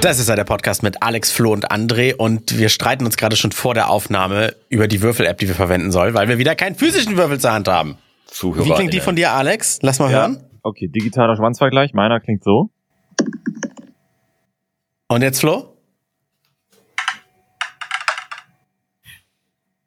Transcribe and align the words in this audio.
Das 0.00 0.18
ist 0.18 0.28
ja 0.30 0.36
der 0.36 0.44
Podcast 0.44 0.82
mit 0.82 1.02
Alex, 1.02 1.30
Flo 1.30 1.52
und 1.52 1.70
André 1.70 2.14
und 2.14 2.56
wir 2.58 2.70
streiten 2.70 3.04
uns 3.04 3.18
gerade 3.18 3.36
schon 3.36 3.52
vor 3.52 3.74
der 3.74 3.90
Aufnahme 3.90 4.54
über 4.70 4.88
die 4.88 5.02
Würfel-App, 5.02 5.36
die 5.38 5.46
wir 5.48 5.54
verwenden 5.54 5.92
sollen, 5.92 6.14
weil 6.14 6.26
wir 6.28 6.38
wieder 6.38 6.54
keinen 6.54 6.74
physischen 6.74 7.18
Würfel 7.18 7.38
zur 7.38 7.52
Hand 7.52 7.68
haben. 7.68 7.98
Zuhörer. 8.26 8.64
Wie 8.64 8.70
klingt 8.72 8.94
die 8.94 9.00
von 9.00 9.14
dir, 9.14 9.32
Alex? 9.32 9.78
Lass 9.82 9.98
mal 9.98 10.10
Ja. 10.10 10.20
hören. 10.20 10.44
Okay, 10.62 10.88
digitaler 10.88 11.36
Schwanzvergleich. 11.36 11.92
Meiner 11.92 12.18
klingt 12.20 12.42
so. 12.44 12.70
Und 15.08 15.22
jetzt, 15.22 15.40
Flo? 15.40 15.76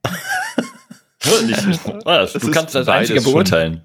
Du 1.24 1.30
ist 1.40 2.52
kannst 2.52 2.76
das 2.76 2.88
Einzige 2.88 3.22
schon. 3.22 3.32
beurteilen. 3.32 3.82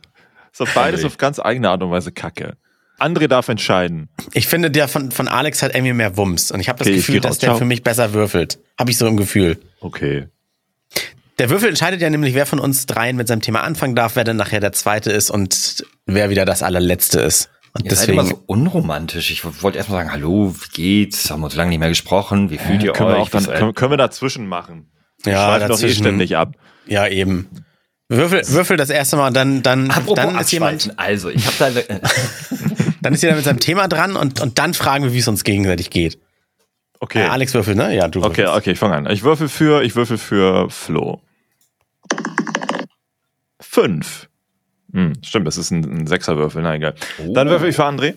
So 0.53 0.67
beides 0.75 1.05
auf 1.05 1.17
ganz 1.19 1.39
eigene 1.39 1.71
Art 1.71 1.83
und 1.83 1.91
Weise 1.91 2.11
kacke. 2.13 2.57
André 2.99 3.29
darf 3.29 3.49
entscheiden. 3.49 4.09
Ich 4.33 4.47
finde, 4.49 4.71
der 4.71 4.89
von, 4.89 5.11
von 5.13 5.29
Alex 5.29 5.63
hat 5.63 5.75
irgendwie 5.75 5.93
mehr 5.95 6.17
Wumms 6.17 6.51
und 6.51 6.61
ich 6.61 6.69
habe 6.69 6.79
das 6.79 6.89
Okay, 6.89 6.97
Gefühl, 6.97 7.21
dass 7.21 7.31
raus. 7.33 7.39
der 7.39 7.49
Ciao. 7.51 7.59
für 7.59 7.65
mich 7.65 7.83
besser 7.83 8.13
würfelt. 8.13 8.59
Habe 8.79 8.91
ich 8.91 8.99
so 8.99 9.07
im 9.07 9.17
Gefühl. 9.17 9.59
Okay. 9.81 10.27
Der 11.39 11.51
Würfel 11.51 11.69
entscheidet 11.69 12.01
ja 12.01 12.11
nämlich, 12.11 12.35
wer 12.35 12.47
von 12.47 12.59
uns 12.59 12.87
dreien 12.87 13.17
mit 13.17 13.29
seinem 13.29 13.41
Thema 13.43 13.63
anfangen 13.63 13.95
darf, 13.95 14.17
wer 14.17 14.25
dann 14.25 14.37
nachher 14.37 14.59
der 14.61 14.73
Zweite 14.73 15.13
ist 15.13 15.31
und 15.31 15.85
wer 16.07 16.31
wieder 16.31 16.45
das 16.45 16.63
allerletzte 16.65 17.21
ist. 17.21 17.49
Und 17.75 17.85
Ihr 17.85 17.91
seid 17.91 18.09
deswegen, 18.09 18.19
immer 18.19 18.29
so 18.29 18.43
unromantisch. 18.47 19.31
Ich 19.31 19.45
wollte 19.63 19.79
erstmal 19.79 20.01
sagen, 20.01 20.13
hallo, 20.13 20.55
wie 20.59 20.69
geht's? 20.73 21.31
Haben 21.31 21.43
wir 21.43 21.45
uns 21.45 21.55
lange 21.55 21.69
nicht 21.71 21.79
mehr 21.79 21.91
gesprochen. 21.91 22.51
Wie 22.51 22.59
fühlt 22.59 22.83
ihr 22.83 22.93
können, 22.93 23.11
euch? 23.11 23.17
wir 23.17 23.21
auch 23.23 23.29
dann, 23.31 23.45
können, 23.45 23.75
können 23.75 23.93
wir 23.93 23.97
dazwischen 23.99 24.49
machen. 24.49 24.91
ja, 25.25 25.47
Schweifen 25.59 25.69
doch 25.69 25.83
eh 25.83 25.93
ständig 25.95 26.37
ab. 26.37 26.55
ja 26.87 27.07
eben. 27.07 27.49
Würfel, 28.09 28.43
Würfel 28.49 28.79
das 28.79 28.89
erste 28.89 29.17
Mal 29.17 29.29
und 29.29 29.35
dann, 29.37 29.63
dann, 29.63 29.91
Apropos 29.91 30.15
dann 30.17 30.39
ist 30.39 30.51
jemand. 30.51 30.95
Also, 30.99 31.29
ich 31.29 31.45
habe 31.47 31.73
da 31.89 31.97
dann 33.09 33.15
ist 33.15 33.23
jeder 33.23 33.37
mit 33.37 33.45
seinem 33.45 33.59
Thema 33.59 33.89
dran 33.89 34.17
und, 34.17 34.39
und 34.39 34.59
dann 34.59 34.75
fragen 34.75 35.03
wir, 35.03 35.15
wie 35.15 35.19
es 35.21 35.29
uns 35.29 35.43
gegenseitig 35.43 35.89
geht. 35.89 36.19
Okay. 37.01 37.23
Äh, 37.23 37.29
Alex 37.29 37.55
würfel, 37.55 37.75
ne? 37.75 37.97
Ja, 37.97 38.07
du. 38.07 38.19
Okay, 38.19 38.43
würfelst. 38.43 38.57
okay, 38.57 38.71
ich 38.73 38.79
fange 38.79 38.97
an. 38.97 39.07
Ich 39.11 39.23
würfel 39.23 39.49
für, 39.49 39.83
ich 39.83 39.97
würfel 39.97 40.19
für 40.19 40.69
Flo. 40.69 41.23
Fünf. 43.61 44.29
Hm, 44.93 45.15
stimmt, 45.23 45.47
das 45.47 45.57
ist 45.57 45.71
ein, 45.71 45.85
ein 45.85 46.07
Sechserwürfel, 46.07 46.61
na 46.61 46.75
egal. 46.75 46.97
Oh. 47.17 47.33
Dann 47.33 47.49
würfel 47.49 47.71
ich 47.71 47.77
für 47.77 47.87
André. 47.87 48.17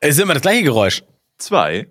Es 0.00 0.16
ist 0.16 0.22
immer 0.22 0.32
das 0.32 0.40
gleiche 0.40 0.62
Geräusch. 0.62 1.02
Zwei. 1.36 1.86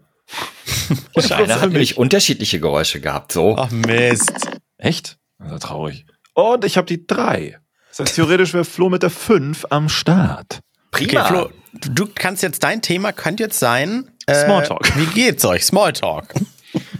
Einer 1.13 1.61
hat 1.61 1.69
nämlich 1.69 1.99
unterschiedliche 1.99 2.59
Geräusche 2.59 2.99
gehabt. 2.99 3.31
So. 3.31 3.55
Ach 3.59 3.69
Mist. 3.69 4.33
Echt? 4.79 5.19
Also 5.37 5.59
traurig. 5.59 6.07
Und 6.33 6.65
ich 6.65 6.77
habe 6.77 6.87
die 6.87 7.05
drei. 7.05 7.59
Das 7.89 7.99
heißt, 7.99 8.15
theoretisch 8.15 8.55
wäre 8.55 8.65
Flo 8.65 8.89
mit 8.89 9.03
der 9.03 9.11
fünf 9.11 9.67
am 9.69 9.87
Start. 9.87 10.61
Okay, 10.97 11.07
Prima. 11.07 11.25
Flo, 11.25 11.49
du 11.73 12.07
kannst 12.13 12.43
jetzt, 12.43 12.63
dein 12.63 12.81
Thema 12.81 13.11
könnte 13.11 13.43
jetzt 13.43 13.59
sein. 13.59 14.09
Äh, 14.25 14.43
Smalltalk. 14.45 14.97
Wie 14.97 15.05
geht's 15.07 15.45
euch? 15.45 15.65
Smalltalk. 15.65 16.33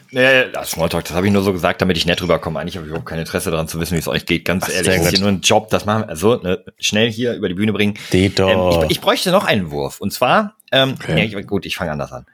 Nee, 0.10 0.50
das 0.54 0.72
Smalltalk, 0.72 1.04
das 1.04 1.16
habe 1.16 1.28
ich 1.28 1.34
nur 1.34 1.44
so 1.44 1.52
gesagt, 1.52 1.82
damit 1.82 1.98
ich 1.98 2.06
nett 2.06 2.22
rüberkomme. 2.22 2.58
Eigentlich 2.60 2.78
habe 2.78 2.86
ich 2.86 2.90
überhaupt 2.90 3.08
kein 3.10 3.20
Interesse 3.20 3.52
daran 3.52 3.68
zu 3.68 3.80
wissen, 3.80 3.94
wie 3.96 4.00
es 4.00 4.08
euch 4.08 4.26
geht. 4.26 4.46
Ganz 4.46 4.68
ehrlich, 4.70 4.86
sehr 4.86 4.96
das 4.98 5.06
ist 5.08 5.12
hier 5.12 5.20
nur 5.20 5.30
ein 5.30 5.42
Job, 5.42 5.70
das 5.70 5.86
machen 5.86 6.04
wir. 6.04 6.10
Also, 6.10 6.36
ne, 6.38 6.64
schnell 6.80 7.12
hier 7.12 7.34
über 7.36 7.50
die 7.50 7.56
Bühne 7.56 7.74
bringen. 7.74 7.96
Ähm, 8.14 8.30
ich, 8.40 8.92
ich 8.92 9.02
bräuchte 9.02 9.32
noch 9.32 9.44
einen 9.44 9.70
Wurf. 9.70 10.00
Und 10.00 10.14
zwar, 10.14 10.56
ähm, 10.72 10.94
Okay. 10.94 11.14
nee, 11.14 11.26
ich, 11.26 11.46
gut, 11.48 11.66
ich 11.66 11.76
fange 11.76 11.92
anders 11.92 12.14
an. 12.14 12.26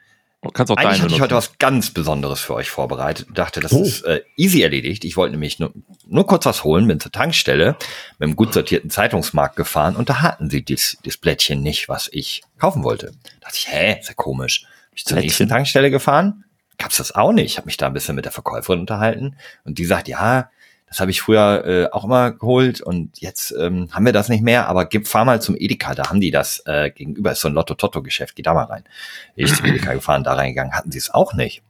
Kannst 0.54 0.72
auch 0.72 0.78
Eigentlich 0.78 1.02
hatte 1.02 1.14
ich 1.16 1.22
heute 1.22 1.36
was 1.36 1.58
ganz 1.58 1.92
Besonderes 1.92 2.42
für 2.42 2.54
euch 2.56 2.70
vorbereitet. 2.70 3.28
Dachte, 3.34 3.60
das 3.62 3.72
Oh. 3.72 3.82
ist 3.84 4.02
äh, 4.04 4.22
easy 4.36 4.62
erledigt. 4.62 5.06
Ich 5.06 5.16
wollte 5.16 5.32
nämlich 5.32 5.60
nur, 5.60 5.72
nur 6.08 6.28
kurz 6.28 6.46
was 6.46 6.64
holen, 6.64 6.88
bin 6.88 7.00
zur 7.00 7.12
Tankstelle 7.14 7.78
mit 8.20 8.28
einem 8.28 8.36
gut 8.36 8.54
sortierten 8.54 8.90
Zeitungsmarkt 8.90 9.56
gefahren 9.56 9.96
und 9.96 10.10
da 10.10 10.22
hatten 10.22 10.50
sie 10.50 10.64
dies, 10.64 10.98
das 11.06 11.18
Blättchen 11.18 11.62
nicht, 11.62 11.88
was 11.88 12.10
ich 12.12 12.42
kaufen 12.60 12.84
wollte. 12.84 13.14
dachte 13.42 13.56
ich, 13.58 13.68
hä, 13.70 14.00
ist 14.00 14.10
ja 14.10 14.14
komisch. 14.16 14.62
Bin 14.64 14.70
ich 14.96 15.06
zur 15.06 15.16
Blättchen? 15.16 15.28
nächsten 15.28 15.48
Tankstelle 15.50 15.90
gefahren, 15.92 16.44
gab's 16.78 16.98
das 16.98 17.14
auch 17.16 17.32
nicht. 17.32 17.58
Habe 17.58 17.68
mich 17.68 17.78
da 17.78 17.88
ein 17.88 17.94
bisschen 17.94 18.16
mit 18.16 18.26
der 18.26 18.32
Verkäuferin 18.34 18.82
unterhalten 18.82 19.38
und 19.64 19.78
die 19.78 19.86
sagt, 19.86 20.08
ja, 20.08 20.50
das 20.94 21.00
habe 21.00 21.10
ich 21.10 21.22
früher 21.22 21.66
äh, 21.66 21.92
auch 21.92 22.04
immer 22.04 22.34
geholt 22.34 22.80
und 22.80 23.20
jetzt 23.20 23.52
ähm, 23.60 23.90
haben 23.92 24.06
wir 24.06 24.14
das 24.14 24.30
nicht 24.30 24.44
mehr, 24.44 24.68
aber 24.68 24.86
gib, 24.86 25.08
fahr 25.08 25.26
mal 25.26 25.42
zum 25.42 25.56
Edeka, 25.58 25.96
da 25.96 26.10
haben 26.10 26.22
die 26.22 26.30
das 26.30 26.62
äh, 26.68 26.92
gegenüber, 26.92 27.32
ist 27.32 27.42
so 27.42 27.48
ein 27.48 27.56
Lotto-Totto-Geschäft, 27.56 28.36
geh 28.36 28.44
da 28.44 28.54
mal 28.54 28.66
rein. 28.66 28.84
Bin 29.36 29.46
ich 29.46 29.56
zum 29.56 29.66
Edeka 29.66 29.92
gefahren, 29.96 30.24
da 30.24 30.36
reingegangen, 30.36 30.74
hatten 30.74 30.92
sie 30.92 31.00
es 31.00 31.10
auch 31.10 31.34
nicht. 31.34 31.64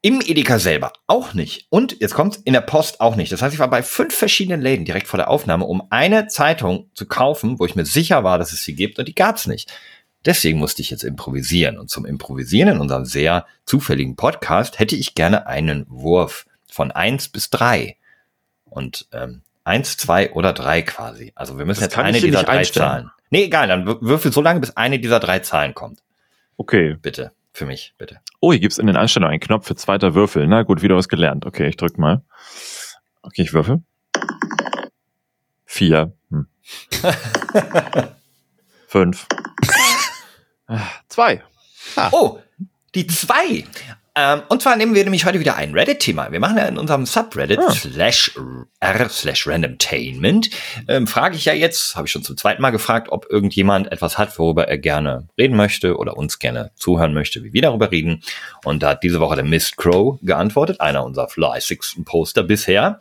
Im 0.00 0.20
Edeka 0.20 0.60
selber 0.60 0.92
auch 1.08 1.34
nicht. 1.34 1.66
Und 1.70 2.00
jetzt 2.00 2.14
kommt 2.14 2.36
in 2.44 2.52
der 2.52 2.60
Post 2.60 3.00
auch 3.00 3.16
nicht. 3.16 3.32
Das 3.32 3.42
heißt, 3.42 3.52
ich 3.52 3.58
war 3.58 3.70
bei 3.70 3.82
fünf 3.82 4.14
verschiedenen 4.14 4.60
Läden 4.60 4.84
direkt 4.84 5.08
vor 5.08 5.18
der 5.18 5.28
Aufnahme, 5.28 5.64
um 5.64 5.82
eine 5.90 6.28
Zeitung 6.28 6.88
zu 6.94 7.06
kaufen, 7.06 7.58
wo 7.58 7.66
ich 7.66 7.74
mir 7.74 7.84
sicher 7.84 8.22
war, 8.22 8.38
dass 8.38 8.52
es 8.52 8.62
sie 8.62 8.76
gibt 8.76 9.00
und 9.00 9.08
die 9.08 9.14
gab's 9.16 9.48
nicht. 9.48 9.72
Deswegen 10.24 10.60
musste 10.60 10.82
ich 10.82 10.90
jetzt 10.90 11.02
improvisieren. 11.02 11.78
Und 11.78 11.90
zum 11.90 12.06
Improvisieren 12.06 12.76
in 12.76 12.78
unserem 12.78 13.06
sehr 13.06 13.44
zufälligen 13.66 14.14
Podcast 14.14 14.78
hätte 14.78 14.94
ich 14.94 15.16
gerne 15.16 15.48
einen 15.48 15.84
Wurf 15.88 16.46
von 16.72 16.90
eins 16.90 17.28
bis 17.28 17.50
drei 17.50 17.96
Und 18.64 19.06
ähm, 19.12 19.42
eins, 19.64 19.96
zwei 19.96 20.32
oder 20.32 20.52
drei 20.52 20.82
quasi. 20.82 21.32
Also 21.34 21.58
wir 21.58 21.64
müssen 21.66 21.80
Das 21.80 21.92
jetzt 21.92 21.98
eine 21.98 22.20
dieser 22.20 22.42
drei 22.42 22.58
einstellen. 22.58 22.86
Zahlen. 22.88 23.10
Nee, 23.30 23.44
egal, 23.44 23.68
dann 23.68 23.86
wür- 23.86 23.98
würfel 24.02 24.32
so 24.32 24.40
lange, 24.42 24.60
bis 24.60 24.76
eine 24.76 24.98
dieser 24.98 25.20
drei 25.20 25.38
Zahlen 25.40 25.74
kommt. 25.74 26.02
Okay. 26.56 26.96
Bitte. 27.00 27.32
Für 27.54 27.66
mich, 27.66 27.94
bitte. 27.98 28.20
Oh, 28.40 28.50
hier 28.52 28.60
gibt's 28.60 28.78
in 28.78 28.86
den 28.86 28.96
Einstellungen 28.96 29.32
einen 29.32 29.40
Knopf 29.40 29.66
für 29.66 29.76
zweiter 29.76 30.14
Würfel. 30.14 30.46
Na 30.46 30.62
gut, 30.62 30.80
wieder 30.82 30.96
was 30.96 31.08
gelernt. 31.08 31.44
Okay, 31.44 31.68
ich 31.68 31.76
drück 31.76 31.98
mal. 31.98 32.22
Okay, 33.20 33.42
ich 33.42 33.52
würfel. 33.52 33.82
Vier. 35.66 36.12
Hm. 36.30 36.46
Fünf. 38.88 39.26
Ah, 40.68 40.86
Zwei. 41.08 41.42
Oh, 42.12 42.38
die 42.94 43.06
zwei. 43.06 43.64
Ähm, 44.14 44.42
und 44.50 44.60
zwar 44.60 44.76
nehmen 44.76 44.94
wir 44.94 45.04
nämlich 45.04 45.24
heute 45.24 45.40
wieder 45.40 45.56
ein 45.56 45.72
Reddit-Thema. 45.72 46.30
Wir 46.32 46.40
machen 46.40 46.58
ja 46.58 46.66
in 46.66 46.76
unserem 46.76 47.06
Subreddit 47.06 47.58
Ah. 47.58 47.70
slash 47.72 48.32
r 48.80 49.08
slash 49.08 49.46
randomtainment. 49.46 50.50
Ähm, 50.86 51.06
frage 51.06 51.36
ich 51.36 51.46
ja 51.46 51.54
jetzt, 51.54 51.96
habe 51.96 52.06
ich 52.06 52.12
schon 52.12 52.22
zum 52.22 52.36
zweiten 52.36 52.60
Mal 52.60 52.70
gefragt, 52.72 53.08
ob 53.10 53.26
irgendjemand 53.30 53.90
etwas 53.90 54.18
hat, 54.18 54.38
worüber 54.38 54.68
er 54.68 54.76
gerne 54.76 55.28
reden 55.38 55.56
möchte 55.56 55.96
oder 55.96 56.18
uns 56.18 56.38
gerne 56.38 56.72
zuhören 56.74 57.14
möchte, 57.14 57.42
wie 57.42 57.54
wir 57.54 57.62
darüber 57.62 57.90
reden. 57.90 58.22
Und 58.64 58.82
da 58.82 58.90
hat 58.90 59.02
diese 59.02 59.18
Woche 59.18 59.36
der 59.36 59.44
Mist 59.46 59.78
Crow 59.78 60.18
geantwortet, 60.20 60.82
einer 60.82 61.04
unserer 61.04 61.28
fleißigsten 61.28 62.04
Poster 62.04 62.42
bisher. 62.42 63.00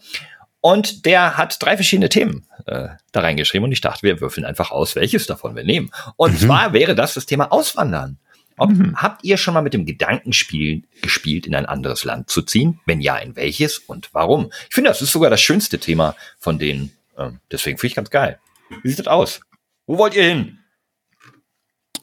Und 0.61 1.05
der 1.05 1.37
hat 1.37 1.61
drei 1.61 1.75
verschiedene 1.75 2.07
Themen 2.07 2.45
äh, 2.67 2.87
da 3.11 3.19
reingeschrieben 3.19 3.65
und 3.65 3.71
ich 3.73 3.81
dachte, 3.81 4.03
wir 4.03 4.21
würfeln 4.21 4.45
einfach 4.45 4.71
aus, 4.71 4.95
welches 4.95 5.25
davon 5.25 5.55
wir 5.57 5.63
nehmen. 5.65 5.89
Und 6.15 6.39
zwar 6.39 6.71
wäre 6.71 6.95
das 6.95 7.15
das 7.15 7.25
Thema 7.25 7.51
Auswandern. 7.51 8.19
Ob, 8.61 8.71
Habt 8.95 9.23
ihr 9.23 9.37
schon 9.37 9.53
mal 9.53 9.61
mit 9.61 9.73
dem 9.73 9.85
Gedankenspiel 9.85 10.83
gespielt, 11.01 11.47
in 11.47 11.55
ein 11.55 11.65
anderes 11.65 12.03
Land 12.03 12.29
zu 12.29 12.41
ziehen? 12.41 12.79
Wenn 12.85 13.01
ja, 13.01 13.17
in 13.17 13.35
welches 13.35 13.79
und 13.79 14.09
warum? 14.13 14.51
Ich 14.69 14.75
finde, 14.75 14.89
das 14.89 15.01
ist 15.01 15.11
sogar 15.11 15.29
das 15.29 15.41
schönste 15.41 15.79
Thema 15.79 16.15
von 16.37 16.59
denen. 16.59 16.91
Ähm, 17.17 17.39
deswegen 17.51 17.77
finde 17.77 17.87
ich 17.87 17.95
ganz 17.95 18.09
geil. 18.09 18.39
Wie 18.83 18.89
sieht 18.89 18.99
das 18.99 19.07
aus? 19.07 19.41
Wo 19.87 19.97
wollt 19.97 20.15
ihr 20.15 20.23
hin? 20.23 20.59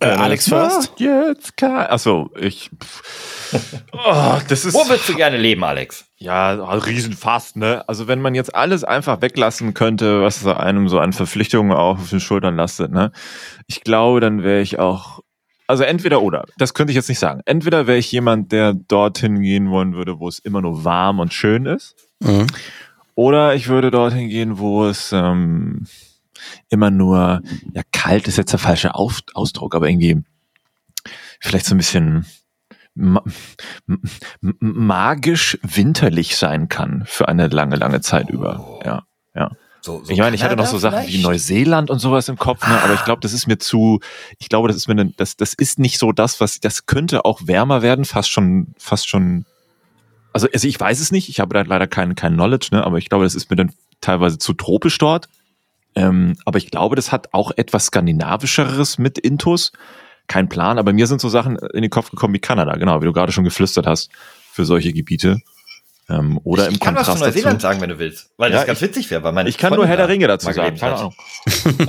Äh, 0.00 0.06
Alex 0.06 0.48
first? 0.48 0.92
Jetzt 0.98 1.56
kein. 1.56 1.86
Achso, 1.86 2.30
ich. 2.38 2.70
Oh, 3.92 4.38
das 4.46 4.66
ist. 4.66 4.74
Wo 4.74 4.86
würdest 4.90 5.08
du 5.08 5.14
gerne 5.14 5.38
leben, 5.38 5.64
Alex? 5.64 6.04
Ja, 6.18 6.52
Riesenfass, 6.52 7.56
ne? 7.56 7.82
Also 7.88 8.06
wenn 8.06 8.20
man 8.20 8.34
jetzt 8.34 8.54
alles 8.54 8.84
einfach 8.84 9.22
weglassen 9.22 9.72
könnte, 9.72 10.20
was 10.20 10.46
einem 10.46 10.90
so 10.90 10.98
an 11.00 11.14
Verpflichtungen 11.14 11.72
auch 11.72 11.98
auf 11.98 12.10
den 12.10 12.20
Schultern 12.20 12.56
lastet, 12.56 12.92
ne? 12.92 13.10
Ich 13.66 13.84
glaube, 13.84 14.20
dann 14.20 14.42
wäre 14.42 14.60
ich 14.60 14.78
auch, 14.78 15.20
also 15.68 15.84
entweder 15.84 16.20
oder, 16.22 16.44
das 16.56 16.74
könnte 16.74 16.90
ich 16.90 16.96
jetzt 16.96 17.08
nicht 17.08 17.20
sagen. 17.20 17.42
Entweder 17.44 17.86
wäre 17.86 17.98
ich 17.98 18.10
jemand, 18.10 18.50
der 18.50 18.72
dorthin 18.74 19.40
gehen 19.40 19.70
wollen 19.70 19.94
würde, 19.94 20.18
wo 20.18 20.26
es 20.26 20.40
immer 20.40 20.60
nur 20.60 20.84
warm 20.84 21.20
und 21.20 21.32
schön 21.32 21.66
ist, 21.66 21.94
Mhm. 22.20 22.48
oder 23.14 23.54
ich 23.54 23.68
würde 23.68 23.92
dorthin 23.92 24.28
gehen, 24.28 24.58
wo 24.58 24.86
es 24.86 25.12
ähm, 25.12 25.86
immer 26.68 26.90
nur, 26.90 27.42
ja, 27.74 27.82
kalt 27.92 28.26
ist 28.26 28.36
jetzt 28.38 28.52
der 28.52 28.58
falsche 28.58 28.94
Auf 28.96 29.20
Ausdruck, 29.34 29.74
aber 29.76 29.88
irgendwie 29.88 30.22
vielleicht 31.40 31.66
so 31.66 31.74
ein 31.74 31.78
bisschen 31.78 32.26
ma 32.94 33.22
magisch 34.60 35.58
winterlich 35.62 36.36
sein 36.36 36.68
kann 36.68 37.04
für 37.06 37.28
eine 37.28 37.48
lange, 37.48 37.76
lange 37.76 38.00
Zeit 38.00 38.30
über. 38.30 38.80
Ja, 38.84 39.04
ja. 39.34 39.50
So, 39.80 40.02
so 40.04 40.12
Ich 40.12 40.18
meine, 40.18 40.34
ich 40.34 40.42
hatte 40.42 40.56
noch 40.56 40.66
so 40.66 40.78
Sachen 40.78 41.02
wie 41.02 41.12
vielleicht? 41.12 41.24
Neuseeland 41.24 41.90
und 41.90 41.98
sowas 41.98 42.28
im 42.28 42.36
Kopf, 42.36 42.66
ne? 42.66 42.82
aber 42.82 42.94
ich 42.94 43.04
glaube, 43.04 43.20
das 43.20 43.32
ist 43.32 43.46
mir 43.46 43.58
zu, 43.58 44.00
ich 44.38 44.48
glaube, 44.48 44.68
das 44.68 44.76
ist 44.76 44.88
mir, 44.88 44.94
ne, 44.94 45.12
das, 45.16 45.36
das 45.36 45.54
ist 45.54 45.78
nicht 45.78 45.98
so 45.98 46.12
das, 46.12 46.40
was, 46.40 46.60
das 46.60 46.86
könnte 46.86 47.24
auch 47.24 47.42
wärmer 47.44 47.82
werden, 47.82 48.04
fast 48.04 48.30
schon, 48.30 48.74
fast 48.78 49.08
schon, 49.08 49.44
also, 50.32 50.48
also 50.52 50.66
ich 50.66 50.78
weiß 50.78 51.00
es 51.00 51.12
nicht, 51.12 51.28
ich 51.28 51.40
habe 51.40 51.54
da 51.54 51.62
leider 51.62 51.86
kein, 51.86 52.14
kein 52.14 52.34
Knowledge, 52.34 52.68
ne? 52.72 52.84
aber 52.84 52.98
ich 52.98 53.08
glaube, 53.08 53.24
das 53.24 53.34
ist 53.34 53.50
mir 53.50 53.56
dann 53.56 53.72
teilweise 54.00 54.38
zu 54.38 54.52
tropisch 54.52 54.98
dort. 54.98 55.28
Ähm, 55.94 56.36
aber 56.44 56.58
ich 56.58 56.70
glaube, 56.70 56.96
das 56.96 57.10
hat 57.12 57.32
auch 57.32 57.50
etwas 57.56 57.86
skandinavischeres 57.86 58.98
mit 58.98 59.18
Intus. 59.18 59.72
Kein 60.26 60.48
Plan, 60.48 60.78
aber 60.78 60.92
mir 60.92 61.06
sind 61.06 61.20
so 61.20 61.28
Sachen 61.28 61.56
in 61.56 61.82
den 61.82 61.90
Kopf 61.90 62.10
gekommen 62.10 62.34
wie 62.34 62.38
Kanada, 62.38 62.76
genau, 62.76 63.00
wie 63.00 63.06
du 63.06 63.12
gerade 63.12 63.32
schon 63.32 63.44
geflüstert 63.44 63.86
hast, 63.86 64.10
für 64.52 64.64
solche 64.64 64.92
Gebiete. 64.92 65.40
Ähm, 66.10 66.40
oder 66.42 66.62
ich 66.68 66.74
im 66.74 66.80
kann 66.80 66.94
Kontrast 66.94 67.10
was 67.10 67.18
zu 67.18 67.24
Neuseeland 67.26 67.56
dazu. 67.56 67.62
sagen, 67.68 67.80
wenn 67.82 67.90
du 67.90 67.98
willst. 67.98 68.30
Weil 68.38 68.50
Ja, 68.50 68.58
das 68.58 68.66
ganz 68.66 68.80
witzig 68.80 69.10
wäre, 69.10 69.22
weil 69.24 69.32
meine 69.32 69.48
Ich 69.50 69.58
kann 69.58 69.70
nur 69.70 69.80
Freundin 69.80 69.88
Herr 69.90 69.96
der 69.98 70.08
Ringe 70.08 70.26
dazu 70.26 70.50
sagen. 70.52 70.76
Keine 70.78 70.92
hat. 70.92 70.98
Ahnung. 71.00 71.14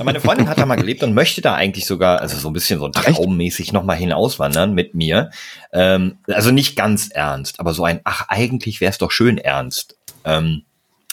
Meine 0.04 0.20
Freundin 0.20 0.48
hat 0.48 0.58
da 0.58 0.66
mal 0.66 0.76
gelebt 0.76 1.02
und 1.02 1.14
möchte 1.14 1.40
da 1.40 1.54
eigentlich 1.54 1.86
sogar, 1.86 2.20
also 2.20 2.36
so 2.36 2.48
ein 2.50 2.52
bisschen 2.52 2.78
so 2.78 2.88
traummäßig 2.90 3.72
nochmal 3.72 3.96
hinauswandern 3.96 4.74
mit 4.74 4.94
mir. 4.94 5.30
Ähm, 5.72 6.18
also 6.26 6.50
nicht 6.50 6.76
ganz 6.76 7.08
ernst, 7.08 7.60
aber 7.60 7.72
so 7.72 7.84
ein, 7.84 8.00
ach, 8.04 8.26
eigentlich 8.28 8.82
wäre 8.82 8.90
es 8.90 8.98
doch 8.98 9.10
schön 9.10 9.38
ernst. 9.38 9.96
Ähm, 10.24 10.64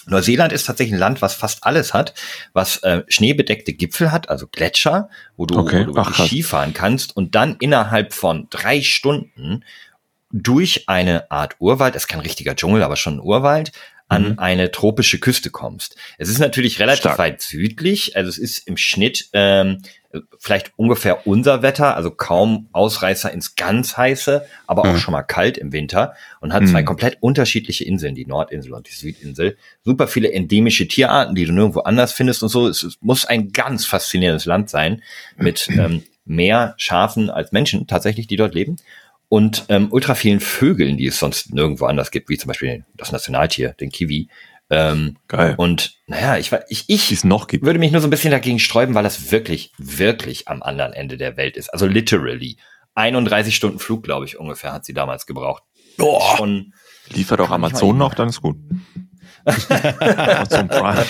Neuseeland 0.09 0.53
ist 0.53 0.65
tatsächlich 0.65 0.93
ein 0.95 0.99
Land, 0.99 1.21
was 1.21 1.33
fast 1.33 1.65
alles 1.65 1.93
hat, 1.93 2.13
was 2.53 2.77
äh, 2.83 3.03
schneebedeckte 3.09 3.73
Gipfel 3.73 4.11
hat, 4.11 4.29
also 4.29 4.47
Gletscher, 4.47 5.09
wo 5.35 5.45
du, 5.45 5.59
Okay. 5.59 5.85
wo 5.87 5.91
du. 5.93 6.13
Skifahren 6.13 6.73
kannst 6.73 7.15
und 7.15 7.35
dann 7.35 7.57
innerhalb 7.59 8.13
von 8.13 8.47
drei 8.49 8.81
Stunden 8.81 9.63
durch 10.31 10.87
eine 10.87 11.31
Art 11.31 11.55
Urwald, 11.59 11.95
es 11.95 12.03
ist 12.03 12.07
kein 12.07 12.19
richtiger 12.19 12.55
Dschungel, 12.55 12.83
aber 12.83 12.95
schon 12.95 13.15
ein 13.15 13.21
Urwald, 13.21 13.71
an 14.09 14.31
Mhm. 14.31 14.39
eine 14.39 14.71
tropische 14.71 15.19
Küste 15.19 15.49
kommst. 15.49 15.97
Es 16.17 16.29
ist 16.29 16.39
natürlich 16.39 16.79
relativ 16.79 17.01
Stark. 17.01 17.19
weit 17.19 17.41
südlich, 17.41 18.15
also 18.15 18.29
es 18.29 18.37
ist 18.37 18.65
im 18.67 18.77
Schnitt 18.77 19.27
ähm, 19.33 19.81
vielleicht 20.39 20.71
ungefähr 20.77 21.27
unser 21.27 21.61
Wetter, 21.61 21.95
also 21.97 22.09
kaum 22.11 22.69
Ausreißer 22.71 23.31
ins 23.33 23.55
ganz 23.55 23.97
heiße, 23.97 24.45
aber 24.65 24.83
auch 24.83 24.93
Mhm. 24.93 24.97
schon 24.99 25.11
mal 25.11 25.23
kalt 25.23 25.57
im 25.57 25.73
Winter 25.73 26.15
und 26.39 26.53
hat 26.53 26.65
zwei 26.69 26.81
Mhm. 26.81 26.85
komplett 26.85 27.17
unterschiedliche 27.19 27.83
Inseln, 27.83 28.15
die 28.15 28.25
Nordinsel 28.25 28.73
und 28.73 28.87
die 28.87 28.93
Südinsel. 28.93 29.57
Super 29.83 30.07
viele 30.07 30.31
endemische 30.31 30.87
Tierarten, 30.87 31.35
die 31.35 31.45
du 31.45 31.51
nirgendwo 31.51 31.81
anders 31.81 32.13
findest 32.13 32.41
und 32.43 32.49
so. 32.49 32.67
Es, 32.69 32.83
es 32.83 32.97
muss 33.01 33.25
ein 33.25 33.51
ganz 33.51 33.85
faszinierendes 33.85 34.45
Land 34.45 34.69
sein 34.69 35.01
mit 35.35 35.67
ähm, 35.77 36.03
mehr 36.23 36.73
Schafen 36.77 37.29
als 37.29 37.51
Menschen 37.51 37.87
tatsächlich, 37.87 38.27
die 38.27 38.37
dort 38.37 38.55
leben 38.55 38.77
und 39.29 39.65
ähm, 39.69 39.87
ultra 39.91 40.15
vielen 40.15 40.39
Vögeln, 40.39 40.97
die 40.97 41.07
es 41.07 41.19
sonst 41.19 41.53
nirgendwo 41.53 41.85
anders 41.85 42.11
gibt, 42.11 42.29
wie 42.29 42.37
zum 42.37 42.47
Beispiel 42.47 42.85
das 42.95 43.11
Nationaltier, 43.11 43.73
den 43.73 43.91
Kiwi. 43.91 44.29
Ähm, 44.69 45.17
Geil. 45.29 45.55
und 45.57 45.95
naja, 46.07 46.37
ich, 46.37 46.51
war- 46.51 46.63
ich, 46.67 46.83
ich 46.87 47.11
es 47.13 47.23
noch 47.23 47.47
gibt. 47.47 47.63
würde 47.65 47.79
mich 47.79 47.91
nur 47.93 48.01
so 48.01 48.07
ein 48.07 48.09
bisschen 48.11 48.31
dagegen 48.31 48.59
sträuben, 48.59 48.95
weil 48.95 49.03
das 49.03 49.31
wirklich, 49.31 49.71
wirklich 49.77 50.47
am 50.49 50.61
anderen 50.61 50.91
Ende 50.93 51.15
der 51.17 51.37
Welt 51.37 51.55
ist. 51.57 51.69
Also 51.69 51.85
literally. 51.87 52.57
31 52.95 53.55
Stunden 53.55 53.79
Flug, 53.79 54.03
glaube 54.03 54.25
ich, 54.25 54.37
ungefähr 54.39 54.73
hat 54.73 54.83
sie 54.83 54.93
damals 54.93 55.25
gebraucht. 55.25 55.63
Oh, 55.99 56.19
Schon, 56.35 56.73
Liefert 57.09 57.39
auch 57.41 57.51
Amazon 57.51 57.97
noch, 57.97 58.13
dann 58.15 58.29
ist 58.29 58.41
gut. 58.41 58.57
Amazon 59.99 60.67
Prime. 60.67 61.05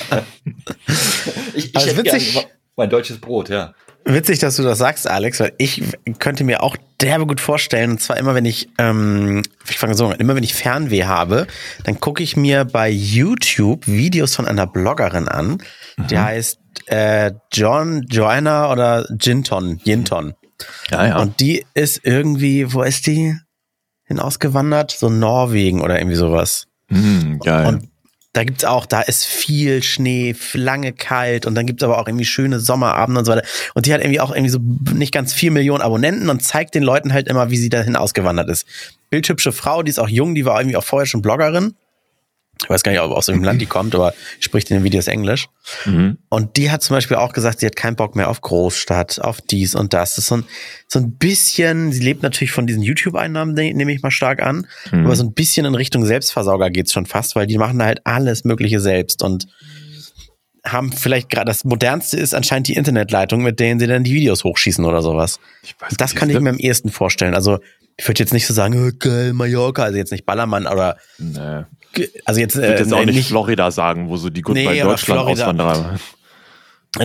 ich, 1.55 1.65
ich 1.69 1.75
Also 1.75 1.87
hätte 1.89 2.03
witzig- 2.03 2.33
gern 2.33 2.45
mein 2.75 2.89
deutsches 2.89 3.19
Brot, 3.19 3.49
ja. 3.49 3.73
Witzig, 4.07 4.39
dass 4.39 4.56
du 4.56 4.63
das 4.63 4.77
sagst, 4.77 5.07
Alex, 5.09 5.39
weil 5.39 5.54
ich 5.57 5.83
könnte 6.19 6.44
mir 6.44 6.63
auch 6.63 6.77
derbe 7.01 7.27
gut 7.27 7.42
vorstellen, 7.42 7.92
und 7.92 8.01
zwar 8.01 8.18
immer, 8.18 8.36
wenn 8.36 8.45
ich, 8.45 8.69
ähm, 8.77 9.44
ich 9.69 9.77
fange 9.77 9.95
so 9.95 10.07
an, 10.07 10.19
immer 10.19 10.36
wenn 10.36 10.44
ich 10.44 10.54
Fernweh 10.54 11.04
habe, 11.04 11.45
dann 11.83 12.00
gucke 12.00 12.24
ich 12.24 12.38
mir 12.38 12.63
bei 12.63 12.89
YouTube 12.89 13.86
Videos 13.86 14.36
von 14.36 14.48
einer 14.48 14.65
Bloggerin 14.65 15.27
an, 15.27 15.57
die 16.09 16.18
heißt 16.18 16.59
äh, 16.86 17.31
John, 17.51 18.06
Joanna 18.09 18.71
oder 18.71 19.06
Jinton, 19.19 19.81
Jinton. 19.83 20.33
Ja, 20.89 21.07
ja. 21.07 21.19
Und 21.19 21.39
die 21.39 21.65
ist 21.74 22.01
irgendwie, 22.03 22.74
wo 22.74 22.83
ist 22.83 23.07
die 23.07 23.36
hinausgewandert? 24.06 24.92
So 24.92 25.10
Norwegen 25.10 25.81
oder 25.81 26.00
irgendwie 26.00 26.15
sowas. 26.15 26.68
Hm, 26.89 27.39
geil. 27.39 27.68
Und 27.68 27.89
da 28.33 28.44
gibt's 28.44 28.65
auch, 28.65 28.85
da 28.85 29.01
ist 29.01 29.25
viel 29.25 29.81
Schnee, 29.81 30.35
lange 30.53 30.94
kalt 30.94 31.45
und 31.45 31.56
dann 31.56 31.65
gibt's 31.65 31.83
aber 31.83 31.97
auch 32.00 32.07
irgendwie 32.07 32.25
schöne 32.25 32.59
Sommerabende 32.59 33.19
und 33.19 33.25
so 33.25 33.31
weiter. 33.31 33.47
Und 33.74 33.85
die 33.85 33.94
hat 33.94 34.01
irgendwie 34.01 34.19
auch 34.19 34.31
irgendwie 34.31 34.50
so 34.50 34.59
nicht 34.94 35.12
ganz 35.12 35.33
vier 35.33 35.51
Millionen 35.51 35.81
Abonnenten 35.81 36.29
und 36.29 36.44
zeigt 36.44 36.75
den 36.75 36.83
Leuten 36.83 37.13
halt 37.13 37.27
immer, 37.27 37.50
wie 37.50 37.57
sie 37.57 37.69
dahin 37.69 37.95
ausgewandert 37.95 38.50
ist. 38.50 38.68
Bildhübsche 39.09 39.51
Frau, 39.51 39.81
die 39.81 39.89
ist 39.89 40.00
auch 40.00 40.09
jung, 40.09 40.35
die 40.35 40.45
war 40.45 40.59
irgendwie 40.59 40.77
auch 40.77 40.83
vorher 40.83 41.07
schon 41.07 41.21
Bloggerin. 41.21 41.74
Ich 42.63 42.69
weiß 42.69 42.83
gar 42.83 42.92
nicht, 42.92 43.01
ob 43.01 43.12
aus 43.12 43.27
welchem 43.27 43.44
Land 43.44 43.62
die 43.62 43.65
kommt, 43.65 43.94
aber 43.95 44.13
spricht 44.39 44.69
in 44.71 44.77
den 44.77 44.83
Videos 44.83 45.07
Englisch. 45.07 45.48
mhm. 45.86 46.18
Und 46.30 46.57
die 46.57 46.71
hat 46.71 46.81
zum 46.83 46.95
Beispiel 46.95 47.18
auch 47.18 47.33
gesagt, 47.33 47.59
sie 47.59 47.65
hat 47.65 47.75
keinen 47.75 47.95
Bock 47.95 48.15
mehr 48.15 48.30
auf 48.30 48.42
Großstadt, 48.42 49.21
auf 49.21 49.42
dies 49.42 49.75
und 49.75 49.94
das. 49.94 50.12
Das 50.15 50.19
ist 50.19 50.27
so 50.27 50.38
ein, 50.38 50.44
so 50.88 51.00
ein 51.00 51.18
bisschen, 51.18 51.92
sie 51.92 52.04
lebt 52.04 52.24
natürlich 52.24 52.51
von 52.51 52.68
diesen 52.68 52.81
YouTube-Einnahmen, 52.81 53.54
ne- 53.54 53.74
nehme 53.74 53.92
ich 53.94 54.01
mal 54.01 54.12
stark 54.12 54.42
an, 54.42 54.68
Mhm. 54.92 55.06
aber 55.06 55.15
so 55.15 55.24
ein 55.24 55.33
bisschen 55.33 55.65
in 55.65 55.75
Richtung 55.75 56.06
Selbstversorger 56.06 56.69
geht's 56.69 56.94
schon 56.94 57.06
fast, 57.06 57.36
weil 57.36 57.48
die 57.48 57.57
machen 57.57 57.80
da 57.80 57.86
halt 57.86 58.01
alles 58.06 58.44
Mögliche 58.44 58.80
selbst 58.80 59.21
und 59.24 59.48
haben 60.65 60.92
vielleicht 60.92 61.30
gerade, 61.30 61.45
das 61.45 61.63
modernste 61.63 62.18
ist 62.18 62.33
anscheinend 62.33 62.68
die 62.68 62.74
Internetleitung, 62.74 63.42
mit 63.42 63.60
denen 63.60 63.80
sie 63.80 63.88
dann 63.88 64.03
die 64.03 64.13
Videos 64.13 64.44
hochschießen 64.44 64.83
oder 64.83 65.01
sowas. 65.01 65.39
Das 65.98 66.13
kann 66.13 66.30
ich 66.30 66.39
mir 66.39 66.50
am 66.50 66.57
ehesten 66.57 66.89
vorstellen. 66.89 67.36
Also, 67.36 67.60
ich 67.95 68.07
würde 68.07 68.19
jetzt 68.19 68.33
nicht 68.33 68.45
so 68.45 68.53
sagen, 68.53 68.75
oh, 68.88 68.92
geil, 69.00 69.31
Mallorca, 69.33 69.83
also 69.83 69.98
jetzt 69.98 70.12
nicht 70.12 70.25
Ballermann 70.25 70.68
oder, 70.68 70.98
Nee. 71.19 71.63
Also 72.25 72.39
jetzt, 72.39 72.55
Ich 72.55 72.61
würde 72.61 72.75
äh, 72.75 72.79
jetzt 72.79 72.94
auch 72.94 72.99
nee, 73.05 73.11
nicht 73.11 73.27
Florida 73.27 73.71
sagen, 73.71 74.09
wo 74.09 74.17
so 74.17 74.29
die 74.29 74.41
Goodbye 74.41 74.63
Nee, 74.73 74.81
aber 74.81 74.91
Deutschland 74.91 75.21
Florida- 75.21 75.44
Auswanderer. 75.44 75.99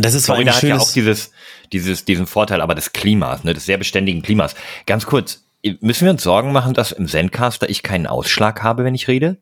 das 0.01 0.15
ist 0.15 0.27
Florida 0.27 0.55
hat 0.55 0.63
ja 0.63 0.79
auch 0.79 0.93
dieses, 0.93 1.33
dieses, 1.73 2.05
diesen 2.05 2.27
Vorteil, 2.27 2.61
aber 2.61 2.75
des 2.75 2.93
Klimas, 2.93 3.45
ne, 3.45 3.55
des 3.55 3.67
sehr 3.67 3.79
beständigen 3.79 4.23
Klimas. 4.23 4.55
Ganz 4.87 5.07
kurz, 5.07 5.45
müssen 5.81 6.05
wir 6.05 6.11
uns 6.13 6.23
Sorgen 6.23 6.53
machen, 6.53 6.75
dass 6.75 6.93
im 6.93 7.09
Zencaster 7.09 7.69
ich 7.69 7.83
keinen 7.83 8.07
Ausschlag 8.07 8.63
habe, 8.63 8.85
wenn 8.85 8.95
ich 8.95 9.09
rede? 9.09 9.39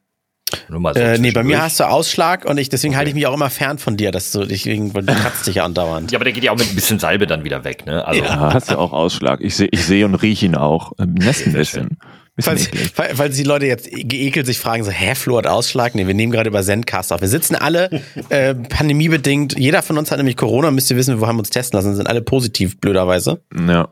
Nur 0.69 0.81
mal 0.81 0.94
so 0.94 1.00
Äh, 1.00 1.19
nee, 1.19 1.31
bei 1.31 1.44
mir 1.44 1.62
hast 1.62 1.79
du 1.79 1.85
Ausschlag 1.85 2.44
und 2.44 2.58
ich, 2.58 2.69
deswegen 2.69 2.93
Okay. 2.94 2.99
halte 2.99 3.08
ich 3.11 3.14
mich 3.14 3.26
auch 3.29 3.35
immer 3.35 3.50
fern 3.50 3.79
von 3.79 3.96
dir, 3.96 4.11
dass 4.11 4.32
du 4.32 4.44
dich, 4.44 4.67
weil 4.67 5.05
du 5.05 5.14
kratzt 5.14 5.46
dich 5.46 5.55
ja 5.56 5.64
andauernd. 5.64 6.11
Ja, 6.11 6.19
aber 6.19 6.25
der 6.25 6.32
geht 6.32 6.43
ja 6.43 6.50
auch 6.50 6.56
mit 6.58 6.69
ein 6.69 6.75
bisschen 6.75 6.99
Salbe 6.99 7.29
dann 7.29 7.44
wieder 7.44 7.62
weg, 7.62 7.87
ne? 7.87 8.05
Also, 8.05 8.20
Ja, 8.25 8.53
hast 8.53 8.69
ja 8.69 8.79
auch 8.79 8.93
Ausschlag. 8.93 9.41
Ich 9.43 9.55
sehe 9.55 9.69
ich 9.70 9.85
seh 9.85 10.03
und 10.03 10.17
rieche 10.17 10.46
ihn 10.46 10.56
auch. 10.56 10.93
Ähm, 10.99 11.14
Sehr 11.20 11.53
bisschen. 11.53 11.99
Falls, 12.38 12.71
falls 13.15 13.37
die 13.37 13.43
Leute 13.43 13.67
jetzt 13.67 13.91
geekelt 13.91 14.47
sich 14.47 14.59
fragen, 14.59 14.85
so, 14.85 14.91
hä, 14.91 15.15
Flo 15.15 15.37
hat 15.38 15.47
Ausschlag? 15.47 15.94
Nee, 15.94 16.06
wir 16.06 16.15
nehmen 16.15 16.32
gerade 16.32 16.49
über 16.49 16.62
Zencast 16.62 17.12
auf. 17.12 17.21
Wir 17.21 17.29
sitzen 17.29 17.55
alle 17.55 17.91
äh, 18.29 18.55
pandemiebedingt, 18.55 19.59
jeder 19.59 19.82
von 19.82 19.99
uns 19.99 20.11
hat 20.11 20.19
nämlich 20.19 20.37
Corona, 20.37 20.71
müsst 20.71 20.91
ihr 20.91 20.97
wissen, 20.97 21.21
wir 21.21 21.27
haben 21.27 21.38
uns 21.38 21.50
testen 21.50 21.77
lassen, 21.77 21.94
sind 21.97 22.06
alle 22.06 22.23
positiv, 22.23 22.81
blöderweise. 22.81 23.43
Ja. 23.69 23.88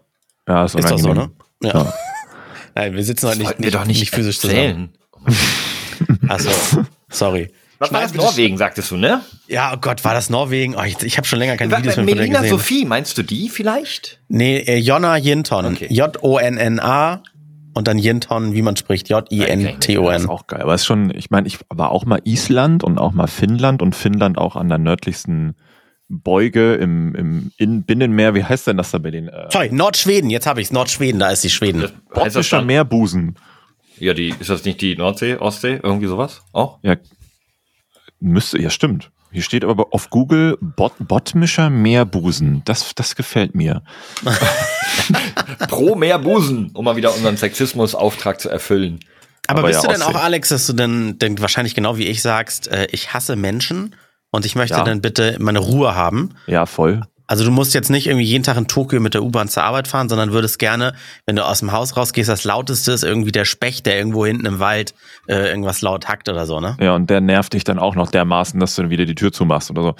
Ja, 0.46 0.64
ist, 0.64 0.74
Ist 0.76 0.90
doch 0.90 0.98
so, 0.98 1.12
ne? 1.12 1.30
Ja. 1.62 1.92
Nein, 2.74 2.94
wir 2.94 3.04
sitzen 3.04 3.28
heute 3.28 3.40
nicht, 3.40 3.60
nicht, 3.60 3.74
doch 3.74 3.84
nicht, 3.84 4.00
nicht 4.00 4.14
physisch 4.14 4.38
zusammen. 4.38 4.92
erzählen. 5.26 6.18
Achso, 6.28 6.50
sorry. 7.10 7.50
Was 7.80 7.92
war 7.92 8.02
das? 8.02 8.14
Norwegen, 8.14 8.56
sagtest 8.56 8.90
du, 8.90 8.96
ne? 8.96 9.20
Ja, 9.46 9.72
oh 9.74 9.78
Gott, 9.80 10.04
war 10.04 10.14
das 10.14 10.30
Norwegen? 10.30 10.74
Oh, 10.74 10.82
ich 10.82 11.00
ich 11.02 11.16
habe 11.16 11.26
schon 11.28 11.38
länger 11.38 11.56
keine 11.56 11.70
Videos 11.70 11.96
mehr 11.96 12.06
von 12.06 12.06
der 12.06 12.16
Melina 12.16 12.40
gesehen. 12.40 12.50
Sophie, 12.50 12.84
meinst 12.84 13.16
du 13.18 13.22
die 13.22 13.48
vielleicht? 13.48 14.20
Nee, 14.28 14.58
äh, 14.58 14.78
Jonna 14.78 15.16
Jinton. 15.16 15.66
Okay. 15.66 15.86
J-O-N-N-A 15.90 17.22
und 17.78 17.86
dann 17.86 17.96
Jinton, 17.96 18.54
wie 18.54 18.62
man 18.62 18.74
spricht. 18.74 19.08
Das 19.08 19.22
J-I-N-T-O-N. 19.30 20.16
ist 20.16 20.28
auch 20.28 20.48
geil. 20.48 20.62
Aber 20.62 20.74
es 20.74 20.80
ist 20.80 20.86
schon, 20.86 21.14
ich 21.14 21.30
meine, 21.30 21.46
ich 21.46 21.60
war 21.68 21.92
auch 21.92 22.04
mal 22.06 22.20
Island 22.24 22.82
und 22.82 22.98
auch 22.98 23.12
mal 23.12 23.28
Finnland 23.28 23.82
und 23.82 23.94
Finnland 23.94 24.36
auch 24.36 24.56
an 24.56 24.68
der 24.68 24.78
nördlichsten 24.78 25.54
Beuge 26.08 26.74
im, 26.74 27.14
im 27.14 27.52
in 27.56 27.84
Binnenmeer. 27.84 28.34
Wie 28.34 28.42
heißt 28.42 28.66
denn 28.66 28.78
das 28.78 28.90
da 28.90 28.98
bei 28.98 29.12
den 29.12 29.28
äh, 29.28 29.46
Sorry, 29.52 29.70
Nordschweden, 29.70 30.28
jetzt 30.28 30.48
habe 30.48 30.60
ich's. 30.60 30.72
Nordschweden, 30.72 31.20
da 31.20 31.30
ist 31.30 31.44
die 31.44 31.50
Schweden. 31.50 31.82
Das 31.82 31.92
das 31.92 32.24
Botnischer 32.24 32.56
dann, 32.56 32.66
Meerbusen? 32.66 33.36
ja, 34.00 34.12
die, 34.12 34.34
ist 34.40 34.50
das 34.50 34.64
nicht 34.64 34.80
die 34.80 34.96
Nordsee, 34.96 35.36
Ostsee, 35.36 35.78
irgendwie 35.80 36.08
sowas? 36.08 36.42
Auch? 36.50 36.80
Ja, 36.82 36.96
müsste, 38.18 38.60
ja 38.60 38.70
stimmt. 38.70 39.12
Hier 39.30 39.42
steht 39.42 39.64
aber 39.64 39.88
auf 39.92 40.10
Google 40.10 40.58
Bot, 40.60 40.94
Botmischer 40.98 41.70
Meerbusen. 41.70 42.62
Das, 42.64 42.94
das 42.96 43.14
gefällt 43.14 43.54
mir. 43.54 43.82
Pro 45.68 45.94
mehr 45.94 46.18
Busen, 46.18 46.70
um 46.74 46.84
mal 46.84 46.96
wieder 46.96 47.14
unseren 47.14 47.36
Sexismus-Auftrag 47.36 48.40
zu 48.40 48.48
erfüllen. 48.48 49.00
Aber, 49.46 49.60
aber 49.60 49.68
bist 49.68 49.82
ja, 49.82 49.88
du 49.88 49.94
denn 49.94 50.02
auch. 50.02 50.14
Alex, 50.14 50.50
dass 50.50 50.66
du 50.66 50.72
denn, 50.74 51.18
denn 51.18 51.38
wahrscheinlich 51.40 51.74
genau 51.74 51.96
wie 51.96 52.06
ich 52.06 52.20
sagst, 52.22 52.68
äh, 52.68 52.86
ich 52.90 53.14
hasse 53.14 53.34
Menschen 53.36 53.94
und 54.30 54.44
ich 54.44 54.54
möchte 54.56 54.76
Ja. 54.76 54.84
dann 54.84 55.00
bitte 55.00 55.36
meine 55.40 55.58
Ruhe 55.60 55.94
haben? 55.94 56.34
Ja, 56.46 56.66
voll. 56.66 57.00
Also 57.28 57.44
du 57.44 57.50
musst 57.50 57.74
jetzt 57.74 57.90
nicht 57.90 58.06
irgendwie 58.06 58.24
jeden 58.24 58.42
Tag 58.42 58.56
in 58.56 58.66
Tokio 58.66 59.00
mit 59.00 59.12
der 59.12 59.22
U-Bahn 59.22 59.48
zur 59.48 59.62
Arbeit 59.62 59.86
fahren, 59.86 60.08
sondern 60.08 60.32
würdest 60.32 60.58
gerne, 60.58 60.94
wenn 61.26 61.36
du 61.36 61.44
aus 61.44 61.60
dem 61.60 61.72
Haus 61.72 61.96
rausgehst, 61.96 62.28
das 62.28 62.44
lauteste 62.44 62.90
ist 62.92 63.04
irgendwie 63.04 63.32
der 63.32 63.44
Specht, 63.44 63.84
der 63.84 63.98
irgendwo 63.98 64.24
hinten 64.24 64.46
im 64.46 64.58
Wald 64.60 64.94
äh, 65.28 65.50
irgendwas 65.50 65.82
laut 65.82 66.08
hackt 66.08 66.30
oder 66.30 66.46
so, 66.46 66.58
ne? 66.58 66.76
Ja, 66.80 66.94
und 66.94 67.10
der 67.10 67.20
nervt 67.20 67.52
dich 67.52 67.64
dann 67.64 67.78
auch 67.78 67.94
noch 67.94 68.10
dermaßen, 68.10 68.58
dass 68.58 68.74
du 68.74 68.82
dann 68.82 68.90
wieder 68.90 69.04
die 69.04 69.14
Tür 69.14 69.30
zumachst 69.30 69.70
oder 69.70 69.82
so. 69.82 69.94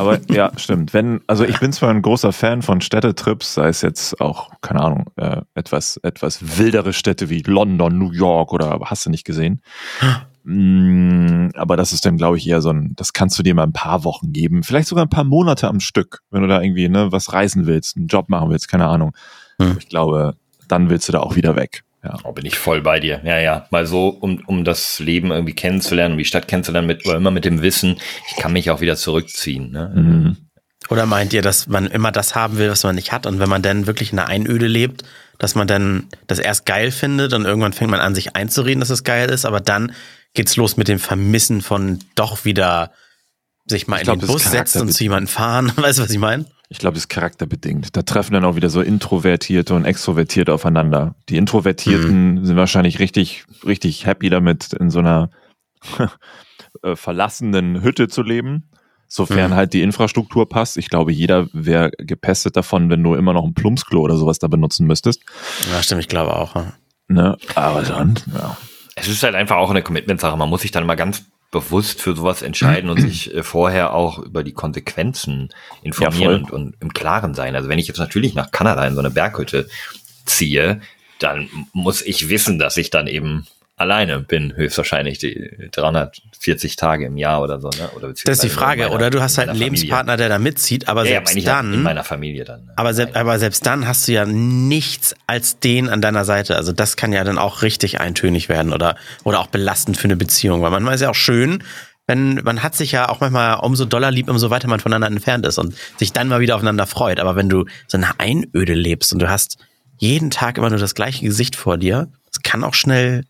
Aber 0.00 0.18
ja, 0.30 0.50
stimmt. 0.56 0.94
Wenn, 0.94 1.20
also 1.26 1.44
ich 1.44 1.60
bin 1.60 1.74
zwar 1.74 1.90
ein 1.90 2.00
großer 2.00 2.32
Fan 2.32 2.62
von 2.62 2.80
Städtetrips, 2.80 3.54
sei 3.54 3.68
es 3.68 3.82
jetzt 3.82 4.18
auch, 4.22 4.50
keine 4.62 4.80
Ahnung, 4.80 5.04
äh, 5.16 5.42
etwas, 5.54 5.98
etwas 6.02 6.58
wildere 6.58 6.94
Städte 6.94 7.28
wie 7.28 7.42
London, 7.42 7.98
New 7.98 8.12
York 8.12 8.52
oder 8.52 8.80
hast 8.84 9.04
du 9.04 9.10
nicht 9.10 9.24
gesehen. 9.24 9.60
Mm, 10.44 11.50
aber 11.54 11.76
das 11.76 11.92
ist 11.92 12.04
dann, 12.04 12.16
glaube 12.16 12.36
ich, 12.36 12.48
eher 12.48 12.60
so 12.60 12.70
ein, 12.70 12.94
das 12.96 13.12
kannst 13.12 13.38
du 13.38 13.42
dir 13.42 13.54
mal 13.54 13.64
ein 13.64 13.72
paar 13.72 14.04
Wochen 14.04 14.32
geben, 14.32 14.62
vielleicht 14.62 14.88
sogar 14.88 15.04
ein 15.04 15.10
paar 15.10 15.24
Monate 15.24 15.68
am 15.68 15.80
Stück, 15.80 16.20
wenn 16.30 16.42
du 16.42 16.48
da 16.48 16.60
irgendwie 16.60 16.88
ne, 16.88 17.12
was 17.12 17.32
reisen 17.32 17.66
willst, 17.66 17.96
einen 17.96 18.08
Job 18.08 18.28
machen 18.28 18.50
willst, 18.50 18.68
keine 18.68 18.86
Ahnung. 18.86 19.12
Hm. 19.60 19.76
Ich 19.78 19.88
glaube, 19.88 20.34
dann 20.68 20.90
willst 20.90 21.08
du 21.08 21.12
da 21.12 21.20
auch 21.20 21.36
wieder 21.36 21.56
weg. 21.56 21.84
Ja. 22.04 22.18
Oh, 22.24 22.32
bin 22.32 22.46
ich 22.46 22.58
voll 22.58 22.80
bei 22.80 22.98
dir. 22.98 23.20
Ja, 23.24 23.38
ja. 23.38 23.66
Mal 23.70 23.86
so, 23.86 24.08
um, 24.08 24.42
um 24.46 24.64
das 24.64 24.98
Leben 24.98 25.30
irgendwie 25.30 25.54
kennenzulernen, 25.54 26.14
um 26.14 26.18
die 26.18 26.24
Stadt 26.24 26.48
kennenzulernen, 26.48 26.88
mit, 26.88 27.06
aber 27.06 27.16
immer 27.16 27.30
mit 27.30 27.44
dem 27.44 27.62
Wissen, 27.62 27.98
ich 28.28 28.36
kann 28.36 28.52
mich 28.52 28.70
auch 28.70 28.80
wieder 28.80 28.96
zurückziehen. 28.96 29.70
Ne? 29.70 29.92
Mhm. 29.94 30.36
Oder 30.90 31.06
meint 31.06 31.32
ihr, 31.32 31.42
dass 31.42 31.68
man 31.68 31.86
immer 31.86 32.10
das 32.10 32.34
haben 32.34 32.58
will, 32.58 32.70
was 32.70 32.82
man 32.82 32.96
nicht 32.96 33.12
hat 33.12 33.26
und 33.26 33.38
wenn 33.38 33.48
man 33.48 33.62
dann 33.62 33.86
wirklich 33.86 34.12
in 34.12 34.18
einer 34.18 34.28
Einöde 34.28 34.66
lebt, 34.66 35.04
dass 35.38 35.54
man 35.54 35.66
dann 35.66 36.08
das 36.26 36.38
erst 36.38 36.66
geil 36.66 36.90
findet 36.90 37.32
und 37.32 37.44
irgendwann 37.44 37.72
fängt 37.72 37.90
man 37.90 38.00
an, 38.00 38.14
sich 38.14 38.34
einzureden, 38.34 38.80
dass 38.80 38.90
es 38.90 39.04
geil 39.04 39.30
ist, 39.30 39.44
aber 39.44 39.60
dann 39.60 39.92
geht's 40.34 40.56
los 40.56 40.76
mit 40.76 40.88
dem 40.88 40.98
Vermissen 40.98 41.60
von 41.62 41.98
doch 42.14 42.44
wieder 42.44 42.92
sich 43.66 43.86
mal 43.86 43.96
Ich 43.96 44.00
in 44.02 44.04
glaub, 44.06 44.18
den 44.20 44.26
Bus 44.26 44.50
setzen 44.50 44.82
und 44.82 44.92
zu 44.92 45.04
jemandem 45.04 45.28
fahren. 45.28 45.72
Weißt 45.76 45.98
du, 45.98 46.02
was 46.02 46.10
ich 46.10 46.18
meine? 46.18 46.46
Ich 46.68 46.78
glaube, 46.78 46.94
das 46.94 47.04
ist 47.04 47.08
charakterbedingt. 47.08 47.94
Da 47.96 48.02
treffen 48.02 48.32
dann 48.32 48.44
auch 48.44 48.56
wieder 48.56 48.70
so 48.70 48.80
Introvertierte 48.80 49.74
und 49.74 49.84
Extrovertierte 49.84 50.54
aufeinander. 50.54 51.14
Die 51.28 51.36
Introvertierten 51.36 52.44
sind 52.46 52.56
wahrscheinlich 52.56 52.98
richtig, 52.98 53.44
richtig 53.66 54.06
happy 54.06 54.30
damit, 54.30 54.72
in 54.72 54.88
so 54.90 55.00
einer 55.00 55.30
äh, 56.82 56.96
verlassenen 56.96 57.82
Hütte 57.82 58.08
zu 58.08 58.22
leben, 58.22 58.70
sofern 59.06 59.50
Mhm. 59.50 59.54
halt 59.54 59.72
die 59.74 59.82
Infrastruktur 59.82 60.48
passt. 60.48 60.78
Ich 60.78 60.88
glaube, 60.88 61.12
jeder 61.12 61.46
wäre 61.52 61.90
gepestet 61.98 62.56
davon, 62.56 62.88
wenn 62.88 63.02
du 63.02 63.14
immer 63.14 63.34
noch 63.34 63.44
ein 63.44 63.52
Plumpsklo 63.54 64.00
oder 64.00 64.16
sowas 64.16 64.38
da 64.38 64.48
benutzen 64.48 64.86
müsstest. 64.86 65.20
Ja, 65.70 65.82
stimmt, 65.82 66.00
ich 66.00 66.08
glaube 66.08 66.34
auch. 66.34 66.54
ja. 66.54 66.72
Ne? 67.08 67.36
Aber 67.54 67.84
sonst, 67.84 68.26
ja. 68.34 68.56
Es 68.94 69.08
ist 69.08 69.22
halt 69.22 69.34
einfach 69.34 69.56
auch 69.56 69.70
eine 69.70 69.82
Commitment-Sache. 69.82 70.36
Man 70.36 70.48
muss 70.48 70.62
sich 70.62 70.70
dann 70.70 70.86
mal 70.86 70.96
ganz 70.96 71.24
bewusst 71.50 72.00
für 72.00 72.16
sowas 72.16 72.42
entscheiden 72.42 72.90
und 72.90 73.00
sich 73.00 73.32
äh, 73.34 73.42
vorher 73.42 73.94
auch 73.94 74.18
über 74.18 74.42
die 74.42 74.52
Konsequenzen 74.52 75.50
informieren 75.82 76.20
Ja, 76.20 76.36
und, 76.36 76.50
und 76.50 76.76
im 76.80 76.92
Klaren 76.92 77.34
sein. 77.34 77.54
Also 77.54 77.68
wenn 77.68 77.78
ich 77.78 77.88
jetzt 77.88 77.98
natürlich 77.98 78.34
nach 78.34 78.50
Kanada 78.50 78.84
in 78.86 78.94
so 78.94 79.00
eine 79.00 79.10
Berghütte 79.10 79.68
ziehe, 80.24 80.80
dann 81.18 81.48
muss 81.72 82.02
ich 82.02 82.28
wissen, 82.28 82.58
dass 82.58 82.76
ich 82.76 82.90
dann 82.90 83.06
eben 83.06 83.46
alleine 83.82 84.20
bin, 84.20 84.56
höchstwahrscheinlich 84.56 85.18
die 85.18 85.68
340 85.72 86.76
Tage 86.76 87.06
im 87.06 87.16
Jahr 87.16 87.42
oder 87.42 87.60
so. 87.60 87.68
Ne? 87.68 87.88
Oder 87.94 88.08
Das 88.08 88.22
ist 88.24 88.42
die 88.42 88.48
Frage. 88.48 88.82
in 88.82 88.88
meiner- 88.88 88.94
oder 88.96 89.10
du 89.10 89.20
hast 89.20 89.38
halt 89.38 89.46
in 89.46 89.50
einen 89.50 89.58
Familie. 89.60 89.78
Lebenspartner, 89.82 90.16
der 90.16 90.28
da 90.28 90.38
mitzieht, 90.38 90.88
aber 90.88 91.02
Ja, 91.04 91.10
selbst 91.24 91.36
ja, 91.36 91.56
dann. 91.56 91.74
in 91.74 91.82
meiner 91.82 92.04
Familie 92.04 92.44
dann. 92.44 92.64
ne? 92.64 92.72
Aber, 92.76 92.94
selbst, 92.94 93.16
aber 93.16 93.38
selbst 93.38 93.66
dann 93.66 93.86
hast 93.86 94.08
du 94.08 94.12
ja 94.12 94.24
nichts 94.24 95.14
als 95.26 95.58
den 95.58 95.88
an 95.88 96.00
deiner 96.00 96.24
Seite. 96.24 96.56
Also 96.56 96.72
das 96.72 96.96
kann 96.96 97.12
ja 97.12 97.24
dann 97.24 97.38
auch 97.38 97.62
richtig 97.62 98.00
eintönig 98.00 98.48
werden 98.48 98.72
oder, 98.72 98.96
oder 99.24 99.40
auch 99.40 99.48
belastend 99.48 99.96
für 99.96 100.04
eine 100.04 100.16
Beziehung. 100.16 100.62
Weil 100.62 100.70
manchmal 100.70 100.94
ist 100.94 101.00
ja 101.02 101.10
auch 101.10 101.14
schön, 101.14 101.62
wenn 102.06 102.34
man 102.42 102.62
hat 102.62 102.74
sich 102.74 102.92
ja 102.92 103.08
auch 103.08 103.20
manchmal 103.20 103.58
umso 103.60 103.84
doller 103.84 104.10
lieb, 104.10 104.28
umso 104.28 104.50
weiter 104.50 104.66
man 104.68 104.80
voneinander 104.80 105.06
entfernt 105.06 105.46
ist 105.46 105.58
und 105.58 105.74
sich 105.98 106.12
dann 106.12 106.28
mal 106.28 106.40
wieder 106.40 106.56
aufeinander 106.56 106.86
freut. 106.86 107.20
Aber 107.20 107.36
wenn 107.36 107.48
du 107.48 107.64
so 107.86 107.96
eine 107.96 108.18
Einöde 108.18 108.74
lebst 108.74 109.12
und 109.12 109.20
du 109.20 109.28
hast 109.30 109.58
jeden 109.98 110.30
Tag 110.30 110.58
immer 110.58 110.68
nur 110.68 110.80
das 110.80 110.96
gleiche 110.96 111.24
Gesicht 111.24 111.54
vor 111.54 111.78
dir, 111.78 112.08
das 112.26 112.42
kann 112.42 112.64
auch 112.64 112.74
schnell 112.74 113.22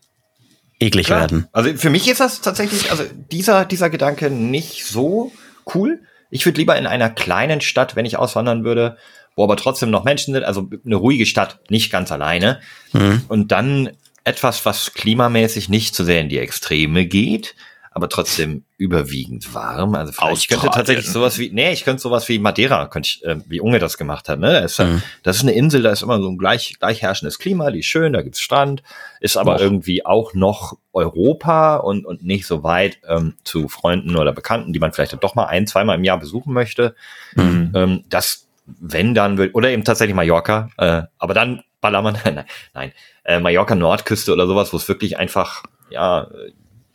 eklig 0.83 1.07
Klar. 1.07 1.21
werden. 1.21 1.47
Also 1.51 1.73
für 1.75 1.89
mich 1.89 2.07
ist 2.07 2.19
das 2.19 2.41
tatsächlich, 2.41 2.91
also 2.91 3.03
dieser, 3.31 3.65
dieser 3.65 3.89
Gedanke 3.89 4.29
nicht 4.29 4.85
so 4.85 5.31
cool. 5.73 6.01
Ich 6.29 6.45
würde 6.45 6.59
lieber 6.59 6.77
in 6.77 6.87
einer 6.87 7.09
kleinen 7.09 7.61
Stadt, 7.61 7.95
wenn 7.95 8.05
ich 8.05 8.17
auswandern 8.17 8.63
würde, 8.63 8.97
wo 9.35 9.43
aber 9.43 9.57
trotzdem 9.57 9.89
noch 9.89 10.03
Menschen 10.03 10.33
sind, 10.33 10.43
also 10.43 10.69
eine 10.85 10.95
ruhige 10.95 11.25
Stadt, 11.25 11.59
nicht 11.69 11.91
ganz 11.91 12.11
alleine. 12.11 12.59
Mhm. 12.91 13.23
Und 13.27 13.51
dann 13.51 13.91
etwas, 14.23 14.65
was 14.65 14.93
klimamäßig 14.93 15.69
nicht 15.69 15.95
so 15.95 16.03
sehr 16.03 16.21
in 16.21 16.29
die 16.29 16.37
Extreme 16.37 17.05
geht, 17.05 17.55
aber 17.93 18.09
trotzdem 18.09 18.63
überwiegend 18.77 19.53
warm. 19.53 19.95
Also 19.95 20.11
vielleicht 20.13 20.37
ich 20.37 20.47
könnte 20.47 20.69
tatsächlich 20.69 21.09
sowas 21.09 21.37
wie, 21.37 21.51
nee, 21.51 21.71
ich 21.71 21.83
könnte 21.83 22.01
sowas 22.01 22.27
wie 22.27 22.39
Madeira, 22.39 22.87
könnte 22.87 23.07
ich, 23.07 23.23
äh, 23.23 23.37
wie 23.47 23.61
Unge 23.61 23.79
das 23.79 23.97
gemacht 23.97 24.29
hat. 24.29 24.39
Ne? 24.39 24.51
Das, 24.61 24.73
ist, 24.73 24.79
Mhm. 24.79 25.01
das 25.23 25.35
ist 25.37 25.41
eine 25.43 25.53
Insel, 25.53 25.83
da 25.83 25.91
ist 25.91 26.01
immer 26.01 26.19
so 26.21 26.27
ein 26.29 26.37
gleich, 26.37 26.75
gleich 26.79 27.01
herrschendes 27.01 27.39
Klima, 27.39 27.71
die 27.71 27.79
ist 27.79 27.85
schön, 27.85 28.13
da 28.13 28.21
gibt's 28.21 28.41
Strand, 28.41 28.83
ist 29.19 29.37
aber 29.37 29.55
Och. 29.55 29.61
irgendwie 29.61 30.05
auch 30.05 30.33
noch 30.33 30.77
Europa 30.91 31.77
und, 31.77 32.05
und 32.05 32.23
nicht 32.23 32.45
so 32.47 32.63
weit 32.63 32.97
ähm, 33.07 33.35
zu 33.43 33.67
Freunden 33.67 34.15
oder 34.15 34.31
Bekannten, 34.33 34.73
die 34.73 34.79
man 34.79 34.91
vielleicht 34.91 35.21
doch 35.23 35.35
mal 35.35 35.45
ein, 35.45 35.67
zweimal 35.67 35.97
im 35.97 36.03
Jahr 36.03 36.19
besuchen 36.19 36.53
möchte. 36.53 36.95
Mhm. 37.35 37.71
Ähm, 37.75 38.03
das, 38.09 38.47
wenn 38.65 39.13
dann 39.13 39.37
wird, 39.37 39.55
oder 39.55 39.69
eben 39.69 39.83
tatsächlich 39.83 40.15
Mallorca, 40.15 40.69
äh, 40.77 41.03
aber 41.17 41.33
dann 41.33 41.61
Ballermann, 41.81 42.17
nein, 42.25 42.45
nein, 42.73 42.91
äh, 43.23 43.39
Mallorca 43.39 43.75
Nordküste 43.75 44.33
oder 44.33 44.47
sowas, 44.47 44.73
wo 44.73 44.77
es 44.77 44.87
wirklich 44.87 45.17
einfach, 45.17 45.63
ja, 45.89 46.27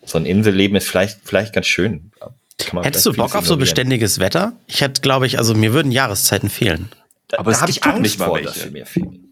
so 0.08 0.18
ein 0.18 0.26
Inselleben 0.26 0.76
ist 0.76 0.88
vielleicht, 0.88 1.18
vielleicht 1.24 1.52
ganz 1.54 1.66
schön. 1.66 2.10
Hättest 2.82 3.06
du 3.06 3.12
Bock 3.12 3.34
auf 3.36 3.46
so 3.46 3.56
beständiges 3.56 4.18
Wetter? 4.18 4.52
Ich 4.66 4.80
hätte, 4.80 5.00
glaube 5.00 5.26
ich, 5.26 5.38
also 5.38 5.54
mir 5.54 5.72
würden 5.72 5.92
Jahreszeiten 5.92 6.50
fehlen. 6.50 6.88
Da, 7.28 7.38
Aber 7.38 7.50
da 7.52 7.56
es 7.56 7.62
habe 7.62 7.72
gibt 7.72 7.76
ich 7.76 7.82
doch 7.82 7.90
Angst 7.96 8.02
nicht 8.02 8.18
vor, 8.18 8.34
welche. 8.34 8.46
dass 8.48 8.62
sie 8.62 8.70
mir 8.70 8.86
fehlen. 8.86 9.24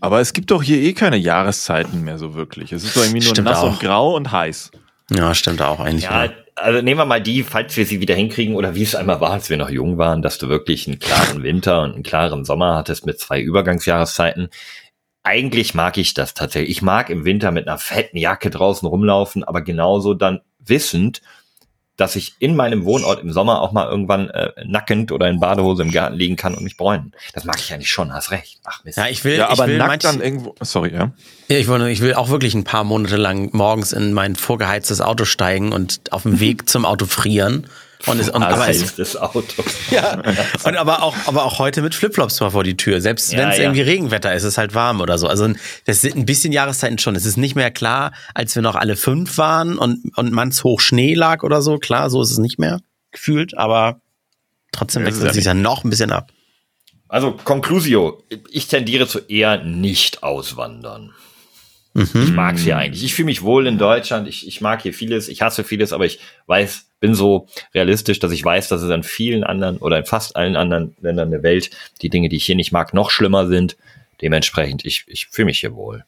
Aber 0.00 0.20
es 0.20 0.32
gibt 0.32 0.50
doch 0.50 0.62
hier 0.62 0.78
eh 0.78 0.92
keine 0.94 1.16
Jahreszeiten 1.16 2.02
mehr 2.04 2.18
so 2.18 2.34
wirklich. 2.34 2.72
Es 2.72 2.84
ist 2.84 2.96
doch 2.96 3.02
irgendwie 3.02 3.20
nur 3.24 3.30
Stimmt 3.30 3.46
nass 3.48 3.58
auch. 3.58 3.70
und 3.72 3.80
grau 3.80 4.16
und 4.16 4.32
heiß. 4.32 4.70
Ja, 5.10 5.34
stimmt 5.34 5.62
auch 5.62 5.80
eigentlich. 5.80 6.04
Ja, 6.04 6.24
Ja. 6.24 6.30
also 6.56 6.80
nehmen 6.82 6.98
wir 6.98 7.04
mal 7.04 7.20
die, 7.22 7.42
falls 7.42 7.76
wir 7.76 7.86
sie 7.86 8.00
wieder 8.00 8.14
hinkriegen 8.14 8.54
oder 8.56 8.74
wie 8.74 8.82
es 8.82 8.94
einmal 8.94 9.20
war, 9.20 9.30
als 9.32 9.48
wir 9.50 9.56
noch 9.56 9.70
jung 9.70 9.98
waren, 9.98 10.22
dass 10.22 10.38
du 10.38 10.48
wirklich 10.48 10.86
einen 10.88 10.98
klaren 10.98 11.42
Winter 11.42 11.82
und 11.82 11.94
einen 11.94 12.02
klaren 12.02 12.44
Sommer 12.44 12.76
hattest 12.76 13.06
mit 13.06 13.18
zwei 13.20 13.40
Übergangsjahreszeiten. 13.40 14.48
Eigentlich 15.24 15.74
mag 15.74 15.98
ich 15.98 16.14
das 16.14 16.34
tatsächlich. 16.34 16.70
Ich 16.70 16.82
mag 16.82 17.10
im 17.10 17.24
Winter 17.24 17.52
mit 17.52 17.68
einer 17.68 17.78
fetten 17.78 18.16
Jacke 18.16 18.50
draußen 18.50 18.86
rumlaufen, 18.88 19.44
aber 19.44 19.62
genauso 19.62 20.14
dann 20.14 20.40
wissend, 20.58 21.22
dass 21.96 22.16
ich 22.16 22.34
in 22.38 22.56
meinem 22.56 22.84
Wohnort 22.84 23.20
im 23.20 23.32
Sommer 23.32 23.60
auch 23.60 23.72
mal 23.72 23.88
irgendwann 23.88 24.30
äh, 24.30 24.50
nackend 24.64 25.12
oder 25.12 25.28
in 25.28 25.38
Badehose 25.38 25.82
im 25.82 25.92
Garten 25.92 26.16
liegen 26.16 26.36
kann 26.36 26.54
und 26.54 26.64
mich 26.64 26.76
bräunen. 26.76 27.12
Das 27.34 27.44
mag 27.44 27.58
ich 27.58 27.72
eigentlich 27.72 27.90
schon, 27.90 28.12
hast 28.12 28.30
recht. 28.30 28.60
Ach 28.64 28.82
Mist. 28.82 28.98
ja, 28.98 29.06
ich 29.08 29.22
will, 29.24 29.36
Ja, 29.36 29.50
aber 29.50 29.64
ich 29.64 29.70
will 29.70 29.78
nackt 29.78 29.90
manch, 29.90 30.02
dann 30.02 30.20
irgendwo. 30.20 30.54
Sorry, 30.60 30.92
ja. 30.92 31.12
Ja, 31.48 31.58
ich, 31.58 31.68
will, 31.68 31.86
ich 31.88 32.00
will 32.00 32.14
auch 32.14 32.30
wirklich 32.30 32.54
ein 32.54 32.64
paar 32.64 32.84
Monate 32.84 33.16
lang 33.16 33.50
morgens 33.52 33.92
in 33.92 34.14
mein 34.14 34.36
vorgeheiztes 34.36 35.00
Auto 35.00 35.24
steigen 35.24 35.72
und 35.72 36.00
auf 36.12 36.22
dem 36.22 36.40
Weg 36.40 36.68
zum 36.68 36.86
Auto 36.86 37.04
frieren. 37.06 37.68
Und 38.06 38.18
es, 38.18 38.28
und, 38.28 38.42
aber 38.42 38.68
es, 38.68 38.96
das 38.96 39.16
Auto. 39.16 39.42
ja, 39.90 40.20
und 40.64 40.76
aber 40.76 41.02
auch, 41.02 41.14
aber 41.26 41.44
auch 41.44 41.58
heute 41.58 41.82
mit 41.82 41.94
Flipflops 41.94 42.40
mal 42.40 42.50
vor 42.50 42.64
die 42.64 42.76
Tür. 42.76 43.00
Selbst 43.00 43.32
Ja, 43.32 43.38
wenn 43.38 43.48
es 43.50 43.56
ja. 43.58 43.64
irgendwie 43.64 43.82
Regenwetter 43.82 44.32
ist, 44.34 44.42
ist 44.42 44.50
es 44.50 44.58
halt 44.58 44.74
warm 44.74 45.00
oder 45.00 45.18
so. 45.18 45.28
Also 45.28 45.48
das 45.84 46.00
sind 46.00 46.16
ein 46.16 46.26
bisschen 46.26 46.52
Jahreszeiten 46.52 46.98
schon. 46.98 47.14
Es 47.16 47.24
ist 47.24 47.36
nicht 47.36 47.54
mehr 47.54 47.70
klar, 47.70 48.12
als 48.34 48.54
wir 48.54 48.62
noch 48.62 48.74
alle 48.74 48.96
fünf 48.96 49.38
waren 49.38 49.78
und, 49.78 50.16
und 50.16 50.32
mannshoch 50.32 50.80
Schnee 50.80 51.14
lag 51.14 51.42
oder 51.42 51.62
so. 51.62 51.78
Klar, 51.78 52.10
so 52.10 52.22
ist 52.22 52.30
es 52.30 52.38
nicht 52.38 52.58
mehr 52.58 52.80
gefühlt, 53.12 53.56
aber 53.56 54.00
trotzdem 54.72 55.04
wechselt 55.04 55.26
ja 55.26 55.32
sich 55.32 55.44
ja 55.44 55.54
noch 55.54 55.84
ein 55.84 55.90
bisschen 55.90 56.12
ab. 56.12 56.32
Also, 57.08 57.32
Conclusio. 57.32 58.24
Ich 58.50 58.68
tendiere 58.68 59.06
zu 59.06 59.18
eher 59.18 59.62
nicht 59.62 60.22
auswandern. 60.22 61.12
Ich 61.94 62.14
Mhm. 62.14 62.34
mag 62.34 62.54
es 62.56 62.62
hier 62.62 62.78
eigentlich. 62.78 63.04
Ich 63.04 63.14
fühle 63.14 63.26
mich 63.26 63.42
wohl 63.42 63.66
in 63.66 63.76
Deutschland. 63.76 64.26
Ich, 64.26 64.48
ich 64.48 64.62
mag 64.62 64.80
hier 64.80 64.94
vieles. 64.94 65.28
Ich 65.28 65.42
hasse 65.42 65.62
vieles, 65.62 65.92
aber 65.92 66.06
ich 66.06 66.20
weiß, 66.46 66.86
bin 67.02 67.14
so 67.14 67.48
realistisch, 67.74 68.20
dass 68.20 68.30
ich 68.32 68.42
weiß, 68.44 68.68
dass 68.68 68.80
es 68.80 68.90
an 68.90 69.02
vielen 69.02 69.42
anderen 69.44 69.76
oder 69.78 69.98
in 69.98 70.04
fast 70.06 70.36
allen 70.36 70.56
anderen 70.56 70.96
Ländern 71.00 71.32
der 71.32 71.42
Welt 71.42 71.70
die 72.00 72.08
Dinge, 72.08 72.28
die 72.28 72.36
ich 72.36 72.44
hier 72.46 72.54
nicht 72.54 72.72
mag, 72.72 72.94
noch 72.94 73.10
schlimmer 73.10 73.48
sind. 73.48 73.76
Dementsprechend, 74.22 74.84
ich, 74.84 75.04
ich 75.08 75.26
fühle 75.26 75.46
mich 75.46 75.58
hier 75.58 75.74
wohl. 75.74 76.04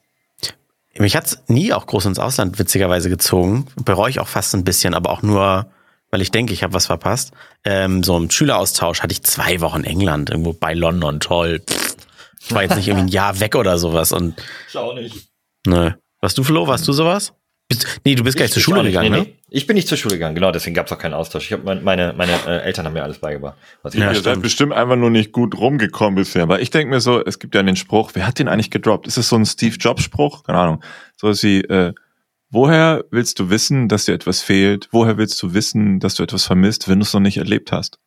Mich 0.96 1.16
hat's 1.16 1.42
nie 1.48 1.72
auch 1.72 1.86
groß 1.86 2.06
ins 2.06 2.20
Ausland 2.20 2.60
witzigerweise 2.60 3.10
gezogen. 3.10 3.66
Bereue 3.84 4.08
ich 4.10 4.20
auch 4.20 4.28
fast 4.28 4.54
ein 4.54 4.62
bisschen, 4.62 4.94
aber 4.94 5.10
auch 5.10 5.22
nur, 5.22 5.66
weil 6.10 6.22
ich 6.22 6.30
denke, 6.30 6.52
ich 6.52 6.62
habe 6.62 6.72
was 6.72 6.86
verpasst. 6.86 7.32
Ähm, 7.64 8.04
so 8.04 8.16
im 8.16 8.30
Schüleraustausch 8.30 9.02
hatte 9.02 9.12
ich 9.12 9.24
zwei 9.24 9.60
Wochen 9.60 9.82
England, 9.82 10.30
irgendwo 10.30 10.52
bei 10.52 10.74
London, 10.74 11.18
toll. 11.18 11.60
Pff. 11.60 11.96
Ich 12.40 12.54
war 12.54 12.62
jetzt 12.62 12.76
nicht 12.76 12.86
irgendwie 12.86 13.06
ein 13.06 13.08
Jahr 13.12 13.40
weg 13.40 13.56
oder 13.56 13.78
sowas. 13.78 14.12
Und 14.12 14.40
Schau 14.70 14.92
nicht. 14.92 15.26
ne. 15.66 15.98
Warst 16.20 16.38
du, 16.38 16.44
Flo? 16.44 16.68
Warst 16.68 16.86
du 16.86 16.92
sowas? 16.92 17.32
Bist, 17.68 18.00
nee, 18.04 18.14
du 18.14 18.23
bist 18.23 18.37
gleich 18.37 18.52
zur 18.52 18.62
Schule 18.62 18.83
gegangen, 18.83 19.11
ne? 19.11 19.26
Ich 19.49 19.66
bin 19.66 19.75
nicht 19.75 19.88
zur 19.88 19.97
Schule 19.97 20.14
gegangen, 20.14 20.35
genau, 20.35 20.50
deswegen 20.50 20.75
gab 20.75 20.87
es 20.87 20.92
auch 20.92 20.99
keinen 20.99 21.14
Austausch. 21.14 21.47
Ich 21.47 21.52
hab 21.52 21.64
mein, 21.64 21.83
meine, 21.83 22.12
meine 22.12 22.33
äh, 22.47 22.62
Eltern 22.62 22.85
haben 22.85 22.92
mir 22.92 23.02
alles 23.02 23.18
beigebracht. 23.18 23.56
Was 23.83 23.94
ich 23.94 24.00
Ja, 24.00 24.12
Ihr 24.12 24.21
seid 24.21 24.42
bestimmt 24.42 24.73
einfach 24.73 24.97
nur 24.97 25.11
nicht 25.11 25.33
gut 25.33 25.56
rumgekommen 25.56 26.16
bisher. 26.16 26.47
Weil 26.49 26.61
ich 26.61 26.71
denke 26.71 26.90
mir 26.90 27.00
so, 27.00 27.25
es 27.25 27.38
gibt 27.38 27.54
ja 27.54 27.62
den 27.62 27.76
Spruch, 27.76 28.11
wer 28.14 28.26
hat 28.26 28.38
den 28.38 28.49
eigentlich 28.49 28.71
gedroppt? 28.71 29.06
Ist 29.06 29.16
es 29.16 29.28
so 29.28 29.37
ein 29.37 29.47
Steve 29.47 29.76
Jobs 29.76 30.02
Spruch? 30.02 30.42
Keine 30.42 30.59
Ahnung. 30.59 30.85
So 31.16 31.30
ist 31.30 31.42
wie, 31.42 31.61
äh, 31.61 31.94
woher 32.50 33.04
willst 33.11 33.38
du 33.38 33.49
wissen, 33.49 33.88
dass 33.88 34.04
dir 34.04 34.12
etwas 34.12 34.42
fehlt? 34.42 34.88
Woher 34.90 35.16
willst 35.16 35.42
du 35.42 35.54
wissen, 35.54 36.00
dass 36.00 36.16
du 36.16 36.23
etwas 36.23 36.44
vermisst, 36.44 36.88
wenn 36.88 36.99
du 36.99 37.04
es 37.04 37.14
noch 37.14 37.21
nicht 37.21 37.38
erlebt 37.38 37.73
hast? 37.73 37.99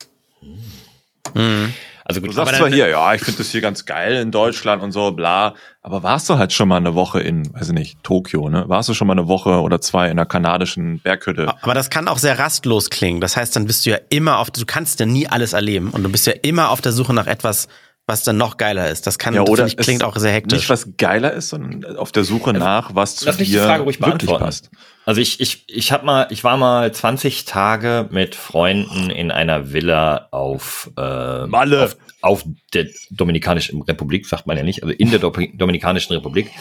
Mhm. 1.33 1.73
Also 2.07 2.21
Du 2.21 2.27
gut, 2.27 2.35
sagst 2.35 2.53
aber 2.53 2.57
zwar 2.59 2.69
hier, 2.71 2.87
ja, 2.87 3.13
ich 3.13 3.21
finde 3.21 3.37
das 3.39 3.49
hier 3.51 3.61
ganz 3.61 3.85
geil 3.85 4.15
in 4.15 4.31
Deutschland 4.31 4.81
und 4.81 4.91
so, 4.91 5.11
bla. 5.11 5.53
Aber 5.81 6.03
warst 6.03 6.29
du 6.29 6.37
halt 6.37 6.53
schon 6.53 6.67
mal 6.67 6.77
eine 6.77 6.95
Woche 6.95 7.19
in, 7.21 7.53
weiß 7.53 7.67
ich 7.69 7.73
nicht, 7.73 8.03
Tokio, 8.03 8.49
ne? 8.49 8.65
Warst 8.67 8.89
du 8.89 8.93
schon 8.93 9.07
mal 9.07 9.13
eine 9.13 9.27
Woche 9.27 9.61
oder 9.61 9.81
zwei 9.81 10.05
in 10.05 10.11
einer 10.11 10.25
kanadischen 10.25 10.99
Berghütte? 10.99 11.53
Aber 11.61 11.73
das 11.73 11.89
kann 11.89 12.07
auch 12.07 12.17
sehr 12.17 12.39
rastlos 12.39 12.89
klingen. 12.89 13.21
Das 13.21 13.35
heißt, 13.37 13.55
dann 13.55 13.65
bist 13.65 13.85
du 13.85 13.89
ja 13.91 13.97
immer 14.09 14.39
auf, 14.39 14.49
du 14.51 14.65
kannst 14.65 14.99
ja 14.99 15.05
nie 15.05 15.27
alles 15.27 15.53
erleben 15.53 15.91
und 15.91 16.03
du 16.03 16.09
bist 16.09 16.25
ja 16.27 16.33
immer 16.41 16.69
auf 16.71 16.81
der 16.81 16.91
Suche 16.93 17.13
nach 17.13 17.27
etwas, 17.27 17.67
was 18.05 18.23
dann 18.23 18.37
noch 18.37 18.55
geiler 18.57 18.89
ist. 18.89 19.05
Das 19.05 19.19
kann, 19.19 19.33
Ja, 19.33 19.41
das 19.43 19.49
oder 19.49 19.65
ich, 19.65 19.75
klingt 19.75 20.03
auch 20.03 20.15
sehr 20.15 20.31
hektisch. 20.31 20.59
Nicht 20.59 20.69
was 20.69 20.87
geiler 20.97 21.33
ist, 21.33 21.49
sondern 21.49 21.97
auf 21.97 22.13
der 22.13 22.23
Suche 22.23 22.53
nach, 22.53 22.95
was 22.95 23.17
zu 23.17 23.25
Lass 23.25 23.37
mich 23.37 23.49
die 23.49 23.55
dir 23.55 23.63
Frage 23.63 23.83
ruhig 23.83 23.99
wirklich 23.99 24.29
beantworten. 24.29 24.43
passt. 24.45 24.69
Also 25.07 25.21
ich, 25.21 25.39
ich, 25.39 25.63
ich 25.67 25.93
hab 25.93 26.03
mal, 26.03 26.27
ich 26.31 26.43
war 26.43 26.57
mal 26.57 26.91
20 26.91 27.45
Tage 27.45 28.09
mit 28.11 28.35
Freunden 28.35 29.09
in 29.09 29.31
einer 29.31 29.71
Villa 29.71 30.27
auf, 30.31 30.91
äh, 30.97 31.47
Malle. 31.47 31.85
auf, 31.85 31.97
auf 32.21 32.43
der 32.73 32.87
Dominikanischen 33.09 33.81
Republik, 33.83 34.25
sagt 34.27 34.47
man 34.47 34.57
ja 34.57 34.63
nicht, 34.63 34.83
also 34.83 34.93
in 34.93 35.09
der 35.09 35.19
Do 35.19 35.31
Dominikanischen 35.53 36.13
Republik. 36.13 36.51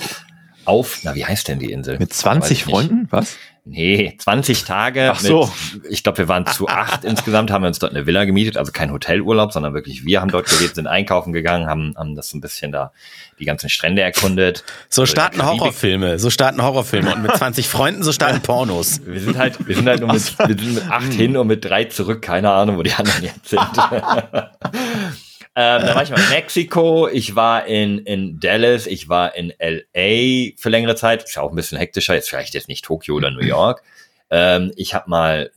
auf, 0.65 1.01
na, 1.03 1.17
wie 1.17 1.27
heißt 1.27 1.49
denn 1.49 1.59
die 1.59 1.73
Insel? 1.73 1.99
Mit 1.99 2.13
20 2.13 2.63
Freunden? 2.63 3.09
Was? 3.11 3.37
Nee, 3.69 4.15
20 4.17 4.63
Tage. 4.63 5.11
Ach 5.13 5.19
so. 5.19 5.51
Mit, 5.75 5.91
ich 5.91 6.05
glaube, 6.05 6.19
wir 6.19 6.29
waren 6.29 6.47
zu 6.47 6.69
acht 6.69 7.03
insgesamt, 7.03 7.51
haben 7.51 7.63
wir 7.63 7.69
uns 7.69 7.81
dort 7.81 7.93
eine 7.93 8.07
Villa 8.07 8.25
gemietet, 8.25 8.57
also 8.57 8.71
kein 8.71 8.93
Hotelurlaub, 8.93 9.53
sondern 9.53 9.75
wirklich 9.75 10.05
wir 10.07 10.21
haben 10.21 10.31
dort 10.31 10.47
gelebt, 10.49 10.77
sind 10.77 10.87
einkaufen 10.87 11.33
gegangen, 11.33 11.67
haben, 11.67 11.93
haben 11.97 12.15
das 12.15 12.29
so 12.29 12.39
ein 12.39 12.41
bisschen 12.41 12.71
da, 12.71 12.93
die 13.41 13.45
ganzen 13.45 13.69
Strände 13.69 14.03
erkundet. 14.03 14.63
So 14.89 15.03
Also 15.03 15.11
starten. 15.11 15.45
Horrorfilme, 15.45 16.21
so 16.21 16.31
starten 16.31 16.63
Horrorfilme 16.63 17.13
und 17.13 17.23
mit 17.23 17.31
20g 17.33 17.67
Freunden 17.67 18.05
so 18.05 18.13
starten 18.13 18.41
Pornos. 18.41 19.01
Wir 19.05 19.21
sind 19.21 19.37
halt, 19.37 19.67
wir 19.67 19.75
sind 19.75 19.89
halt 19.89 19.99
nur 19.99 20.13
mit, 20.13 20.39
wir 20.39 20.47
sind 20.47 20.75
mit 20.75 20.89
acht 20.89 21.13
hin 21.13 21.37
und 21.37 21.49
mit 21.49 21.65
drei 21.65 21.87
zurück, 21.87 22.23
keine 22.23 22.53
Ahnung, 22.53 22.79
wo 22.79 22.85
die 22.85 22.93
anderen 22.93 23.25
jetzt 23.25 23.49
sind. 23.49 23.61
Ähm, 25.59 25.87
da 25.87 25.95
war 25.95 26.03
ich 26.03 26.11
mal 26.11 26.21
in 26.21 26.29
Mexiko, 26.29 27.09
ich 27.09 27.35
war 27.35 27.65
in, 27.65 28.01
in 28.01 28.39
Dallas, 28.39 28.87
ich 28.87 29.09
war 29.09 29.35
in 29.35 29.55
LA 29.59 30.53
für 30.59 30.69
längere 30.69 30.97
Zeit. 30.97 31.25
Ist 31.25 31.37
ja 31.37 31.43
auch 31.43 31.49
ein 31.49 31.57
bisschen 31.57 31.79
hektischer, 31.79 32.15
jetzt 32.15 32.29
vielleicht 32.29 32.53
jetzt 32.53 32.69
nicht 32.69 32.85
Tokio 32.85 33.15
oder 33.15 33.31
New 33.31 33.41
York. 33.41 33.83
Ähm, 34.29 34.71
ich 34.77 34.93
habe 34.93 35.09
mal 35.09 35.51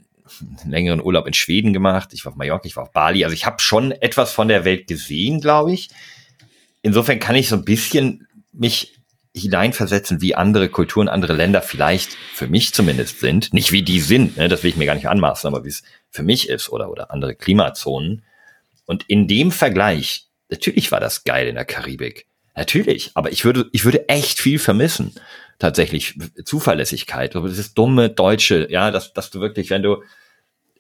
einen 0.62 0.72
längeren 0.72 1.02
Urlaub 1.02 1.28
in 1.28 1.34
Schweden 1.34 1.74
gemacht, 1.74 2.14
ich 2.14 2.24
war 2.24 2.32
auf 2.32 2.38
Mallorca, 2.38 2.66
ich 2.66 2.78
war 2.78 2.84
auf 2.84 2.94
Bali. 2.94 3.26
Also 3.26 3.34
ich 3.34 3.46
habe 3.46 3.60
schon 3.60 3.92
etwas 3.92 4.32
von 4.32 4.48
der 4.48 4.64
Welt 4.64 4.88
gesehen, 4.88 5.42
glaube 5.42 5.74
ich. 5.74 5.90
Insofern 6.82 7.20
kann 7.20 7.36
ich 7.36 7.50
so 7.50 7.58
ein 7.58 7.66
bisschen 7.66 8.26
mich 8.54 8.96
hineinversetzen, 9.36 10.22
wie 10.22 10.34
andere 10.34 10.70
Kulturen, 10.70 11.10
andere 11.10 11.34
Länder 11.34 11.62
vielleicht 11.62 12.14
für 12.34 12.48
mich 12.48 12.74
zumindest 12.74 13.20
sind. 13.20 13.54
Nicht 13.54 13.74
wie 13.74 13.84
die 13.84 14.00
sind, 14.00 14.38
ne? 14.38 14.48
das 14.48 14.64
will 14.64 14.70
ich 14.70 14.78
mir 14.78 14.86
gar 14.86 14.96
nicht 14.96 15.10
anmaßen, 15.10 15.46
aber 15.46 15.66
wie 15.66 15.70
es 15.70 15.84
für 16.10 16.24
mich 16.24 16.48
ist 16.48 16.70
oder, 16.70 16.90
oder 16.90 17.12
andere 17.12 17.36
Klimazonen. 17.36 18.24
Und 18.90 19.04
in 19.08 19.28
dem 19.28 19.52
Vergleich, 19.52 20.30
natürlich 20.50 20.92
war 20.92 21.00
das 21.00 21.24
geil 21.24 21.48
in 21.48 21.54
der 21.54 21.64
Karibik. 21.64 22.26
Natürlich, 22.56 23.12
aber 23.14 23.32
ich 23.32 23.46
würde, 23.46 23.70
ich 23.72 23.86
würde 23.86 24.10
echt 24.10 24.40
viel 24.40 24.58
vermissen. 24.58 25.14
Tatsächlich 25.60 26.16
Zuverlässigkeit, 26.44 27.36
das 27.36 27.60
ist 27.60 27.78
dumme 27.78 28.10
Deutsche, 28.10 28.68
ja, 28.72 28.90
dass, 28.90 29.14
dass 29.14 29.30
du 29.30 29.42
wirklich, 29.42 29.70
wenn 29.70 29.84
du, 29.84 30.02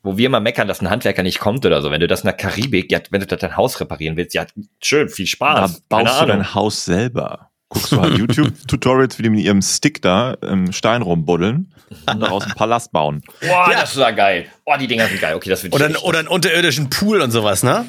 wo 0.01 0.17
wir 0.17 0.27
mal 0.31 0.39
meckern, 0.39 0.67
dass 0.67 0.81
ein 0.81 0.89
Handwerker 0.89 1.21
nicht 1.21 1.37
kommt 1.37 1.67
oder 1.67 1.83
so, 1.83 1.91
wenn 1.91 2.01
du 2.01 2.07
das 2.07 2.21
in 2.21 2.29
der 2.29 2.33
Karibik, 2.33 2.91
ja, 2.91 2.99
wenn 3.11 3.21
du 3.21 3.27
da 3.27 3.35
dein 3.35 3.55
Haus 3.55 3.79
reparieren 3.79 4.17
willst, 4.17 4.33
ja, 4.33 4.47
schön, 4.81 5.09
viel 5.09 5.25
Da 5.25 5.29
Spaß. 5.29 5.81
baust 5.81 6.05
keine 6.05 6.19
du 6.21 6.25
dein 6.25 6.55
Haus 6.55 6.85
selber. 6.85 7.48
Guckst 7.69 7.91
du 7.91 8.01
halt 8.01 8.17
YouTube-Tutorials, 8.17 9.17
wie 9.17 9.23
die 9.23 9.29
mit 9.29 9.41
ihrem 9.41 9.61
Stick 9.61 10.01
da 10.01 10.33
im 10.41 10.71
Stein 10.71 11.01
rumbuddeln 11.01 11.73
und 12.07 12.19
daraus 12.19 12.43
einen 12.43 12.55
Palast 12.55 12.91
bauen. 12.91 13.21
Boah, 13.41 13.69
das 13.71 13.95
war 13.97 14.11
geil. 14.13 14.47
Boah, 14.65 14.77
die 14.77 14.87
Dinger 14.87 15.07
sind 15.07 15.21
geil. 15.21 15.35
Okay, 15.35 15.49
das 15.49 15.63
wird 15.63 15.73
Oder, 15.73 16.03
oder 16.03 16.19
einen 16.19 16.27
unterirdischen 16.27 16.89
Pool 16.89 17.21
und 17.21 17.31
sowas, 17.31 17.63
ne? 17.63 17.85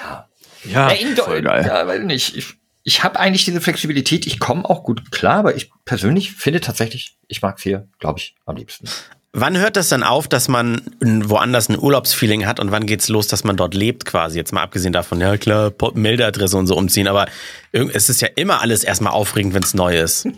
Ja, 0.00 0.28
Ja, 0.64 0.88
in 0.90 1.16
voll 1.16 1.42
geil. 1.42 1.64
Ja, 1.66 1.86
weiß 1.86 2.02
nicht. 2.02 2.36
Ich, 2.36 2.54
ich 2.84 3.04
habe 3.04 3.18
eigentlich 3.18 3.44
diese 3.44 3.60
Flexibilität. 3.60 4.26
Ich 4.26 4.38
komme 4.38 4.64
auch 4.68 4.82
gut 4.84 5.10
klar, 5.10 5.38
aber 5.38 5.56
ich 5.56 5.70
persönlich 5.84 6.32
finde 6.32 6.60
tatsächlich, 6.60 7.18
ich 7.28 7.42
mag 7.42 7.60
hier, 7.60 7.88
glaube 7.98 8.18
ich, 8.20 8.34
am 8.46 8.56
liebsten. 8.56 8.88
Wann 9.34 9.56
hört 9.56 9.76
das 9.76 9.88
dann 9.88 10.02
auf, 10.02 10.28
dass 10.28 10.48
man 10.48 10.82
woanders 11.00 11.70
ein 11.70 11.78
Urlaubsfeeling 11.78 12.44
hat 12.46 12.60
und 12.60 12.70
wann 12.70 12.84
geht's 12.84 13.08
los, 13.08 13.28
dass 13.28 13.44
man 13.44 13.56
dort 13.56 13.72
lebt 13.72 14.04
quasi? 14.04 14.36
Jetzt 14.36 14.52
mal 14.52 14.62
abgesehen 14.62 14.92
davon, 14.92 15.20
ja 15.22 15.38
klar, 15.38 15.72
Meldeadresse 15.94 16.56
und 16.58 16.66
so 16.66 16.76
umziehen, 16.76 17.08
aber 17.08 17.26
es 17.72 18.10
ist 18.10 18.20
ja 18.20 18.28
immer 18.36 18.60
alles 18.60 18.84
erstmal 18.84 19.14
aufregend, 19.14 19.54
wenn's 19.54 19.72
neu 19.72 19.98
ist. 19.98 20.28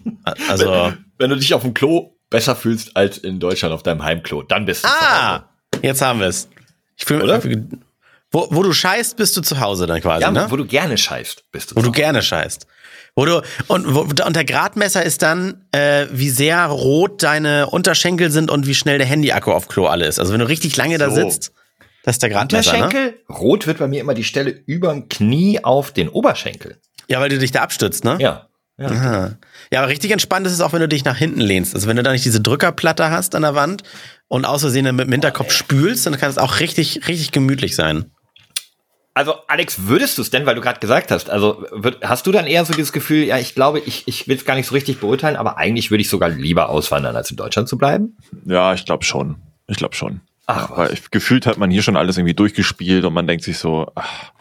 Also, 0.48 0.92
Wenn 1.18 1.30
du 1.30 1.36
dich 1.36 1.52
auf 1.54 1.62
dem 1.62 1.74
Klo 1.74 2.14
besser 2.30 2.54
fühlst 2.54 2.96
als 2.96 3.18
in 3.18 3.40
Deutschland 3.40 3.74
auf 3.74 3.82
deinem 3.82 4.04
Heimklo, 4.04 4.42
dann 4.42 4.64
bist 4.64 4.84
du 4.84 4.88
ah, 4.88 5.48
jetzt 5.82 6.00
haben 6.00 6.20
wir's. 6.20 6.48
Ich 6.96 7.04
fühl, 7.04 7.20
Oder? 7.20 7.42
Wo, 8.30 8.46
wo 8.50 8.62
du 8.62 8.72
scheißt, 8.72 9.16
bist 9.16 9.36
du 9.36 9.40
zu 9.42 9.58
Hause 9.60 9.86
dann 9.86 10.00
quasi, 10.00 10.22
Ja, 10.22 10.30
ne? 10.30 10.46
wo 10.48 10.56
du 10.56 10.66
gerne 10.66 10.98
scheißt, 10.98 11.50
bist 11.50 11.72
du. 11.72 11.76
Wo 11.76 11.82
du 11.82 11.90
gerne 11.90 12.22
scheißt. 12.22 12.66
Wo 13.16 13.25
du, 13.25 13.42
und, 13.68 13.94
wo, 13.94 14.00
und 14.00 14.37
der 14.37 14.44
Gradmesser 14.44 15.04
ist 15.04 15.23
dann, 15.23 15.64
äh, 15.71 16.06
wie 16.11 16.30
sehr 16.30 16.66
rot 16.66 17.23
deine 17.23 17.68
Unterschenkel 17.68 18.30
sind 18.30 18.50
und 18.50 18.66
wie 18.66 18.75
schnell 18.75 18.99
der 18.99 19.06
Handyakku 19.06 19.52
auf 19.52 19.68
Klo 19.68 19.87
alle 19.87 20.06
ist. 20.06 20.18
Also 20.18 20.33
wenn 20.33 20.40
du 20.40 20.49
richtig 20.49 20.76
lange 20.76 20.99
da 20.99 21.11
So. 21.11 21.16
sitzt, 21.16 21.52
das 22.02 22.16
ist 22.16 22.23
der 22.23 22.30
Gradmesser, 22.30 22.73
ne? 22.73 22.85
Unterschenkel? 22.85 23.21
Rot 23.28 23.66
wird 23.68 23.78
bei 23.78 23.87
mir 23.87 24.00
immer 24.00 24.14
die 24.14 24.25
Stelle 24.25 24.50
überm 24.50 25.09
Knie 25.09 25.62
auf 25.62 25.92
den 25.92 26.09
Oberschenkel. 26.09 26.78
Ja, 27.09 27.21
weil 27.21 27.28
du 27.28 27.38
dich 27.38 27.52
da 27.52 27.62
abstützt, 27.62 28.04
ne? 28.04 28.16
Ja. 28.18 28.49
ja. 28.78 28.87
Aha. 28.87 29.30
Ja, 29.73 29.80
aber 29.80 29.88
richtig 29.88 30.11
entspannt 30.11 30.47
ist 30.47 30.52
es 30.52 30.61
auch, 30.61 30.73
wenn 30.73 30.80
du 30.80 30.88
dich 30.88 31.04
nach 31.04 31.16
hinten 31.16 31.40
lehnst. 31.40 31.75
Also 31.75 31.87
wenn 31.87 31.97
du 31.97 32.02
da 32.02 32.11
nicht 32.11 32.25
diese 32.25 32.40
Drückerplatte 32.40 33.11
hast 33.11 33.37
an 33.37 33.42
der 33.42 33.54
Wand 33.54 33.85
und 34.26 34.44
aus 34.44 34.62
Versehen 34.62 34.85
mit 34.97 35.06
dem 35.06 35.12
Hinterkopf 35.12 35.52
spülst, 35.52 36.04
dann 36.06 36.18
kann 36.18 36.30
es 36.30 36.38
auch 36.38 36.59
richtig, 36.59 37.06
richtig 37.06 37.30
gemütlich 37.30 37.76
sein. 37.76 38.11
Also 39.16 39.35
Alex, 39.47 39.87
würdest 39.87 40.19
du 40.19 40.23
es 40.23 40.30
denn, 40.30 40.45
weil 40.45 40.56
du 40.56 40.60
gerade 40.60 40.80
gesagt 40.80 41.12
hast, 41.12 41.30
also 41.30 41.65
würd, 41.71 41.99
hast 42.02 42.26
du 42.26 42.32
dann 42.32 42.49
eher 42.49 42.65
so 42.65 42.73
dieses 42.73 42.93
Gefühl, 42.93 43.23
ja, 43.23 43.38
ich 43.38 43.54
glaube, 43.54 43.78
ich, 43.78 44.08
ich 44.08 44.26
will 44.26 44.36
es 44.36 44.45
gar 44.45 44.56
nicht 44.56 44.67
so 44.67 44.75
richtig 44.75 44.99
beurteilen, 44.99 45.36
aber 45.36 45.56
eigentlich 45.56 45.93
würde 45.93 46.02
ich 46.02 46.08
sogar 46.08 46.30
lieber 46.30 46.69
auswandern, 46.69 47.15
als 47.15 47.30
in 47.30 47.36
Deutschland 47.36 47.69
zu 47.69 47.78
bleiben? 47.78 48.17
Ja, 48.45 48.75
ich 48.75 48.84
glaube 48.84 49.04
schon. 49.04 49.36
Ich 49.69 49.76
glaube 49.76 49.95
schon. 49.95 50.21
Ach, 50.47 50.76
Weil 50.76 50.93
ich, 50.93 51.10
gefühlt 51.12 51.47
hat 51.47 51.58
man 51.58 51.71
hier 51.71 51.82
schon 51.82 51.97
alles 51.97 52.19
irgendwie 52.19 52.34
durchgespielt 52.34 53.04
und 53.04 53.15
man 53.15 53.28
denkt 53.28 53.45
sich 53.45 53.58
so, 53.58 53.91
ach, 53.95 54.32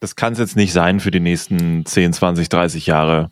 das 0.00 0.16
kann 0.16 0.32
es 0.32 0.38
jetzt 0.38 0.56
nicht 0.56 0.72
sein 0.72 0.98
für 0.98 1.10
die 1.10 1.20
nächsten 1.20 1.84
10, 1.84 2.14
20, 2.14 2.48
30 2.48 2.86
Jahre. 2.86 3.30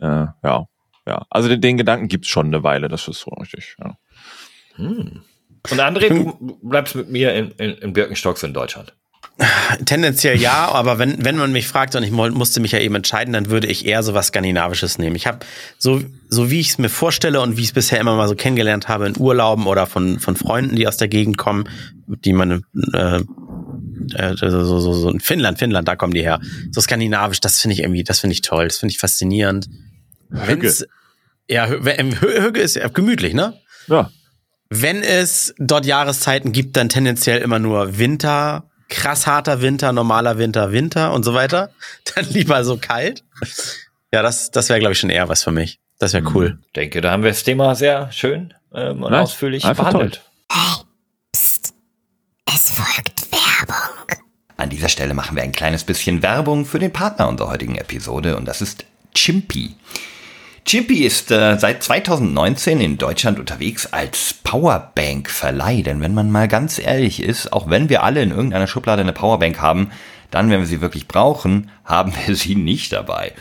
Äh, 0.00 0.26
ja, 0.42 0.66
ja. 1.06 1.26
Also 1.28 1.50
den, 1.50 1.60
den 1.60 1.76
Gedanken 1.76 2.08
gibt's 2.08 2.28
schon 2.28 2.46
eine 2.46 2.62
Weile, 2.62 2.88
das 2.88 3.06
ist 3.08 3.20
so 3.20 3.30
richtig. 3.32 3.76
Ja. 3.78 3.96
Und 4.78 5.80
André, 5.80 6.08
du 6.08 6.58
bleibst 6.62 6.94
mit 6.94 7.10
mir 7.10 7.34
in, 7.34 7.50
in, 7.52 7.74
in 7.74 7.92
Birkenstock 7.92 8.38
so 8.38 8.46
in 8.46 8.54
Deutschland. 8.54 8.94
Tendenziell 9.84 10.40
ja, 10.40 10.68
aber 10.70 10.98
wenn, 11.00 11.24
wenn 11.24 11.36
man 11.36 11.50
mich 11.50 11.66
fragt 11.66 11.96
und 11.96 12.04
ich 12.04 12.12
musste 12.12 12.60
mich 12.60 12.70
ja 12.70 12.78
eben 12.78 12.94
entscheiden, 12.94 13.32
dann 13.32 13.50
würde 13.50 13.66
ich 13.66 13.84
eher 13.84 14.04
so 14.04 14.14
was 14.14 14.28
Skandinavisches 14.28 14.98
nehmen. 14.98 15.16
Ich 15.16 15.26
habe, 15.26 15.40
so, 15.76 16.00
so 16.28 16.50
wie 16.52 16.60
ich 16.60 16.68
es 16.70 16.78
mir 16.78 16.88
vorstelle 16.88 17.40
und 17.40 17.56
wie 17.56 17.62
ich 17.62 17.68
es 17.68 17.72
bisher 17.72 17.98
immer 18.00 18.14
mal 18.16 18.28
so 18.28 18.36
kennengelernt 18.36 18.86
habe 18.86 19.06
in 19.08 19.18
Urlauben 19.18 19.66
oder 19.66 19.86
von, 19.86 20.20
von 20.20 20.36
Freunden, 20.36 20.76
die 20.76 20.86
aus 20.86 20.98
der 20.98 21.08
Gegend 21.08 21.36
kommen, 21.36 21.68
die 22.06 22.32
meine, 22.32 22.60
äh, 22.92 23.16
äh, 24.14 24.36
so, 24.36 24.78
so, 24.80 24.92
so, 24.92 25.10
in 25.10 25.18
Finnland, 25.18 25.58
Finnland, 25.58 25.88
da 25.88 25.96
kommen 25.96 26.14
die 26.14 26.22
her. 26.22 26.40
So 26.70 26.80
skandinavisch, 26.80 27.40
das 27.40 27.60
finde 27.60 27.74
ich 27.74 27.80
irgendwie, 27.80 28.04
das 28.04 28.20
finde 28.20 28.34
ich 28.34 28.42
toll, 28.42 28.68
das 28.68 28.78
finde 28.78 28.92
ich 28.92 28.98
faszinierend. 28.98 29.68
Wenn's, 30.28 30.86
ja, 31.48 31.64
Hü- 31.66 31.84
wenn- 31.84 32.14
Hü- 32.14 32.40
Hügge 32.44 32.60
ist 32.60 32.76
ja 32.76 32.86
gemütlich, 32.88 33.34
ne? 33.34 33.54
ja. 33.88 34.10
Wenn 34.70 35.02
es 35.02 35.54
dort 35.58 35.86
Jahreszeiten 35.86 36.50
gibt, 36.50 36.76
dann 36.76 36.88
tendenziell 36.88 37.42
immer 37.42 37.58
nur 37.60 37.98
Winter, 37.98 38.70
krass 38.94 39.26
harter 39.26 39.60
Winter, 39.60 39.92
normaler 39.92 40.38
Winter, 40.38 40.72
Winter 40.72 41.12
und 41.12 41.24
so 41.24 41.34
weiter. 41.34 41.70
Dann 42.14 42.24
lieber 42.26 42.64
so 42.64 42.76
kalt. 42.78 43.24
Ja, 44.12 44.22
das, 44.22 44.50
das 44.50 44.68
wäre, 44.68 44.78
glaube 44.80 44.92
ich, 44.92 44.98
schon 44.98 45.10
eher 45.10 45.28
was 45.28 45.42
für 45.42 45.50
mich. 45.50 45.80
Das 45.98 46.12
wäre 46.12 46.24
cool. 46.34 46.58
Ich 46.66 46.72
denke, 46.72 47.00
da 47.00 47.10
haben 47.10 47.22
wir 47.22 47.30
das 47.30 47.42
Thema 47.44 47.74
sehr 47.74 48.10
schön 48.12 48.54
ähm, 48.72 49.02
und 49.02 49.10
Nice. 49.10 49.22
ausführlich 49.30 49.64
Einfach 49.64 49.90
behandelt. 49.90 50.22
Es 51.32 52.70
folgt 52.70 53.32
Werbung. 53.32 54.06
An 54.56 54.70
dieser 54.70 54.88
Stelle 54.88 55.14
machen 55.14 55.36
wir 55.36 55.42
ein 55.42 55.52
kleines 55.52 55.84
bisschen 55.84 56.22
Werbung 56.22 56.64
für 56.64 56.78
den 56.78 56.92
Partner 56.92 57.28
unserer 57.28 57.50
heutigen 57.50 57.74
Episode 57.76 58.36
und 58.36 58.44
das 58.46 58.60
ist 58.62 58.84
Chimpy. 59.14 59.74
Chimpy 60.66 61.04
ist 61.04 61.30
äh, 61.30 61.58
seit 61.58 61.82
2019 61.82 62.80
in 62.80 62.96
Deutschland 62.96 63.38
unterwegs 63.38 63.86
als 63.92 64.34
Powerbank-Verleih. 64.44 65.82
Denn 65.82 66.00
wenn 66.00 66.14
man 66.14 66.30
mal 66.30 66.48
ganz 66.48 66.78
ehrlich 66.78 67.20
ist, 67.20 67.52
auch 67.52 67.68
wenn 67.68 67.90
wir 67.90 68.02
alle 68.02 68.22
in 68.22 68.30
irgendeiner 68.30 68.66
Schublade 68.66 69.02
eine 69.02 69.12
Powerbank 69.12 69.60
haben, 69.60 69.90
dann, 70.30 70.48
wenn 70.50 70.60
wir 70.60 70.66
sie 70.66 70.80
wirklich 70.80 71.06
brauchen, 71.06 71.70
haben 71.84 72.14
wir 72.26 72.34
sie 72.34 72.54
nicht 72.54 72.92
dabei. 72.92 73.32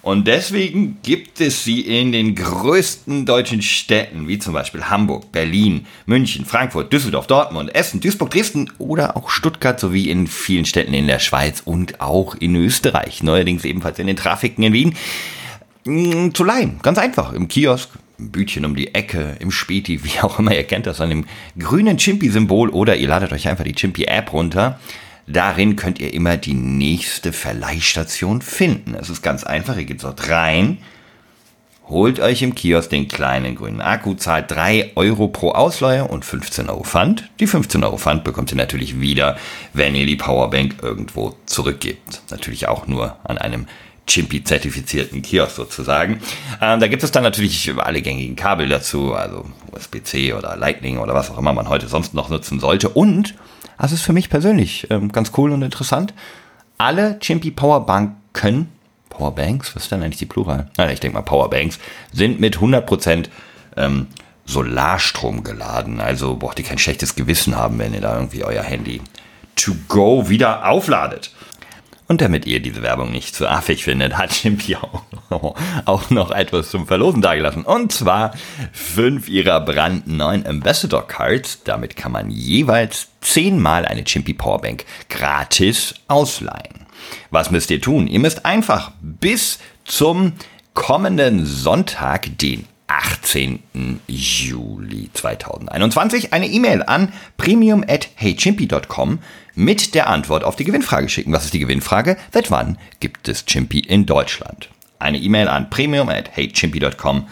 Und 0.00 0.26
deswegen 0.26 0.96
gibt 1.02 1.40
es 1.40 1.62
sie 1.62 1.82
in 1.82 2.10
den 2.10 2.34
größten 2.34 3.26
deutschen 3.26 3.60
Städten, 3.60 4.26
wie 4.26 4.38
zum 4.38 4.54
Beispiel 4.54 4.84
Hamburg, 4.84 5.30
Berlin, 5.30 5.86
München, 6.06 6.46
Frankfurt, 6.46 6.92
Düsseldorf, 6.92 7.26
Dortmund, 7.26 7.74
Essen, 7.74 8.00
Duisburg, 8.00 8.30
Dresden 8.30 8.72
oder 8.78 9.16
auch 9.16 9.28
Stuttgart 9.28 9.78
sowie 9.78 10.10
in 10.10 10.26
vielen 10.26 10.64
Städten 10.64 10.94
in 10.94 11.06
der 11.06 11.18
Schweiz 11.18 11.60
und 11.64 12.00
auch 12.00 12.34
in 12.34 12.56
Österreich. 12.56 13.22
Neuerdings 13.22 13.64
ebenfalls 13.64 13.98
in 13.98 14.06
den 14.06 14.16
Trafiken 14.16 14.64
in 14.64 14.72
Wien. 14.72 14.96
Mm, 15.84 16.30
Zu 16.32 16.44
leihen, 16.44 16.78
ganz 16.82 16.98
einfach, 16.98 17.32
im 17.32 17.48
Kiosk, 17.48 17.90
im 18.18 18.30
Bütchen 18.30 18.64
um 18.64 18.76
die 18.76 18.94
Ecke, 18.94 19.36
im 19.40 19.50
Späti, 19.50 20.04
wie 20.04 20.20
auch 20.20 20.38
immer, 20.38 20.54
ihr 20.54 20.64
kennt 20.64 20.86
das 20.86 21.00
an 21.00 21.10
dem 21.10 21.24
grünen 21.58 21.98
Chimpy-Symbol 21.98 22.70
oder 22.70 22.96
ihr 22.96 23.08
ladet 23.08 23.32
euch 23.32 23.48
einfach 23.48 23.64
die 23.64 23.74
Chimpy-App 23.74 24.32
runter. 24.32 24.78
Darin 25.26 25.76
könnt 25.76 26.00
ihr 26.00 26.12
immer 26.12 26.36
die 26.36 26.54
nächste 26.54 27.32
Verleihstation 27.32 28.42
finden. 28.42 28.94
Es 28.94 29.08
ist 29.08 29.22
ganz 29.22 29.44
einfach, 29.44 29.76
ihr 29.76 29.84
geht 29.84 30.02
dort 30.02 30.28
rein, 30.28 30.78
holt 31.88 32.18
euch 32.18 32.42
im 32.42 32.54
Kiosk 32.54 32.90
den 32.90 33.06
kleinen 33.06 33.54
grünen 33.54 33.80
Akku, 33.80 34.14
zahlt 34.14 34.50
3 34.50 34.92
Euro 34.96 35.28
pro 35.28 35.50
Ausleihe 35.52 36.06
und 36.06 36.24
15 36.24 36.68
Euro 36.68 36.82
Pfand. 36.82 37.30
Die 37.38 37.46
15 37.46 37.84
Euro 37.84 37.98
Pfand 37.98 38.24
bekommt 38.24 38.50
ihr 38.50 38.56
natürlich 38.56 39.00
wieder, 39.00 39.36
wenn 39.74 39.94
ihr 39.94 40.06
die 40.06 40.16
Powerbank 40.16 40.76
irgendwo 40.82 41.36
zurückgebt. 41.46 42.22
Natürlich 42.30 42.66
auch 42.66 42.86
nur 42.86 43.16
an 43.24 43.38
einem 43.38 43.66
Chimpy-zertifizierten 44.06 45.22
Kiosk 45.22 45.56
sozusagen. 45.56 46.20
Ähm, 46.60 46.80
da 46.80 46.88
gibt 46.88 47.02
es 47.02 47.12
dann 47.12 47.22
natürlich 47.22 47.72
alle 47.78 48.02
gängigen 48.02 48.36
Kabel 48.36 48.68
dazu, 48.68 49.14
also 49.14 49.44
USB-C 49.72 50.32
oder 50.32 50.56
Lightning 50.56 50.98
oder 50.98 51.14
was 51.14 51.30
auch 51.30 51.38
immer 51.38 51.52
man 51.52 51.68
heute 51.68 51.88
sonst 51.88 52.14
noch 52.14 52.28
nutzen 52.28 52.60
sollte. 52.60 52.88
Und, 52.88 53.34
das 53.78 53.92
ist 53.92 54.02
für 54.02 54.12
mich 54.12 54.30
persönlich 54.30 54.86
ähm, 54.90 55.10
ganz 55.10 55.32
cool 55.36 55.52
und 55.52 55.62
interessant, 55.62 56.14
alle 56.78 57.18
Chimpy 57.20 57.50
Powerbanken 57.50 58.68
Powerbanks, 59.12 59.76
was 59.76 59.84
ist 59.84 59.92
denn 59.92 60.02
eigentlich 60.02 60.18
die 60.18 60.26
Plural? 60.26 60.68
Nein, 60.76 60.90
ich 60.90 61.00
denke 61.00 61.16
mal 61.16 61.22
Powerbanks, 61.22 61.78
sind 62.12 62.40
mit 62.40 62.58
100% 62.58 63.28
ähm, 63.76 64.06
Solarstrom 64.46 65.44
geladen. 65.44 66.00
Also 66.00 66.36
braucht 66.36 66.58
ihr 66.58 66.64
kein 66.64 66.78
schlechtes 66.78 67.14
Gewissen 67.14 67.56
haben, 67.56 67.78
wenn 67.78 67.94
ihr 67.94 68.00
da 68.00 68.16
irgendwie 68.16 68.42
euer 68.42 68.62
Handy 68.62 69.00
to 69.54 69.72
go 69.88 70.28
wieder 70.28 70.68
aufladet. 70.68 71.30
Und 72.12 72.20
damit 72.20 72.44
ihr 72.44 72.60
diese 72.60 72.82
Werbung 72.82 73.10
nicht 73.10 73.34
zu 73.34 73.48
affig 73.48 73.84
findet, 73.84 74.18
hat 74.18 74.32
Chimpy 74.32 74.76
auch, 74.76 75.02
auch 75.86 76.10
noch 76.10 76.30
etwas 76.30 76.70
zum 76.70 76.86
Verlosen 76.86 77.22
dagelassen. 77.22 77.64
Und 77.64 77.90
zwar 77.90 78.34
fünf 78.70 79.30
ihrer 79.30 79.62
brandneuen 79.62 80.46
Ambassador 80.46 81.08
Cards. 81.08 81.62
Damit 81.64 81.96
kann 81.96 82.12
man 82.12 82.28
jeweils 82.28 83.08
zehnmal 83.22 83.86
eine 83.86 84.04
Chimpy 84.04 84.34
Powerbank 84.34 84.84
gratis 85.08 85.94
ausleihen. 86.06 86.84
Was 87.30 87.50
müsst 87.50 87.70
ihr 87.70 87.80
tun? 87.80 88.06
Ihr 88.08 88.20
müsst 88.20 88.44
einfach 88.44 88.92
bis 89.00 89.58
zum 89.86 90.34
kommenden 90.74 91.46
Sonntag, 91.46 92.36
den 92.36 92.66
18. 92.92 93.62
Juli 94.06 95.08
2021 95.14 96.34
eine 96.34 96.46
E-Mail 96.46 96.82
an 96.82 97.12
premium 97.38 97.82
at 97.88 98.08
heychimpy.com 98.16 99.20
mit 99.54 99.94
der 99.94 100.08
Antwort 100.08 100.44
auf 100.44 100.56
die 100.56 100.64
Gewinnfrage 100.64 101.08
schicken. 101.08 101.32
Was 101.32 101.46
ist 101.46 101.54
die 101.54 101.58
Gewinnfrage? 101.58 102.18
Seit 102.32 102.50
wann 102.50 102.78
gibt 103.00 103.28
es 103.28 103.46
Chimpy 103.46 103.78
in 103.80 104.04
Deutschland? 104.04 104.68
Eine 104.98 105.18
E-Mail 105.18 105.48
an 105.48 105.70
premium 105.70 106.10
at 106.10 106.36
heychimpy.com 106.36 107.28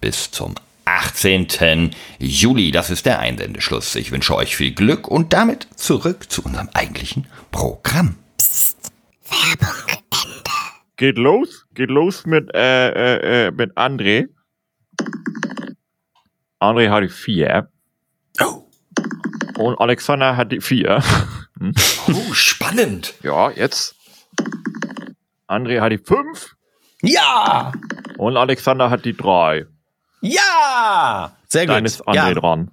bis 0.00 0.30
zum 0.30 0.54
18. 0.86 1.90
Juli. 2.18 2.70
Das 2.70 2.88
ist 2.88 3.04
der 3.04 3.18
Einsendeschluss. 3.18 3.94
Ich 3.96 4.12
wünsche 4.12 4.34
euch 4.34 4.56
viel 4.56 4.72
Glück 4.72 5.08
und 5.08 5.34
damit 5.34 5.66
zurück 5.76 6.30
zu 6.32 6.42
unserem 6.42 6.70
eigentlichen 6.72 7.26
Programm. 7.50 8.16
Werbung 9.28 9.76
Ende. 9.88 10.02
Geht 10.96 11.18
los, 11.18 11.66
geht 11.74 11.90
los 11.90 12.24
mit, 12.24 12.54
äh, 12.54 12.88
äh, 12.88 13.46
äh, 13.46 13.50
mit 13.50 13.76
André. 13.76 14.28
André 16.62 16.90
hat 16.90 17.02
die 17.02 17.08
vier. 17.08 17.68
Oh. 18.40 18.62
Und 19.58 19.80
Alexander 19.80 20.36
hat 20.36 20.52
die 20.52 20.60
vier. 20.60 21.02
Oh, 22.08 22.32
spannend. 22.32 23.14
Ja, 23.22 23.50
jetzt. 23.50 23.96
André 25.48 25.80
hat 25.80 25.90
die 25.92 25.98
fünf. 25.98 26.54
Ja! 27.02 27.72
Und 28.16 28.36
Alexander 28.36 28.90
hat 28.90 29.04
die 29.04 29.16
drei. 29.16 29.66
Ja! 30.20 31.36
Sehr 31.48 31.66
gut. 31.66 31.74
Dann 31.74 31.84
ist 31.84 32.06
André 32.06 32.14
ja. 32.14 32.34
dran. 32.34 32.70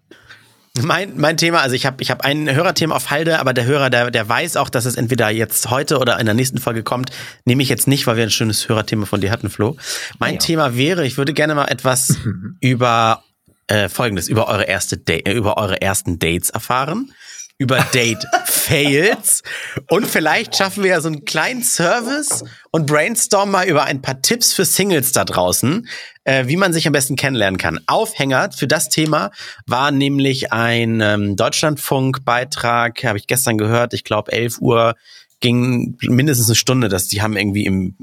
Mein, 0.84 1.18
mein 1.18 1.36
Thema, 1.36 1.62
also 1.62 1.76
ich 1.76 1.86
habe 1.88 2.02
ich 2.02 2.12
hab 2.12 2.24
ein 2.24 2.50
Hörerthema 2.50 2.96
auf 2.96 3.10
Halde, 3.10 3.40
aber 3.40 3.54
der 3.54 3.66
Hörer, 3.66 3.90
der, 3.90 4.12
der 4.12 4.30
weiß 4.30 4.56
auch, 4.56 4.70
dass 4.70 4.86
es 4.86 4.96
entweder 4.96 5.30
jetzt 5.30 5.72
heute 5.72 5.98
oder 5.98 6.20
in 6.20 6.26
der 6.26 6.36
nächsten 6.36 6.60
Folge 6.60 6.84
kommt. 6.84 7.10
Nehme 7.44 7.64
ich 7.64 7.70
jetzt 7.70 7.88
nicht, 7.88 8.06
weil 8.06 8.18
wir 8.18 8.24
ein 8.24 8.30
schönes 8.30 8.70
Hörerthema 8.70 9.08
von 9.08 9.20
dir 9.20 9.32
hatten, 9.32 9.50
Flo. 9.50 9.78
Mein 10.20 10.36
Ja. 10.36 10.40
Thema 10.40 10.76
wäre, 10.78 11.06
ich 11.06 11.18
würde 11.18 11.34
gerne 11.34 11.56
mal 11.56 11.66
etwas 11.66 12.18
über 12.62 13.24
äh, 13.70 13.88
folgendes, 13.90 14.28
über 14.28 14.48
eure 14.48 14.64
erste 14.64 14.98
Date, 14.98 15.28
äh, 15.28 15.34
über 15.34 15.58
eure 15.58 15.82
ersten 15.82 16.20
Dates 16.20 16.50
erfahren. 16.50 17.14
Über 17.58 17.80
Date 17.94 18.26
Fails. 18.46 19.44
Und 19.90 20.08
vielleicht 20.08 20.56
schaffen 20.56 20.84
wir 20.84 20.92
ja 20.92 21.02
so 21.02 21.10
einen 21.10 21.26
kleinen 21.26 21.62
Service 21.62 22.44
und 22.72 22.86
brainstormen 22.86 23.52
mal 23.52 23.68
über 23.68 23.84
ein 23.84 24.02
paar 24.02 24.22
Tipps 24.22 24.54
für 24.54 24.66
Singles 24.66 25.12
da 25.12 25.26
draußen, 25.26 25.88
äh, 26.24 26.48
wie 26.48 26.56
man 26.56 26.74
sich 26.74 26.88
am 26.88 26.94
besten 26.94 27.16
kennenlernen 27.16 27.58
kann. 27.58 27.80
Aufhänger 27.86 28.52
für 28.52 28.68
das 28.68 28.90
Thema 28.90 29.32
war 29.68 29.92
nämlich 29.92 30.54
ein 30.54 31.02
ähm, 31.02 31.36
Deutschlandfunk-Beitrag, 31.36 33.04
habe 33.04 33.18
ich 33.18 33.28
gestern 33.28 33.58
gehört, 33.58 33.94
ich 33.94 34.04
glaube 34.04 34.32
11 34.32 34.60
Uhr 34.60 34.96
ging 35.42 35.98
mindestens 36.02 36.48
eine 36.48 36.56
Stunde, 36.56 36.90
dass 36.90 37.08
die 37.08 37.22
haben 37.22 37.38
irgendwie 37.38 37.66
im 37.66 37.96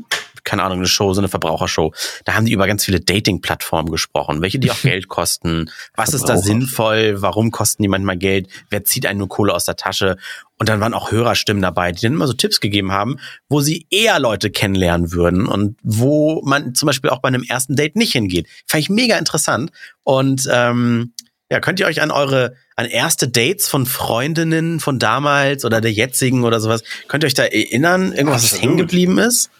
keine 0.46 0.62
Ahnung, 0.62 0.78
eine 0.78 0.86
Show, 0.86 1.12
so 1.12 1.20
eine 1.20 1.28
Verbrauchershow. 1.28 1.92
Da 2.24 2.34
haben 2.34 2.46
die 2.46 2.52
über 2.52 2.66
ganz 2.66 2.84
viele 2.84 3.00
Dating-Plattformen 3.00 3.90
gesprochen, 3.90 4.40
welche 4.40 4.58
die 4.58 4.70
auch 4.70 4.80
Geld 4.82 5.08
kosten. 5.08 5.70
Was 5.94 6.14
ist 6.14 6.24
da 6.24 6.38
sinnvoll? 6.38 7.20
Warum 7.20 7.50
kosten 7.50 7.82
die 7.82 7.88
manchmal 7.88 8.16
Geld? 8.16 8.48
Wer 8.70 8.84
zieht 8.84 9.04
einen 9.04 9.18
nur 9.18 9.28
Kohle 9.28 9.52
aus 9.52 9.66
der 9.66 9.76
Tasche? 9.76 10.16
Und 10.58 10.70
dann 10.70 10.80
waren 10.80 10.94
auch 10.94 11.10
Hörerstimmen 11.10 11.60
dabei, 11.60 11.92
die 11.92 12.00
dann 12.00 12.14
immer 12.14 12.26
so 12.26 12.32
Tipps 12.32 12.60
gegeben 12.60 12.92
haben, 12.92 13.18
wo 13.48 13.60
sie 13.60 13.86
eher 13.90 14.18
Leute 14.18 14.50
kennenlernen 14.50 15.12
würden 15.12 15.46
und 15.46 15.76
wo 15.82 16.40
man 16.44 16.74
zum 16.74 16.86
Beispiel 16.86 17.10
auch 17.10 17.18
bei 17.18 17.28
einem 17.28 17.42
ersten 17.42 17.76
Date 17.76 17.96
nicht 17.96 18.12
hingeht. 18.12 18.48
Fand 18.66 18.80
ich 18.80 18.88
mega 18.88 19.18
interessant. 19.18 19.70
Und 20.02 20.48
ähm, 20.50 21.12
ja, 21.50 21.60
könnt 21.60 21.78
ihr 21.78 21.86
euch 21.86 22.00
an 22.00 22.10
eure, 22.10 22.54
an 22.74 22.86
erste 22.86 23.28
Dates 23.28 23.68
von 23.68 23.86
Freundinnen 23.86 24.80
von 24.80 24.98
damals 24.98 25.64
oder 25.64 25.80
der 25.80 25.92
jetzigen 25.92 26.44
oder 26.44 26.60
sowas, 26.60 26.82
könnt 27.08 27.22
ihr 27.24 27.28
euch 27.28 27.34
da 27.34 27.44
erinnern? 27.44 28.12
Irgendwas, 28.12 28.52
was 28.52 28.60
hängen 28.62 28.76
geblieben 28.76 29.18
ist? 29.18 29.50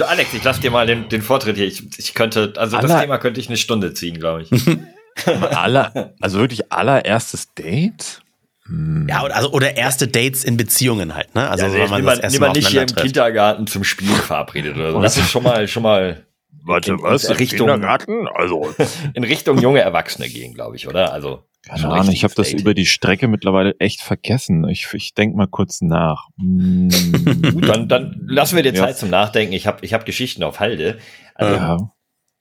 Alex, 0.00 0.32
ich 0.32 0.42
lass 0.42 0.60
dir 0.60 0.70
mal 0.70 0.86
den, 0.86 1.08
den 1.08 1.20
Vortritt 1.22 1.56
hier. 1.56 1.66
Ich, 1.66 1.98
ich 1.98 2.14
könnte, 2.14 2.54
also 2.56 2.76
das 2.78 2.90
Aller- 2.90 3.00
Thema 3.02 3.18
könnte 3.18 3.40
ich 3.40 3.48
eine 3.48 3.56
Stunde 3.58 3.92
ziehen, 3.94 4.18
glaube 4.18 4.42
ich. 4.42 4.50
Aller, 5.26 6.14
also 6.20 6.38
wirklich 6.38 6.72
allererstes 6.72 7.52
Date? 7.54 8.20
Hm. 8.66 9.06
Ja, 9.08 9.22
oder, 9.22 9.36
also, 9.36 9.50
oder 9.52 9.76
erste 9.76 10.08
Dates 10.08 10.42
in 10.42 10.56
Beziehungen 10.56 11.14
halt, 11.14 11.34
ne? 11.34 11.48
Also, 11.50 11.64
Also, 11.66 11.76
wenn 11.76 11.82
ja, 11.90 11.98
man 11.98 12.20
das 12.20 12.38
mal 12.38 12.52
nicht 12.52 12.68
hier 12.68 12.80
im 12.80 12.86
trifft. 12.88 13.02
Kindergarten 13.04 13.66
zum 13.66 13.84
Spielen 13.84 14.16
verabredet 14.16 14.74
oder 14.76 14.92
so. 14.92 15.02
Das 15.02 15.16
ist 15.18 15.30
schon 15.30 15.42
mal, 15.42 15.68
schon 15.68 15.82
mal 15.82 16.24
Warte, 16.64 16.92
in, 16.92 17.02
was? 17.02 17.24
In 17.24 17.36
Richtung, 17.36 17.58
Kindergarten? 17.68 18.26
Also, 18.34 18.74
in 19.14 19.22
Richtung 19.22 19.58
junge 19.58 19.80
Erwachsene 19.80 20.28
gehen, 20.30 20.54
glaube 20.54 20.76
ich, 20.76 20.88
oder? 20.88 21.12
Also, 21.12 21.44
keine 21.66 21.88
Ahnung, 21.88 22.12
ich 22.12 22.24
habe 22.24 22.34
das 22.34 22.52
über 22.52 22.74
die 22.74 22.86
Strecke 22.86 23.28
mittlerweile 23.28 23.74
echt 23.78 24.02
vergessen. 24.02 24.68
Ich, 24.68 24.86
ich 24.92 25.14
denk 25.14 25.34
mal 25.34 25.46
kurz 25.46 25.80
nach. 25.80 26.28
Gut, 26.38 27.68
dann, 27.68 27.88
dann 27.88 28.20
lassen 28.26 28.56
wir 28.56 28.62
dir 28.62 28.74
Ja. 28.74 28.84
Zeit 28.84 28.98
zum 28.98 29.10
Nachdenken. 29.10 29.54
Ich 29.54 29.66
habe 29.66 29.84
ich 29.84 29.94
hab 29.94 30.04
Geschichten 30.04 30.42
auf 30.42 30.60
Halde. 30.60 30.98
Also, 31.34 31.54
ja. 31.54 31.78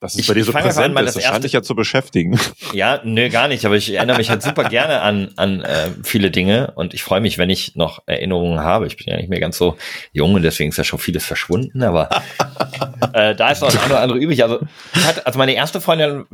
Das 0.04 0.16
ist 0.16 0.20
Ich- 0.20 0.28
bei 0.28 0.34
dir 0.34 0.44
so 0.44 0.52
an, 0.52 0.62
präsent, 0.63 1.00
ist. 1.00 1.06
das 1.06 1.13
das 1.16 1.24
scheint 1.24 1.44
dich 1.46 1.54
ja 1.54 1.62
zu 1.63 1.76
beschäftigen. 1.76 2.38
Ja, 2.74 3.00
nö, 3.04 3.30
gar 3.30 3.48
nicht. 3.48 3.66
Aber 3.66 3.76
ich 3.76 3.94
erinnere 3.94 4.18
mich 4.18 4.30
halt 4.30 4.42
super 4.44 4.66
gerne 4.66 5.00
an, 5.02 5.32
an 5.38 5.62
äh, 5.62 5.89
viele 6.04 6.30
Dinge 6.32 6.72
und 6.76 6.94
ich 6.94 7.04
freue 7.04 7.22
mich, 7.22 7.38
wenn 7.38 7.50
ich 7.50 7.76
noch 7.76 8.02
Erinnerungen 8.06 8.60
habe. 8.60 8.86
Ich 8.88 8.98
bin 8.98 9.08
ja 9.08 9.16
nicht 9.16 9.30
mehr 9.30 9.39
ganz 9.39 9.58
so 9.58 9.78
jung 10.12 10.34
und 10.34 10.42
deswegen 10.42 10.72
ist 10.72 10.78
ja 10.78 10.84
schon 10.84 11.00
vieles 11.00 11.24
verschwunden, 11.24 11.84
aber 11.84 12.10
äh, 13.13 13.34
da 13.36 13.52
ist 13.52 13.62
noch 13.62 13.72
das 13.72 13.78
eine 13.82 13.94
oder 13.94 14.02
andere 14.02 14.20
übrig. 14.20 14.44
Also, 14.44 14.60
ich 14.96 15.06
hatte, 15.06 15.26
also 15.26 15.38
meine 15.39 15.54
erste 15.54 15.80
Freundin, 15.82 16.26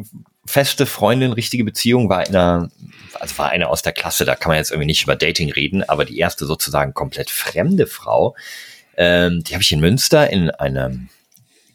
feste 0.45 0.85
Freundin, 0.85 1.31
richtige 1.33 1.63
Beziehung 1.63 2.09
war 2.09 2.25
in 2.27 2.35
einer, 2.35 2.69
also 3.19 3.37
war 3.37 3.49
eine 3.49 3.67
aus 3.69 3.81
der 3.83 3.91
Klasse, 3.93 4.25
da 4.25 4.35
kann 4.35 4.49
man 4.49 4.57
jetzt 4.57 4.71
irgendwie 4.71 4.87
nicht 4.87 5.03
über 5.03 5.15
Dating 5.15 5.51
reden, 5.51 5.83
aber 5.87 6.05
die 6.05 6.17
erste 6.17 6.45
sozusagen 6.45 6.93
komplett 6.95 7.29
fremde 7.29 7.85
Frau, 7.85 8.35
ähm, 8.97 9.43
die 9.43 9.53
habe 9.53 9.61
ich 9.61 9.71
in 9.71 9.79
Münster 9.79 10.29
in 10.29 10.49
einem 10.49 11.09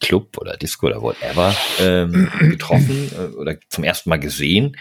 Club 0.01 0.39
oder 0.39 0.57
Disco 0.57 0.87
oder 0.87 1.03
whatever 1.03 1.55
ähm, 1.81 2.31
getroffen 2.41 3.11
äh, 3.17 3.37
oder 3.37 3.57
zum 3.69 3.85
ersten 3.85 4.11
Mal 4.11 4.19
gesehen 4.19 4.77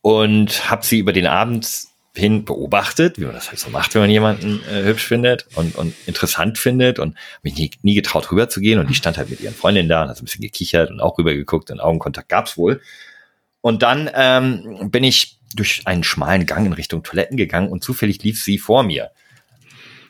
und 0.00 0.70
habe 0.70 0.84
sie 0.84 0.98
über 0.98 1.12
den 1.12 1.26
Abend 1.26 1.68
hin 2.14 2.44
beobachtet, 2.44 3.18
wie 3.18 3.24
man 3.24 3.34
das 3.34 3.48
halt 3.48 3.58
so 3.58 3.70
macht, 3.70 3.94
wenn 3.94 4.02
man 4.02 4.10
jemanden 4.10 4.60
äh, 4.70 4.84
hübsch 4.84 5.06
findet 5.06 5.46
und, 5.54 5.76
und 5.76 5.94
interessant 6.06 6.58
findet 6.58 6.98
und 6.98 7.16
mich 7.42 7.56
nie, 7.56 7.70
nie 7.82 7.94
getraut 7.94 8.30
rüberzugehen 8.30 8.78
und 8.78 8.90
die 8.90 8.94
stand 8.94 9.16
halt 9.16 9.30
mit 9.30 9.40
ihren 9.40 9.54
Freundinnen 9.54 9.88
da 9.88 10.02
und 10.02 10.10
hat 10.10 10.16
so 10.16 10.22
ein 10.22 10.26
bisschen 10.26 10.42
gekichert 10.42 10.90
und 10.90 11.00
auch 11.00 11.16
rübergeguckt 11.16 11.70
und 11.70 11.80
Augenkontakt 11.80 12.28
gab's 12.28 12.58
wohl. 12.58 12.82
Und 13.62 13.82
dann 13.82 14.10
ähm, 14.14 14.90
bin 14.90 15.04
ich 15.04 15.38
durch 15.54 15.86
einen 15.86 16.04
schmalen 16.04 16.44
Gang 16.44 16.66
in 16.66 16.72
Richtung 16.74 17.02
Toiletten 17.02 17.36
gegangen 17.36 17.68
und 17.70 17.82
zufällig 17.82 18.22
lief 18.22 18.42
sie 18.42 18.58
vor 18.58 18.82
mir. 18.82 19.10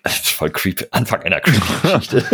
Das 0.03 0.15
ist 0.21 0.31
voll 0.31 0.51
creepy. 0.51 0.87
Anfang 0.91 1.23
einer 1.23 1.41
creepy 1.41 1.61
Geschichte. 1.83 2.25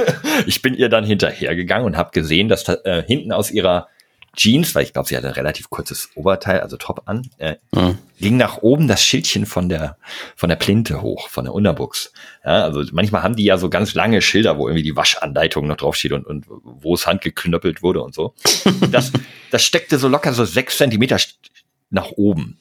Ich 0.46 0.62
bin 0.62 0.74
ihr 0.74 0.88
dann 0.88 1.04
hinterhergegangen 1.04 1.86
und 1.86 1.96
habe 1.96 2.10
gesehen, 2.12 2.48
dass 2.48 2.64
da, 2.64 2.74
äh, 2.84 3.02
hinten 3.06 3.32
aus 3.32 3.50
ihrer 3.50 3.88
Jeans, 4.36 4.74
weil 4.74 4.84
ich 4.84 4.92
glaube, 4.92 5.08
sie 5.08 5.16
hatte 5.16 5.26
ein 5.26 5.32
relativ 5.32 5.68
kurzes 5.68 6.10
Oberteil, 6.14 6.60
also 6.60 6.76
Top 6.76 7.02
an, 7.06 7.28
äh, 7.38 7.56
Mhm. 7.74 7.98
ging 8.20 8.36
nach 8.36 8.58
oben 8.58 8.86
das 8.86 9.02
Schildchen 9.02 9.46
von 9.46 9.68
der 9.68 9.96
von 10.36 10.48
der 10.48 10.56
Plinte 10.56 11.02
hoch, 11.02 11.28
von 11.28 11.44
der 11.44 11.54
Unterbuchs. 11.54 12.12
Ja, 12.44 12.62
also 12.62 12.82
manchmal 12.92 13.22
haben 13.22 13.34
die 13.36 13.44
ja 13.44 13.58
so 13.58 13.68
ganz 13.68 13.94
lange 13.94 14.22
Schilder, 14.22 14.56
wo 14.58 14.68
irgendwie 14.68 14.84
die 14.84 14.94
Waschanleitung 14.96 15.66
noch 15.66 15.76
draufsteht 15.76 16.12
und, 16.12 16.24
und 16.24 16.44
wo 16.62 16.94
es 16.94 17.06
handgeknöppelt 17.06 17.82
wurde 17.82 18.00
und 18.02 18.14
so. 18.14 18.34
Das, 18.92 19.12
das 19.50 19.64
steckte 19.64 19.98
so 19.98 20.06
locker 20.08 20.32
so 20.32 20.44
sechs 20.44 20.76
Zentimeter 20.76 21.16
nach 21.90 22.10
oben. 22.12 22.58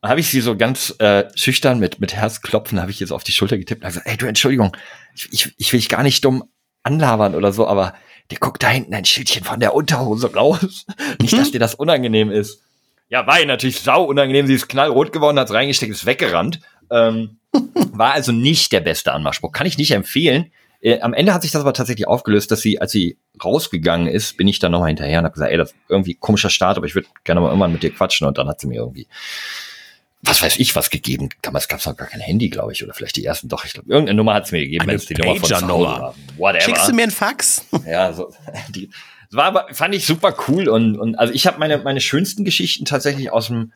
Dann 0.00 0.10
habe 0.10 0.20
ich 0.20 0.30
sie 0.30 0.40
so 0.40 0.56
ganz 0.56 0.94
äh, 0.98 1.24
schüchtern 1.34 1.80
mit, 1.80 2.00
mit 2.00 2.14
Herzklopfen, 2.14 2.80
habe 2.80 2.90
ich 2.90 3.00
jetzt 3.00 3.10
auf 3.10 3.24
die 3.24 3.32
Schulter 3.32 3.58
getippt 3.58 3.82
und 3.82 3.88
gesagt, 3.88 4.06
ey 4.06 4.16
du, 4.16 4.26
Entschuldigung, 4.26 4.76
ich, 5.14 5.28
ich, 5.32 5.54
ich 5.56 5.72
will 5.72 5.80
dich 5.80 5.88
gar 5.88 6.02
nicht 6.02 6.24
dumm 6.24 6.44
anlabern 6.84 7.34
oder 7.34 7.52
so, 7.52 7.66
aber 7.66 7.94
dir 8.30 8.38
guckt 8.38 8.62
da 8.62 8.68
hinten 8.68 8.94
ein 8.94 9.04
Schildchen 9.04 9.44
von 9.44 9.58
der 9.58 9.74
Unterhose 9.74 10.32
raus. 10.32 10.86
Nicht, 11.20 11.36
dass 11.36 11.50
dir 11.50 11.58
das 11.58 11.74
unangenehm 11.74 12.30
ist. 12.30 12.62
Ja, 13.08 13.26
war 13.26 13.40
ihr 13.40 13.46
natürlich 13.46 13.80
sau 13.80 14.04
unangenehm. 14.04 14.46
Sie 14.46 14.54
ist 14.54 14.68
knallrot 14.68 15.12
geworden, 15.12 15.38
hat's 15.38 15.52
reingesteckt, 15.52 15.92
ist 15.92 16.06
weggerannt. 16.06 16.60
Ähm, 16.90 17.38
war 17.92 18.12
also 18.12 18.32
nicht 18.32 18.72
der 18.72 18.80
beste 18.80 19.12
Anmachspruch. 19.12 19.50
Kann 19.50 19.66
ich 19.66 19.78
nicht 19.78 19.92
empfehlen. 19.92 20.52
Äh, 20.80 21.00
am 21.00 21.14
Ende 21.14 21.32
hat 21.32 21.42
sich 21.42 21.50
das 21.50 21.62
aber 21.62 21.72
tatsächlich 21.72 22.06
aufgelöst, 22.06 22.50
dass 22.50 22.60
sie, 22.60 22.80
als 22.80 22.92
sie 22.92 23.18
rausgegangen 23.42 24.06
ist, 24.06 24.36
bin 24.36 24.46
ich 24.46 24.58
dann 24.58 24.72
nochmal 24.72 24.88
hinterher 24.88 25.20
und 25.20 25.24
habe 25.24 25.32
gesagt, 25.32 25.50
ey, 25.50 25.56
das 25.56 25.70
ist 25.70 25.76
irgendwie 25.88 26.14
komischer 26.14 26.50
Start, 26.50 26.76
aber 26.76 26.86
ich 26.86 26.94
würde 26.94 27.08
gerne 27.24 27.40
mal 27.40 27.48
irgendwann 27.48 27.72
mit 27.72 27.82
dir 27.82 27.90
quatschen. 27.90 28.26
Und 28.26 28.36
dann 28.36 28.46
hat 28.46 28.60
sie 28.60 28.66
mir 28.66 28.76
irgendwie 28.76 29.08
was 30.28 30.42
weiß 30.42 30.58
ich, 30.58 30.76
was 30.76 30.90
gegeben. 30.90 31.28
Damals 31.42 31.68
gab 31.68 31.80
es 31.80 31.86
noch 31.86 31.96
gar 31.96 32.08
kein 32.08 32.20
Handy, 32.20 32.48
glaube 32.48 32.72
ich, 32.72 32.82
oder 32.84 32.94
vielleicht 32.94 33.16
die 33.16 33.24
ersten. 33.24 33.48
Doch, 33.48 33.64
ich 33.64 33.72
glaube, 33.72 33.90
irgendeine 33.90 34.16
Nummer 34.16 34.34
hat 34.34 34.44
es 34.44 34.52
mir 34.52 34.60
gegeben, 34.60 34.86
wenn 34.86 34.96
es 34.96 35.06
die 35.06 35.14
Nummer 35.14 35.36
von 35.36 35.44
zu 35.44 35.54
Hause 35.54 35.66
Pager-Nummer. 35.66 36.00
war. 36.00 36.14
Whatever. 36.36 36.60
Schickst 36.62 36.88
du 36.88 36.92
mir 36.92 37.02
einen 37.02 37.12
Fax? 37.12 37.64
Ja, 37.86 38.12
so. 38.12 38.32
Die, 38.68 38.90
das 39.30 39.36
war 39.36 39.44
aber, 39.44 39.66
fand 39.72 39.94
ich 39.94 40.06
super 40.06 40.34
cool 40.48 40.68
und, 40.68 40.98
und 40.98 41.14
also 41.16 41.32
ich 41.32 41.46
habe 41.46 41.58
meine, 41.58 41.78
meine 41.78 42.00
schönsten 42.00 42.44
Geschichten 42.44 42.84
tatsächlich 42.84 43.30
aus 43.30 43.48
dem 43.48 43.72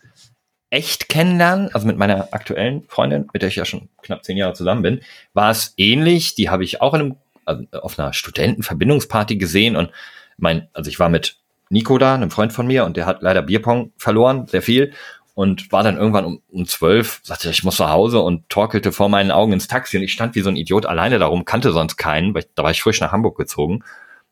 echt 0.70 1.08
kennenlernen, 1.10 1.68
also 1.74 1.86
mit 1.86 1.98
meiner 1.98 2.32
aktuellen 2.32 2.84
Freundin, 2.88 3.28
mit 3.32 3.42
der 3.42 3.50
ich 3.50 3.56
ja 3.56 3.66
schon 3.66 3.88
knapp 4.02 4.24
zehn 4.24 4.38
Jahre 4.38 4.54
zusammen 4.54 4.82
bin, 4.82 5.00
war 5.34 5.50
es 5.50 5.74
ähnlich. 5.76 6.34
Die 6.34 6.48
habe 6.48 6.64
ich 6.64 6.80
auch 6.80 6.94
in 6.94 7.00
einem, 7.00 7.16
also 7.44 7.64
auf 7.72 7.98
einer 7.98 8.12
Studentenverbindungsparty 8.14 9.36
gesehen 9.36 9.76
und 9.76 9.90
mein, 10.38 10.68
also 10.72 10.88
ich 10.88 10.98
war 10.98 11.10
mit 11.10 11.36
Nico 11.68 11.96
da, 11.98 12.14
einem 12.14 12.30
Freund 12.30 12.52
von 12.52 12.66
mir, 12.66 12.84
und 12.84 12.96
der 12.96 13.06
hat 13.06 13.22
leider 13.22 13.42
Bierpong 13.42 13.92
verloren, 13.96 14.46
sehr 14.46 14.62
viel. 14.62 14.92
Und 15.34 15.72
war 15.72 15.82
dann 15.82 15.96
irgendwann 15.96 16.26
um, 16.26 16.42
um 16.48 16.66
zwölf, 16.66 17.20
sagte, 17.22 17.48
ich 17.48 17.64
muss 17.64 17.78
nach 17.78 17.88
Hause 17.88 18.20
und 18.20 18.48
torkelte 18.50 18.92
vor 18.92 19.08
meinen 19.08 19.30
Augen 19.30 19.54
ins 19.54 19.66
Taxi 19.66 19.96
und 19.96 20.02
ich 20.02 20.12
stand 20.12 20.34
wie 20.34 20.42
so 20.42 20.50
ein 20.50 20.56
Idiot 20.56 20.84
alleine 20.84 21.18
darum, 21.18 21.46
kannte 21.46 21.72
sonst 21.72 21.96
keinen, 21.96 22.34
weil 22.34 22.42
ich, 22.42 22.48
da 22.54 22.62
war 22.62 22.70
ich 22.70 22.82
frisch 22.82 23.00
nach 23.00 23.12
Hamburg 23.12 23.38
gezogen 23.38 23.82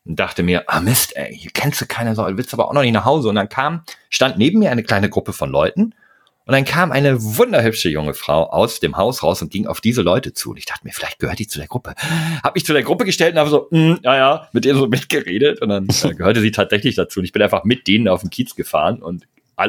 und 0.05 0.19
dachte 0.19 0.43
mir, 0.43 0.65
ah 0.67 0.79
Mist, 0.79 1.15
ey, 1.15 1.35
hier 1.35 1.49
kennst 1.51 1.81
du 1.81 1.87
keiner, 1.87 2.13
so, 2.13 2.25
willst 2.27 2.53
aber 2.53 2.67
auch 2.67 2.73
noch 2.73 2.83
nicht 2.83 2.93
nach 2.93 3.05
Hause. 3.05 3.29
Und 3.29 3.35
dann 3.35 3.49
kam, 3.49 3.83
stand 4.11 4.37
neben 4.37 4.59
mir 4.59 4.69
eine 4.69 4.83
kleine 4.83 5.09
Gruppe 5.09 5.33
von 5.33 5.49
Leuten 5.49 5.95
und 6.45 6.53
dann 6.53 6.65
kam 6.65 6.91
eine 6.91 7.21
wunderhübsche 7.21 7.89
junge 7.89 8.13
Frau 8.13 8.49
aus 8.49 8.79
dem 8.79 8.97
Haus 8.97 9.21
raus 9.21 9.41
und 9.41 9.51
ging 9.51 9.67
auf 9.67 9.79
diese 9.79 10.01
Leute 10.01 10.33
zu. 10.33 10.51
Und 10.51 10.57
ich 10.57 10.65
dachte 10.65 10.81
mir, 10.83 10.91
vielleicht 10.91 11.19
gehört 11.19 11.37
die 11.37 11.47
zu 11.47 11.59
der 11.59 11.67
Gruppe. 11.67 11.93
Hab 12.43 12.55
mich 12.55 12.65
zu 12.65 12.73
der 12.73 12.83
Gruppe 12.83 13.05
gestellt 13.05 13.33
und 13.33 13.39
habe 13.39 13.49
so, 13.49 13.67
mm, 13.69 13.99
ja, 14.03 14.17
ja, 14.17 14.49
mit 14.51 14.65
denen 14.65 14.79
so 14.79 14.87
mitgeredet. 14.87 15.61
Und 15.61 15.69
dann 15.69 15.87
äh, 15.87 16.13
gehörte 16.15 16.41
sie 16.41 16.51
tatsächlich 16.51 16.95
dazu. 16.95 17.19
Und 17.19 17.25
ich 17.25 17.31
bin 17.31 17.41
einfach 17.43 17.63
mit 17.63 17.87
denen 17.87 18.07
auf 18.07 18.21
den 18.21 18.31
Kiez 18.31 18.55
gefahren 18.55 19.03
und 19.03 19.27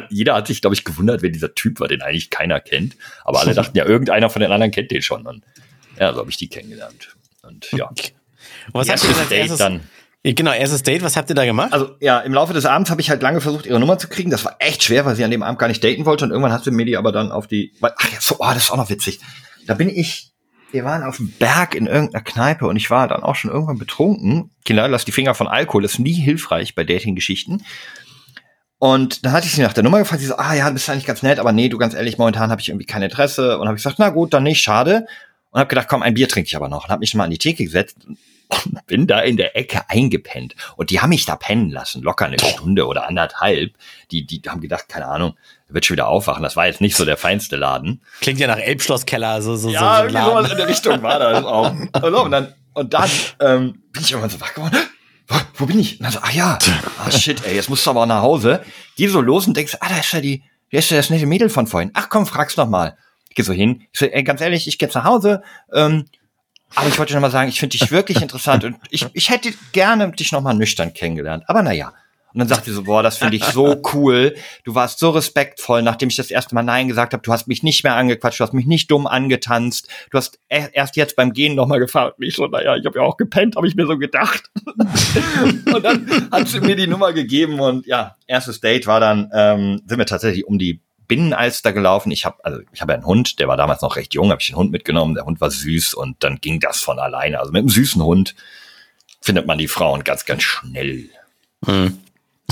jeder 0.09 0.35
hat 0.35 0.47
sich, 0.47 0.61
glaube 0.61 0.75
ich, 0.75 0.83
gewundert, 0.83 1.21
wer 1.21 1.29
dieser 1.29 1.53
Typ 1.55 1.79
war, 1.79 1.87
den 1.87 2.01
eigentlich 2.01 2.29
keiner 2.29 2.59
kennt. 2.59 2.95
Aber 3.25 3.39
alle 3.39 3.53
dachten 3.53 3.77
ja, 3.77 3.85
irgendeiner 3.85 4.29
von 4.29 4.41
den 4.41 4.51
anderen 4.51 4.71
kennt 4.71 4.91
den 4.91 5.01
schon. 5.01 5.25
Und 5.27 5.43
ja, 5.99 6.13
so 6.13 6.19
habe 6.19 6.29
ich 6.29 6.37
die 6.37 6.47
kennengelernt. 6.49 7.15
Und 7.43 7.71
ja, 7.71 7.85
Und 7.87 8.13
was 8.73 8.89
habt 8.89 9.03
ihr 9.03 9.09
denn 9.09 9.19
als 9.19 9.31
erstes? 9.31 9.57
dann. 9.57 9.81
Genau, 10.25 10.53
erstes 10.53 10.83
Date, 10.83 11.01
was 11.03 11.17
habt 11.17 11.29
ihr 11.29 11.35
da 11.35 11.43
gemacht? 11.43 11.73
Also 11.73 11.97
ja, 11.99 12.19
im 12.21 12.33
Laufe 12.33 12.53
des 12.53 12.65
Abends 12.65 12.89
habe 12.89 13.01
ich 13.01 13.09
halt 13.09 13.21
lange 13.21 13.41
versucht, 13.41 13.65
ihre 13.65 13.77
Nummer 13.79 13.97
zu 13.97 14.07
kriegen. 14.07 14.29
Das 14.29 14.45
war 14.45 14.55
echt 14.59 14.81
schwer, 14.83 15.05
weil 15.05 15.15
sie 15.17 15.23
an 15.25 15.31
dem 15.31 15.43
Abend 15.43 15.59
gar 15.59 15.67
nicht 15.67 15.83
daten 15.83 16.05
wollte. 16.05 16.23
Und 16.23 16.31
irgendwann 16.31 16.53
hat 16.53 16.63
sie 16.63 16.71
mir 16.71 16.85
die 16.85 16.95
aber 16.95 17.11
dann 17.11 17.31
auf 17.33 17.45
die. 17.47 17.73
weil- 17.81 17.91
Ach 17.97 18.09
ja, 18.11 18.21
so, 18.21 18.35
oh, 18.39 18.45
das 18.53 18.63
ist 18.63 18.71
auch 18.71 18.77
noch 18.77 18.89
witzig. 18.89 19.19
Da 19.67 19.73
bin 19.73 19.89
ich. 19.89 20.29
Wir 20.71 20.85
waren 20.85 21.03
auf 21.03 21.17
dem 21.17 21.29
Berg 21.31 21.75
in 21.75 21.85
irgendeiner 21.87 22.23
Kneipe 22.23 22.65
und 22.67 22.77
ich 22.77 22.89
war 22.89 23.07
dann 23.07 23.21
auch 23.21 23.35
schon 23.35 23.51
irgendwann 23.51 23.77
betrunken. 23.77 24.49
Kinder, 24.65 24.87
lass 24.87 25.05
die 25.05 25.11
Finger 25.11 25.35
von 25.35 25.47
Alkohol. 25.47 25.83
Das 25.83 25.93
ist 25.93 25.99
nie 25.99 26.13
hilfreich 26.13 26.73
bei 26.73 26.83
Dating-Geschichten. 26.83 27.63
Und 28.83 29.25
dann 29.25 29.31
hatte 29.31 29.47
ich 29.47 29.53
sie 29.53 29.61
nach 29.61 29.71
der 29.71 29.81
Nummer 29.81 29.99
gefragt. 29.99 30.19
Sie 30.19 30.27
so, 30.27 30.35
ah 30.35 30.53
ja, 30.53 30.69
bist 30.69 30.89
eigentlich 30.89 31.05
ganz 31.05 31.23
nett, 31.23 31.39
aber 31.39 31.53
nee, 31.53 31.69
du 31.69 31.77
ganz 31.77 31.93
ehrlich, 31.93 32.17
momentan 32.17 32.51
habe 32.51 32.59
ich 32.59 32.67
irgendwie 32.67 32.85
kein 32.85 33.01
Interesse. 33.01 33.57
Und 33.57 33.69
habe 33.69 33.77
ich 33.77 33.81
gesagt, 33.81 33.97
na 33.97 34.09
gut, 34.09 34.33
dann 34.33 34.43
nicht, 34.43 34.61
schade. 34.61 35.05
Und 35.51 35.61
habe 35.61 35.69
gedacht, 35.69 35.87
komm, 35.87 36.01
ein 36.01 36.15
Bier 36.15 36.27
trinke 36.27 36.47
ich 36.47 36.55
aber 36.57 36.67
noch. 36.67 36.83
Und 36.83 36.89
habe 36.89 36.99
mich 36.99 37.11
schon 37.11 37.19
mal 37.19 37.23
an 37.23 37.31
die 37.31 37.37
Theke 37.37 37.63
gesetzt 37.63 37.99
und 38.05 38.17
bin 38.87 39.07
da 39.07 39.21
in 39.21 39.37
der 39.37 39.55
Ecke 39.55 39.83
eingepennt. 39.87 40.55
Und 40.75 40.89
die 40.89 40.99
haben 40.99 41.11
mich 41.11 41.23
da 41.23 41.37
pennen 41.37 41.69
lassen, 41.69 42.01
locker 42.01 42.25
eine 42.25 42.37
Stunde 42.39 42.85
oder 42.85 43.07
anderthalb. 43.07 43.71
Die, 44.11 44.25
die 44.25 44.41
haben 44.49 44.59
gedacht, 44.59 44.89
keine 44.89 45.07
Ahnung, 45.07 45.37
wird 45.69 45.85
schon 45.85 45.95
wieder 45.95 46.09
aufwachen. 46.09 46.43
Das 46.43 46.57
war 46.57 46.67
jetzt 46.67 46.81
nicht 46.81 46.97
so 46.97 47.05
der 47.05 47.15
feinste 47.15 47.55
Laden. 47.55 48.01
Klingt 48.19 48.41
ja 48.41 48.47
nach 48.47 48.57
Elbschlosskeller, 48.57 49.41
so, 49.41 49.55
so, 49.55 49.69
Ja, 49.69 49.79
so. 49.79 49.85
so 49.85 49.87
ein 49.87 50.03
irgendwie 50.09 50.25
sowas 50.25 50.51
in 50.51 50.57
der 50.57 50.67
Richtung 50.67 51.01
war 51.01 51.19
das 51.19 51.45
auch. 51.45 51.71
Und 52.23 52.31
dann, 52.31 52.53
und 52.73 52.93
dann 52.93 53.09
ähm, 53.39 53.81
bin 53.93 54.01
ich 54.01 54.11
irgendwann 54.11 54.29
so 54.29 54.41
wach 54.41 54.53
geworden. 54.53 54.75
Wo, 55.27 55.35
wo 55.55 55.65
bin 55.65 55.79
ich? 55.79 55.99
Und 55.99 56.03
dann 56.03 56.11
so, 56.11 56.19
ah 56.19 56.31
ja, 56.31 56.59
ah 56.99 57.11
shit, 57.11 57.45
ey, 57.45 57.55
jetzt 57.55 57.69
musst 57.69 57.85
du 57.85 57.89
aber 57.89 58.05
nach 58.05 58.21
Hause. 58.21 58.63
Geh 58.97 59.07
so 59.07 59.21
los 59.21 59.47
und 59.47 59.55
denkst, 59.55 59.77
ah, 59.79 59.89
da 59.89 59.99
ist 59.99 60.11
ja 60.11 60.21
die, 60.21 60.43
da 60.71 60.79
ist 60.79 60.89
ja 60.91 60.97
das 60.97 61.09
nette 61.09 61.25
Mädel 61.25 61.49
von 61.49 61.67
vorhin. 61.67 61.91
Ach 61.93 62.09
komm, 62.09 62.25
frag's 62.25 62.57
noch 62.57 62.67
mal. 62.67 62.97
Ich 63.29 63.35
geh 63.35 63.43
so 63.43 63.53
hin. 63.53 63.83
Ich 63.91 63.99
so, 63.99 64.05
ey, 64.05 64.23
ganz 64.23 64.41
ehrlich, 64.41 64.67
ich 64.67 64.77
geh 64.77 64.85
jetzt 64.85 64.95
nach 64.95 65.05
Hause. 65.05 65.41
Ähm, 65.73 66.05
aber 66.75 66.87
ich 66.87 66.97
wollte 66.97 67.11
dir 67.11 67.17
noch 67.17 67.21
mal 67.21 67.31
sagen, 67.31 67.49
ich 67.49 67.59
finde 67.59 67.77
dich 67.77 67.91
wirklich 67.91 68.21
interessant 68.21 68.63
und 68.63 68.77
ich, 68.89 69.07
ich 69.13 69.29
hätte 69.29 69.53
gerne 69.71 70.11
dich 70.11 70.31
noch 70.31 70.41
mal 70.41 70.53
nüchtern 70.53 70.93
kennengelernt. 70.93 71.43
Aber 71.47 71.63
naja. 71.63 71.93
Und 72.33 72.39
dann 72.39 72.47
sagt 72.47 72.65
sie 72.65 72.71
so, 72.71 72.83
boah, 72.83 73.03
das 73.03 73.17
finde 73.17 73.37
ich 73.37 73.43
so 73.43 73.79
cool. 73.93 74.35
Du 74.63 74.73
warst 74.73 74.97
so 74.97 75.11
respektvoll, 75.11 75.83
nachdem 75.83 76.09
ich 76.09 76.15
das 76.15 76.31
erste 76.31 76.55
Mal 76.55 76.63
Nein 76.63 76.87
gesagt 76.87 77.13
habe. 77.13 77.21
Du 77.21 77.31
hast 77.31 77.47
mich 77.47 77.61
nicht 77.61 77.83
mehr 77.83 77.95
angequatscht, 77.95 78.39
du 78.39 78.43
hast 78.43 78.53
mich 78.53 78.65
nicht 78.65 78.89
dumm 78.89 79.05
angetanzt. 79.05 79.87
Du 80.09 80.17
hast 80.17 80.39
e- 80.49 80.69
erst 80.73 80.95
jetzt 80.95 81.15
beim 81.15 81.33
Gehen 81.33 81.53
noch 81.53 81.67
mal 81.67 81.79
gefragt. 81.79 82.17
Mich 82.17 82.35
so, 82.35 82.47
naja, 82.47 82.75
ich 82.75 82.85
habe 82.85 82.97
ja 82.99 83.05
auch 83.05 83.17
gepennt, 83.17 83.55
habe 83.55 83.67
ich 83.67 83.75
mir 83.75 83.85
so 83.85 83.99
gedacht. 83.99 84.49
und 84.65 85.83
dann 85.83 86.29
hat 86.31 86.47
sie 86.47 86.59
mir 86.59 86.75
die 86.75 86.87
Nummer 86.87 87.13
gegeben 87.13 87.59
und 87.59 87.85
ja, 87.85 88.15
erstes 88.25 88.61
Date 88.61 88.87
war 88.87 88.99
dann, 88.99 89.29
ähm, 89.31 89.81
sind 89.85 89.99
wir 89.99 90.07
tatsächlich 90.07 90.47
um 90.47 90.57
die 90.57 90.81
Binnenalster 91.07 91.71
gelaufen. 91.73 92.11
Ich 92.11 92.25
habe 92.25 92.43
also 92.43 92.61
ich 92.71 92.81
habe 92.81 92.93
einen 92.93 93.05
Hund, 93.05 93.39
der 93.39 93.47
war 93.47 93.57
damals 93.57 93.81
noch 93.83 93.95
recht 93.95 94.15
jung, 94.15 94.31
habe 94.31 94.41
ich 94.41 94.47
den 94.47 94.55
Hund 94.55 94.71
mitgenommen. 94.71 95.13
Der 95.13 95.25
Hund 95.25 95.39
war 95.39 95.51
süß 95.51 95.93
und 95.93 96.23
dann 96.23 96.37
ging 96.41 96.59
das 96.59 96.79
von 96.79 96.97
alleine. 96.97 97.39
Also 97.39 97.51
mit 97.51 97.59
einem 97.59 97.69
süßen 97.69 98.01
Hund 98.01 98.33
findet 99.21 99.45
man 99.45 99.59
die 99.59 99.67
Frauen 99.67 100.03
ganz, 100.03 100.25
ganz 100.25 100.41
schnell. 100.41 101.09
Hm. 101.65 101.99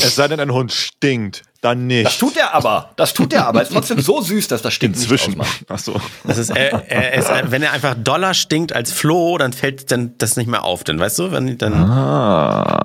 Es 0.03 0.15
sei 0.15 0.27
denn, 0.27 0.39
ein 0.39 0.51
Hund 0.51 0.71
stinkt, 0.71 1.43
dann 1.61 1.87
Das 1.89 1.97
nicht. 1.97 2.19
tut 2.19 2.37
er 2.37 2.53
aber. 2.53 2.91
Das 2.95 3.13
tut 3.13 3.33
er 3.33 3.47
aber. 3.47 3.61
Ist 3.61 3.71
trotzdem 3.71 3.99
so 4.01 4.21
süß, 4.21 4.47
dass 4.47 4.61
das 4.61 4.73
stimmt 4.73 4.95
Inzwischen. 4.95 5.35
Ach 5.67 5.79
so. 5.79 5.99
Das 6.25 6.37
ist, 6.37 6.49
äh, 6.49 6.71
er 6.87 7.13
ist, 7.13 7.29
wenn 7.51 7.61
er 7.63 7.71
einfach 7.71 7.95
doller 7.95 8.33
stinkt 8.33 8.73
als 8.73 8.91
Floh, 8.91 9.37
dann 9.37 9.53
fällt 9.53 9.91
dann 9.91 10.15
das 10.17 10.37
nicht 10.37 10.47
mehr 10.47 10.63
auf, 10.63 10.83
denn 10.83 10.99
weißt 10.99 11.19
du, 11.19 11.31
wenn 11.31 11.57
dann 11.57 11.73
Ah. 11.73 12.81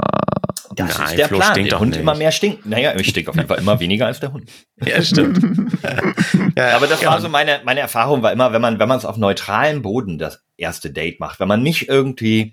Das 0.74 0.98
Nein, 0.98 1.06
ist 1.08 1.16
der 1.18 1.28
Flo 1.28 1.38
Plan. 1.38 1.52
stinkt 1.52 1.72
Der 1.72 1.78
Hund 1.80 1.90
nicht. 1.92 2.00
immer 2.00 2.14
mehr 2.14 2.30
stinkt. 2.32 2.66
Naja, 2.66 2.94
ich 2.96 3.08
stink 3.08 3.28
auf 3.28 3.36
jeden 3.36 3.48
Fall 3.48 3.58
immer 3.58 3.80
weniger 3.80 4.06
als 4.06 4.20
der 4.20 4.32
Hund. 4.32 4.50
ja 4.84 5.00
stimmt. 5.00 5.40
ja, 6.56 6.76
Aber 6.76 6.86
das 6.86 7.00
ja. 7.00 7.10
war 7.10 7.20
so 7.20 7.28
meine, 7.30 7.60
meine 7.64 7.80
Erfahrung 7.80 8.22
war 8.22 8.32
immer, 8.32 8.52
wenn 8.52 8.60
man, 8.60 8.78
wenn 8.78 8.88
man 8.88 8.98
es 8.98 9.06
auf 9.06 9.16
neutralem 9.16 9.80
Boden 9.80 10.18
das 10.18 10.40
erste 10.58 10.90
Date 10.90 11.18
macht, 11.18 11.40
wenn 11.40 11.48
man 11.48 11.62
nicht 11.62 11.88
irgendwie 11.88 12.52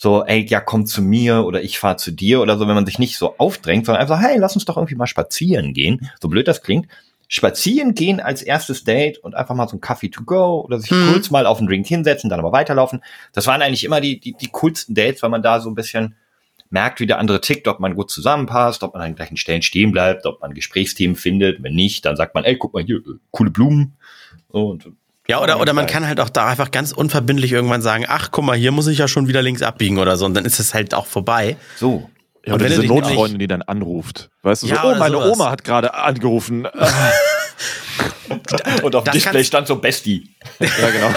so, 0.00 0.24
ey, 0.24 0.46
ja, 0.46 0.60
komm 0.60 0.86
zu 0.86 1.02
mir 1.02 1.44
oder 1.44 1.60
ich 1.60 1.80
fahr 1.80 1.96
zu 1.96 2.12
dir 2.12 2.40
oder 2.40 2.56
so, 2.56 2.68
wenn 2.68 2.76
man 2.76 2.86
sich 2.86 3.00
nicht 3.00 3.18
so 3.18 3.36
aufdrängt, 3.36 3.84
sondern 3.84 4.00
einfach, 4.00 4.20
hey, 4.20 4.38
lass 4.38 4.54
uns 4.54 4.64
doch 4.64 4.76
irgendwie 4.76 4.94
mal 4.94 5.08
spazieren 5.08 5.74
gehen. 5.74 6.08
So 6.22 6.28
blöd 6.28 6.46
das 6.46 6.62
klingt. 6.62 6.86
Spazieren 7.26 7.94
gehen 7.94 8.20
als 8.20 8.42
erstes 8.42 8.84
Date 8.84 9.18
und 9.18 9.34
einfach 9.34 9.56
mal 9.56 9.68
so 9.68 9.76
ein 9.76 9.80
Kaffee 9.80 10.08
to 10.08 10.22
go 10.22 10.60
oder 10.60 10.78
sich 10.78 10.92
Hm. 10.92 11.10
kurz 11.12 11.30
mal 11.30 11.46
auf 11.46 11.58
einen 11.58 11.66
Drink 11.66 11.84
hinsetzen, 11.84 12.30
dann 12.30 12.38
aber 12.38 12.52
weiterlaufen. 12.52 13.02
Das 13.32 13.48
waren 13.48 13.60
eigentlich 13.60 13.82
immer 13.82 14.00
die, 14.00 14.20
die, 14.20 14.34
die 14.34 14.50
coolsten 14.52 14.94
Dates, 14.94 15.20
weil 15.24 15.30
man 15.30 15.42
da 15.42 15.58
so 15.58 15.68
ein 15.68 15.74
bisschen 15.74 16.14
merkt, 16.70 17.00
wie 17.00 17.06
der 17.06 17.18
andere 17.18 17.40
tickt, 17.40 17.66
ob 17.66 17.80
man 17.80 17.96
gut 17.96 18.08
zusammenpasst, 18.12 18.84
ob 18.84 18.94
man 18.94 19.02
an 19.02 19.10
den 19.10 19.16
gleichen 19.16 19.36
Stellen 19.36 19.62
stehen 19.62 19.90
bleibt, 19.90 20.26
ob 20.26 20.40
man 20.40 20.54
Gesprächsthemen 20.54 21.16
findet. 21.16 21.60
Wenn 21.60 21.74
nicht, 21.74 22.04
dann 22.04 22.14
sagt 22.14 22.36
man, 22.36 22.44
ey, 22.44 22.56
guck 22.56 22.72
mal 22.72 22.84
hier, 22.84 22.98
äh, 22.98 23.18
coole 23.32 23.50
Blumen. 23.50 23.96
Und 24.46 24.92
Ja, 25.30 25.42
oder, 25.42 25.60
oder 25.60 25.74
man 25.74 25.86
kann 25.86 26.06
halt 26.06 26.20
auch 26.20 26.30
da 26.30 26.46
einfach 26.46 26.70
ganz 26.70 26.92
unverbindlich 26.92 27.52
irgendwann 27.52 27.82
sagen, 27.82 28.06
ach, 28.08 28.30
guck 28.30 28.44
mal, 28.44 28.56
hier 28.56 28.72
muss 28.72 28.86
ich 28.86 28.96
ja 28.98 29.08
schon 29.08 29.28
wieder 29.28 29.42
links 29.42 29.60
abbiegen 29.60 29.98
oder 29.98 30.16
so. 30.16 30.24
Und 30.24 30.32
dann 30.34 30.46
ist 30.46 30.58
es 30.58 30.72
halt 30.72 30.94
auch 30.94 31.06
vorbei. 31.06 31.56
so. 31.76 32.08
Ja, 32.46 32.54
Und 32.54 32.60
wenn 32.60 32.70
du 32.72 32.80
diese 32.80 32.86
Notfreundin, 32.94 33.38
die 33.38 33.46
dann 33.46 33.60
anruft. 33.60 34.30
Weißt 34.42 34.62
du, 34.62 34.68
so, 34.68 34.74
Ja, 34.74 34.84
oh, 34.84 34.88
oder 34.90 34.98
meine 34.98 35.16
sowas. 35.16 35.32
Oma 35.32 35.50
hat 35.50 35.64
gerade 35.64 35.92
angerufen. 35.92 36.66
Und 38.82 38.94
auf 38.94 39.04
dem 39.04 39.12
Display 39.12 39.44
stand 39.44 39.66
so 39.66 39.76
Bestie. 39.76 40.30
ja, 40.58 40.90
genau. 40.90 41.10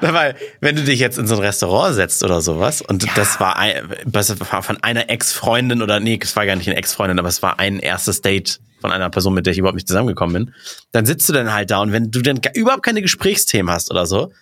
Weil, 0.14 0.36
wenn 0.60 0.76
du 0.76 0.82
dich 0.82 1.00
jetzt 1.00 1.18
in 1.18 1.26
so 1.26 1.34
ein 1.36 1.40
Restaurant 1.40 1.94
setzt 1.94 2.22
oder 2.22 2.40
sowas, 2.40 2.82
und 2.82 3.06
das 3.16 3.40
war, 3.40 3.56
ein, 3.56 3.74
das 4.04 4.38
war 4.52 4.62
von 4.62 4.82
einer 4.82 5.10
Ex-Freundin 5.10 5.82
oder 5.82 5.98
nee, 6.00 6.18
es 6.22 6.36
war 6.36 6.46
gar 6.46 6.56
nicht 6.56 6.68
eine 6.68 6.76
Ex-Freundin, 6.76 7.18
aber 7.18 7.28
es 7.28 7.42
war 7.42 7.58
ein 7.58 7.78
erstes 7.80 8.20
Date 8.20 8.60
von 8.80 8.92
einer 8.92 9.10
Person, 9.10 9.34
mit 9.34 9.46
der 9.46 9.52
ich 9.52 9.58
überhaupt 9.58 9.76
nicht 9.76 9.88
zusammengekommen 9.88 10.46
bin, 10.46 10.54
dann 10.92 11.06
sitzt 11.06 11.28
du 11.28 11.32
dann 11.32 11.52
halt 11.52 11.70
da 11.70 11.80
und 11.80 11.92
wenn 11.92 12.10
du 12.10 12.20
dann 12.22 12.40
überhaupt 12.54 12.82
keine 12.82 13.02
Gesprächsthemen 13.02 13.72
hast 13.72 13.90
oder 13.90 14.06
so, 14.06 14.32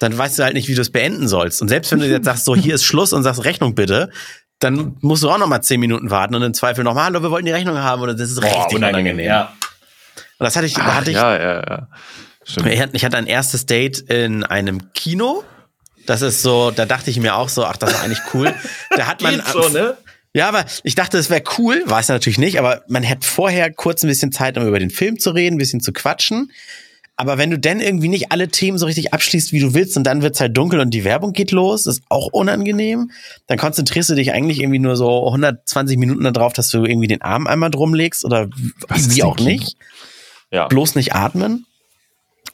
dann 0.00 0.16
weißt 0.16 0.38
du 0.38 0.44
halt 0.44 0.54
nicht, 0.54 0.68
wie 0.68 0.74
du 0.74 0.82
es 0.82 0.90
beenden 0.90 1.26
sollst. 1.28 1.62
Und 1.62 1.68
selbst 1.68 1.90
wenn 1.92 2.00
du 2.00 2.06
jetzt 2.06 2.24
sagst, 2.26 2.44
so 2.44 2.54
hier 2.54 2.74
ist 2.74 2.84
Schluss 2.84 3.12
und 3.12 3.22
sagst 3.22 3.44
Rechnung 3.44 3.74
bitte, 3.74 4.10
dann 4.58 4.96
musst 5.00 5.22
du 5.22 5.30
auch 5.30 5.38
noch 5.38 5.46
mal 5.46 5.62
zehn 5.62 5.80
Minuten 5.80 6.10
warten 6.10 6.34
und 6.34 6.42
im 6.42 6.54
Zweifel 6.54 6.84
noch 6.84 6.94
mal, 6.94 7.04
hallo, 7.04 7.22
wir 7.22 7.30
wollten 7.30 7.46
die 7.46 7.52
Rechnung 7.52 7.78
haben 7.78 8.02
oder 8.02 8.14
das 8.14 8.30
ist 8.30 8.42
richtig 8.42 8.74
unangenehm. 8.76 9.18
Ja. 9.20 9.52
Und 10.38 10.44
das 10.44 10.56
hatte 10.56 10.66
ich, 10.66 10.74
da 10.74 10.94
hatte 10.94 11.10
ich 11.10 11.16
ja, 11.16 11.36
ja, 11.38 11.54
ja. 11.66 11.88
Stimmt. 12.44 12.68
ich 12.92 13.04
hatte- 13.04 13.16
ein 13.16 13.26
erstes 13.26 13.66
Date 13.66 13.98
in 13.98 14.44
einem 14.44 14.92
Kino. 14.92 15.44
Das 16.06 16.22
ist 16.22 16.42
so, 16.42 16.70
da 16.70 16.84
dachte 16.86 17.10
ich 17.10 17.18
mir 17.18 17.34
auch 17.34 17.48
so, 17.48 17.64
ach, 17.64 17.76
das 17.76 17.92
ist 17.92 18.00
eigentlich 18.02 18.20
cool. 18.34 18.54
Da 18.96 19.06
hat 19.06 19.22
man. 19.22 19.42
So, 19.52 19.68
ne? 19.70 19.96
Ja, 20.36 20.48
aber 20.48 20.66
ich 20.82 20.94
dachte, 20.94 21.16
es 21.16 21.30
wäre 21.30 21.42
cool, 21.56 21.82
war 21.86 21.98
es 21.98 22.08
natürlich 22.08 22.36
nicht, 22.36 22.58
aber 22.58 22.82
man 22.88 23.02
hätte 23.02 23.26
vorher 23.26 23.72
kurz 23.72 24.02
ein 24.04 24.08
bisschen 24.08 24.32
Zeit, 24.32 24.58
um 24.58 24.66
über 24.68 24.78
den 24.78 24.90
Film 24.90 25.18
zu 25.18 25.30
reden, 25.30 25.54
ein 25.54 25.58
bisschen 25.58 25.80
zu 25.80 25.94
quatschen. 25.94 26.52
Aber 27.16 27.38
wenn 27.38 27.50
du 27.50 27.58
dann 27.58 27.80
irgendwie 27.80 28.08
nicht 28.08 28.32
alle 28.32 28.48
Themen 28.48 28.76
so 28.76 28.84
richtig 28.84 29.14
abschließt, 29.14 29.52
wie 29.52 29.60
du 29.60 29.72
willst, 29.72 29.96
und 29.96 30.04
dann 30.04 30.20
wird's 30.20 30.38
halt 30.38 30.54
dunkel 30.54 30.80
und 30.80 30.90
die 30.90 31.04
Werbung 31.04 31.32
geht 31.32 31.52
los, 31.52 31.86
ist 31.86 32.02
auch 32.10 32.26
unangenehm, 32.32 33.12
dann 33.46 33.56
konzentrierst 33.56 34.10
du 34.10 34.14
dich 34.14 34.32
eigentlich 34.34 34.60
irgendwie 34.60 34.78
nur 34.78 34.96
so 34.96 35.24
120 35.24 35.96
Minuten 35.96 36.30
darauf, 36.34 36.52
dass 36.52 36.68
du 36.68 36.84
irgendwie 36.84 37.08
den 37.08 37.22
Arm 37.22 37.46
einmal 37.46 37.70
drum 37.70 37.94
legst 37.94 38.22
oder 38.22 38.50
Was 38.88 39.08
wie 39.08 39.14
denn 39.14 39.24
auch 39.24 39.38
nicht 39.38 39.78
Ja. 40.52 40.66
bloß 40.68 40.96
nicht 40.96 41.14
atmen. 41.14 41.64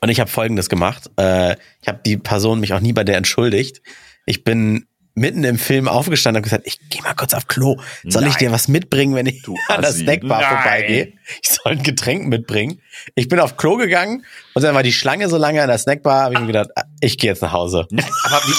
Und 0.01 0.09
ich 0.09 0.21
habe 0.21 0.31
Folgendes 0.31 0.69
gemacht. 0.69 1.11
Äh, 1.17 1.57
ich 1.81 1.89
habe 1.89 1.99
die 2.07 2.17
Person 2.17 2.61
mich 2.61 2.75
auch 2.75 2.81
nie 2.81 2.93
bei 2.93 3.03
der 3.03 3.17
entschuldigt. 3.17 3.83
Ich 4.25 4.45
bin 4.45 4.87
mitten 5.15 5.45
im 5.45 5.59
Film 5.59 5.89
aufgestanden 5.89 6.41
und 6.41 6.45
gesagt, 6.45 6.67
ich 6.67 6.79
gehe 6.89 7.03
mal 7.03 7.15
kurz 7.15 7.35
auf 7.35 7.47
Klo. 7.49 7.77
Soll 8.05 8.23
ich 8.25 8.31
Nein. 8.31 8.39
dir 8.39 8.53
was 8.53 8.69
mitbringen, 8.69 9.15
wenn 9.15 9.27
ich 9.27 9.43
Du 9.43 9.57
an 9.69 9.83
der. 9.83 9.93
Snackbar 9.93 10.41
Nein. 10.41 10.49
vorbeigehe? 10.51 11.13
Ich 11.43 11.51
soll 11.51 11.73
ein 11.73 11.83
Getränk 11.83 12.27
mitbringen. 12.29 12.81
Ich 13.15 13.29
bin 13.29 13.39
auf 13.41 13.57
Klo 13.57 13.77
gegangen 13.77 14.25
und 14.55 14.63
dann 14.63 14.75
war 14.75 14.83
die 14.83 14.93
Schlange 14.93 15.29
so 15.29 15.37
lange 15.37 15.61
an 15.63 15.69
der 15.69 15.79
Snackbar, 15.79 16.25
habe 16.25 16.35
ich 16.35 16.41
mir 16.41 16.47
gedacht, 16.47 16.71
ah, 16.77 16.85
ich 17.01 17.19
gehe 17.19 17.31
jetzt 17.31 17.43
nach 17.43 17.53
Hause. 17.53 17.87
Nein, 17.91 18.07
aber, 18.25 18.43
wie, 18.47 18.55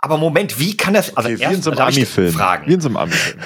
aber 0.00 0.16
Moment, 0.18 0.58
wie 0.60 0.76
kann 0.76 0.94
das? 0.94 1.16
Also 1.16 1.28
Okay, 1.30 1.38
wie 1.38 1.42
erst- 1.42 1.54
in 1.56 1.62
so 1.62 1.70
einem 1.70 1.76
da 1.78 1.82
hab 1.84 1.90
ich 1.90 1.96
Ami-Film. 1.98 2.32
Fragen. 2.32 2.68
Wie 2.70 2.74
in 2.74 2.80
so 2.80 2.88
einem 2.88 2.96
Ami-Film. 2.98 3.40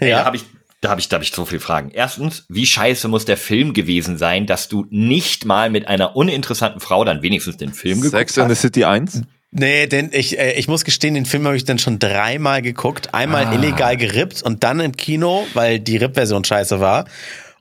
Ey, 0.00 0.10
Ja. 0.10 0.18
Da 0.20 0.24
habe 0.26 0.36
ich, 0.36 0.44
da 0.80 0.90
habe 0.90 1.00
ich, 1.00 1.08
da 1.08 1.14
habe 1.14 1.24
ich 1.24 1.32
so 1.32 1.44
viele 1.44 1.60
Fragen. 1.60 1.90
Erstens, 1.92 2.44
wie 2.48 2.64
scheiße 2.66 3.08
muss 3.08 3.24
der 3.24 3.36
Film 3.36 3.72
gewesen 3.74 4.16
sein, 4.16 4.46
dass 4.46 4.68
du 4.68 4.86
nicht 4.90 5.44
mal 5.44 5.70
mit 5.70 5.88
einer 5.88 6.14
uninteressanten 6.14 6.80
Frau 6.80 7.04
dann 7.04 7.22
wenigstens 7.22 7.56
den 7.56 7.72
Film 7.72 8.00
geguckt 8.00 8.16
Sex 8.18 8.36
in 8.36 8.44
the 8.44 8.50
hast? 8.52 8.60
City 8.60 8.84
1? 8.84 9.22
Nee, 9.50 9.86
denn 9.86 10.10
ich, 10.12 10.38
äh, 10.38 10.52
ich 10.52 10.68
muss 10.68 10.84
gestehen, 10.84 11.14
den 11.14 11.24
Film 11.24 11.46
habe 11.46 11.56
ich 11.56 11.64
dann 11.64 11.78
schon 11.78 11.98
dreimal 11.98 12.60
geguckt. 12.62 13.14
Einmal 13.14 13.46
Ah. 13.46 13.52
illegal 13.54 13.96
gerippt 13.96 14.42
und 14.42 14.62
dann 14.62 14.80
im 14.80 14.94
Kino, 14.96 15.46
weil 15.54 15.80
die 15.80 15.96
Rip-Version 15.96 16.44
scheiße 16.44 16.80
war. 16.80 17.06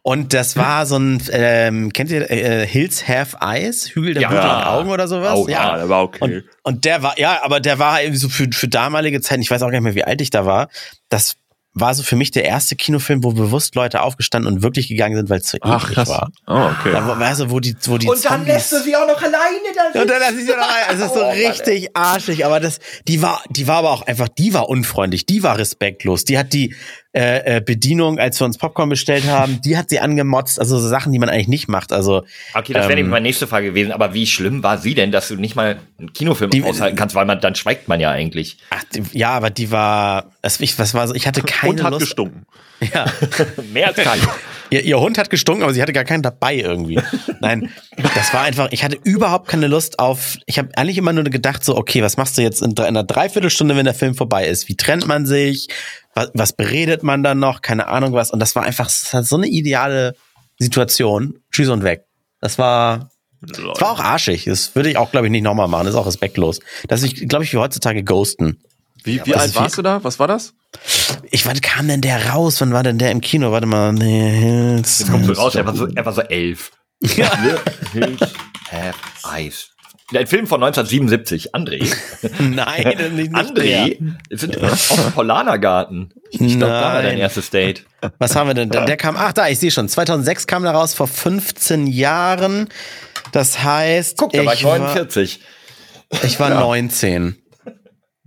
Und 0.02 0.34
das 0.34 0.56
war 0.56 0.86
so 0.86 0.98
ein, 0.98 1.22
ähm, 1.32 1.92
kennt 1.92 2.12
ihr 2.12 2.30
äh, 2.32 2.66
Hills 2.66 3.08
Have 3.08 3.38
Eyes? 3.42 3.90
Hügel 3.94 4.14
der 4.14 4.24
Ja. 4.24 4.30
blutigen 4.30 4.64
Augen 4.64 4.90
oder 4.90 5.08
sowas? 5.08 5.34
Oh, 5.36 5.48
ja, 5.50 5.76
der 5.78 5.90
war 5.90 6.04
okay. 6.04 6.20
Und, 6.22 6.44
und 6.64 6.86
der 6.86 7.04
war, 7.04 7.20
ja, 7.20 7.40
aber 7.44 7.60
der 7.60 7.78
war 7.80 8.02
irgendwie 8.02 8.20
so 8.20 8.30
für, 8.30 8.48
für 8.52 8.68
damalige 8.70 9.20
Zeiten, 9.22 9.42
ich 9.42 9.52
weiß 9.52 9.62
auch 9.64 9.68
gar 9.68 9.74
nicht 9.74 9.82
mehr, 9.84 9.96
wie 9.96 10.04
alt 10.06 10.22
ich 10.22 10.30
da 10.30 10.46
war, 10.46 10.70
das 11.10 11.36
war 11.80 11.94
so 11.96 12.04
für 12.04 12.16
mich 12.16 12.32
der 12.32 12.46
erste 12.46 12.76
Kinofilm, 12.76 13.24
wo 13.24 13.32
bewusst 13.32 13.76
Leute 13.76 14.02
aufgestanden 14.02 14.52
und 14.52 14.62
wirklich 14.64 14.88
gegangen 14.88 15.16
sind, 15.16 15.30
weil 15.30 15.40
es 15.40 15.50
so 15.50 15.58
Ach, 15.62 15.84
eklig 15.84 15.96
krass. 15.96 16.10
war. 16.10 16.30
Oh, 16.48 16.72
okay. 16.80 16.92
Da, 16.92 17.08
wo- 17.08 17.20
weißt 17.20 17.42
du, 17.42 17.50
wo 17.52 17.60
die, 17.60 17.76
wo 17.86 17.98
die 17.98 18.08
Und 18.08 18.24
dann 18.26 18.34
Zombies 18.40 18.54
lässt 18.54 18.72
du 18.74 18.80
sie 18.82 18.96
auch 18.96 19.08
noch 19.08 19.22
alleine 19.22 19.58
da 19.94 20.02
und 20.02 20.10
dann 20.10 20.20
lass 20.20 20.32
ich 20.34 20.46
sie 20.46 20.52
noch 20.52 20.58
rein. 20.58 20.96
Es 20.96 21.00
ist 21.00 21.14
so 21.14 21.20
Oh, 21.22 21.28
Mann, 21.28 21.38
richtig 21.38 21.96
arschig, 21.96 22.46
aber 22.46 22.60
das, 22.60 22.80
die 23.08 23.22
war, 23.22 23.42
die 23.50 23.68
war 23.68 23.78
aber 23.78 23.92
auch 23.92 24.02
einfach, 24.04 24.28
die 24.30 24.54
war 24.54 24.70
unfreundlich, 24.70 25.26
die 25.26 25.44
war 25.44 25.58
respektlos. 25.58 26.26
Die 26.26 26.38
hat 26.38 26.54
die 26.54 26.76
äh, 27.20 27.62
Bedienung, 27.66 28.20
als 28.20 28.40
wir 28.40 28.46
uns 28.46 28.58
Popcorn 28.58 28.90
bestellt 28.90 29.26
haben, 29.28 29.62
die 29.62 29.78
hat 29.78 29.90
sie 29.90 30.00
angemotzt. 30.00 30.60
Also 30.60 30.78
so 30.80 30.88
Sachen, 30.88 31.12
die 31.12 31.20
man 31.20 31.30
eigentlich 31.30 31.48
nicht 31.48 31.68
macht. 31.68 31.92
Also 31.92 32.24
Okay, 32.54 32.74
das 32.74 32.84
wäre 32.84 32.92
Ähm, 32.94 32.96
nämlich 32.98 33.12
meine 33.12 33.24
nächste 33.24 33.48
Frage 33.48 33.68
gewesen. 33.68 33.92
Aber 33.92 34.14
wie 34.14 34.28
schlimm 34.28 34.64
war 34.64 34.78
sie 34.78 34.94
denn, 34.94 35.12
dass 35.12 35.28
du 35.30 35.36
nicht 35.36 35.56
mal 35.56 35.78
einen 36.00 36.14
Kinofilm 36.14 36.52
Die- 36.52 36.64
aushalten 36.64 36.96
kannst, 36.96 37.16
weil 37.16 37.26
man 37.26 37.40
dann 37.42 37.56
schweigt 37.56 37.88
man 37.88 38.00
ja 38.00 38.12
eigentlich. 38.12 38.58
ach, 38.70 38.84
die, 38.94 39.04
ja, 39.18 39.30
aber 39.32 39.50
die 39.50 39.72
war, 39.72 40.32
das, 40.42 40.60
ich, 40.60 40.78
was 40.80 40.94
war 40.94 41.08
so? 41.08 41.16
Ich 41.16 41.28
hatte 41.28 41.42
keine 41.46 41.74
Und 41.74 41.84
hat 41.84 41.92
Lust. 41.92 42.02
gestunken. 42.06 42.46
Ja. 42.94 43.06
Mehr 43.74 43.88
als 43.88 43.98
kein. 43.98 44.20
Ihr, 44.70 44.84
ihr 44.84 45.00
Hund 45.00 45.18
hat 45.18 45.32
gestunken, 45.32 45.64
aber 45.64 45.74
sie 45.74 45.82
hatte 45.82 45.94
gar 45.94 46.04
keinen 46.04 46.22
dabei 46.22 46.58
irgendwie. 46.58 47.00
Nein, 47.40 47.72
das 48.14 48.32
war 48.36 48.42
einfach, 48.44 48.68
ich 48.70 48.84
hatte 48.84 49.00
überhaupt 49.04 49.48
keine 49.48 49.66
Lust 49.66 49.98
auf, 49.98 50.38
ich 50.46 50.60
habe 50.60 50.70
eigentlich 50.76 51.00
immer 51.00 51.12
nur 51.12 51.24
gedacht, 51.24 51.64
so, 51.66 51.76
okay, 51.76 52.04
was 52.04 52.18
machst 52.18 52.38
du 52.38 52.44
jetzt 52.44 52.62
in, 52.62 52.74
in 52.74 52.84
einer 52.84 53.04
Dreiviertelstunde, 53.04 53.76
wenn 53.76 53.86
der 53.86 53.96
Film 53.96 54.14
vorbei 54.14 54.46
ist? 54.48 54.68
Wie 54.68 54.76
trennt 54.78 55.08
man 55.08 55.26
sich? 55.26 55.70
Was, 56.18 56.32
was 56.34 56.54
beredet 56.54 57.04
man 57.04 57.22
dann 57.22 57.38
noch? 57.38 57.62
Keine 57.62 57.88
Ahnung 57.88 58.14
was. 58.14 58.32
Und 58.32 58.40
das 58.40 58.56
war 58.56 58.64
einfach 58.64 58.86
das 58.86 59.14
war 59.14 59.24
so 59.24 59.36
eine 59.36 59.48
ideale 59.48 60.16
Situation. 60.58 61.38
Tschüss 61.52 61.70
und 61.70 61.84
weg. 61.84 62.06
Das 62.42 62.58
war, 62.58 63.12
das 63.42 63.62
war 63.64 63.92
auch 63.92 64.00
arschig. 64.00 64.46
Das 64.46 64.76
würde 64.76 64.90
ich 64.90 64.98
auch, 64.98 65.12
glaube 65.12 65.28
ich, 65.28 65.32
nicht 65.32 65.44
nochmal 65.44 65.68
machen. 65.68 65.86
Das 65.86 65.94
ist 65.94 66.00
auch 66.00 66.08
respektlos. 66.08 66.60
Das 66.88 67.04
ist, 67.04 67.30
glaube 67.30 67.44
ich, 67.44 67.54
wie 67.54 67.58
heutzutage 67.58 68.04
ghosten. 68.04 68.60
Wie, 69.04 69.24
wie 69.26 69.36
alt 69.36 69.54
warst 69.54 69.78
du 69.78 69.84
da? 69.84 70.04
Was 70.04 70.18
war 70.18 70.28
das? 70.28 70.56
Ich, 71.30 71.46
wann 71.46 71.62
kam 71.62 71.88
denn 71.88 72.02
der 72.02 72.32
raus? 72.32 72.60
Wann 72.62 72.74
war 72.74 72.82
denn 72.82 72.98
der 72.98 73.12
im 73.12 73.22
Kino? 73.22 73.52
Warte 73.52 73.68
mal. 73.68 73.94
Nee, 73.94 74.78
Jetzt 74.78 75.10
kommt 75.12 75.26
so 75.26 75.34
raus, 75.34 75.54
er 75.54 75.68
war 75.68 75.76
so, 75.76 75.88
er 75.88 76.04
war 76.04 76.14
so 76.14 76.22
elf. 76.22 76.72
Ja. 77.00 77.30
Have 78.72 78.98
eyes. 79.24 79.70
Ein 80.16 80.28
Film 80.28 80.48
von 80.48 80.64
1977. 80.64 81.54
André. 81.54 81.94
Nein, 82.40 83.16
nicht, 83.16 83.32
nicht. 83.32 83.34
André. 83.36 83.98
Es 84.30 84.42
sind 84.42 84.58
aus 84.64 84.88
dem 84.88 85.12
Paulanergarten. 85.12 86.14
Ich 86.32 86.40
glaube, 86.58 86.60
da 86.60 86.82
war 86.94 87.02
dein 87.02 87.18
erstes 87.18 87.50
Date. 87.50 87.86
Was 88.18 88.36
haben 88.36 88.48
wir 88.48 88.54
denn? 88.54 88.70
Der, 88.70 88.96
kam, 88.96 89.18
ach 89.18 89.34
da, 89.34 89.50
ich 89.50 89.60
sehe 89.60 89.72
schon. 89.72 89.90
2006 89.90 90.48
kam 90.48 90.64
der 90.64 90.72
raus, 90.72 90.94
vor 90.94 91.08
15 91.08 91.88
Jahren. 91.88 92.70
Das 93.34 93.64
heißt, 93.64 94.18
Guck, 94.18 94.32
da 94.32 94.46
war 94.46 94.54
ich 94.54 94.64
war, 94.64 94.80
49. 94.80 95.42
ich 96.24 96.40
war 96.40 96.50
19. 96.52 97.36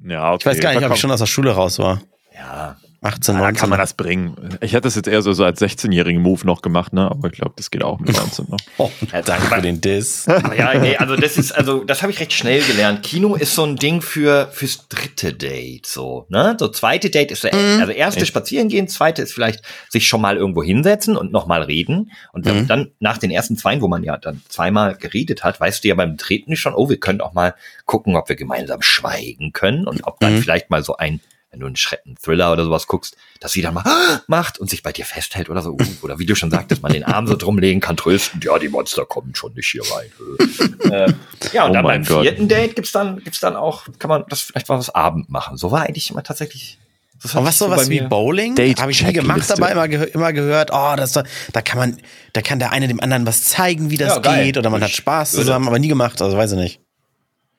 Ja, 0.04 0.32
okay. 0.32 0.38
Ich 0.40 0.46
weiß 0.46 0.60
gar 0.60 0.74
nicht, 0.74 0.84
ob 0.84 0.92
ich 0.94 1.00
schon 1.00 1.10
aus 1.10 1.20
der 1.20 1.26
Schule 1.26 1.52
raus 1.52 1.78
war. 1.78 2.02
Ja. 2.34 2.76
18, 3.02 3.34
Da 3.34 3.40
19. 3.40 3.56
kann 3.60 3.70
man 3.70 3.78
das 3.78 3.94
bringen. 3.94 4.36
Ich 4.60 4.72
hätte 4.72 4.82
das 4.82 4.94
jetzt 4.94 5.08
eher 5.08 5.22
so, 5.22 5.32
so 5.32 5.44
als 5.44 5.60
16-jährigen 5.62 6.20
Move 6.20 6.46
noch 6.46 6.60
gemacht, 6.60 6.92
ne? 6.92 7.10
Aber 7.10 7.28
ich 7.28 7.34
glaube, 7.34 7.54
das 7.56 7.70
geht 7.70 7.82
auch 7.82 7.98
mit 7.98 8.14
19 8.16 8.46
noch. 8.50 8.58
oh, 8.76 8.90
danke 9.24 9.46
für 9.46 9.62
den 9.62 9.80
Diss. 9.80 10.26
Ja, 10.56 10.78
nee, 10.78 10.96
also 10.96 11.16
das 11.16 11.38
ist, 11.38 11.52
also 11.52 11.84
das 11.84 12.02
habe 12.02 12.12
ich 12.12 12.20
recht 12.20 12.32
schnell 12.32 12.60
gelernt. 12.62 13.02
Kino 13.02 13.34
ist 13.36 13.54
so 13.54 13.64
ein 13.64 13.76
Ding 13.76 14.02
für 14.02 14.48
fürs 14.52 14.88
dritte 14.88 15.32
Date, 15.32 15.86
so, 15.86 16.26
ne? 16.28 16.56
So 16.58 16.68
zweite 16.68 17.08
Date 17.08 17.30
ist, 17.30 17.44
also 17.46 17.92
erste 17.92 18.26
spazieren 18.26 18.68
gehen, 18.68 18.88
zweite 18.88 19.22
ist 19.22 19.32
vielleicht 19.32 19.62
sich 19.88 20.06
schon 20.06 20.20
mal 20.20 20.36
irgendwo 20.36 20.62
hinsetzen 20.62 21.16
und 21.16 21.32
nochmal 21.32 21.62
reden. 21.62 22.10
Und 22.32 22.46
dann, 22.46 22.66
dann 22.66 22.90
nach 23.00 23.16
den 23.18 23.30
ersten 23.30 23.56
zweien, 23.56 23.80
wo 23.80 23.88
man 23.88 24.02
ja 24.02 24.16
dann 24.18 24.42
zweimal 24.48 24.96
geredet 24.96 25.44
hat, 25.44 25.58
weißt 25.60 25.82
du 25.84 25.88
ja 25.88 25.94
beim 25.94 26.16
dritten 26.16 26.56
schon, 26.56 26.74
oh, 26.74 26.88
wir 26.90 26.98
können 26.98 27.20
auch 27.20 27.32
mal 27.32 27.54
gucken, 27.86 28.16
ob 28.16 28.28
wir 28.28 28.36
gemeinsam 28.36 28.82
schweigen 28.82 29.52
können 29.52 29.86
und 29.86 30.04
ob 30.06 30.20
dann 30.20 30.38
vielleicht 30.42 30.68
mal 30.70 30.82
so 30.82 30.96
ein 30.96 31.20
wenn 31.50 31.60
du 31.60 31.66
einen 31.66 31.76
Schrecken 31.76 32.16
Thriller 32.22 32.52
oder 32.52 32.64
sowas 32.64 32.86
guckst, 32.86 33.16
dass 33.40 33.52
sie 33.52 33.62
dann 33.62 33.74
mal 33.74 33.84
macht 34.28 34.58
und 34.58 34.70
sich 34.70 34.82
bei 34.82 34.92
dir 34.92 35.04
festhält 35.04 35.50
oder 35.50 35.62
so. 35.62 35.72
Uh, 35.72 35.78
Oder 36.02 36.18
wie 36.18 36.26
du 36.26 36.34
schon 36.36 36.50
sagtest, 36.50 36.82
man 36.82 36.92
den 36.92 37.04
Arm 37.04 37.26
so 37.26 37.36
drumlegen 37.36 37.80
kann, 37.80 37.96
trösten. 37.96 38.40
Ja, 38.42 38.58
die 38.58 38.68
Monster 38.68 39.04
kommen 39.04 39.34
schon 39.34 39.52
nicht 39.54 39.66
hier 39.68 39.82
rein. 39.82 40.90
äh, 40.92 41.12
ja, 41.52 41.64
und 41.64 41.70
Oh 41.70 41.74
dann 41.74 41.84
beim 41.84 42.04
Gott. 42.04 42.22
vierten 42.22 42.46
Date 42.48 42.76
gibt's 42.76 42.92
dann, 42.92 43.18
gibt's 43.24 43.40
dann 43.40 43.56
auch, 43.56 43.86
kann 43.98 44.08
man 44.08 44.24
das 44.28 44.40
vielleicht 44.42 44.68
mal 44.68 44.78
was 44.78 44.90
Abend 44.94 45.28
machen. 45.30 45.56
So 45.56 45.70
war 45.72 45.82
eigentlich 45.82 46.10
immer 46.10 46.22
tatsächlich. 46.22 46.78
Das 47.22 47.34
hat 47.34 47.40
Und 47.40 47.46
was 47.48 47.58
sowas 47.58 47.90
wie 47.90 48.00
Bowling? 48.00 48.54
Date- 48.54 48.80
Habe 48.80 48.92
ich 48.92 49.02
nie 49.04 49.12
gemacht, 49.12 49.50
aber 49.52 49.70
immer, 49.70 49.88
gehö 49.88 50.04
immer 50.04 50.32
gehört, 50.32 50.70
oh, 50.72 50.94
das, 50.96 51.12
da, 51.12 51.24
da 51.52 51.60
kann 51.60 51.78
man, 51.78 51.96
da 52.32 52.40
kann 52.40 52.58
der 52.60 52.72
eine 52.72 52.88
dem 52.88 52.98
anderen 53.00 53.26
was 53.26 53.42
zeigen, 53.42 53.90
wie 53.90 53.98
das 53.98 54.20
Ja, 54.24 54.36
geht, 54.42 54.56
oder 54.56 54.70
man 54.70 54.80
hat 54.82 54.88
Ich 54.90 54.96
Spaß 54.96 55.34
würde- 55.34 55.42
zusammen, 55.46 55.68
aber 55.68 55.78
nie 55.78 55.88
gemacht, 55.88 56.22
also 56.22 56.36
weiß 56.36 56.52
ich 56.52 56.58
nicht. 56.58 56.80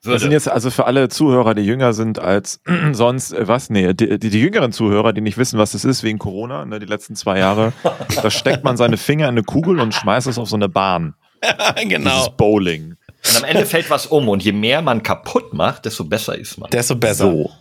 Das 0.04 0.22
sind 0.22 0.32
jetzt 0.32 0.50
also 0.50 0.72
für 0.72 0.86
alle 0.86 1.10
Zuhörer, 1.10 1.54
die 1.54 1.62
jünger 1.62 1.94
sind 1.94 2.18
als 2.18 2.60
sonst, 2.92 3.34
äh, 3.34 3.48
was? 3.48 3.70
Nee, 3.70 3.94
die, 3.94 4.18
die, 4.18 4.30
die 4.30 4.42
jüngeren 4.42 4.72
Zuhörer, 4.72 5.14
die 5.14 5.22
nicht 5.22 5.38
wissen, 5.38 5.60
was 5.60 5.74
das 5.74 5.86
ist 5.86 6.02
wegen 6.04 6.18
Corona, 6.18 6.66
ne, 6.66 6.80
die 6.80 6.88
letzten 6.88 7.16
zwei 7.16 7.38
Jahre, 7.38 7.74
da 8.22 8.32
steckt 8.32 8.64
man 8.64 8.78
seine 8.78 8.98
Finger 8.98 9.26
in 9.26 9.36
eine 9.36 9.44
Kugel 9.44 9.80
und 9.80 9.94
schmeißt 9.94 10.28
es 10.28 10.40
auf 10.40 10.50
so 10.50 10.56
eine 10.56 10.70
Bahn. 10.70 11.14
Dieses 11.78 11.90
genau. 11.90 12.30
Bowling. 12.38 12.96
Und 13.28 13.38
am 13.38 13.44
Ende 13.44 13.66
fällt 13.66 13.90
was 13.90 14.08
um 14.08 14.30
und 14.30 14.44
je 14.44 14.52
mehr 14.52 14.82
man 14.82 15.04
kaputt 15.04 15.54
macht, 15.54 15.86
desto 15.86 16.04
besser 16.04 16.36
ist 16.36 16.58
man. 16.58 16.70
Desto 16.72 16.96
besser. 16.96 17.26
So. 17.32 17.52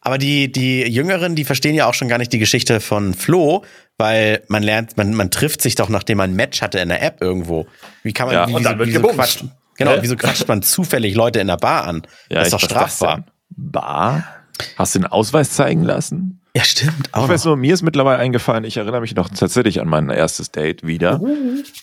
Aber 0.00 0.18
die, 0.18 0.50
die 0.50 0.82
Jüngeren, 0.82 1.34
die 1.34 1.44
verstehen 1.44 1.74
ja 1.74 1.86
auch 1.86 1.94
schon 1.94 2.08
gar 2.08 2.18
nicht 2.18 2.32
die 2.32 2.38
Geschichte 2.38 2.80
von 2.80 3.14
Flo, 3.14 3.64
weil 3.98 4.42
man 4.48 4.62
lernt, 4.62 4.96
man, 4.96 5.14
man 5.14 5.30
trifft 5.30 5.62
sich 5.62 5.74
doch, 5.74 5.88
nachdem 5.88 6.18
man 6.18 6.30
ein 6.30 6.36
Match 6.36 6.62
hatte 6.62 6.78
in 6.78 6.88
der 6.88 7.02
App 7.02 7.20
irgendwo. 7.20 7.66
Wie 8.02 8.12
kann 8.12 8.26
man, 8.26 8.34
Ja, 8.34 8.48
wie, 8.48 8.54
und 8.54 8.64
dann 8.64 8.78
wird 8.78 8.88
wieso 8.88 9.00
gebumst. 9.00 9.16
quatscht, 9.16 9.44
genau, 9.76 9.92
Hä? 9.92 9.98
wieso 10.00 10.16
quatscht 10.16 10.48
man 10.48 10.62
zufällig 10.62 11.14
Leute 11.14 11.40
in 11.40 11.46
der 11.46 11.56
Bar 11.56 11.84
an? 11.84 12.02
Ja, 12.28 12.38
das 12.38 12.48
ist 12.48 12.52
doch 12.54 12.60
strafbar. 12.60 13.24
Bar? 13.50 14.24
Hast 14.76 14.94
du 14.94 15.00
den 15.00 15.06
Ausweis 15.06 15.50
zeigen 15.50 15.82
lassen? 15.82 16.40
Ja, 16.56 16.64
stimmt. 16.64 17.12
Auch 17.12 17.24
Ich 17.24 17.28
weiß 17.28 17.44
nur, 17.44 17.56
mir 17.56 17.74
ist 17.74 17.82
mittlerweile 17.82 18.18
eingefallen, 18.18 18.64
ich 18.64 18.78
erinnere 18.78 19.02
mich 19.02 19.14
noch 19.14 19.28
tatsächlich 19.28 19.78
an 19.80 19.88
mein 19.88 20.08
erstes 20.08 20.50
Date 20.50 20.86
wieder. 20.86 21.20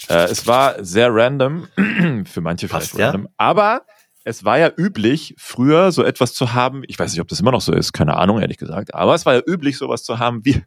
Äh, 0.10 0.26
es 0.32 0.48
war 0.48 0.84
sehr 0.84 1.14
random, 1.14 1.68
für 2.26 2.42
manche 2.42 2.68
vielleicht 2.68 2.90
Passt, 2.90 2.98
ja. 2.98 3.12
random, 3.12 3.30
aber 3.38 3.84
es 4.24 4.44
war 4.46 4.58
ja 4.58 4.72
üblich, 4.76 5.36
früher 5.38 5.92
so 5.92 6.04
etwas 6.04 6.34
zu 6.34 6.54
haben, 6.54 6.82
ich 6.88 6.98
weiß 6.98 7.12
nicht, 7.12 7.22
ob 7.22 7.28
das 7.28 7.40
immer 7.40 7.52
noch 7.52 7.62
so 7.62 7.72
ist, 7.72 7.94
keine 7.94 8.18
Ahnung, 8.18 8.42
ehrlich 8.42 8.58
gesagt, 8.58 8.96
aber 8.96 9.14
es 9.14 9.28
war 9.28 9.36
ja 9.36 9.42
üblich, 9.46 9.78
sowas 9.78 10.04
zu 10.04 10.18
haben 10.18 10.44
wie 10.44 10.64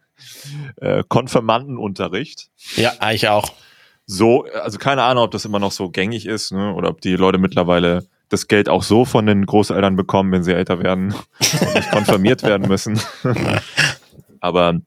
äh, 0.80 1.04
Konfirmandenunterricht. 1.06 2.48
Ja, 2.74 2.94
ich 3.12 3.28
auch. 3.28 3.52
So, 4.12 4.44
also 4.60 4.78
keine 4.78 5.04
Ahnung, 5.04 5.22
ob 5.22 5.30
das 5.30 5.44
immer 5.44 5.60
noch 5.60 5.70
so 5.70 5.88
gängig 5.88 6.26
ist, 6.26 6.50
ne? 6.50 6.74
oder 6.74 6.88
ob 6.88 7.00
die 7.00 7.14
Leute 7.14 7.38
mittlerweile 7.38 8.04
das 8.28 8.48
Geld 8.48 8.68
auch 8.68 8.82
so 8.82 9.04
von 9.04 9.24
den 9.24 9.46
Großeltern 9.46 9.94
bekommen, 9.94 10.32
wenn 10.32 10.42
sie 10.42 10.52
älter 10.52 10.82
werden 10.82 11.14
und 11.60 11.74
nicht 11.74 11.92
konfirmiert 11.92 12.42
werden 12.42 12.66
müssen. 12.66 13.00
Aber 14.40 14.80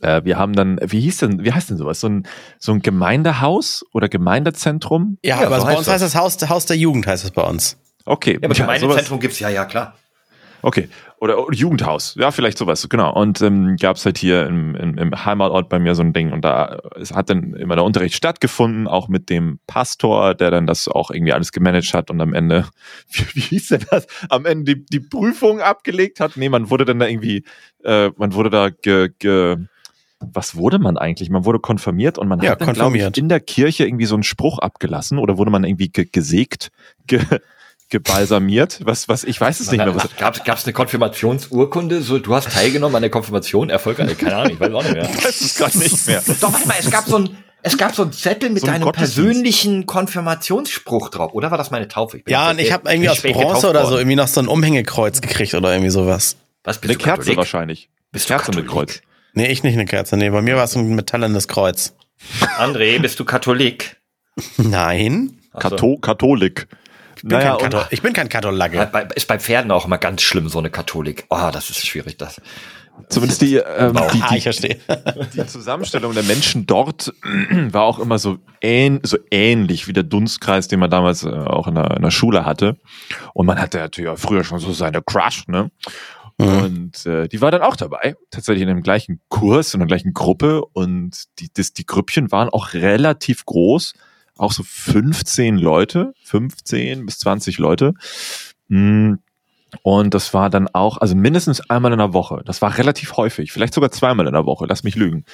äh, 0.00 0.24
wir 0.24 0.36
haben 0.36 0.54
dann, 0.54 0.80
wie 0.82 0.98
hieß 0.98 1.18
denn, 1.18 1.44
wie 1.44 1.52
heißt 1.52 1.70
denn 1.70 1.76
sowas? 1.76 2.00
So 2.00 2.08
ein, 2.08 2.26
so 2.58 2.72
ein 2.72 2.82
Gemeindehaus 2.82 3.84
oder 3.92 4.08
Gemeindezentrum? 4.08 5.18
Ja, 5.22 5.42
Ja, 5.42 5.46
aber 5.46 5.60
so 5.60 5.66
bei 5.66 5.70
heißt 5.70 5.78
uns 5.78 5.88
heißt 5.88 6.02
das 6.02 6.16
Haus, 6.16 6.48
Haus 6.48 6.66
der 6.66 6.76
Jugend, 6.76 7.06
heißt 7.06 7.24
es 7.24 7.30
bei 7.30 7.42
uns. 7.42 7.76
Okay. 8.04 8.32
Ja, 8.32 8.48
aber 8.48 8.56
Ja, 8.56 8.64
Gemeindezentrum 8.64 9.20
gibt's 9.20 9.38
ja, 9.38 9.48
ja, 9.48 9.64
klar. 9.64 9.94
Okay. 10.62 10.88
Oder, 11.18 11.46
Jugendhaus. 11.50 12.14
Ja, 12.18 12.30
vielleicht 12.30 12.58
sowas, 12.58 12.86
genau. 12.88 13.12
Und 13.12 13.40
ähm, 13.40 13.76
gab 13.80 13.96
es 13.96 14.04
halt 14.04 14.18
hier 14.18 14.46
im, 14.46 14.74
im, 14.74 14.98
im 14.98 15.24
Heimatort 15.24 15.68
bei 15.70 15.78
mir 15.78 15.94
so 15.94 16.02
ein 16.02 16.12
Ding. 16.12 16.32
Und 16.32 16.44
da 16.44 16.78
es 17.00 17.12
hat 17.12 17.30
dann 17.30 17.54
immer 17.54 17.74
der 17.74 17.84
Unterricht 17.84 18.14
stattgefunden, 18.14 18.86
auch 18.86 19.08
mit 19.08 19.30
dem 19.30 19.58
Pastor, 19.66 20.34
der 20.34 20.50
dann 20.50 20.66
das 20.66 20.88
auch 20.88 21.10
irgendwie 21.10 21.32
alles 21.32 21.52
gemanagt 21.52 21.94
hat 21.94 22.10
und 22.10 22.20
am 22.20 22.34
Ende, 22.34 22.66
wie, 23.10 23.24
wie 23.34 23.40
hieß 23.40 23.68
denn 23.68 23.86
das? 23.90 24.06
Am 24.28 24.44
Ende 24.44 24.76
die, 24.76 24.84
die 24.84 25.00
Prüfung 25.00 25.60
abgelegt 25.60 26.20
hat. 26.20 26.36
Nee, 26.36 26.50
man 26.50 26.68
wurde 26.70 26.84
dann 26.84 26.98
da 26.98 27.06
irgendwie, 27.06 27.44
äh, 27.82 28.10
man 28.16 28.34
wurde 28.34 28.50
da 28.50 28.68
ge, 28.68 29.10
ge, 29.18 29.56
was 30.20 30.56
wurde 30.56 30.78
man 30.78 30.98
eigentlich? 30.98 31.30
Man 31.30 31.44
wurde 31.44 31.60
konfirmiert 31.60 32.18
und 32.18 32.28
man 32.28 32.40
Ja, 32.42 32.52
hat 32.52 32.60
dann, 32.60 32.94
ich, 32.94 33.16
in 33.16 33.28
der 33.28 33.40
Kirche 33.40 33.86
irgendwie 33.86 34.06
so 34.06 34.14
einen 34.14 34.22
Spruch 34.22 34.58
abgelassen 34.58 35.18
oder 35.18 35.38
wurde 35.38 35.50
man 35.50 35.64
irgendwie 35.64 35.88
ge, 35.88 36.06
gesägt, 36.10 36.70
ge, 37.06 37.20
gebalsamiert. 37.88 38.80
Was, 38.84 39.08
was, 39.08 39.24
ich 39.24 39.40
weiß 39.40 39.60
es 39.60 39.70
nicht 39.70 39.78
mehr. 39.78 39.94
Was, 39.94 40.16
Gab 40.16 40.58
es 40.58 40.64
eine 40.64 40.72
Konfirmationsurkunde? 40.72 42.02
So, 42.02 42.18
du 42.18 42.34
hast 42.34 42.52
teilgenommen 42.52 42.96
an 42.96 43.02
der 43.02 43.10
Konfirmation, 43.10 43.70
erfolgreich. 43.70 44.16
Keine 44.18 44.36
Ahnung, 44.36 44.52
ich 44.54 44.60
weiß 44.60 44.72
auch 44.72 44.82
nicht 44.82 44.94
mehr. 44.94 45.04
weiß 45.24 45.40
es 45.40 45.56
gar 45.56 45.76
nicht 45.76 46.06
mehr. 46.06 46.22
Doch, 46.40 46.52
warte 46.52 46.66
mal, 46.68 46.76
es 46.78 46.90
gab 46.90 47.06
so 47.06 47.18
ein, 47.18 47.36
es 47.62 47.78
gab 47.78 47.94
so 47.94 48.02
einen 48.02 48.12
Zettel 48.12 48.50
mit 48.50 48.62
So 48.62 48.66
ein 48.68 48.80
deinem 48.80 48.92
persönlichen 48.92 49.86
Konfirmationsspruch 49.86 51.10
drauf. 51.10 51.32
Oder 51.32 51.50
war 51.50 51.58
das 51.58 51.70
meine 51.70 51.88
Taufe? 51.88 52.18
Ich 52.18 52.24
bin 52.24 52.32
Ja, 52.32 52.50
und 52.50 52.58
ich 52.58 52.72
habe 52.72 52.90
irgendwie 52.90 53.08
aus 53.08 53.22
Bronze 53.22 53.68
oder 53.70 53.86
so 53.86 53.96
irgendwie 53.96 54.16
noch 54.16 54.28
so 54.28 54.40
ein 54.40 54.48
Umhängekreuz 54.48 55.20
gekriegt 55.20 55.54
oder 55.54 55.72
irgendwie 55.72 55.90
sowas. 55.90 56.36
Was, 56.64 56.78
bist 56.78 56.90
Eine 56.90 56.98
du 56.98 57.04
Kerze 57.04 57.18
Katholik? 57.20 57.38
wahrscheinlich. 57.38 57.90
Bist 58.10 58.28
du 58.28 58.34
Kerze 58.34 58.50
mit 58.52 58.66
Katholik? 58.66 58.88
Kreuz. 58.88 59.02
Nee, 59.34 59.46
ich 59.48 59.62
nicht 59.62 59.74
eine 59.74 59.84
Kerze. 59.84 60.16
Nee, 60.16 60.30
bei 60.30 60.42
mir 60.42 60.56
war 60.56 60.64
es 60.64 60.74
ein 60.74 60.94
metallenes 60.94 61.46
Kreuz. 61.46 61.94
André, 62.58 62.98
bist 63.00 63.20
du 63.20 63.24
Katholik? 63.24 63.96
Nein. 64.56 65.38
Kato 65.58 65.98
Katholik. 65.98 66.66
Ich 67.16 67.22
bin, 67.22 67.30
Naja, 67.30 67.56
kein, 67.56 67.70
Kathol 67.70 67.86
ich 67.90 68.02
bin 68.02 68.12
kein 68.12 68.28
Katholage. 68.28 68.90
Ist 69.14 69.26
bei 69.26 69.38
Pferden 69.38 69.70
auch 69.70 69.86
immer 69.86 69.98
ganz 69.98 70.22
schlimm, 70.22 70.48
so 70.48 70.58
eine 70.58 70.70
Katholik. 70.70 71.24
Oh, 71.30 71.50
das 71.52 71.70
ist 71.70 71.86
schwierig, 71.86 72.16
das. 72.18 72.40
zumindest 73.08 73.42
die, 73.42 73.56
ähm, 73.56 73.94
die, 73.94 74.22
Ah, 74.22 74.28
die, 74.30 74.36
ich 74.36 74.42
verstehe. 74.42 74.78
die 75.34 75.46
Zusammenstellung 75.46 76.14
der 76.14 76.22
Menschen 76.22 76.66
dort 76.66 77.12
war 77.70 77.82
auch 77.82 77.98
immer 77.98 78.18
so, 78.18 78.38
ähn, 78.60 79.00
so 79.02 79.16
ähnlich 79.30 79.88
wie 79.88 79.92
der 79.92 80.02
Dunstkreis, 80.02 80.68
den 80.68 80.80
man 80.80 80.90
damals 80.90 81.22
äh, 81.24 81.28
auch 81.28 81.66
in 81.66 81.74
der, 81.74 81.96
in 81.96 82.02
der 82.02 82.10
Schule 82.10 82.44
hatte. 82.44 82.76
Und 83.34 83.46
man 83.46 83.58
hatte 83.60 83.78
natürlich 83.78 84.10
auch 84.10 84.18
früher 84.18 84.44
schon 84.44 84.58
so 84.58 84.72
seine 84.72 85.02
Crush, 85.02 85.48
ne? 85.48 85.70
Mhm. 86.38 86.46
Und 86.46 87.06
äh, 87.06 87.28
die 87.28 87.40
war 87.40 87.50
dann 87.50 87.62
auch 87.62 87.76
dabei, 87.76 88.14
tatsächlich 88.30 88.62
in 88.62 88.68
dem 88.68 88.82
gleichen 88.82 89.20
Kurs, 89.28 89.72
in 89.72 89.80
der 89.80 89.86
gleichen 89.86 90.12
Gruppe. 90.12 90.62
Und 90.72 91.24
die, 91.38 91.48
das, 91.52 91.72
die 91.72 91.86
Grüppchen 91.86 92.30
waren 92.30 92.50
auch 92.50 92.74
relativ 92.74 93.46
groß, 93.46 93.94
auch 94.36 94.52
so 94.52 94.62
15 94.62 95.58
Leute, 95.58 96.12
15 96.24 97.06
bis 97.06 97.18
20 97.18 97.58
Leute. 97.58 97.94
Mm, 98.68 99.14
Und 99.82 100.14
das 100.14 100.32
war 100.34 100.50
dann 100.50 100.68
auch, 100.72 100.98
also 100.98 101.14
mindestens 101.16 101.60
einmal 101.70 101.92
in 101.92 101.98
der 101.98 102.12
Woche. 102.12 102.42
Das 102.46 102.62
war 102.62 102.78
relativ 102.78 103.16
häufig, 103.16 103.52
vielleicht 103.52 103.74
sogar 103.74 103.90
zweimal 103.90 104.26
in 104.26 104.32
der 104.32 104.46
Woche, 104.46 104.66
lass 104.68 104.84
mich 104.84 104.96
lügen. 104.96 105.24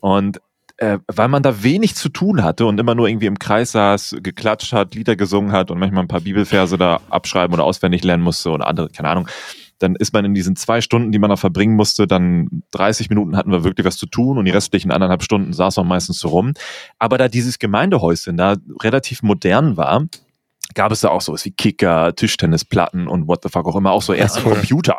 Und 0.00 0.40
äh, 0.78 0.98
weil 1.06 1.28
man 1.28 1.42
da 1.42 1.62
wenig 1.62 1.94
zu 1.94 2.08
tun 2.08 2.42
hatte 2.42 2.66
und 2.66 2.80
immer 2.80 2.94
nur 2.96 3.08
irgendwie 3.08 3.26
im 3.26 3.38
Kreis 3.38 3.72
saß, 3.72 4.16
geklatscht 4.22 4.72
hat, 4.72 4.94
Lieder 4.94 5.14
gesungen 5.16 5.52
hat 5.52 5.70
und 5.70 5.78
manchmal 5.78 6.02
ein 6.04 6.08
paar 6.08 6.20
Bibelverse 6.22 6.76
da 6.78 7.00
abschreiben 7.10 7.54
oder 7.54 7.64
auswendig 7.64 8.02
lernen 8.02 8.24
musste 8.24 8.50
oder 8.50 8.66
andere, 8.66 8.88
keine 8.88 9.08
Ahnung, 9.08 9.28
dann 9.78 9.96
ist 9.96 10.12
man 10.12 10.24
in 10.24 10.34
diesen 10.34 10.56
zwei 10.56 10.80
Stunden, 10.80 11.12
die 11.12 11.18
man 11.18 11.30
da 11.30 11.36
verbringen 11.36 11.74
musste, 11.76 12.06
dann 12.06 12.62
30 12.72 13.10
Minuten 13.10 13.36
hatten 13.36 13.50
wir 13.50 13.64
wirklich 13.64 13.86
was 13.86 13.96
zu 13.96 14.06
tun 14.06 14.38
und 14.38 14.44
die 14.44 14.50
restlichen 14.50 14.90
anderthalb 14.90 15.22
Stunden 15.22 15.52
saß 15.52 15.76
man 15.78 15.88
meistens 15.88 16.18
so 16.18 16.28
rum. 16.28 16.52
Aber 16.98 17.18
da 17.18 17.28
dieses 17.28 17.58
Gemeindehäuschen 17.58 18.36
da 18.36 18.56
relativ 18.80 19.22
modern 19.22 19.76
war, 19.76 20.06
gab 20.74 20.92
es 20.92 21.00
da 21.00 21.08
auch 21.10 21.20
sowas 21.20 21.44
wie 21.44 21.50
Kicker, 21.50 22.14
Tischtennisplatten 22.14 23.08
und 23.08 23.28
what 23.28 23.42
the 23.42 23.48
fuck 23.48 23.66
auch 23.66 23.76
immer, 23.76 23.92
auch 23.92 24.02
so 24.02 24.12
erste 24.12 24.42
cool. 24.44 24.54
Computer. 24.54 24.98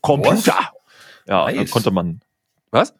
Computer! 0.00 0.58
Ja, 1.26 1.46
dann 1.46 1.56
Nice. 1.56 1.70
konnte 1.70 1.90
man. 1.90 2.20
Was? 2.70 2.94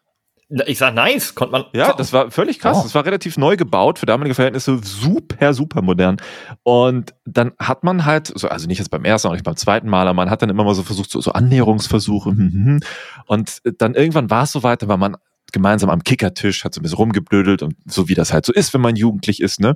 Ich 0.65 0.77
sag 0.77 0.93
nice, 0.93 1.33
konnte 1.33 1.51
man. 1.51 1.65
Ja, 1.73 1.93
das 1.93 2.13
war 2.13 2.29
völlig 2.29 2.59
krass. 2.59 2.77
Oh. 2.79 2.83
Das 2.83 2.93
war 2.93 3.05
relativ 3.05 3.37
neu 3.37 3.57
gebaut, 3.57 3.97
für 3.97 4.05
damalige 4.05 4.35
Verhältnisse 4.35 4.79
super, 4.83 5.53
super 5.53 5.81
modern. 5.81 6.17
Und 6.61 7.15
dann 7.25 7.53
hat 7.57 7.83
man 7.83 8.05
halt, 8.05 8.31
so, 8.35 8.47
also 8.47 8.67
nicht 8.67 8.77
jetzt 8.77 8.89
beim 8.89 9.03
ersten, 9.03 9.29
auch 9.29 9.33
nicht 9.33 9.45
beim 9.45 9.55
zweiten 9.55 9.89
Mal, 9.89 10.07
aber 10.07 10.13
man 10.13 10.29
hat 10.29 10.41
dann 10.41 10.49
immer 10.49 10.63
mal 10.63 10.75
so 10.75 10.83
versucht, 10.83 11.09
so, 11.09 11.21
so 11.21 11.31
Annäherungsversuche. 11.31 12.31
mhm. 12.31 12.79
Und 13.25 13.61
dann 13.79 13.95
irgendwann 13.95 14.29
war 14.29 14.43
es 14.43 14.51
soweit, 14.51 14.81
da 14.83 14.87
war 14.87 14.97
man 14.97 15.17
gemeinsam 15.51 15.89
am 15.89 16.03
Kickertisch, 16.03 16.65
hat 16.65 16.73
so 16.73 16.81
ein 16.81 16.83
bisschen 16.83 16.97
rumgeblödelt 16.97 17.61
und 17.61 17.75
so 17.85 18.09
wie 18.09 18.15
das 18.15 18.33
halt 18.33 18.45
so 18.45 18.53
ist, 18.53 18.73
wenn 18.73 18.81
man 18.81 18.95
jugendlich 18.95 19.41
ist, 19.41 19.59
ne? 19.59 19.75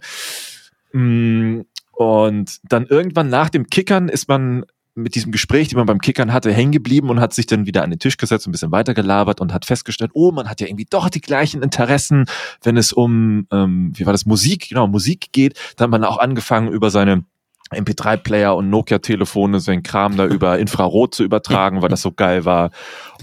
Und 0.91 2.59
dann 2.63 2.86
irgendwann 2.86 3.30
nach 3.30 3.49
dem 3.49 3.67
Kickern 3.67 4.09
ist 4.09 4.28
man 4.28 4.65
mit 4.97 5.15
diesem 5.15 5.31
Gespräch, 5.31 5.67
die 5.69 5.75
man 5.75 5.85
beim 5.85 6.01
Kickern 6.01 6.33
hatte, 6.33 6.51
hängen 6.51 6.71
geblieben 6.71 7.09
und 7.09 7.19
hat 7.19 7.33
sich 7.33 7.45
dann 7.45 7.65
wieder 7.65 7.83
an 7.83 7.91
den 7.91 7.99
Tisch 7.99 8.17
gesetzt 8.17 8.45
und 8.45 8.51
ein 8.51 8.53
bisschen 8.53 8.71
weiter 8.71 8.93
gelabert 8.93 9.39
und 9.39 9.53
hat 9.53 9.65
festgestellt, 9.65 10.11
oh, 10.13 10.31
man 10.31 10.49
hat 10.49 10.59
ja 10.59 10.67
irgendwie 10.67 10.87
doch 10.89 11.09
die 11.09 11.21
gleichen 11.21 11.61
Interessen, 11.61 12.25
wenn 12.63 12.77
es 12.77 12.91
um, 12.91 13.47
ähm, 13.51 13.91
wie 13.95 14.05
war 14.05 14.13
das, 14.13 14.25
Musik, 14.25 14.69
genau, 14.69 14.87
Musik 14.87 15.31
geht. 15.31 15.57
Da 15.75 15.83
hat 15.83 15.91
man 15.91 16.03
auch 16.03 16.17
angefangen, 16.17 16.69
über 16.71 16.89
seine 16.89 17.23
MP3-Player 17.71 18.55
und 18.55 18.69
Nokia-Telefone 18.69 19.59
seinen 19.59 19.83
Kram 19.83 20.15
da 20.15 20.25
über 20.25 20.57
Infrarot 20.57 21.13
zu 21.13 21.23
übertragen, 21.23 21.81
weil 21.81 21.89
das 21.89 22.01
so 22.01 22.11
geil 22.11 22.45
war. 22.45 22.71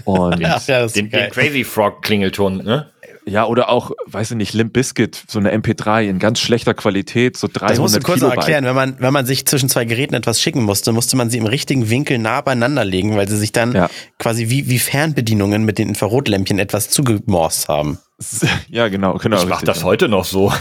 Und 0.03 0.39
Ja, 0.39 0.49
ja, 0.67 0.79
das 0.81 0.85
ist 0.87 0.95
Den, 0.95 1.09
den. 1.09 1.31
Crazy 1.31 1.63
Frog 1.63 2.01
Klingelton, 2.03 2.57
ne? 2.57 2.91
Ja, 3.27 3.45
oder 3.45 3.69
auch, 3.69 3.91
weiß 4.07 4.31
ich 4.31 4.37
nicht, 4.37 4.53
Limp 4.53 4.73
Bizkit, 4.73 5.23
so 5.27 5.39
eine 5.39 5.51
MP3 5.55 6.07
in 6.07 6.19
ganz 6.19 6.39
schlechter 6.39 6.73
Qualität, 6.73 7.37
so 7.37 7.47
300 7.47 7.71
Das 7.71 7.79
musst 7.79 7.95
du 7.95 7.99
kurz 8.01 8.19
Kilobyte. 8.19 8.37
erklären. 8.37 8.65
Wenn 8.65 8.75
man, 8.75 8.95
wenn 8.99 9.13
man 9.13 9.25
sich 9.25 9.45
zwischen 9.45 9.67
zwei 9.69 9.85
Geräten 9.85 10.13
etwas 10.13 10.39
schicken 10.41 10.63
musste, 10.63 10.91
musste 10.91 11.17
man 11.17 11.29
sie 11.29 11.37
im 11.37 11.45
richtigen 11.45 11.89
Winkel 11.89 12.17
nah 12.19 12.41
beieinander 12.41 12.85
legen, 12.85 13.15
weil 13.17 13.27
sie 13.27 13.37
sich 13.37 13.51
dann 13.51 13.73
Ja. 13.73 13.89
quasi 14.19 14.49
wie, 14.49 14.69
wie 14.69 14.79
Fernbedienungen 14.79 15.65
mit 15.65 15.77
den 15.79 15.89
Infrarotlämpchen 15.89 16.59
etwas 16.59 16.89
zugemorst 16.89 17.67
haben. 17.67 17.97
Ja, 18.69 18.87
genau, 18.87 19.15
genau. 19.17 19.37
Ich 19.37 19.45
mach 19.45 19.61
richtig. 19.61 19.73
das 19.75 19.83
heute 19.83 20.07
noch 20.07 20.23
so. 20.25 20.51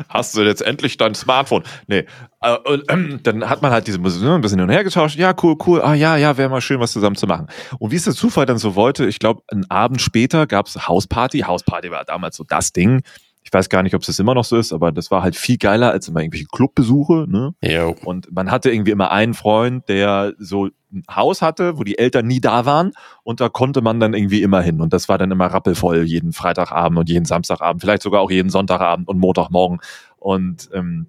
hast 0.08 0.36
du 0.36 0.42
jetzt 0.42 0.62
endlich 0.62 0.96
dein 0.96 1.14
Smartphone? 1.14 1.62
Nee. 1.86 2.06
Äh, 2.40 2.56
und, 2.64 2.84
ähm, 2.88 3.20
dann 3.22 3.48
hat 3.48 3.62
man 3.62 3.72
halt 3.72 3.86
diese 3.86 3.98
Musik 3.98 4.22
ne, 4.22 4.34
ein 4.34 4.40
bisschen 4.40 4.58
hin 4.58 4.68
und 4.68 4.74
her 4.74 4.84
getauscht. 4.84 5.16
Ja, 5.16 5.34
cool, 5.42 5.56
cool. 5.66 5.82
Ah 5.82 5.94
ja, 5.94 6.16
ja, 6.16 6.36
wäre 6.36 6.48
mal 6.48 6.60
schön, 6.60 6.80
was 6.80 6.92
zusammen 6.92 7.16
zu 7.16 7.26
machen. 7.26 7.48
Und 7.78 7.90
wie 7.90 7.96
es 7.96 8.04
der 8.04 8.14
Zufall 8.14 8.46
dann 8.46 8.58
so 8.58 8.74
wollte, 8.74 9.06
ich 9.06 9.18
glaube, 9.18 9.42
einen 9.48 9.68
Abend 9.70 10.00
später 10.00 10.46
gab's 10.46 10.88
Hausparty. 10.88 11.40
Hausparty 11.40 11.90
war 11.90 12.04
damals 12.04 12.36
so 12.36 12.44
das 12.44 12.72
Ding. 12.72 13.02
Ich 13.48 13.52
weiß 13.54 13.70
gar 13.70 13.82
nicht, 13.82 13.94
ob 13.94 14.02
es 14.02 14.08
das 14.08 14.18
immer 14.18 14.34
noch 14.34 14.44
so 14.44 14.58
ist, 14.58 14.74
aber 14.74 14.92
das 14.92 15.10
war 15.10 15.22
halt 15.22 15.34
viel 15.34 15.56
geiler 15.56 15.90
als 15.90 16.06
immer 16.06 16.20
irgendwelche 16.20 16.44
Clubbesuche. 16.52 17.24
Ne? 17.26 17.54
Und 18.04 18.30
man 18.30 18.50
hatte 18.50 18.70
irgendwie 18.70 18.90
immer 18.90 19.10
einen 19.10 19.32
Freund, 19.32 19.88
der 19.88 20.34
so 20.38 20.68
ein 20.92 21.02
Haus 21.10 21.40
hatte, 21.40 21.78
wo 21.78 21.82
die 21.82 21.96
Eltern 21.96 22.26
nie 22.26 22.42
da 22.42 22.66
waren. 22.66 22.92
Und 23.22 23.40
da 23.40 23.48
konnte 23.48 23.80
man 23.80 24.00
dann 24.00 24.12
irgendwie 24.12 24.42
immer 24.42 24.60
hin. 24.60 24.82
Und 24.82 24.92
das 24.92 25.08
war 25.08 25.16
dann 25.16 25.30
immer 25.30 25.46
rappelvoll 25.46 26.02
jeden 26.02 26.34
Freitagabend 26.34 26.98
und 26.98 27.08
jeden 27.08 27.24
Samstagabend, 27.24 27.80
vielleicht 27.80 28.02
sogar 28.02 28.20
auch 28.20 28.30
jeden 28.30 28.50
Sonntagabend 28.50 29.08
und 29.08 29.18
Montagmorgen. 29.18 29.80
Und 30.18 30.68
ähm, 30.74 31.06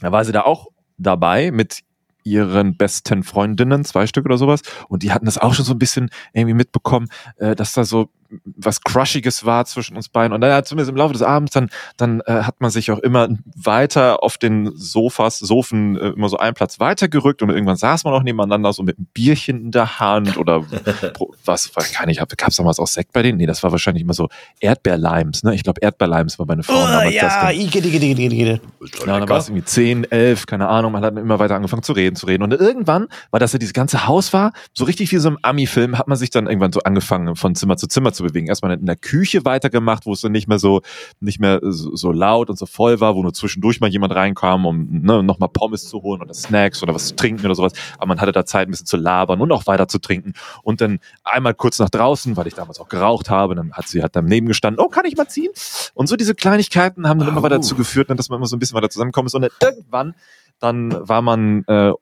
da 0.00 0.12
war 0.12 0.24
sie 0.24 0.32
da 0.32 0.42
auch 0.42 0.68
dabei 0.96 1.50
mit 1.50 1.80
ihren 2.22 2.76
besten 2.76 3.24
Freundinnen, 3.24 3.84
zwei 3.84 4.06
Stück 4.06 4.26
oder 4.26 4.38
sowas. 4.38 4.62
Und 4.88 5.02
die 5.02 5.10
hatten 5.10 5.24
das 5.24 5.38
auch 5.38 5.54
schon 5.54 5.64
so 5.64 5.72
ein 5.72 5.78
bisschen 5.80 6.08
irgendwie 6.32 6.54
mitbekommen, 6.54 7.08
äh, 7.38 7.56
dass 7.56 7.72
da 7.72 7.82
so 7.82 8.10
was 8.44 8.82
Crushiges 8.82 9.44
war 9.44 9.64
zwischen 9.64 9.96
uns 9.96 10.08
beiden. 10.08 10.32
Und 10.32 10.40
dann 10.40 10.50
ja, 10.50 10.62
zumindest 10.62 10.90
im 10.90 10.96
Laufe 10.96 11.12
des 11.12 11.22
Abends, 11.22 11.52
dann, 11.52 11.70
dann 11.96 12.20
äh, 12.26 12.42
hat 12.42 12.60
man 12.60 12.70
sich 12.70 12.90
auch 12.90 12.98
immer 12.98 13.28
weiter 13.54 14.22
auf 14.22 14.38
den 14.38 14.72
Sofas, 14.76 15.38
Sofen 15.38 15.96
äh, 15.96 16.08
immer 16.08 16.28
so 16.28 16.38
einen 16.38 16.54
Platz 16.54 16.80
weitergerückt 16.80 17.42
und 17.42 17.50
irgendwann 17.50 17.76
saß 17.76 18.04
man 18.04 18.14
auch 18.14 18.22
nebeneinander 18.22 18.72
so 18.72 18.82
mit 18.82 18.98
einem 18.98 19.06
Bierchen 19.12 19.60
in 19.60 19.70
der 19.70 20.00
Hand 20.00 20.36
oder 20.36 20.64
was, 21.44 21.74
was 21.74 21.92
kann 21.92 22.08
ich, 22.08 22.18
gab 22.18 22.50
es 22.50 22.56
damals 22.56 22.78
auch 22.78 22.86
Sekt 22.86 23.12
bei 23.12 23.22
denen? 23.22 23.38
Nee, 23.38 23.46
das 23.46 23.62
war 23.62 23.72
wahrscheinlich 23.72 24.02
immer 24.02 24.14
so 24.14 24.28
Erdbeerlimes, 24.60 25.42
ne? 25.42 25.54
Ich 25.54 25.62
glaube 25.62 25.80
Erdbeerlimes 25.80 26.38
war 26.38 26.46
meine 26.46 26.62
Frau 26.62 26.74
Oh, 26.74 26.86
damals 26.86 27.14
das 27.14 27.34
ja, 27.34 27.50
Ding. 27.50 27.60
Ige, 27.60 27.78
Ige, 27.78 27.88
Ige, 27.88 28.22
Ige, 28.22 28.34
Ige. 28.34 28.60
Ja, 29.06 29.18
dann 29.18 29.28
war 29.28 29.38
es 29.38 29.48
irgendwie 29.48 29.64
10, 29.64 30.04
11, 30.04 30.46
keine 30.46 30.68
Ahnung. 30.68 30.92
Man 30.92 31.04
hat 31.04 31.16
dann 31.16 31.22
immer 31.22 31.38
weiter 31.38 31.56
angefangen 31.56 31.82
zu 31.82 31.92
reden, 31.92 32.16
zu 32.16 32.26
reden. 32.26 32.42
Und 32.42 32.52
irgendwann, 32.52 33.08
weil 33.30 33.40
das 33.40 33.52
ja 33.52 33.58
dieses 33.58 33.74
ganze 33.74 34.06
Haus 34.06 34.32
war, 34.32 34.52
so 34.72 34.84
richtig 34.84 35.12
wie 35.12 35.18
so 35.18 35.28
im 35.28 35.38
Ami-Film, 35.42 35.98
hat 35.98 36.08
man 36.08 36.16
sich 36.16 36.30
dann 36.30 36.46
irgendwann 36.46 36.72
so 36.72 36.80
angefangen, 36.80 37.36
von 37.36 37.54
Zimmer 37.54 37.76
zu 37.76 37.86
Zimmer 37.86 38.12
zu 38.12 38.19
bewegen. 38.24 38.46
Erstmal 38.46 38.72
in 38.72 38.86
der 38.86 38.96
Küche 38.96 39.44
weitergemacht, 39.44 40.06
wo 40.06 40.12
es 40.12 40.20
dann 40.20 40.32
nicht 40.32 40.48
mehr 40.48 40.58
so, 40.58 40.82
nicht 41.20 41.40
mehr 41.40 41.60
so, 41.62 42.12
laut 42.12 42.50
und 42.50 42.58
so 42.58 42.66
voll 42.66 43.00
war, 43.00 43.14
wo 43.14 43.22
nur 43.22 43.32
zwischendurch 43.32 43.80
mal 43.80 43.90
jemand 43.90 44.14
reinkam, 44.14 44.66
um 44.66 45.02
ne, 45.02 45.22
nochmal 45.22 45.48
Pommes 45.48 45.88
zu 45.88 46.02
holen 46.02 46.20
oder 46.20 46.34
Snacks 46.34 46.82
oder 46.82 46.94
was 46.94 47.08
zu 47.08 47.16
trinken 47.16 47.44
oder 47.44 47.54
sowas. 47.54 47.72
Aber 47.98 48.06
man 48.06 48.20
hatte 48.20 48.32
da 48.32 48.44
Zeit, 48.44 48.68
ein 48.68 48.70
bisschen 48.70 48.86
zu 48.86 48.96
labern 48.96 49.40
und 49.40 49.52
auch 49.52 49.66
weiter 49.66 49.88
zu 49.88 49.98
trinken. 49.98 50.34
Und 50.62 50.80
dann 50.80 50.98
einmal 51.24 51.54
kurz 51.54 51.78
nach 51.78 51.90
draußen, 51.90 52.36
weil 52.36 52.46
ich 52.46 52.54
damals 52.54 52.80
auch 52.80 52.88
geraucht 52.88 53.30
habe, 53.30 53.54
dann 53.54 53.72
hat 53.72 53.88
sie 53.88 54.02
halt 54.02 54.16
daneben 54.16 54.46
gestanden, 54.46 54.84
oh, 54.84 54.88
kann 54.88 55.04
ich 55.04 55.16
mal 55.16 55.28
ziehen? 55.28 55.50
Und 55.94 56.08
so 56.08 56.16
diese 56.16 56.34
Kleinigkeiten 56.34 57.08
haben 57.08 57.18
dann 57.18 57.28
immer 57.28 57.42
weiter 57.42 57.56
dazu 57.56 57.74
geführt, 57.74 58.08
ne, 58.08 58.16
dass 58.16 58.28
man 58.28 58.38
immer 58.38 58.46
so 58.46 58.56
ein 58.56 58.58
bisschen 58.58 58.76
weiter 58.76 58.90
zusammengekommen 58.90 59.26
ist. 59.26 59.34
Und 59.34 59.42
dann 59.42 59.50
irgendwann, 59.60 60.14
dann 60.60 61.08
war 61.08 61.22
man 61.22 61.64
äh, 61.66 61.92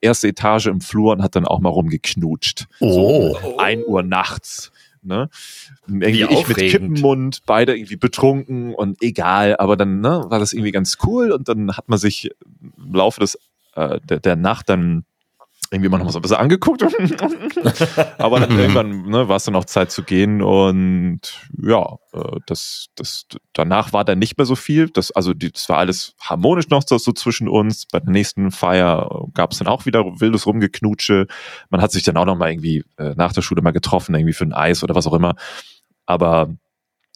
erste 0.00 0.28
Etage 0.28 0.66
im 0.66 0.80
Flur 0.80 1.12
und 1.12 1.22
hat 1.22 1.36
dann 1.36 1.46
auch 1.46 1.60
mal 1.60 1.68
rumgeknutscht. 1.68 2.66
Oh. 2.80 3.36
So, 3.40 3.58
1 3.58 3.86
Uhr 3.86 4.02
nachts. 4.02 4.72
Ne? 5.04 5.28
Irgendwie 5.86 6.28
Wie 6.28 6.34
ich 6.34 6.48
mit. 6.48 6.56
Kippenmund, 6.56 7.40
beide 7.46 7.76
irgendwie 7.76 7.96
betrunken 7.96 8.74
und 8.74 9.02
egal, 9.02 9.56
aber 9.56 9.76
dann 9.76 10.00
ne, 10.00 10.24
war 10.28 10.38
das 10.38 10.52
irgendwie 10.52 10.72
ganz 10.72 10.98
cool 11.04 11.32
und 11.32 11.48
dann 11.48 11.76
hat 11.76 11.88
man 11.88 11.98
sich 11.98 12.30
im 12.60 12.94
Laufe 12.94 13.20
des, 13.20 13.38
äh, 13.74 14.00
der, 14.08 14.20
der 14.20 14.36
Nacht 14.36 14.68
dann 14.68 15.04
irgendwie 15.74 15.90
mal 15.90 15.98
noch 15.98 16.06
mal 16.06 16.12
so 16.12 16.18
ein 16.18 16.22
bisschen 16.22 16.36
angeguckt. 16.36 16.82
Aber 18.18 18.40
dann 18.40 18.58
irgendwann 18.58 19.02
ne, 19.02 19.28
war 19.28 19.36
es 19.36 19.44
dann 19.44 19.56
auch 19.56 19.64
Zeit 19.64 19.90
zu 19.90 20.02
gehen 20.02 20.40
und 20.40 21.20
ja, 21.60 21.98
äh, 22.12 22.38
das, 22.46 22.86
das, 22.94 23.26
danach 23.52 23.92
war 23.92 24.04
dann 24.04 24.18
nicht 24.18 24.38
mehr 24.38 24.46
so 24.46 24.56
viel. 24.56 24.88
Das, 24.88 25.10
also 25.10 25.34
die, 25.34 25.52
das 25.52 25.68
war 25.68 25.78
alles 25.78 26.14
harmonisch 26.20 26.68
noch 26.68 26.82
so, 26.86 26.96
so 26.98 27.12
zwischen 27.12 27.48
uns. 27.48 27.86
Bei 27.86 28.00
der 28.00 28.10
nächsten 28.10 28.50
Feier 28.50 29.26
gab 29.34 29.52
es 29.52 29.58
dann 29.58 29.68
auch 29.68 29.86
wieder 29.86 30.04
wildes 30.20 30.46
Rumgeknutsche. 30.46 31.26
Man 31.70 31.82
hat 31.82 31.92
sich 31.92 32.02
dann 32.02 32.16
auch 32.16 32.26
noch 32.26 32.36
mal 32.36 32.50
irgendwie 32.50 32.84
äh, 32.96 33.14
nach 33.16 33.32
der 33.32 33.42
Schule 33.42 33.62
mal 33.62 33.72
getroffen, 33.72 34.14
irgendwie 34.14 34.34
für 34.34 34.44
ein 34.44 34.52
Eis 34.52 34.82
oder 34.82 34.94
was 34.94 35.06
auch 35.06 35.14
immer. 35.14 35.34
Aber 36.06 36.54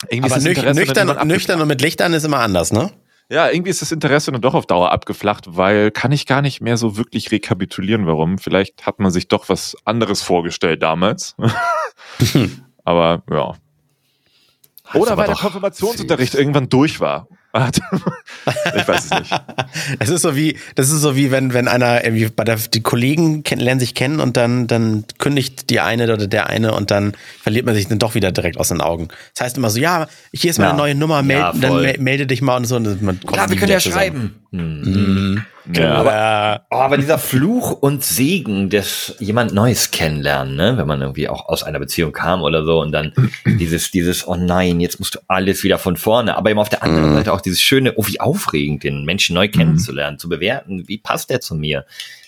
irgendwie 0.09 0.31
Aber 0.31 0.39
ist 0.39 0.45
nüch 0.45 0.63
nüchtern, 0.63 1.29
nüchtern 1.29 1.61
und 1.61 1.69
mit 1.69 1.81
Licht 1.81 2.03
an 2.03 2.13
ist 2.13 2.25
immer 2.25 2.41
anders, 2.41 2.73
ne? 2.73 2.91
Ja, 3.31 3.51
irgendwie 3.51 3.71
ist 3.71 3.83
das 3.83 3.93
Interesse 3.93 4.33
dann 4.33 4.41
doch 4.41 4.55
auf 4.55 4.65
Dauer 4.65 4.91
abgeflacht, 4.91 5.57
weil 5.57 5.91
kann 5.91 6.13
ich 6.13 6.25
gar 6.25 6.41
nicht 6.41 6.63
mehr 6.63 6.79
so 6.79 6.97
wirklich 6.97 7.31
rekapitulieren, 7.31 8.07
warum. 8.07 8.39
Vielleicht 8.39 8.87
hat 8.87 9.01
man 9.01 9.11
sich 9.11 9.29
doch 9.29 9.51
was 9.51 9.77
anderes 9.85 10.23
vorgestellt 10.23 10.83
damals. 10.83 11.37
Aber 12.85 13.23
ja. 13.31 13.55
Oder 14.95 15.19
weil 15.19 15.27
der 15.27 15.37
Konfirmationsunterricht 15.37 16.35
irgendwann 16.35 16.71
durch 16.71 17.01
war. 17.01 17.29
Ich 17.55 18.89
weiß 18.89 19.05
es 19.07 19.11
nicht. 19.11 19.33
Es 19.99 20.09
ist 20.11 20.23
so 20.23 20.37
wie, 20.37 20.59
das 20.75 20.91
ist 20.91 21.01
so 21.01 21.17
wie 21.17 21.31
wenn, 21.31 21.53
wenn 21.55 21.67
einer 21.69 22.05
irgendwie 22.05 22.29
bei 22.29 22.45
der, 22.45 22.57
die 22.57 22.81
Kollegen 22.83 23.43
kennen, 23.43 23.61
lernen 23.61 23.81
sich 23.81 23.95
kennen 23.95 24.21
und 24.21 24.37
dann, 24.37 24.67
dann 24.67 25.05
kündigt 25.19 25.71
die 25.71 25.81
eine 25.81 26.05
oder 26.13 26.27
der 26.27 26.49
eine 26.49 26.75
und 26.75 26.91
dann 26.91 27.13
verliert 27.43 27.67
man 27.67 27.75
sich 27.75 27.87
dann 27.89 27.99
doch 27.99 28.15
wieder 28.15 28.33
direkt 28.33 28.59
aus 28.59 28.69
den 28.69 28.81
Augen. 28.81 29.09
Das 29.35 29.45
heißt 29.47 29.57
immer 29.57 29.71
so, 29.71 29.79
ja, 29.81 30.09
hier 30.33 30.51
ist 30.51 30.59
meine 30.59 30.71
Ja. 30.73 30.77
neue 30.77 30.95
Nummer, 30.95 31.23
meld, 31.23 31.41
Ja, 31.41 31.53
dann 31.53 32.03
melde 32.03 32.27
dich 32.27 32.43
mal 32.43 32.57
und 32.57 32.65
so. 32.67 32.77
Und 32.77 33.03
man 33.03 33.19
kommt 33.21 33.33
Klar, 33.33 33.51
wir 33.51 33.57
können 33.57 33.73
ja 33.73 33.79
zusammen. 33.79 33.95
schreiben. 34.03 34.35
Hm. 34.51 35.45
Ja, 35.75 35.95
aber 35.97 36.67
Oh, 36.71 36.77
aber 36.77 36.97
dieser 36.97 37.19
Fluch 37.19 37.73
und 37.73 38.03
Segen 38.03 38.71
des 38.71 39.15
jemand 39.19 39.53
Neues 39.53 39.91
kennenlernen, 39.91 40.57
ne? 40.57 40.79
wenn 40.79 40.87
man 40.87 41.01
irgendwie 41.01 41.29
auch 41.29 41.49
aus 41.49 41.63
einer 41.63 41.79
Beziehung 41.79 42.13
kam 42.13 42.43
oder 42.43 42.65
so 42.65 42.81
und 42.81 42.93
dann 42.93 43.13
dieses, 43.47 43.91
dieses, 43.91 44.27
oh 44.27 44.37
nein, 44.37 44.81
jetzt 44.81 44.99
musst 44.99 45.15
du 45.15 45.19
alles 45.29 45.65
wieder 45.65 45.79
von 45.79 45.97
vorne, 45.97 46.37
aber 46.37 46.51
eben 46.51 46.59
auf 46.59 46.69
der 46.69 46.83
anderen 46.83 47.15
Seite 47.15 47.33
auch 47.33 47.41
dieses 47.41 47.61
schöne, 47.61 47.95
oh 47.97 48.07
wie 48.07 48.21
aufregend, 48.21 48.85
den 48.85 49.05
Menschen 49.05 49.35
neu 49.35 49.49
kennenzulernen, 49.49 50.19
zu 50.19 50.29
bewerten, 50.29 50.89
wie 50.89 50.99
passt 50.99 51.31
der 51.31 51.41
zu 51.41 51.55
mir? 51.55 51.85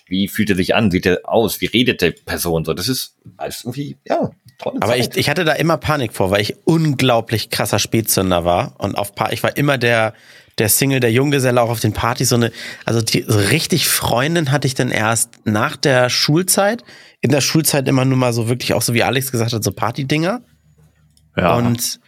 Wie 0.07 0.27
fühlt 0.27 0.51
er 0.51 0.57
sich 0.57 0.75
an? 0.75 0.91
Sieht 0.91 1.07
er 1.07 1.21
aus? 1.25 1.61
Wie 1.61 1.66
redet 1.66 2.03
die 2.03 2.11
Person 2.11 2.64
so? 2.64 2.75
Das 2.75 2.89
ist 2.89 3.14
alles 3.37 3.62
irgendwie, 3.62 3.97
ja, 4.07 4.31
tolle 4.59 4.83
Aber 4.83 4.93
Zeit. 4.93 5.12
ich, 5.16 5.21
ich 5.21 5.31
hatte 5.31 5.45
da 5.45 5.53
immer 5.53 5.77
Panik 5.77 6.12
vor, 6.12 6.31
weil 6.31 6.41
ich 6.41 6.57
unglaublich 6.64 7.51
krasser 7.51 7.79
Spätzünder 7.79 8.45
war. 8.45 8.75
Und 8.79 8.97
auf 8.99 9.14
pa 9.14 9.31
ich 9.31 9.43
war 9.43 9.57
immer 9.57 9.79
der, 9.79 10.14
der 10.61 10.69
Single, 10.69 11.01
der 11.01 11.11
Junggeselle 11.11 11.61
auch 11.61 11.71
auf 11.71 11.81
den 11.81 11.93
Partys. 11.93 12.29
So 12.29 12.37
eine, 12.37 12.53
also 12.85 13.01
die, 13.01 13.25
so 13.27 13.39
richtig 13.39 13.89
Freundin 13.89 14.53
hatte 14.53 14.67
ich 14.67 14.75
dann 14.75 14.91
erst 14.91 15.31
nach 15.45 15.77
der 15.77 16.11
Schulzeit. 16.11 16.85
In 17.21 17.31
der 17.31 17.41
Schulzeit 17.41 17.89
immer 17.89 18.05
nur 18.05 18.17
mal 18.17 18.33
so 18.33 18.49
wirklich 18.49 18.75
auch 18.75 18.83
so 18.83 18.95
wie 18.95 19.03
Alex 19.03 19.33
gesagt 19.33 19.53
hat, 19.53 19.65
so 19.65 19.73
Partydinger. 19.73 20.43
ja. 21.37 21.57
Und, 21.57 22.01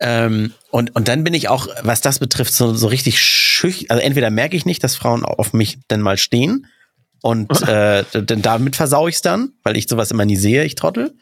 ähm, 0.00 0.52
und, 0.70 0.94
und 0.96 1.08
dann 1.08 1.22
bin 1.22 1.34
ich 1.34 1.48
auch, 1.48 1.68
was 1.82 2.00
das 2.00 2.18
betrifft, 2.18 2.52
so, 2.52 2.74
so 2.74 2.88
richtig 2.88 3.20
schüchtern. 3.22 3.86
Also 3.90 4.02
entweder 4.02 4.30
merke 4.30 4.56
ich 4.56 4.66
nicht, 4.66 4.82
dass 4.82 4.96
Frauen 4.96 5.24
auf 5.24 5.52
mich 5.52 5.78
denn 5.90 6.00
mal 6.00 6.16
stehen. 6.16 6.66
Und 7.22 7.62
äh, 7.68 8.04
denn 8.14 8.42
damit 8.42 8.76
versau 8.76 9.06
ich's 9.06 9.22
dann, 9.22 9.52
weil 9.62 9.76
ich 9.76 9.88
sowas 9.88 10.10
immer 10.10 10.24
nie 10.24 10.36
sehe, 10.36 10.64
ich 10.64 10.74
trottel. 10.74 11.14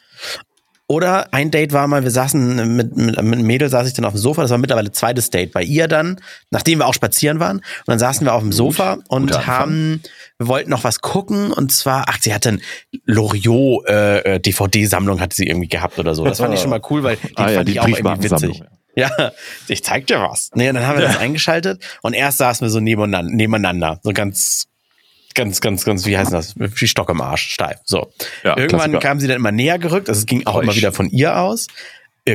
Oder 0.89 1.35
ein 1.35 1.51
Date 1.51 1.73
war 1.73 1.89
mal, 1.89 2.05
wir 2.05 2.13
saßen 2.13 2.77
mit, 2.77 2.97
mit, 2.97 2.97
mit 2.97 3.19
einem 3.19 3.43
Mädel, 3.43 3.69
saß 3.69 3.89
ich 3.89 3.95
dann 3.95 4.05
auf 4.05 4.13
dem 4.13 4.21
Sofa, 4.21 4.43
das 4.43 4.53
war 4.53 4.59
mittlerweile 4.59 4.93
zweites 4.93 5.31
Date 5.31 5.53
bei 5.53 5.63
ihr 5.63 5.89
dann, 5.89 6.21
nachdem 6.51 6.79
wir 6.79 6.87
auch 6.87 6.95
spazieren 6.95 7.41
waren. 7.41 7.57
Und 7.57 7.89
dann 7.89 7.99
saßen 7.99 8.25
wir 8.25 8.35
auf 8.35 8.43
dem 8.43 8.53
Sofa 8.53 8.99
und 9.09 9.47
haben, 9.47 10.01
wir 10.39 10.47
wollten 10.47 10.71
noch 10.71 10.85
was 10.85 11.01
gucken 11.01 11.53
und 11.53 11.73
zwar, 11.73 12.05
ach, 12.09 12.19
sie 12.21 12.33
hatte 12.33 12.51
ein 12.51 12.63
Loriot 13.05 13.89
äh, 13.89 14.37
äh, 14.37 14.53
hatte 14.53 15.37
sie 15.37 15.49
irgendwie 15.49 15.69
gehabt 15.69 15.99
oder 15.99 16.15
so. 16.15 16.25
Das 16.25 16.39
fand 16.39 16.55
ich 16.55 16.61
schon 16.61 16.71
mal 16.71 16.83
cool, 16.91 17.03
weil 17.03 17.17
den 17.17 17.31
Ah 17.37 17.51
ja, 17.51 17.57
fand 17.57 17.69
die 17.69 17.73
ich 17.73 17.81
auch 17.81 17.89
irgendwie 17.89 18.31
witzig. 18.31 18.63
Ja, 18.95 19.33
ich 19.69 19.85
zeig 19.85 20.07
dir 20.07 20.21
was. 20.21 20.51
Nee, 20.55 20.69
und 20.69 20.77
dann 20.77 20.87
haben 20.87 20.99
wir 20.99 21.07
das 21.07 21.19
eingeschaltet 21.19 21.83
und 22.03 22.15
erst 22.15 22.39
saßen 22.39 22.65
wir 22.65 22.71
so 22.71 22.81
nebeneinander, 22.81 23.35
nebeneinander 23.35 24.01
so 24.03 24.13
ganz, 24.13 24.69
ganz, 25.37 25.61
ganz, 25.61 25.85
ganz, 25.85 26.05
wie 26.07 26.19
heißt 26.19 26.33
das? 26.33 26.55
Wie 26.57 26.89
Stock 26.89 27.09
im 27.11 27.21
Arsch, 27.21 27.49
steif. 27.53 27.79
So. 27.85 28.13
Ja, 28.43 28.57
Irgendwann 28.57 28.91
Klassiker. 28.91 28.99
kam 28.99 29.21
sie 29.21 29.29
dann 29.29 29.37
immer 29.37 29.53
näher 29.53 29.79
gerückt, 29.79 30.09
also 30.09 30.19
es 30.19 30.27
ging 30.27 30.45
auch 30.47 30.55
Keusch. 30.55 30.65
immer 30.65 30.75
wieder 30.75 30.93
von 30.93 31.09
ihr 31.11 31.39
aus. 31.39 31.69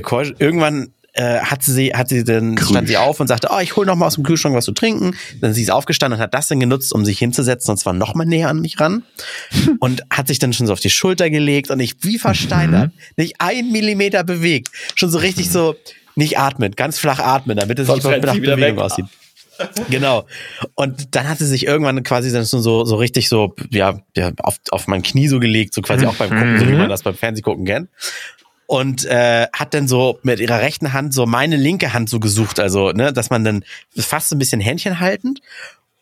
Keusch. 0.01 0.33
Irgendwann 0.39 0.93
äh, 1.13 1.39
hat 1.39 1.63
sie, 1.63 1.93
hat 1.93 2.07
sie 2.07 2.23
dann, 2.23 2.57
stand 2.57 2.87
sie 2.87 2.95
auf 2.95 3.19
und 3.19 3.27
sagte, 3.27 3.49
oh, 3.51 3.59
ich 3.59 3.75
hol 3.75 3.85
noch 3.85 3.95
mal 3.95 4.07
aus 4.07 4.15
dem 4.15 4.23
Kühlschrank 4.23 4.55
was 4.55 4.63
zu 4.65 4.71
trinken. 4.71 5.15
Dann 5.41 5.53
sie 5.53 5.61
ist 5.61 5.71
aufgestanden 5.71 6.17
und 6.17 6.23
hat 6.23 6.33
das 6.33 6.47
dann 6.47 6.59
genutzt, 6.59 6.93
um 6.93 7.03
sich 7.03 7.19
hinzusetzen 7.19 7.71
und 7.71 7.77
zwar 7.77 7.91
noch 7.91 8.15
mal 8.15 8.25
näher 8.25 8.47
an 8.47 8.61
mich 8.61 8.79
ran. 8.79 9.03
und 9.79 10.03
hat 10.09 10.27
sich 10.27 10.39
dann 10.39 10.53
schon 10.53 10.67
so 10.67 10.73
auf 10.73 10.79
die 10.79 10.89
Schulter 10.89 11.29
gelegt 11.29 11.69
und 11.69 11.79
ich 11.81 11.95
wie 12.01 12.17
versteinert, 12.17 12.91
nicht 13.17 13.35
ein 13.39 13.71
Millimeter 13.71 14.23
bewegt. 14.23 14.69
Schon 14.95 15.09
so 15.09 15.17
richtig 15.17 15.49
so, 15.49 15.75
nicht 16.15 16.39
atmen, 16.39 16.71
ganz 16.73 16.97
flach 16.97 17.19
atmen, 17.19 17.57
damit 17.57 17.79
es 17.79 17.87
nicht 17.89 18.03
nach 18.03 18.33
Bewegung 18.33 18.59
weg. 18.59 18.77
aussieht. 18.77 19.05
Genau. 19.89 20.25
Und 20.75 21.15
dann 21.15 21.27
hat 21.27 21.39
sie 21.39 21.45
sich 21.45 21.65
irgendwann 21.65 22.03
quasi 22.03 22.29
so, 22.29 22.85
so 22.85 22.95
richtig 22.95 23.29
so, 23.29 23.55
ja, 23.69 23.99
ja 24.15 24.31
auf, 24.43 24.57
auf 24.71 24.87
mein 24.87 25.03
Knie 25.03 25.27
so 25.27 25.39
gelegt, 25.39 25.73
so 25.73 25.81
quasi 25.81 26.05
auch 26.05 26.15
beim 26.15 26.29
Gucken, 26.29 26.59
so 26.59 26.67
wie 26.67 26.73
man 26.73 26.89
das 26.89 27.03
beim 27.03 27.15
Fernsehgucken 27.15 27.65
kennt. 27.65 27.89
Und 28.67 29.03
äh, 29.05 29.47
hat 29.51 29.73
dann 29.73 29.87
so 29.87 30.19
mit 30.23 30.39
ihrer 30.39 30.59
rechten 30.59 30.93
Hand 30.93 31.13
so 31.13 31.25
meine 31.25 31.57
linke 31.57 31.93
Hand 31.93 32.09
so 32.09 32.19
gesucht, 32.19 32.59
also, 32.59 32.91
ne, 32.91 33.11
dass 33.11 33.29
man 33.29 33.43
dann 33.43 33.65
fast 33.97 34.29
so 34.29 34.35
ein 34.35 34.39
bisschen 34.39 34.61
Händchen 34.61 34.99
haltend. 34.99 35.41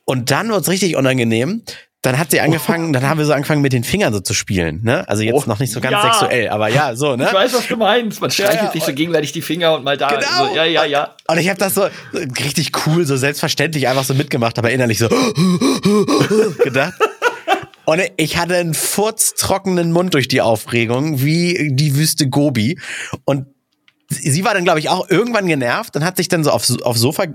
Und 0.06 0.32
dann 0.32 0.50
wird's 0.50 0.70
richtig 0.70 0.96
unangenehm. 0.96 1.64
Dann 2.02 2.18
hat 2.18 2.32
sie 2.32 2.40
angefangen, 2.40 2.94
dann 2.94 3.10
haben 3.10 3.18
wir 3.18 3.26
so 3.26 3.34
angefangen 3.34 3.62
mit 3.62 3.74
den 3.74 3.84
Fingern 3.84 4.14
so 4.14 4.22
zu 4.22 4.34
spielen, 4.34 4.82
ne? 4.84 5.08
Also 5.10 5.22
jetzt 5.22 5.34
Oh, 5.36 5.44
noch 5.48 5.60
nicht 5.60 5.74
so 5.74 5.82
ganz 5.82 5.92
ja. 5.92 6.14
sexuell, 6.14 6.48
aber 6.48 6.70
ja, 6.70 6.96
so, 6.96 7.18
ne? 7.18 7.26
Ich 7.28 7.34
weiß, 7.34 7.54
was 7.54 7.68
du 7.68 7.76
meinst. 7.76 8.22
Man 8.22 8.32
streichelt 8.32 8.62
ja, 8.62 8.72
sich 8.72 8.84
so 8.86 8.94
gegenseitig 8.94 9.34
die 9.34 9.42
Finger 9.42 9.74
und 9.76 9.84
mal 9.84 9.98
da. 9.98 10.08
Genau. 10.08 10.48
So, 10.48 10.56
ja, 10.56 10.64
ja, 10.64 10.86
ja. 10.86 11.16
Und 11.28 11.40
ich 11.40 11.50
habe 11.50 11.60
das 11.60 11.76
so 11.76 11.90
so 12.14 12.20
richtig 12.46 12.72
cool, 12.86 13.06
so 13.06 13.18
selbstverständlich 13.18 13.90
einfach 13.90 14.06
so 14.06 14.14
mitgemacht, 14.14 14.58
aber 14.58 14.72
innerlich 14.72 14.98
so 14.98 15.10
gedacht. 16.64 16.94
Und 17.84 18.02
ich 18.18 18.38
hatte 18.38 18.56
einen 18.56 18.76
furztrockenen 18.76 19.92
Mund 19.92 20.14
durch 20.14 20.28
die 20.28 20.42
Aufregung, 20.42 21.22
wie 21.22 21.70
die 21.74 21.96
Wüste 21.96 22.30
Gobi. 22.30 22.80
Und 23.26 23.48
sie 24.08 24.46
war 24.46 24.54
dann, 24.54 24.64
glaube 24.64 24.80
ich, 24.80 24.90
auch 24.90 25.10
irgendwann 25.10 25.48
genervt 25.48 25.96
und 25.96 26.06
hat 26.06 26.16
sich 26.16 26.30
dann 26.30 26.44
so 26.44 26.52
aufs, 26.52 26.82
aufs 26.82 27.00
Sofa 27.00 27.26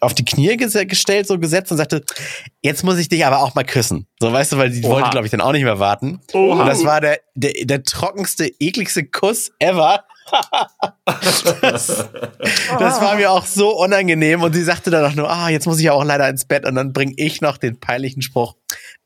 auf 0.00 0.14
die 0.14 0.24
Knie 0.24 0.52
ges- 0.52 0.84
gestellt, 0.86 1.26
so 1.26 1.38
gesetzt 1.38 1.70
und 1.70 1.78
sagte, 1.78 2.02
jetzt 2.62 2.84
muss 2.84 2.98
ich 2.98 3.08
dich 3.08 3.24
aber 3.26 3.38
auch 3.40 3.54
mal 3.54 3.64
küssen. 3.64 4.06
So, 4.20 4.32
weißt 4.32 4.52
du, 4.52 4.58
weil 4.58 4.72
sie 4.72 4.82
Oha. 4.84 4.90
wollte, 4.94 5.10
glaube 5.10 5.26
ich, 5.26 5.30
dann 5.30 5.40
auch 5.40 5.52
nicht 5.52 5.64
mehr 5.64 5.78
warten. 5.78 6.20
Oha. 6.32 6.60
Und 6.60 6.66
das 6.66 6.84
war 6.84 7.00
der, 7.00 7.20
der, 7.34 7.52
der 7.64 7.82
trockenste, 7.84 8.46
ekligste 8.60 9.04
Kuss 9.04 9.50
ever. 9.58 10.04
das, 11.62 11.86
das 12.78 13.00
war 13.00 13.16
mir 13.16 13.30
auch 13.30 13.46
so 13.46 13.70
unangenehm. 13.78 14.42
Und 14.42 14.52
sie 14.52 14.62
sagte 14.62 14.90
dann 14.90 15.04
auch 15.10 15.14
nur, 15.14 15.30
ah, 15.30 15.48
jetzt 15.48 15.66
muss 15.66 15.78
ich 15.78 15.84
ja 15.86 15.92
auch 15.92 16.04
leider 16.04 16.28
ins 16.28 16.44
Bett. 16.44 16.66
Und 16.66 16.74
dann 16.74 16.92
bringe 16.92 17.14
ich 17.16 17.40
noch 17.40 17.56
den 17.56 17.78
peinlichen 17.80 18.22
Spruch, 18.22 18.54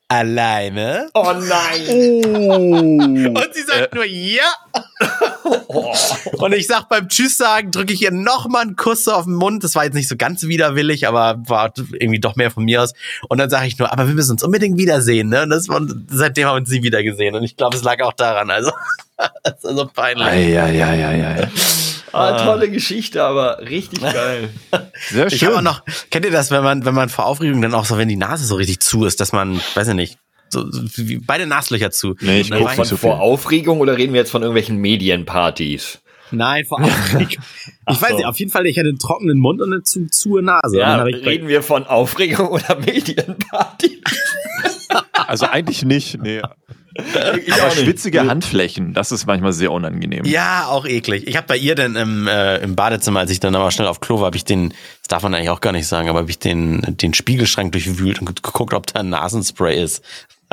alleine. 0.07 1.09
Oh 1.13 1.33
nein. 1.33 3.35
Und 3.35 3.53
sie 3.53 3.61
sagt 3.61 3.93
nur, 3.93 4.05
ja. 4.05 4.43
Und 6.37 6.53
ich 6.53 6.67
sag 6.67 6.89
beim 6.89 7.09
Tschüss 7.09 7.37
sagen, 7.37 7.71
drücke 7.71 7.93
ich 7.93 8.01
ihr 8.01 8.11
noch 8.11 8.47
mal 8.47 8.61
einen 8.61 8.75
Kuss 8.75 9.05
so 9.05 9.11
auf 9.11 9.25
den 9.25 9.35
Mund. 9.35 9.63
Das 9.63 9.75
war 9.75 9.85
jetzt 9.85 9.95
nicht 9.95 10.07
so 10.07 10.15
ganz 10.15 10.43
widerwillig, 10.43 11.07
aber 11.07 11.41
war 11.47 11.73
irgendwie 11.75 12.19
doch 12.19 12.35
mehr 12.35 12.51
von 12.51 12.65
mir 12.65 12.83
aus. 12.83 12.93
Und 13.29 13.39
dann 13.39 13.49
sage 13.49 13.67
ich 13.67 13.77
nur, 13.77 13.91
aber 13.91 14.07
wir 14.07 14.13
müssen 14.13 14.31
uns 14.31 14.43
unbedingt 14.43 14.77
wiedersehen. 14.77 15.29
Ne? 15.29 15.43
Und 15.43 15.49
das, 15.49 15.69
und 15.69 16.07
seitdem 16.11 16.47
haben 16.47 16.55
wir 16.55 16.61
uns 16.61 16.69
nie 16.69 16.83
wieder 16.83 17.03
gesehen. 17.03 17.35
Und 17.35 17.43
ich 17.43 17.57
glaube, 17.57 17.75
es 17.75 17.83
lag 17.83 18.01
auch 18.01 18.13
daran. 18.13 18.51
Also, 18.51 18.71
das 19.43 19.63
ist 19.63 19.75
so 19.77 19.85
peinlich. 19.87 20.25
Eieieiei. 20.27 21.47
Ah, 22.11 22.43
tolle 22.45 22.69
Geschichte, 22.69 23.23
aber 23.23 23.59
richtig 23.59 24.01
geil. 24.01 24.49
Sehr 25.09 25.27
Ich 25.27 25.39
schön. 25.39 25.47
habe 25.47 25.57
auch 25.57 25.61
noch, 25.63 25.81
kennt 26.11 26.25
ihr 26.25 26.31
das, 26.31 26.51
wenn 26.51 26.63
man, 26.63 26.85
wenn 26.85 26.93
man 26.93 27.09
vor 27.09 27.25
Aufregung 27.25 27.61
dann 27.61 27.73
auch 27.73 27.85
so, 27.85 27.97
wenn 27.97 28.07
die 28.07 28.15
Nase 28.15 28.45
so 28.45 28.55
richtig 28.55 28.81
zu 28.81 29.05
ist, 29.05 29.19
dass 29.19 29.31
man, 29.31 29.59
weiß 29.73 29.87
ich 29.87 29.93
nicht, 29.95 30.17
so, 30.49 30.69
so 30.69 30.83
wie 30.97 31.17
beide 31.17 31.47
Naslöcher 31.47 31.89
zu. 31.89 32.15
Nee, 32.19 32.41
ich 32.41 32.51
guck 32.51 32.69
Von 32.69 32.85
so 32.85 32.97
vor. 32.97 33.19
Aufregung 33.19 33.79
oder 33.79 33.97
reden 33.97 34.13
wir 34.13 34.19
jetzt 34.19 34.29
von 34.29 34.43
irgendwelchen 34.43 34.77
Medienpartys? 34.77 35.99
Nein, 36.33 36.65
vor 36.65 36.81
Aufregung. 36.81 37.43
Ich 37.89 38.01
weiß 38.01 38.09
so. 38.09 38.15
nicht, 38.17 38.25
auf 38.25 38.37
jeden 38.39 38.51
Fall, 38.51 38.65
ich 38.65 38.77
hatte 38.77 38.89
einen 38.89 38.99
trockenen 38.99 39.39
Mund 39.39 39.61
und 39.61 39.71
eine 39.73 39.83
zu, 39.83 40.07
zu 40.07 40.39
Nase. 40.39 40.77
Ja, 40.77 41.05
ich 41.05 41.25
reden 41.25 41.47
wir 41.47 41.61
von 41.61 41.85
Aufregung 41.85 42.47
oder 42.47 42.75
Medienparty? 42.75 44.01
Also 45.27 45.47
eigentlich 45.47 45.83
nicht, 45.83 46.21
nee. 46.21 46.41
Ich 46.95 47.53
Aber 47.53 47.63
auch 47.63 47.75
nicht. 47.75 47.79
schwitzige 47.79 48.27
Handflächen, 48.27 48.93
das 48.93 49.11
ist 49.11 49.25
manchmal 49.25 49.51
sehr 49.51 49.71
unangenehm. 49.71 50.25
Ja, 50.25 50.67
auch 50.67 50.85
eklig. 50.85 51.27
Ich 51.27 51.35
habe 51.35 51.47
bei 51.47 51.57
ihr 51.57 51.73
dann 51.73 51.95
im, 51.95 52.27
äh, 52.27 52.57
im 52.57 52.75
Badezimmer, 52.75 53.21
als 53.21 53.31
ich 53.31 53.39
dann 53.39 53.55
aber 53.55 53.71
schnell 53.71 53.87
auf 53.87 53.99
Klo 53.99 54.19
war, 54.19 54.27
habe 54.27 54.37
ich 54.37 54.45
den, 54.45 54.69
das 54.69 55.07
darf 55.09 55.23
man 55.23 55.33
eigentlich 55.33 55.49
auch 55.49 55.61
gar 55.61 55.71
nicht 55.71 55.87
sagen, 55.87 56.07
aber 56.07 56.19
habe 56.19 56.29
ich 56.29 56.37
den, 56.37 56.81
den 56.87 57.15
Spiegelschrank 57.15 57.71
durchwühlt 57.71 58.19
und 58.19 58.43
geguckt, 58.43 58.75
ob 58.75 58.85
da 58.87 58.99
ein 58.99 59.09
Nasenspray 59.09 59.81
ist. 59.81 60.03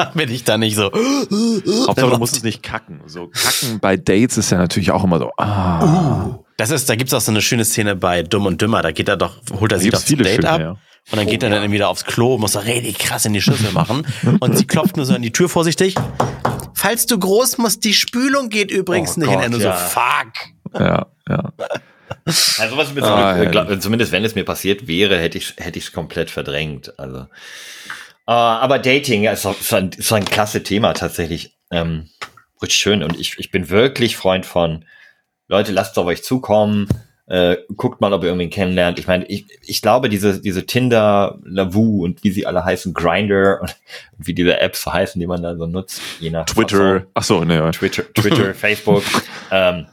Damit 0.13 0.31
ich 0.31 0.45
da 0.45 0.59
nicht 0.59 0.77
so. 0.77 0.85
Hauptsache, 0.93 2.11
du 2.11 2.19
musst 2.19 2.37
es 2.37 2.43
nicht 2.43 2.63
kacken. 2.63 3.01
So 3.07 3.29
kacken 3.29 3.79
bei 3.81 3.97
Dates 3.97 4.37
ist 4.39 4.51
ja 4.51 4.59
natürlich 4.59 4.91
auch 4.91 5.05
immer 5.05 5.19
so. 5.19 5.31
Ah, 5.37 6.39
Das 6.57 6.71
ist, 6.71 6.89
da 6.89 6.97
gibt's 6.97 7.13
auch 7.15 7.21
so 7.21 7.31
eine 7.33 7.41
schöne 7.43 7.65
Szene 7.65 7.97
bei 7.97 8.23
Dumm 8.23 8.47
und 8.47 8.61
Dümmer. 8.63 8.83
Da 8.83 8.93
geht 8.93 9.09
er 9.09 9.17
doch, 9.17 9.37
holt 9.59 9.73
er 9.73 9.79
sie 9.79 9.85
gibt's 9.87 10.01
doch 10.01 10.07
zum 10.07 10.17
viele 10.19 10.29
Date 10.29 10.37
schöne, 10.43 10.51
ab. 10.51 10.61
ja. 10.61 10.71
Und 11.13 11.17
dann 11.19 11.27
geht 11.27 11.43
er 11.43 11.51
dann 11.51 11.73
wieder 11.73 11.89
aufs 11.89 12.05
Klo, 12.05 12.39
muss 12.39 12.55
er 12.55 12.67
richtig 12.67 12.99
krass 12.99 13.25
in 13.25 13.33
die 13.33 13.41
Schüssel 13.43 13.73
machen. 13.73 14.07
Und 14.41 14.57
sie 14.57 14.67
klopft 14.67 14.97
nur 14.97 15.07
so 15.07 15.15
an 15.15 15.23
die 15.23 15.33
Tür 15.33 15.49
vorsichtig. 15.49 15.95
Falls 16.75 17.07
du 17.07 17.19
groß 17.19 17.59
musst, 17.59 17.85
die 17.85 17.95
Spülung 17.95 18.49
geht 18.49 18.71
übrigens 18.71 19.17
Oh 19.17 19.21
nicht. 19.21 19.29
Gott, 19.29 19.37
und 19.39 19.43
er 19.43 19.49
nur 19.49 19.61
ja. 19.61 19.77
so, 19.77 19.99
fuck. 19.99 20.81
ja, 20.81 21.07
ja. 21.29 21.53
Also 22.59 22.77
was 22.77 22.93
mir 22.95 23.03
Ah, 23.03 23.33
zumindest, 23.35 23.45
ja. 23.45 23.51
glaub, 23.65 23.83
zumindest 23.83 24.13
wenn 24.13 24.25
es 24.25 24.35
mir 24.35 24.45
passiert 24.45 24.87
wäre, 24.87 25.19
hätte 25.19 25.39
ich 25.39 25.55
hätte 25.57 25.79
ich 25.79 25.93
komplett 25.93 26.31
verdrängt. 26.31 26.99
Also, 26.99 27.19
äh, 27.21 27.27
aber 28.35 28.79
Dating 28.79 29.23
ja, 29.23 29.33
ist, 29.33 29.43
so- 29.43 29.53
ist, 29.59 29.73
ein, 29.75 29.91
ist 29.97 30.13
ein 30.13 30.25
klasse 30.25 30.63
Thema 30.63 30.93
tatsächlich. 30.95 31.57
Ähm, 31.71 32.09
richtig 32.63 32.79
schön 32.81 33.03
und 33.03 33.19
ich, 33.19 33.39
ich 33.39 33.51
bin 33.51 33.71
wirklich 33.71 34.17
Freund 34.17 34.47
von 34.47 34.85
Leute, 35.49 35.73
lasst 35.73 35.93
es 35.93 35.99
auf 35.99 36.07
euch 36.07 36.23
zukommen. 36.23 36.89
äh, 37.27 37.57
guckt 37.77 38.01
mal, 38.01 38.13
ob 38.13 38.23
ihr 38.23 38.27
irgendwen 38.29 38.51
kennenlernt. 38.51 38.99
Ich 38.99 39.07
meine, 39.07 39.25
ich, 39.27 39.47
ich 39.63 39.83
glaube, 39.83 40.09
diese, 40.09 40.41
diese 40.41 40.67
Tinder, 40.67 41.39
Lavu 41.45 42.03
und 42.05 42.25
wie 42.25 42.31
sie 42.33 42.45
alle 42.45 42.65
heißen, 42.65 42.93
Grinder 42.93 43.61
und 43.63 43.77
wie 44.19 44.35
diese 44.35 44.59
Apps 44.61 44.85
heißen, 44.87 45.21
die 45.21 45.27
man 45.29 45.43
da 45.43 45.55
so 45.57 45.67
nutzt, 45.67 46.01
je 46.19 46.31
nach 46.31 46.45
Twitter. 46.47 47.07
Ach 47.15 47.23
so, 47.23 47.45
ne. 47.45 47.71
Twitter, 47.73 48.03
Twitter 48.15 48.53
Facebook, 48.55 49.05
ähm, 49.53 49.87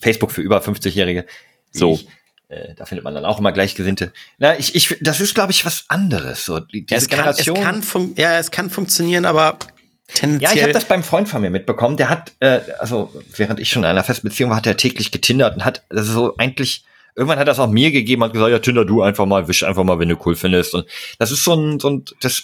Facebook 0.00 0.30
für 0.30 0.40
über 0.42 0.60
50-Jährige. 0.60 1.26
So. 1.72 1.92
Ich, 1.94 2.08
äh, 2.48 2.74
da 2.76 2.84
findet 2.86 3.04
man 3.04 3.14
dann 3.14 3.24
auch 3.24 3.38
immer 3.38 3.52
Gleichgesinnte. 3.52 4.12
Na, 4.38 4.58
ich, 4.58 4.74
ich, 4.74 4.96
das 5.00 5.20
ist, 5.20 5.34
glaube 5.34 5.52
ich, 5.52 5.64
was 5.66 5.84
anderes. 5.88 6.44
So, 6.44 6.60
die, 6.60 6.86
diese 6.86 6.98
es 6.98 7.08
kann, 7.08 7.28
es 7.28 7.44
kann 7.44 8.12
ja, 8.16 8.38
es 8.38 8.50
kann 8.50 8.70
funktionieren, 8.70 9.24
aber 9.24 9.58
Ja, 9.58 10.14
tendenziell. 10.14 10.56
ich 10.56 10.62
habe 10.62 10.72
das 10.72 10.84
beim 10.84 11.02
Freund 11.02 11.28
von 11.28 11.42
mir 11.42 11.50
mitbekommen. 11.50 11.96
Der 11.96 12.08
hat, 12.08 12.32
äh, 12.40 12.60
also 12.78 13.12
während 13.36 13.58
ich 13.60 13.70
schon 13.70 13.82
in 13.82 13.88
einer 13.90 14.04
festen 14.04 14.28
Beziehung 14.28 14.50
war, 14.50 14.58
hat 14.58 14.66
er 14.66 14.76
täglich 14.76 15.10
getindert 15.10 15.56
und 15.56 15.64
hat 15.64 15.82
das 15.88 16.06
ist 16.06 16.12
so 16.14 16.36
eigentlich. 16.36 16.84
Irgendwann 17.18 17.38
hat 17.38 17.44
er 17.48 17.52
das 17.52 17.58
auch 17.58 17.70
mir 17.70 17.90
gegeben, 17.92 18.22
hat 18.22 18.34
gesagt, 18.34 18.50
ja, 18.52 18.58
Tinder, 18.58 18.84
du 18.84 19.00
einfach 19.00 19.24
mal, 19.24 19.48
wisch 19.48 19.62
einfach 19.62 19.84
mal, 19.84 19.98
wenn 19.98 20.10
du 20.10 20.18
cool 20.26 20.36
findest. 20.36 20.74
Und 20.74 20.86
das 21.18 21.30
ist 21.30 21.44
so 21.44 21.54
ein, 21.54 21.80
so 21.80 21.88
ein, 21.88 22.04
das, 22.20 22.42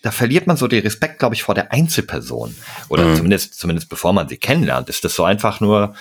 da 0.00 0.10
verliert 0.10 0.46
man 0.46 0.56
so 0.56 0.66
den 0.66 0.82
Respekt, 0.82 1.18
glaube 1.18 1.34
ich, 1.34 1.42
vor 1.42 1.54
der 1.54 1.72
Einzelperson. 1.72 2.54
Oder 2.88 3.04
Mhm. 3.04 3.16
zumindest, 3.16 3.54
zumindest 3.60 3.90
bevor 3.90 4.14
man 4.14 4.26
sie 4.26 4.38
kennenlernt, 4.38 4.88
ist 4.88 5.04
das 5.04 5.14
so 5.14 5.24
einfach 5.24 5.60
nur, 5.60 5.94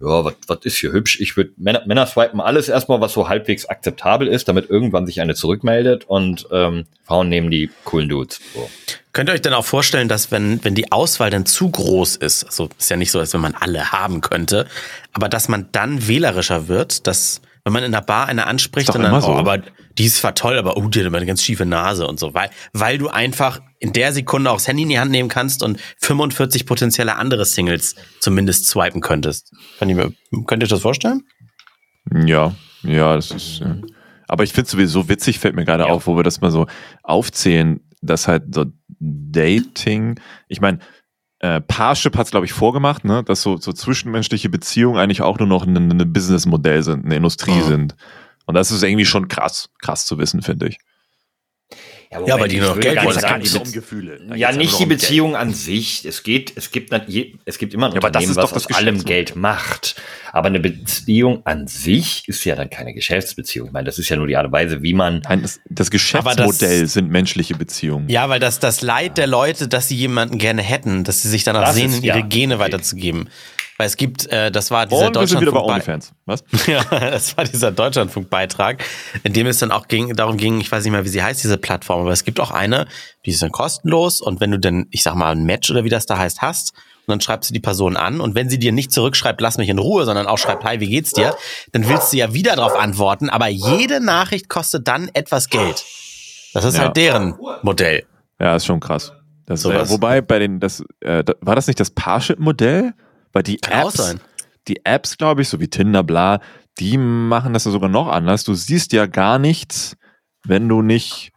ja, 0.00 0.24
was, 0.24 0.58
ist 0.64 0.78
hier 0.78 0.92
hübsch? 0.92 1.20
Ich 1.20 1.36
würde 1.36 1.52
Männer, 1.56 1.82
Männer 1.86 2.06
swipen 2.06 2.40
alles 2.40 2.68
erstmal, 2.68 3.00
was 3.00 3.12
so 3.12 3.28
halbwegs 3.28 3.66
akzeptabel 3.66 4.28
ist, 4.28 4.48
damit 4.48 4.70
irgendwann 4.70 5.06
sich 5.06 5.20
eine 5.20 5.34
zurückmeldet 5.34 6.04
und 6.08 6.46
ähm, 6.50 6.86
Frauen 7.04 7.28
nehmen 7.28 7.50
die 7.50 7.70
coolen 7.84 8.08
Dudes. 8.08 8.40
So. 8.54 8.70
Könnt 9.12 9.28
ihr 9.28 9.34
euch 9.34 9.42
denn 9.42 9.52
auch 9.52 9.64
vorstellen, 9.64 10.08
dass 10.08 10.30
wenn, 10.30 10.64
wenn 10.64 10.74
die 10.74 10.90
Auswahl 10.90 11.30
dann 11.30 11.44
zu 11.44 11.70
groß 11.70 12.16
ist, 12.16 12.44
also 12.44 12.70
ist 12.78 12.90
ja 12.90 12.96
nicht 12.96 13.10
so, 13.10 13.18
als 13.18 13.34
wenn 13.34 13.40
man 13.40 13.54
alle 13.54 13.92
haben 13.92 14.22
könnte, 14.22 14.66
aber 15.12 15.28
dass 15.28 15.48
man 15.48 15.68
dann 15.72 16.08
wählerischer 16.08 16.68
wird, 16.68 17.06
dass 17.06 17.42
wenn 17.70 17.74
man 17.74 17.84
in 17.84 17.92
der 17.92 18.00
Bar 18.02 18.26
eine 18.26 18.46
anspricht 18.46 18.88
und 18.90 19.00
dann, 19.02 19.10
immer 19.12 19.20
so. 19.20 19.28
oh, 19.28 19.36
aber 19.36 19.58
die 19.98 20.04
ist 20.06 20.16
zwar 20.16 20.34
toll, 20.34 20.58
aber 20.58 20.76
oh, 20.76 20.88
die 20.88 20.98
hat 21.00 21.06
immer 21.06 21.18
eine 21.18 21.26
ganz 21.26 21.42
schiefe 21.42 21.64
Nase 21.66 22.06
und 22.06 22.18
so, 22.18 22.34
weil, 22.34 22.50
weil 22.72 22.98
du 22.98 23.08
einfach 23.08 23.60
in 23.78 23.92
der 23.92 24.12
Sekunde 24.12 24.50
auch 24.50 24.56
das 24.56 24.66
Handy 24.68 24.82
in 24.82 24.88
die 24.88 24.98
Hand 24.98 25.10
nehmen 25.10 25.28
kannst 25.28 25.62
und 25.62 25.80
45 26.00 26.66
potenzielle 26.66 27.16
andere 27.16 27.44
Singles 27.44 27.94
zumindest 28.20 28.66
swipen 28.66 29.00
könntest. 29.00 29.52
Könnt 29.78 29.90
ihr, 29.90 29.96
mir- 29.96 30.12
könnt 30.46 30.62
ihr 30.62 30.64
euch 30.64 30.70
das 30.70 30.80
vorstellen? 30.82 31.22
Ja, 32.26 32.54
ja, 32.82 33.14
das 33.14 33.30
ist. 33.30 33.60
Ja. 33.60 33.76
Aber 34.26 34.44
ich 34.44 34.50
finde 34.52 34.66
es 34.66 34.70
sowieso 34.72 35.08
witzig, 35.08 35.38
fällt 35.38 35.54
mir 35.54 35.64
gerade 35.64 35.86
auf, 35.86 36.06
wo 36.06 36.16
wir 36.16 36.22
das 36.22 36.40
mal 36.40 36.50
so 36.50 36.66
aufzählen, 37.02 37.80
dass 38.02 38.26
halt 38.28 38.54
so 38.54 38.66
Dating, 38.98 40.18
ich 40.48 40.60
meine, 40.60 40.78
äh, 41.40 41.60
Parship 41.60 42.16
hat 42.16 42.26
es, 42.26 42.30
glaube 42.30 42.46
ich, 42.46 42.52
vorgemacht, 42.52 43.04
ne, 43.04 43.22
dass 43.24 43.42
so, 43.42 43.56
so 43.56 43.72
zwischenmenschliche 43.72 44.48
Beziehungen 44.48 44.98
eigentlich 44.98 45.22
auch 45.22 45.38
nur 45.38 45.48
noch 45.48 45.66
ein, 45.66 45.76
ein 45.76 46.12
Businessmodell 46.12 46.82
sind, 46.82 47.04
eine 47.04 47.16
Industrie 47.16 47.52
Mhm. 47.52 47.62
sind. 47.62 47.96
Und 48.46 48.54
das 48.54 48.70
ist 48.70 48.82
irgendwie 48.82 49.06
schon 49.06 49.28
krass, 49.28 49.70
krass 49.80 50.06
zu 50.06 50.18
wissen, 50.18 50.42
finde 50.42 50.68
ich. 50.68 50.78
Ja, 52.12 52.18
Moment, 52.18 52.40
weil 52.40 52.48
die 52.48 52.58
noch 52.58 52.80
Geld 52.80 52.96
gar 52.96 53.04
wollen, 53.04 53.14
nicht 53.14 53.24
da 53.30 53.38
die 53.38 53.46
so 53.46 53.60
Be- 53.60 53.70
Gefühle. 53.70 54.20
Ja, 54.34 54.50
nicht 54.50 54.76
die 54.80 54.86
Beziehung 54.86 55.36
an 55.36 55.54
sich. 55.54 56.04
Es 56.04 56.24
geht, 56.24 56.52
es 56.56 56.72
gibt, 56.72 56.92
es 57.44 57.58
gibt 57.58 57.72
immer 57.72 57.86
ein 57.86 57.92
Ja, 57.92 57.98
aber 57.98 58.10
das 58.10 58.24
Unternehmen, 58.24 58.30
ist 58.32 58.36
was 58.36 58.44
doch 58.50 58.52
das 58.54 58.66
aus 58.66 58.76
allem 58.76 58.94
Geschäftsmodell. 58.94 59.24
Geld 59.26 59.36
macht. 59.36 59.94
Aber 60.32 60.48
eine 60.48 60.58
Beziehung 60.58 61.46
an 61.46 61.68
sich 61.68 62.24
ist 62.26 62.44
ja 62.44 62.56
dann 62.56 62.68
keine 62.68 62.94
Geschäftsbeziehung. 62.94 63.68
Ich 63.68 63.72
meine, 63.72 63.84
das 63.86 64.00
ist 64.00 64.08
ja 64.08 64.16
nur 64.16 64.26
die 64.26 64.36
Art 64.36 64.46
und 64.46 64.50
Weise, 64.50 64.82
wie 64.82 64.92
man 64.92 65.20
Nein, 65.20 65.42
das, 65.42 65.60
das 65.70 65.88
Geschäftsmodell 65.92 66.80
das- 66.82 66.92
sind 66.94 67.10
menschliche 67.12 67.54
Beziehungen. 67.54 68.08
Ja, 68.08 68.28
weil 68.28 68.40
das, 68.40 68.58
das 68.58 68.80
Leid 68.80 69.16
der 69.16 69.28
Leute, 69.28 69.68
dass 69.68 69.86
sie 69.86 69.94
jemanden 69.94 70.38
gerne 70.38 70.62
hätten, 70.62 71.04
dass 71.04 71.22
sie 71.22 71.28
sich 71.28 71.44
danach 71.44 71.66
Das 71.66 71.76
sehnen, 71.76 71.94
ist- 71.94 72.02
ihre 72.02 72.18
ja, 72.18 72.26
Gene 72.26 72.56
okay. 72.56 72.64
weiterzugeben. 72.64 73.28
Weil 73.80 73.86
es 73.86 73.96
gibt, 73.96 74.26
äh, 74.26 74.50
das 74.52 74.70
war 74.70 74.84
dieser 74.84 75.06
Und 75.06 75.16
wir 75.18 75.26
sind 75.26 75.40
wieder 75.40 75.52
bei 75.52 75.66
Deutschlandfunk. 75.66 76.14
Was? 76.26 76.44
Ja, 76.66 76.84
das 76.84 77.34
war 77.34 77.44
dieser 77.44 77.72
Deutschlandfunk-Beitrag, 77.72 78.84
in 79.22 79.32
dem 79.32 79.46
es 79.46 79.56
dann 79.60 79.72
auch 79.72 79.88
ging, 79.88 80.14
darum 80.14 80.36
ging, 80.36 80.60
ich 80.60 80.70
weiß 80.70 80.84
nicht 80.84 80.92
mehr, 80.92 81.02
wie 81.06 81.08
sie 81.08 81.22
heißt, 81.22 81.42
diese 81.42 81.56
Plattform, 81.56 82.02
aber 82.02 82.10
es 82.12 82.24
gibt 82.24 82.40
auch 82.40 82.50
eine, 82.50 82.86
die 83.24 83.30
ist 83.30 83.40
dann 83.40 83.50
kostenlos 83.50 84.20
und 84.20 84.38
wenn 84.38 84.50
du 84.50 84.58
dann, 84.58 84.84
ich 84.90 85.02
sag 85.02 85.14
mal, 85.14 85.30
ein 85.32 85.44
Match 85.44 85.70
oder 85.70 85.82
wie 85.82 85.88
das 85.88 86.04
da 86.04 86.18
heißt, 86.18 86.42
hast, 86.42 86.74
und 87.06 87.12
dann 87.12 87.22
schreibst 87.22 87.48
du 87.48 87.54
die 87.54 87.60
Person 87.60 87.96
an 87.96 88.20
und 88.20 88.34
wenn 88.34 88.50
sie 88.50 88.58
dir 88.58 88.72
nicht 88.72 88.92
zurückschreibt, 88.92 89.40
lass 89.40 89.56
mich 89.56 89.70
in 89.70 89.78
Ruhe, 89.78 90.04
sondern 90.04 90.26
auch 90.26 90.36
schreibt, 90.36 90.62
hi, 90.64 90.78
wie 90.80 90.88
geht's 90.90 91.12
dir, 91.12 91.34
dann 91.72 91.88
willst 91.88 92.12
du 92.12 92.18
ja 92.18 92.34
wieder 92.34 92.56
darauf 92.56 92.78
antworten, 92.78 93.30
aber 93.30 93.48
jede 93.48 94.04
Nachricht 94.04 94.50
kostet 94.50 94.88
dann 94.88 95.08
etwas 95.14 95.48
Geld. 95.48 95.86
Das 96.52 96.66
ist 96.66 96.76
Ja. 96.76 96.82
halt 96.82 96.98
deren 96.98 97.34
Modell. 97.62 98.04
Ja, 98.38 98.56
ist 98.56 98.66
schon 98.66 98.80
krass. 98.80 99.14
Das, 99.46 99.62
Sowas. 99.62 99.88
äh, 99.88 99.90
wobei 99.90 100.20
bei 100.20 100.38
den, 100.38 100.60
das, 100.60 100.84
äh, 101.00 101.24
war 101.40 101.56
das 101.56 101.66
nicht 101.66 101.80
das 101.80 101.88
Parship-Modell? 101.92 102.92
Weil 103.32 103.42
die 103.42 103.56
Kann 103.56 103.86
Apps, 103.86 104.16
die 104.68 104.84
Apps, 104.84 105.18
glaube 105.18 105.42
ich, 105.42 105.48
so 105.48 105.60
wie 105.60 105.68
Tinder, 105.68 106.02
bla, 106.02 106.40
die 106.78 106.98
machen 106.98 107.52
das 107.52 107.64
ja 107.64 107.70
sogar 107.70 107.88
noch 107.88 108.08
anders. 108.08 108.44
Du 108.44 108.54
siehst 108.54 108.92
ja 108.92 109.06
gar 109.06 109.38
nichts, 109.38 109.96
wenn 110.44 110.68
du 110.68 110.82
nicht 110.82 111.29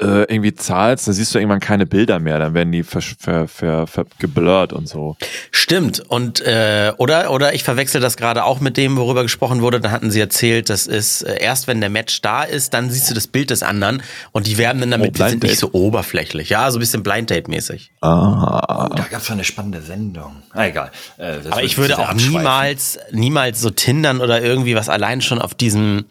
äh, 0.00 0.32
irgendwie 0.32 0.54
zahlst, 0.54 1.08
dann 1.08 1.14
siehst 1.14 1.34
du 1.34 1.38
irgendwann 1.38 1.60
keine 1.60 1.84
Bilder 1.84 2.20
mehr, 2.20 2.38
dann 2.38 2.54
werden 2.54 2.70
die 2.70 2.82
ver, 2.82 3.00
ver, 3.00 3.48
ver, 3.48 3.86
ver, 3.86 4.06
geblurrt 4.18 4.72
und 4.72 4.88
so. 4.88 5.16
Stimmt. 5.50 6.00
Und 6.08 6.40
äh, 6.40 6.92
oder 6.98 7.30
oder 7.32 7.54
ich 7.54 7.64
verwechsel 7.64 8.00
das 8.00 8.16
gerade 8.16 8.44
auch 8.44 8.60
mit 8.60 8.76
dem, 8.76 8.96
worüber 8.96 9.22
gesprochen 9.22 9.60
wurde. 9.60 9.80
Da 9.80 9.90
hatten 9.90 10.10
sie 10.10 10.20
erzählt, 10.20 10.70
das 10.70 10.86
ist 10.86 11.22
äh, 11.22 11.42
erst 11.42 11.66
wenn 11.66 11.80
der 11.80 11.90
Match 11.90 12.22
da 12.22 12.44
ist, 12.44 12.74
dann 12.74 12.90
siehst 12.90 13.10
du 13.10 13.14
das 13.14 13.26
Bild 13.26 13.50
des 13.50 13.62
anderen 13.62 14.02
und 14.32 14.46
die 14.46 14.56
werben 14.56 14.80
dann 14.80 14.92
damit, 14.92 15.10
Oh, 15.20 15.24
die 15.24 15.30
sind 15.30 15.42
nicht 15.42 15.58
so 15.58 15.72
oberflächlich. 15.72 16.48
Ja, 16.50 16.70
so 16.70 16.78
ein 16.78 16.80
bisschen 16.80 17.02
Blind 17.02 17.30
Date 17.30 17.48
mäßig. 17.48 17.90
Ah. 18.00 18.88
Oh, 18.90 18.94
da 18.94 19.04
gab 19.10 19.20
es 19.20 19.30
eine 19.30 19.44
spannende 19.44 19.82
Sendung. 19.82 20.42
Ah, 20.52 20.66
egal. 20.66 20.90
Äh, 21.16 21.38
Aber 21.50 21.62
ich 21.62 21.76
würde 21.76 21.98
auch 21.98 22.12
niemals 22.14 22.98
niemals 23.10 23.60
so 23.60 23.70
tindern 23.70 24.20
oder 24.20 24.42
irgendwie 24.42 24.74
was 24.74 24.88
allein 24.88 25.20
schon 25.20 25.40
auf 25.40 25.54
diesem 25.54 26.04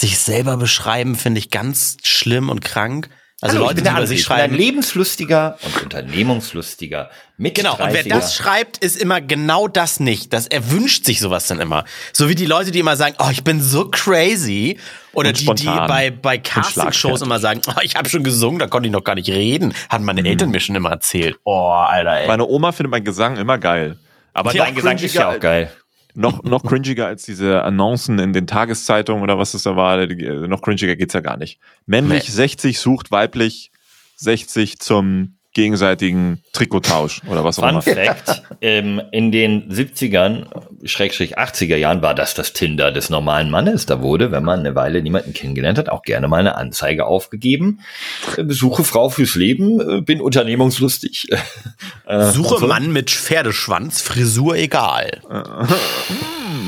sich 0.00 0.18
selber 0.18 0.56
beschreiben 0.56 1.16
finde 1.16 1.38
ich 1.40 1.50
ganz 1.50 1.96
schlimm 2.02 2.48
und 2.50 2.62
krank. 2.62 3.08
Also 3.40 3.58
Hallo, 3.58 3.66
ich 3.66 3.68
Leute, 3.68 3.74
bin 3.76 3.84
die 3.84 3.90
der 3.90 3.98
über 3.98 4.06
sich 4.08 4.20
Ich 4.20 4.26
bin 4.26 4.34
ein 4.36 4.40
schreiben. 4.40 4.56
lebenslustiger 4.56 5.58
und 5.62 5.82
unternehmungslustiger 5.84 7.08
mit 7.36 7.54
Genau, 7.54 7.76
und 7.76 7.92
wer 7.92 8.02
das 8.02 8.34
schreibt, 8.34 8.78
ist 8.78 8.96
immer 8.96 9.20
genau 9.20 9.68
das 9.68 10.00
nicht. 10.00 10.32
Das, 10.32 10.48
er 10.48 10.72
wünscht 10.72 11.04
sich 11.04 11.20
sowas 11.20 11.46
dann 11.46 11.60
immer. 11.60 11.84
So 12.12 12.28
wie 12.28 12.34
die 12.34 12.46
Leute, 12.46 12.72
die 12.72 12.80
immer 12.80 12.96
sagen, 12.96 13.14
oh, 13.20 13.28
ich 13.30 13.44
bin 13.44 13.60
so 13.62 13.88
crazy. 13.90 14.78
Oder 15.12 15.28
Und 15.28 15.38
die, 15.40 15.46
die 15.54 15.66
bei, 15.66 16.10
bei 16.10 16.38
Castingshows 16.38 17.22
immer 17.22 17.38
sagen, 17.38 17.60
oh, 17.68 17.80
ich 17.82 17.94
habe 17.94 18.08
schon 18.08 18.24
gesungen, 18.24 18.58
da 18.58 18.66
konnte 18.66 18.88
ich 18.88 18.92
noch 18.92 19.04
gar 19.04 19.14
nicht 19.14 19.28
reden. 19.30 19.72
Hatten 19.88 20.04
meine 20.04 20.28
Eltern 20.28 20.50
mir 20.50 20.58
schon 20.58 20.74
immer 20.74 20.90
erzählt. 20.90 21.38
Oh, 21.44 21.68
Alter, 21.70 22.20
ey. 22.20 22.26
Meine 22.26 22.44
Oma 22.44 22.72
findet 22.72 22.90
mein 22.90 23.04
Gesang 23.04 23.36
immer 23.36 23.58
geil. 23.58 23.98
Aber 24.32 24.52
Dein 24.52 24.74
Gesang 24.74 24.98
ist 24.98 25.14
ja 25.14 25.30
auch 25.30 25.38
geil. 25.40 25.70
Noch, 26.14 26.42
noch 26.42 26.64
cringiger 26.64 27.06
als 27.06 27.24
diese 27.24 27.62
Annoncen 27.62 28.18
in 28.18 28.32
den 28.32 28.46
Tageszeitungen 28.46 29.22
oder 29.22 29.38
was 29.38 29.54
es 29.54 29.62
da 29.62 29.76
war. 29.76 30.06
Die- 30.06 30.24
Noch 30.48 30.62
cringiger 30.62 30.96
geht's 30.96 31.14
ja 31.14 31.20
gar 31.20 31.36
nicht. 31.36 31.60
Männlich 31.86 32.24
Nee. 32.28 32.34
60 32.34 32.78
sucht 32.80 33.10
weiblich 33.10 33.70
60 34.16 34.78
zum 34.80 35.37
gegenseitigen 35.58 36.40
Trikottausch 36.52 37.20
oder 37.26 37.42
was 37.42 37.58
auch 37.58 37.64
Fun 37.64 37.70
immer. 37.70 37.82
Fact, 37.82 38.44
ähm, 38.60 39.02
in 39.10 39.32
den 39.32 39.68
70ern, 39.68 40.46
Schrägstrich 40.84 41.36
80er 41.36 41.74
Jahren 41.74 42.00
war 42.00 42.14
das 42.14 42.34
das 42.34 42.52
Tinder 42.52 42.92
des 42.92 43.10
normalen 43.10 43.50
Mannes. 43.50 43.84
Da 43.84 44.00
wurde, 44.00 44.30
wenn 44.30 44.44
man 44.44 44.60
eine 44.60 44.76
Weile 44.76 45.02
niemanden 45.02 45.32
kennengelernt 45.32 45.76
hat, 45.76 45.88
auch 45.88 46.02
gerne 46.02 46.28
mal 46.28 46.38
eine 46.38 46.54
Anzeige 46.54 47.06
aufgegeben. 47.06 47.80
Äh, 48.36 48.44
Besuche 48.44 48.84
Frau 48.84 49.08
fürs 49.08 49.34
Leben, 49.34 49.80
äh, 49.80 50.00
bin 50.00 50.20
unternehmungslustig. 50.20 51.28
Äh, 52.06 52.30
Suche. 52.30 52.66
Mann 52.66 52.90
mit 52.90 53.10
Pferdeschwanz, 53.10 54.00
Frisur 54.00 54.56
egal. 54.56 55.20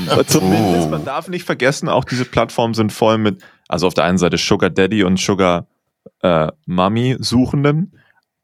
Aber 0.07 0.27
zumindest, 0.27 0.91
man 0.91 1.03
darf 1.03 1.27
nicht 1.29 1.45
vergessen, 1.45 1.89
auch 1.89 2.03
diese 2.03 2.25
Plattformen 2.25 2.75
sind 2.75 2.93
voll 2.93 3.17
mit, 3.17 3.41
also 3.67 3.87
auf 3.87 3.95
der 3.95 4.03
einen 4.03 4.19
Seite 4.19 4.37
Sugar 4.37 4.69
Daddy 4.69 5.03
und 5.03 5.19
Sugar 5.19 5.65
äh, 6.21 6.47
Mummy 6.67 7.17
Suchenden, 7.19 7.93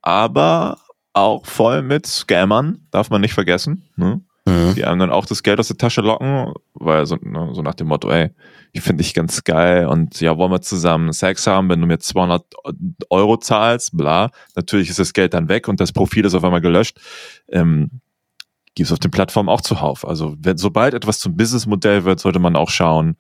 aber 0.08 0.78
auch 1.12 1.46
voll 1.46 1.82
mit 1.82 2.08
Scammern, 2.08 2.88
darf 2.92 3.10
man 3.10 3.20
nicht 3.20 3.34
vergessen. 3.34 3.84
Ne? 3.98 4.22
Mhm. 4.46 4.76
die 4.76 4.86
einem 4.86 5.00
dann 5.00 5.12
auch 5.12 5.26
das 5.26 5.44
Geld 5.44 5.60
aus 5.60 5.68
der 5.68 5.76
Tasche 5.76 6.00
locken, 6.00 6.54
weil 6.74 7.06
so, 7.06 7.18
ne, 7.20 7.50
so 7.52 7.62
nach 7.62 7.74
dem 7.76 7.88
Motto, 7.88 8.10
ey, 8.10 8.30
ich 8.72 8.82
finde 8.82 9.04
dich 9.04 9.14
ganz 9.14 9.44
geil 9.44 9.88
und 9.88 10.22
ja, 10.22 10.38
wollen 10.38 10.52
wir 10.52 10.62
zusammen 10.62 11.12
Sex 11.12 11.46
haben, 11.48 11.68
wenn 11.68 11.82
du 11.82 11.88
mir 11.88 12.00
200 12.00 12.46
Euro 13.10 13.36
zahlst, 13.36 13.98
bla. 13.98 14.32
Natürlich 14.56 14.90
ist 14.90 15.00
das 15.00 15.12
Geld 15.12 15.34
dann 15.34 15.50
weg 15.50 15.68
und 15.68 15.82
das 15.82 15.92
Profil 15.92 16.24
ist 16.24 16.34
auf 16.34 16.46
einmal 16.46 16.62
gelöscht. 16.62 16.98
Ähm, 17.50 18.00
Gibt 18.74 18.88
es 18.88 18.94
auf 18.94 19.00
den 19.00 19.12
Plattformen 19.12 19.50
auch 19.50 19.60
zuhauf. 19.60 20.08
Also 20.08 20.38
wenn, 20.40 20.58
sobald 20.58 20.94
etwas 20.94 21.20
zum 21.20 21.36
Businessmodell 21.36 22.06
wird, 22.06 22.22
sollte 22.22 22.40
man 22.40 22.56
auch 22.56 22.70
schauen, 22.70 23.18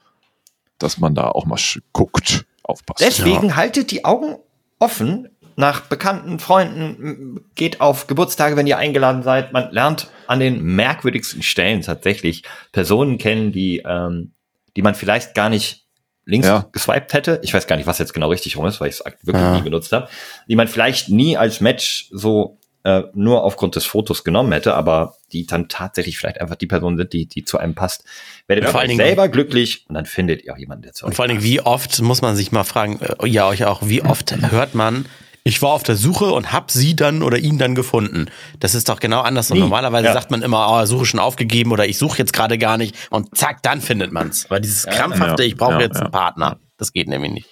dass 0.79 0.97
man 0.97 1.13
da 1.13 1.27
auch 1.27 1.45
mal 1.45 1.59
guckt, 1.91 2.45
aufpasst. 2.63 3.01
Deswegen 3.01 3.57
haltet 3.57 3.91
die 3.91 4.05
Augen 4.05 4.37
offen 4.79 5.27
nach 5.59 5.81
bekannten 5.81 6.39
Freunden, 6.39 7.41
geht 7.55 7.81
auf 7.81 8.07
Geburtstage, 8.07 8.55
wenn 8.55 8.67
ihr 8.67 8.77
eingeladen 8.77 9.23
seid. 9.23 9.51
Man 9.53 9.71
lernt 9.71 10.07
an 10.27 10.39
den 10.39 10.61
merkwürdigsten 10.63 11.41
Stellen 11.41 11.81
tatsächlich 11.81 12.43
Personen 12.71 13.17
kennen, 13.17 13.51
die, 13.51 13.83
ähm, 13.85 14.31
die 14.75 14.81
man 14.83 14.93
vielleicht 14.95 15.33
gar 15.35 15.49
nicht 15.49 15.85
links 16.25 16.47
Ja. 16.47 16.67
geswiped 16.71 17.13
hätte. 17.13 17.39
Ich 17.43 17.53
weiß 17.53 17.65
gar 17.67 17.75
nicht, 17.75 17.87
was 17.87 17.97
jetzt 17.97 18.13
genau 18.13 18.29
richtig 18.29 18.55
rum 18.55 18.65
ist, 18.67 18.79
weil 18.79 18.89
ich 18.89 18.99
es 18.99 19.05
wirklich 19.23 19.41
Ja. 19.43 19.55
nie 19.55 19.63
benutzt 19.63 19.91
habe. 19.93 20.07
Die 20.47 20.55
man 20.55 20.67
vielleicht 20.67 21.09
nie 21.09 21.35
als 21.37 21.59
Match 21.59 22.07
so 22.11 22.59
äh, 22.83 23.03
nur 23.13 23.43
aufgrund 23.43 23.75
des 23.75 23.85
Fotos 23.85 24.23
genommen 24.23 24.53
hätte, 24.53 24.73
aber 24.75 25.15
die 25.33 25.45
dann 25.45 25.67
tatsächlich 25.67 26.17
vielleicht 26.17 26.39
einfach 26.39 26.55
die 26.55 26.67
Person 26.67 26.95
sind, 26.95 27.11
die, 27.11 27.25
die 27.25 27.43
zu 27.43 27.57
einem 27.57 27.75
passt. 27.75 28.05
Werdet 28.45 28.63
Ja, 28.63 28.69
ihr 28.69 28.71
vor 28.71 28.79
allen 28.79 28.89
Dingen- 28.89 28.99
selber 29.01 29.27
glücklich 29.27 29.85
und 29.89 29.95
dann 29.95 30.05
findet 30.05 30.43
ihr 30.45 30.53
auch 30.53 30.57
jemanden, 30.57 30.83
der 30.83 30.93
zu 30.93 31.03
Und 31.05 31.11
euch 31.11 31.15
vor 31.17 31.23
allen 31.23 31.31
Dingen, 31.31 31.43
wie 31.43 31.59
oft 31.59 32.01
muss 32.01 32.21
man 32.21 32.37
sich 32.37 32.53
mal 32.53 32.63
fragen, 32.63 33.01
äh, 33.01 33.27
ja, 33.27 33.45
euch 33.47 33.65
auch, 33.65 33.81
wie 33.83 34.03
oft 34.03 34.33
hört 34.51 34.73
man, 34.73 35.05
ich 35.47 35.61
war 35.61 35.69
auf 35.71 35.83
der 35.83 35.95
Suche 35.95 36.25
und 36.25 36.51
hab 36.51 36.71
sie 36.71 36.95
dann 36.95 37.23
oder 37.23 37.37
ihn 37.37 37.57
dann 37.57 37.73
gefunden. 37.75 38.29
Das 38.59 38.75
ist 38.75 38.89
doch 38.89 38.99
genau 38.99 39.21
anders. 39.21 39.49
Und 39.51 39.55
Nie. 39.57 39.61
normalerweise 39.61 40.07
Ja. 40.07 40.13
sagt 40.13 40.29
man 40.31 40.41
immer, 40.41 40.67
oh, 40.69 40.85
Suche 40.85 41.05
schon 41.05 41.19
aufgegeben 41.19 41.71
oder 41.71 41.87
ich 41.87 41.97
suche 41.97 42.17
jetzt 42.17 42.33
gerade 42.33 42.57
gar 42.57 42.77
nicht. 42.77 42.95
Und 43.09 43.35
zack, 43.37 43.63
dann 43.63 43.81
findet 43.81 44.11
man's. 44.11 44.49
Weil 44.49 44.61
dieses 44.61 44.85
krampfhafte, 44.85 45.43
Ja. 45.43 45.47
ich 45.47 45.55
brauche 45.57 45.73
Ja, 45.73 45.79
jetzt 45.81 45.95
ja. 45.95 46.01
einen 46.03 46.11
Partner, 46.11 46.59
das 46.77 46.91
geht 46.93 47.07
nämlich 47.07 47.31
nicht. 47.31 47.49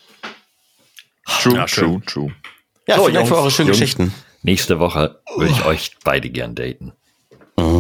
True, 1.41 1.55
Ja, 1.55 1.65
true, 1.65 2.01
true. 2.05 2.31
Ja, 2.87 2.97
So, 2.97 3.03
vielen 3.03 3.15
Dank 3.15 3.27
für 3.27 3.33
Jungs, 3.33 3.41
eure 3.43 3.51
schönen 3.51 3.67
Jungs. 3.69 3.79
Geschichten. 3.79 4.13
Nächste 4.43 4.79
Woche 4.79 5.19
würde 5.37 5.51
ich 5.51 5.65
euch 5.65 5.91
beide 6.03 6.29
gern 6.29 6.53
daten. 6.55 6.93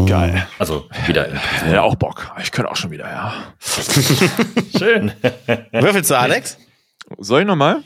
Geil. 0.07 0.47
Also 0.57 0.87
wieder 1.05 1.27
Ja, 1.69 1.81
auch 1.83 1.95
Bock. 1.95 2.31
Ich 2.41 2.51
könnte 2.51 2.71
auch 2.71 2.75
schon 2.75 2.89
wieder, 2.91 3.05
ja. 3.09 3.33
Schön. 4.77 5.11
Würfelst 5.71 6.09
du, 6.09 6.17
Alex? 6.17 6.57
Soll 7.19 7.41
ich 7.41 7.47
nochmal? 7.47 7.83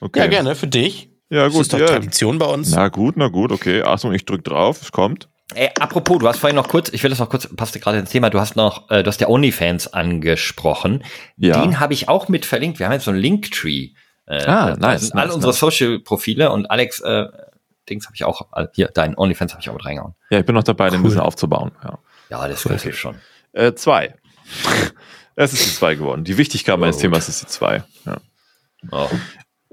Okay. 0.00 0.20
Ja, 0.20 0.26
gerne, 0.28 0.54
für 0.54 0.66
dich. 0.68 1.09
Ja, 1.30 1.44
Das 1.44 1.52
gut. 1.52 1.62
ist 1.62 1.72
doch 1.72 1.78
ja. 1.78 1.86
Tradition 1.86 2.38
bei 2.38 2.46
uns. 2.46 2.70
Na 2.72 2.88
gut, 2.88 3.16
na 3.16 3.28
gut, 3.28 3.52
okay. 3.52 3.82
Achtung, 3.82 4.12
ich 4.12 4.24
drück 4.26 4.44
drauf, 4.44 4.82
es 4.82 4.92
kommt. 4.92 5.28
Ey, 5.54 5.70
apropos, 5.80 6.18
du 6.18 6.28
hast 6.28 6.38
vorhin 6.38 6.54
noch 6.56 6.68
kurz, 6.68 6.90
ich 6.90 7.02
will 7.02 7.10
das 7.10 7.18
noch 7.18 7.28
kurz, 7.28 7.48
passte 7.56 7.80
gerade 7.80 7.98
ins 7.98 8.10
Thema, 8.10 8.30
du 8.30 8.38
hast 8.38 8.54
noch, 8.54 8.88
äh, 8.90 9.02
du 9.02 9.08
hast 9.08 9.20
ja 9.20 9.28
OnlyFans 9.28 9.92
angesprochen. 9.92 11.02
Ja. 11.36 11.60
Den 11.60 11.80
habe 11.80 11.92
ich 11.92 12.08
auch 12.08 12.28
mit 12.28 12.44
verlinkt. 12.46 12.78
Wir 12.78 12.86
haben 12.86 12.92
jetzt 12.92 13.04
so 13.04 13.10
einen 13.10 13.20
Linktree. 13.20 13.90
Äh, 14.26 14.44
Ah, 14.44 14.76
nice, 14.78 15.00
sind 15.02 15.14
nice, 15.14 15.24
all 15.24 15.30
unsere 15.34 15.50
nice. 15.52 15.58
Social-Profile 15.60 16.52
und 16.52 16.70
Alex, 16.70 17.00
äh, 17.00 17.26
Dings 17.88 18.06
habe 18.06 18.14
ich 18.14 18.22
auch, 18.24 18.46
äh, 18.56 18.66
hier, 18.74 18.90
dein 18.94 19.16
OnlyFans 19.18 19.52
habe 19.52 19.60
ich 19.62 19.68
auch 19.70 19.74
mit 19.74 19.84
reingehauen. 19.84 20.14
Ja, 20.30 20.38
ich 20.40 20.46
bin 20.46 20.54
noch 20.54 20.62
dabei, 20.62 20.88
den 20.90 21.00
ein 21.00 21.02
bisschen 21.02 21.20
aufzubauen. 21.20 21.72
Ja. 21.82 21.98
Ja, 22.30 22.46
das 22.46 22.62
hilft 22.62 22.98
schon. 22.98 23.16
Äh, 23.52 23.72
zwei. 23.74 24.14
Es 25.36 25.52
ist 25.54 25.64
die 25.64 25.70
zwei 25.74 25.94
geworden. 25.94 26.22
Die 26.24 26.36
Wichtigkeit 26.36 26.78
meines 26.78 26.96
gut. 26.96 27.02
Themas 27.02 27.28
ist 27.28 27.40
die 27.42 27.46
zwei. 27.46 27.82
Ja. 28.04 28.18
Oh. 28.90 29.08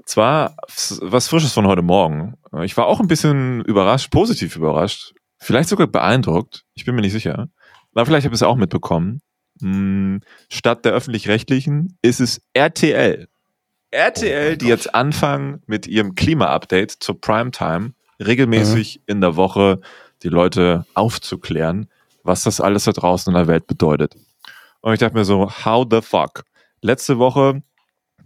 Zwar 0.08 0.56
was 1.02 1.28
Frisches 1.28 1.52
von 1.52 1.66
heute 1.66 1.82
Morgen. 1.82 2.38
Ich 2.62 2.78
war 2.78 2.86
auch 2.86 2.98
ein 2.98 3.08
bisschen 3.08 3.62
überrascht, 3.66 4.10
positiv 4.10 4.56
überrascht. 4.56 5.12
Vielleicht 5.36 5.68
sogar 5.68 5.86
beeindruckt. 5.86 6.64
Ich 6.72 6.86
bin 6.86 6.94
mir 6.94 7.02
nicht 7.02 7.12
sicher. 7.12 7.50
Aber 7.92 8.06
vielleicht 8.06 8.24
habe 8.24 8.34
ich 8.34 8.40
es 8.40 8.42
auch 8.42 8.56
mitbekommen. 8.56 9.20
Hm, 9.60 10.22
Statt 10.48 10.86
der 10.86 10.92
öffentlich-rechtlichen 10.92 11.98
ist 12.00 12.20
es 12.20 12.40
RTL. 12.54 13.28
RTL, 13.90 14.56
die 14.56 14.68
jetzt 14.68 14.94
anfangen 14.94 15.62
mit 15.66 15.86
ihrem 15.86 16.14
Klima-Update 16.14 16.90
zur 17.00 17.20
Primetime, 17.20 17.92
regelmäßig 18.18 19.02
in 19.04 19.20
der 19.20 19.36
Woche 19.36 19.78
die 20.22 20.30
Leute 20.30 20.86
aufzuklären, 20.94 21.86
was 22.22 22.44
das 22.44 22.62
alles 22.62 22.84
da 22.84 22.92
draußen 22.92 23.30
in 23.30 23.36
der 23.36 23.46
Welt 23.46 23.66
bedeutet. 23.66 24.16
Und 24.80 24.94
ich 24.94 25.00
dachte 25.00 25.14
mir 25.14 25.26
so, 25.26 25.50
how 25.66 25.86
the 25.90 26.00
fuck? 26.00 26.44
Letzte 26.80 27.18
Woche 27.18 27.62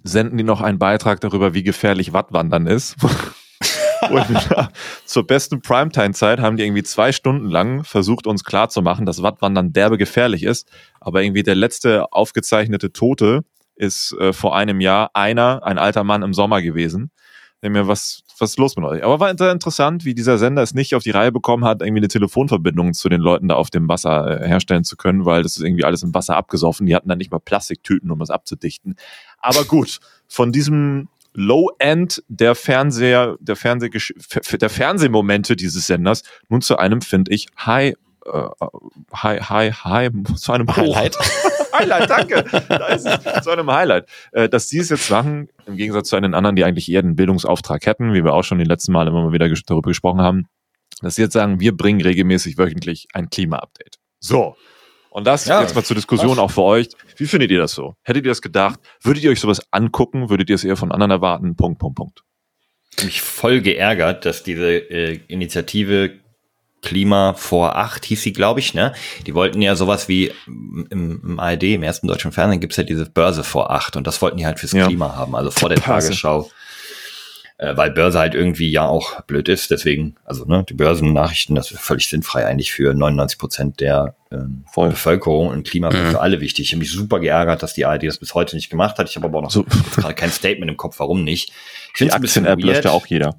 senden 0.02 0.38
die 0.38 0.44
noch 0.44 0.60
einen 0.60 0.78
Beitrag 0.78 1.20
darüber, 1.20 1.54
wie 1.54 1.62
gefährlich 1.62 2.12
Wattwandern 2.12 2.66
ist. 2.66 2.96
Und 4.10 4.26
zur 5.04 5.26
besten 5.26 5.62
Primetime-Zeit 5.62 6.40
haben 6.40 6.56
die 6.56 6.64
irgendwie 6.64 6.82
zwei 6.82 7.12
Stunden 7.12 7.48
lang 7.48 7.84
versucht, 7.84 8.26
uns 8.26 8.42
klarzumachen, 8.42 9.06
dass 9.06 9.22
Wattwandern 9.22 9.72
derbe 9.72 9.96
gefährlich 9.96 10.42
ist. 10.42 10.68
Aber 11.00 11.22
irgendwie 11.22 11.44
der 11.44 11.54
letzte 11.54 12.12
aufgezeichnete 12.12 12.92
Tote 12.92 13.44
ist 13.76 14.12
äh, 14.18 14.32
vor 14.32 14.56
einem 14.56 14.80
Jahr 14.80 15.10
einer, 15.14 15.62
ein 15.64 15.78
alter 15.78 16.04
Mann 16.04 16.22
im 16.22 16.34
Sommer 16.34 16.62
gewesen. 16.62 17.10
Ich 17.54 17.60
denk 17.62 17.74
mir, 17.74 17.86
was, 17.86 18.22
was 18.38 18.50
ist 18.50 18.58
los 18.58 18.76
mit 18.76 18.84
euch? 18.84 19.04
Aber 19.04 19.20
war 19.20 19.30
inter- 19.30 19.52
interessant, 19.52 20.04
wie 20.04 20.14
dieser 20.14 20.36
Sender 20.36 20.62
es 20.62 20.74
nicht 20.74 20.96
auf 20.96 21.04
die 21.04 21.12
Reihe 21.12 21.30
bekommen 21.30 21.64
hat, 21.64 21.80
irgendwie 21.80 22.00
eine 22.00 22.08
Telefonverbindung 22.08 22.92
zu 22.92 23.08
den 23.08 23.20
Leuten 23.20 23.48
da 23.48 23.54
auf 23.54 23.70
dem 23.70 23.88
Wasser 23.88 24.42
äh, 24.42 24.48
herstellen 24.48 24.82
zu 24.82 24.96
können, 24.96 25.24
weil 25.24 25.44
das 25.44 25.56
ist 25.56 25.62
irgendwie 25.62 25.84
alles 25.84 26.02
im 26.02 26.12
Wasser 26.12 26.36
abgesoffen. 26.36 26.86
Die 26.86 26.94
hatten 26.94 27.08
dann 27.08 27.18
nicht 27.18 27.30
mal 27.30 27.38
Plastiktüten, 27.38 28.10
um 28.10 28.20
es 28.20 28.30
abzudichten. 28.30 28.96
Aber 29.42 29.64
gut, 29.64 29.98
von 30.28 30.52
diesem 30.52 31.08
Low-End 31.34 32.22
der 32.28 32.54
Fernseher, 32.54 33.36
der 33.40 33.56
Fernseh, 33.56 33.90
der 33.90 34.70
Fernsehmomente 34.70 35.56
dieses 35.56 35.86
Senders 35.86 36.22
nun 36.48 36.60
zu 36.60 36.76
einem, 36.76 37.00
finde 37.00 37.32
ich, 37.32 37.48
High, 37.58 37.94
äh, 38.26 38.42
High, 39.14 39.48
High, 39.48 39.84
High, 39.84 40.10
zu 40.36 40.52
einem. 40.52 40.68
Highlight. 40.74 41.16
Highlight, 41.72 42.10
danke. 42.10 42.44
Da 42.68 42.86
ist 42.88 43.06
es. 43.06 43.44
Zu 43.44 43.50
einem 43.50 43.70
Highlight. 43.70 44.06
Äh, 44.32 44.48
dass 44.48 44.68
die 44.68 44.78
es 44.78 44.90
jetzt 44.90 45.10
machen, 45.10 45.48
im 45.66 45.76
Gegensatz 45.76 46.10
zu 46.10 46.20
den 46.20 46.34
anderen, 46.34 46.54
die 46.54 46.64
eigentlich 46.64 46.90
eher 46.90 47.02
den 47.02 47.16
Bildungsauftrag 47.16 47.86
hätten, 47.86 48.12
wie 48.12 48.24
wir 48.24 48.34
auch 48.34 48.44
schon 48.44 48.58
die 48.58 48.64
letzten 48.64 48.92
Mal 48.92 49.08
immer 49.08 49.22
mal 49.22 49.32
wieder 49.32 49.48
darüber 49.48 49.88
gesprochen 49.88 50.20
haben, 50.20 50.46
dass 51.00 51.14
sie 51.14 51.22
jetzt 51.22 51.32
sagen, 51.32 51.60
wir 51.60 51.74
bringen 51.74 52.02
regelmäßig 52.02 52.58
wöchentlich 52.58 53.08
ein 53.14 53.30
Klima-Update. 53.30 53.96
So. 54.20 54.54
Und 55.12 55.26
das 55.26 55.44
Ja, 55.44 55.60
jetzt 55.60 55.74
mal 55.74 55.84
zur 55.84 55.94
Diskussion 55.94 56.38
auch 56.38 56.50
für 56.50 56.62
euch. 56.62 56.88
Wie 57.16 57.26
findet 57.26 57.50
ihr 57.50 57.58
das 57.58 57.72
so? 57.72 57.96
Hättet 58.02 58.24
ihr 58.24 58.30
das 58.30 58.40
gedacht? 58.40 58.80
Würdet 59.02 59.22
ihr 59.22 59.30
euch 59.30 59.40
sowas 59.40 59.60
angucken? 59.70 60.30
Würdet 60.30 60.48
ihr 60.48 60.54
es 60.54 60.64
eher 60.64 60.76
von 60.76 60.90
anderen 60.90 61.10
erwarten? 61.10 61.54
Punkt, 61.54 61.78
Punkt, 61.78 61.96
Punkt. 61.96 62.22
mich 63.04 63.20
voll 63.20 63.60
geärgert, 63.60 64.24
dass 64.24 64.42
diese 64.42 64.70
äh, 64.72 65.20
Initiative 65.28 66.12
Klima 66.80 67.34
vor 67.34 67.76
acht 67.76 68.06
hieß 68.06 68.22
sie, 68.22 68.32
glaube 68.32 68.60
ich, 68.60 68.72
ne? 68.74 68.92
Die 69.26 69.34
wollten 69.34 69.60
ja 69.62 69.76
sowas 69.76 70.08
wie 70.08 70.32
im, 70.46 71.20
im 71.24 71.38
ARD, 71.38 71.62
im 71.64 71.82
ersten 71.82 72.08
deutschen 72.08 72.32
Fernsehen 72.32 72.60
gibt's 72.60 72.76
ja 72.76 72.82
diese 72.82 73.04
Börse 73.08 73.44
vor 73.44 73.70
acht 73.70 73.94
und 73.96 74.06
das 74.06 74.20
wollten 74.22 74.38
die 74.38 74.46
halt 74.46 74.58
fürs 74.58 74.72
Ja. 74.72 74.86
Klima 74.86 75.14
haben, 75.14 75.36
also 75.36 75.50
vor 75.50 75.68
der. 75.68 75.78
Tagesschau. 75.78 76.50
Äh, 77.62 77.76
weil 77.76 77.92
Börse 77.92 78.18
halt 78.18 78.34
irgendwie 78.34 78.72
ja 78.72 78.88
auch 78.88 79.20
blöd 79.20 79.48
ist, 79.48 79.70
deswegen, 79.70 80.16
also 80.24 80.44
ne, 80.46 80.64
die 80.68 80.74
Börsennachrichten, 80.74 81.54
das 81.54 81.70
ist 81.70 81.80
völlig 81.80 82.08
sinnfrei 82.08 82.44
eigentlich 82.44 82.72
für 82.72 82.92
99 82.92 83.38
Prozent 83.38 83.78
der 83.78 84.16
ähm, 84.32 84.64
Voll. 84.72 84.88
Bevölkerung 84.88 85.46
und 85.46 85.64
Klima 85.68 85.88
Mhm. 85.88 86.10
für 86.10 86.20
alle 86.20 86.40
wichtig. 86.40 86.66
Ich 86.66 86.72
habe 86.72 86.80
mich 86.80 86.90
super 86.90 87.20
geärgert, 87.20 87.62
dass 87.62 87.72
die 87.72 87.84
ARD 87.86 88.02
das 88.02 88.18
bis 88.18 88.34
heute 88.34 88.56
nicht 88.56 88.68
gemacht 88.68 88.98
hat. 88.98 89.08
Ich 89.08 89.14
habe 89.14 89.26
aber 89.26 89.38
auch 89.38 89.42
noch 89.42 89.50
So. 89.52 89.64
gerade 89.96 90.14
kein 90.14 90.32
Statement 90.32 90.72
im 90.72 90.76
Kopf, 90.76 90.98
warum 90.98 91.22
nicht. 91.22 91.50
Ich 91.92 91.98
finde 91.98 92.10
es 92.10 92.16
ein 92.16 92.20
bisschen 92.22 92.44
weird 92.46 92.84
ja 92.84 92.90
auch 92.90 93.06
jeder. 93.06 93.36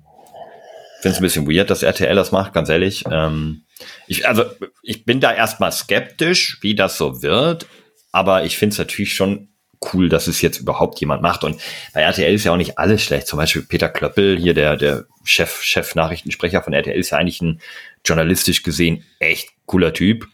finde 1.01 1.15
es 1.15 1.17
ein 1.17 1.23
bisschen 1.23 1.45
weird, 1.51 1.69
dass 1.69 1.83
RTL 1.83 2.15
das 2.15 2.31
macht, 2.31 2.53
ganz 2.53 2.69
ehrlich. 2.69 3.03
Ähm, 3.11 3.63
ich, 4.07 4.25
also, 4.25 4.45
ich 4.83 5.03
bin 5.03 5.19
da 5.19 5.33
erstmal 5.33 5.73
skeptisch, 5.73 6.59
wie 6.61 6.75
das 6.75 6.97
so 6.97 7.21
wird, 7.23 7.65
aber 8.13 8.45
ich 8.45 8.57
finde 8.57 8.71
es 8.71 8.79
natürlich 8.79 9.15
schon 9.15 9.49
cool, 9.93 10.09
dass 10.09 10.27
es 10.27 10.41
jetzt 10.41 10.59
überhaupt 10.59 10.99
jemand 10.99 11.21
macht. 11.21 11.43
Und 11.43 11.59
bei 11.93 12.01
RTL 12.01 12.33
ist 12.33 12.43
ja 12.43 12.51
auch 12.51 12.57
nicht 12.57 12.77
alles 12.77 13.03
schlecht. 13.03 13.27
Zum 13.27 13.37
Beispiel 13.37 13.63
Peter 13.63 13.89
Klöppel, 13.89 14.37
hier 14.37 14.53
der, 14.53 14.77
der 14.77 15.05
Chef, 15.23 15.61
Chef-Nachrichtensprecher 15.61 16.61
von 16.61 16.73
RTL, 16.73 16.97
ist 16.97 17.11
ja 17.11 17.17
eigentlich 17.17 17.41
ein 17.41 17.61
journalistisch 18.05 18.63
gesehen 18.63 19.03
echt 19.19 19.49
cooler 19.65 19.93
Typ, 19.93 20.27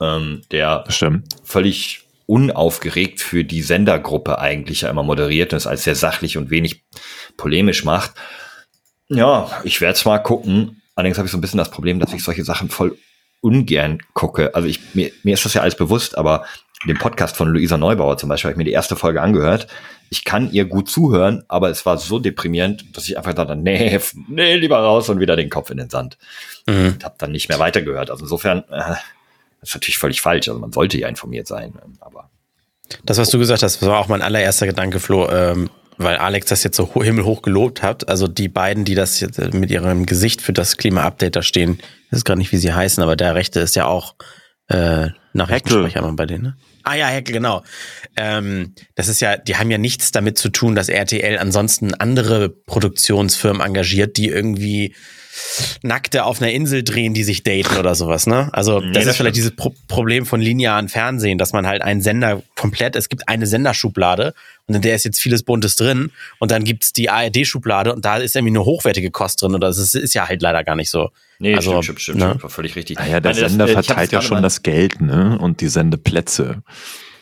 ähm, 0.00 0.42
der 0.50 0.84
stimmt. 0.88 1.28
völlig 1.44 2.04
unaufgeregt 2.26 3.20
für 3.20 3.44
die 3.44 3.62
Sendergruppe 3.62 4.38
eigentlich 4.38 4.82
ja 4.82 4.90
immer 4.90 5.02
moderiert 5.02 5.52
und 5.52 5.58
es 5.58 5.66
als 5.66 5.84
sehr 5.84 5.94
sachlich 5.94 6.38
und 6.38 6.50
wenig 6.50 6.84
polemisch 7.36 7.84
macht. 7.84 8.12
Ja, 9.08 9.50
ich 9.64 9.80
werde 9.80 9.94
es 9.94 10.04
mal 10.04 10.18
gucken. 10.18 10.80
Allerdings 10.94 11.18
habe 11.18 11.26
ich 11.26 11.32
so 11.32 11.38
ein 11.38 11.40
bisschen 11.42 11.58
das 11.58 11.70
Problem, 11.70 11.98
dass 11.98 12.12
ich 12.12 12.24
solche 12.24 12.44
Sachen 12.44 12.70
voll 12.70 12.96
ungern 13.40 13.98
gucke. 14.14 14.54
Also 14.54 14.66
ich, 14.68 14.94
mir, 14.94 15.12
mir 15.22 15.34
ist 15.34 15.44
das 15.44 15.54
ja 15.54 15.60
alles 15.60 15.76
bewusst, 15.76 16.16
aber 16.16 16.46
den 16.86 16.98
Podcast 16.98 17.36
von 17.36 17.48
Luisa 17.48 17.76
Neubauer 17.76 18.18
zum 18.18 18.28
Beispiel 18.28 18.48
habe 18.48 18.54
ich 18.54 18.58
mir 18.58 18.64
die 18.64 18.72
erste 18.72 18.96
Folge 18.96 19.22
angehört. 19.22 19.66
Ich 20.10 20.24
kann 20.24 20.52
ihr 20.52 20.64
gut 20.66 20.88
zuhören, 20.90 21.44
aber 21.48 21.70
es 21.70 21.84
war 21.86 21.98
so 21.98 22.18
deprimierend, 22.18 22.96
dass 22.96 23.08
ich 23.08 23.16
einfach 23.16 23.34
dachte, 23.34 23.56
nee, 23.56 23.98
nee, 24.28 24.56
lieber 24.56 24.78
raus 24.78 25.08
und 25.08 25.18
wieder 25.20 25.34
den 25.36 25.50
Kopf 25.50 25.70
in 25.70 25.78
den 25.78 25.90
Sand. 25.90 26.18
Mhm. 26.66 26.86
Und 26.88 27.04
habe 27.04 27.14
dann 27.18 27.32
nicht 27.32 27.48
mehr 27.48 27.58
weitergehört. 27.58 28.10
Also 28.10 28.24
insofern, 28.24 28.58
äh, 28.70 28.94
das 29.60 29.70
ist 29.70 29.74
natürlich 29.74 29.98
völlig 29.98 30.20
falsch. 30.20 30.48
Also 30.48 30.60
man 30.60 30.72
sollte 30.72 30.98
ja 30.98 31.08
informiert 31.08 31.46
sein, 31.46 31.72
aber 32.00 32.28
Das, 33.04 33.18
was 33.18 33.30
du 33.30 33.38
gesagt 33.38 33.62
hast, 33.62 33.80
war 33.82 33.98
auch 33.98 34.08
mein 34.08 34.22
allererster 34.22 34.66
Gedanke, 34.66 35.00
Flo, 35.00 35.28
ähm, 35.30 35.70
weil 35.96 36.16
Alex 36.16 36.46
das 36.46 36.62
jetzt 36.64 36.76
so 36.76 36.94
ho- 36.94 37.02
himmelhoch 37.02 37.40
gelobt 37.40 37.82
hat. 37.82 38.08
Also 38.08 38.28
die 38.28 38.48
beiden, 38.48 38.84
die 38.84 38.94
das 38.94 39.20
jetzt 39.20 39.38
äh, 39.38 39.56
mit 39.56 39.70
ihrem 39.70 40.06
Gesicht 40.06 40.42
für 40.42 40.52
das 40.52 40.76
Klima-Update 40.76 41.36
da 41.36 41.42
stehen, 41.42 41.78
ich 42.06 42.12
weiß 42.12 42.24
gar 42.24 42.36
nicht, 42.36 42.52
wie 42.52 42.58
sie 42.58 42.72
heißen, 42.72 43.02
aber 43.02 43.16
der 43.16 43.34
Rechte 43.34 43.60
ist 43.60 43.74
ja 43.74 43.86
auch 43.86 44.14
äh, 44.68 45.08
Nachrichtensprecher 45.34 45.98
immer 45.98 46.12
bei 46.14 46.26
denen, 46.26 46.42
ne? 46.44 46.56
Ah 46.84 46.94
ja, 46.94 47.06
Heckel, 47.08 47.32
genau. 47.34 47.62
Ähm, 48.16 48.74
das 48.94 49.08
ist 49.08 49.20
ja, 49.20 49.36
die 49.36 49.56
haben 49.56 49.70
ja 49.70 49.78
nichts 49.78 50.12
damit 50.12 50.38
zu 50.38 50.48
tun, 50.48 50.74
dass 50.74 50.88
RTL 50.88 51.38
ansonsten 51.38 51.92
andere 51.94 52.48
Produktionsfirmen 52.48 53.60
engagiert, 53.60 54.16
die 54.16 54.28
irgendwie 54.28 54.94
Nackte 55.82 56.24
auf 56.24 56.40
einer 56.40 56.50
Insel 56.52 56.82
drehen, 56.82 57.14
die 57.14 57.24
sich 57.24 57.42
daten 57.42 57.76
oder 57.76 57.94
sowas, 57.94 58.26
ne? 58.26 58.48
Also 58.52 58.80
das 58.80 58.92
das 58.92 59.06
ist 59.06 59.16
vielleicht 59.16 59.36
stimmt. 59.36 59.36
dieses 59.36 59.50
Pro 59.56 59.74
Problem 59.88 60.26
von 60.26 60.40
linearen 60.40 60.88
Fernsehen, 60.88 61.38
dass 61.38 61.52
man 61.52 61.66
halt 61.66 61.82
einen 61.82 62.00
Sender 62.02 62.42
komplett, 62.56 62.96
es 62.96 63.08
gibt 63.08 63.28
eine 63.28 63.46
Senderschublade 63.46 64.34
und 64.66 64.74
in 64.76 64.82
der 64.82 64.94
ist 64.94 65.04
jetzt 65.04 65.20
vieles 65.20 65.42
Buntes 65.42 65.76
drin 65.76 66.10
und 66.38 66.50
dann 66.50 66.64
gibt's 66.64 66.92
die 66.92 67.10
ARD-Schublade 67.10 67.92
und 67.94 68.04
da 68.04 68.16
ist 68.16 68.34
irgendwie 68.36 68.52
eine 68.52 68.64
hochwertige 68.64 69.10
Kost 69.10 69.42
drin 69.42 69.54
oder 69.54 69.68
das 69.68 69.78
ist, 69.78 69.94
ist 69.94 70.14
ja 70.14 70.28
halt 70.28 70.40
leider 70.42 70.64
gar 70.64 70.76
nicht 70.76 70.90
so. 70.90 71.10
nee, 71.38 71.54
Also, 71.54 71.70
stimmt, 71.82 71.84
stimmt, 71.84 72.00
stimmt, 72.00 72.18
ne? 72.18 72.24
stimmt, 72.30 72.42
war 72.44 72.50
völlig 72.50 72.76
richtig. 72.76 72.98
Naja, 72.98 73.20
der 73.20 73.32
Nein, 73.32 73.40
das, 73.42 73.50
Sender 73.50 73.66
äh, 73.66 73.70
ich 73.70 73.76
hab's 73.76 73.86
verteilt 73.86 74.12
ja 74.12 74.22
schon 74.22 74.36
mal- 74.38 74.42
das 74.42 74.62
Geld, 74.62 75.00
ne? 75.00 75.38
Und 75.40 75.60
die 75.60 75.68
Sendeplätze. 75.68 76.62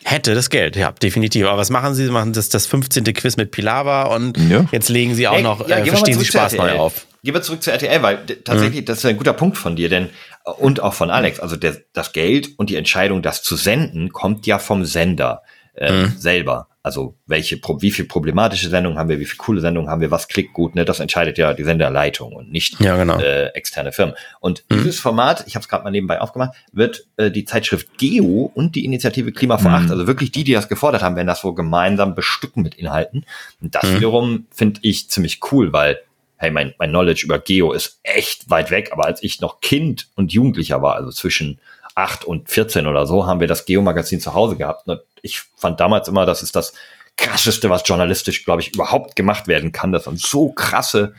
Hätte 0.04 0.34
das 0.34 0.50
Geld, 0.50 0.74
ja, 0.76 0.90
definitiv. 0.92 1.46
Aber 1.46 1.58
was 1.58 1.70
machen 1.70 1.94
sie? 1.94 2.04
Sie 2.06 2.10
machen 2.10 2.32
das, 2.32 2.48
das 2.48 2.66
15. 2.66 3.04
Quiz 3.14 3.36
mit 3.36 3.52
Pilava 3.52 4.04
und 4.04 4.36
Ja. 4.50 4.66
jetzt 4.72 4.88
legen 4.88 5.14
sie 5.14 5.28
auch 5.28 5.40
noch, 5.40 5.68
ja, 5.68 5.78
äh, 5.78 5.86
verstehen 5.86 6.18
sie 6.18 6.24
Spaß 6.24 6.54
neu 6.54 6.72
auf. 6.72 7.06
Gehen 7.22 7.34
wir 7.34 7.42
zurück 7.42 7.62
zu 7.62 7.70
RTL, 7.70 8.02
weil 8.02 8.26
tatsächlich, 8.26 8.84
das 8.84 8.98
ist 8.98 9.06
ein 9.06 9.16
guter 9.16 9.32
Punkt 9.32 9.56
von 9.56 9.76
dir, 9.76 9.88
denn 9.88 10.10
äh, 10.44 10.50
und 10.50 10.80
auch 10.80 10.94
von 10.94 11.10
Alex, 11.10 11.40
also 11.40 11.56
der, 11.56 11.76
das 11.92 12.12
Geld 12.12 12.50
und 12.58 12.70
die 12.70 12.76
Entscheidung, 12.76 13.22
das 13.22 13.42
zu 13.42 13.56
senden, 13.56 14.12
kommt 14.12 14.46
ja 14.46 14.58
vom 14.58 14.84
Sender 14.84 15.42
äh, 15.74 16.08
selber. 16.16 16.68
Also 16.84 17.14
welche, 17.26 17.60
wie 17.78 17.92
viel 17.92 18.06
problematische 18.06 18.68
Sendungen 18.68 18.98
haben 18.98 19.08
wir, 19.08 19.20
wie 19.20 19.24
viel 19.24 19.38
coole 19.38 19.60
Sendungen 19.60 19.88
haben 19.88 20.00
wir, 20.00 20.10
was 20.10 20.26
klickt 20.26 20.52
gut, 20.52 20.74
ne? 20.74 20.84
Das 20.84 20.98
entscheidet 20.98 21.38
ja 21.38 21.54
die 21.54 21.62
Senderleitung 21.62 22.32
und 22.32 22.50
nicht 22.50 22.80
Ja, 22.80 22.96
genau. 22.96 23.20
äh, 23.20 23.50
externe 23.50 23.92
Firmen. 23.92 24.16
Und 24.40 24.64
dieses 24.68 24.98
Format, 24.98 25.44
ich 25.46 25.54
habe 25.54 25.62
es 25.62 25.68
gerade 25.68 25.84
mal 25.84 25.90
nebenbei 25.92 26.20
aufgemacht, 26.20 26.56
wird 26.72 27.06
äh, 27.18 27.30
die 27.30 27.44
Zeitschrift 27.44 27.98
Geo 27.98 28.50
und 28.52 28.74
die 28.74 28.84
Initiative 28.84 29.30
Klima 29.30 29.58
vor 29.58 29.70
Acht, 29.70 29.92
also 29.92 30.08
wirklich 30.08 30.32
die, 30.32 30.42
die 30.42 30.54
das 30.54 30.68
gefordert 30.68 31.02
haben, 31.02 31.14
werden 31.14 31.28
das 31.28 31.42
so 31.42 31.54
gemeinsam 31.54 32.16
bestücken 32.16 32.64
mit 32.64 32.74
Inhalten. 32.74 33.26
Und 33.60 33.76
das 33.76 33.94
wiederum 33.94 34.46
finde 34.50 34.80
ich 34.82 35.08
ziemlich 35.08 35.38
cool, 35.52 35.72
weil 35.72 36.00
hey, 36.42 36.50
mein, 36.50 36.74
mein 36.78 36.90
Knowledge 36.90 37.24
über 37.24 37.38
Geo 37.38 37.72
ist 37.72 38.00
echt 38.02 38.50
weit 38.50 38.72
weg, 38.72 38.90
aber 38.92 39.06
als 39.06 39.22
ich 39.22 39.40
noch 39.40 39.60
Kind 39.60 40.08
und 40.16 40.32
Jugendlicher 40.32 40.82
war, 40.82 40.96
also 40.96 41.12
zwischen 41.12 41.60
acht 41.94 42.24
und 42.24 42.50
14 42.50 42.88
oder 42.88 43.06
so, 43.06 43.26
haben 43.26 43.38
wir 43.38 43.46
das 43.46 43.64
Geo-Magazin 43.64 44.20
zu 44.20 44.34
Hause 44.34 44.56
gehabt. 44.56 44.88
Und 44.88 45.00
ich 45.22 45.40
fand 45.56 45.78
damals 45.78 46.08
immer, 46.08 46.26
das 46.26 46.42
ist 46.42 46.56
das 46.56 46.72
krasseste, 47.16 47.70
was 47.70 47.86
journalistisch, 47.86 48.44
glaube 48.44 48.60
ich, 48.60 48.74
überhaupt 48.74 49.14
gemacht 49.14 49.46
werden 49.46 49.70
kann. 49.70 49.92
Das 49.92 50.04
sind 50.04 50.18
so 50.18 50.50
krasse 50.50 51.14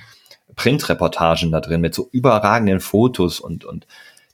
Printreportagen 0.55 1.51
da 1.51 1.61
drin 1.61 1.79
mit 1.79 1.95
so 1.95 2.09
überragenden 2.11 2.81
Fotos 2.81 3.39
und, 3.39 3.63
und 3.63 3.87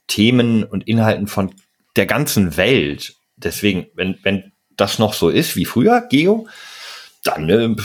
Themen 0.08 0.64
und 0.64 0.88
Inhalten 0.88 1.28
von 1.28 1.54
der 1.94 2.06
ganzen 2.06 2.56
Welt. 2.56 3.14
Deswegen, 3.36 3.86
wenn, 3.94 4.18
wenn 4.24 4.50
das 4.76 4.98
noch 4.98 5.14
so 5.14 5.28
ist 5.28 5.54
wie 5.54 5.66
früher, 5.66 6.00
Geo, 6.10 6.48
dann 7.22 7.48
äh, 7.48 7.76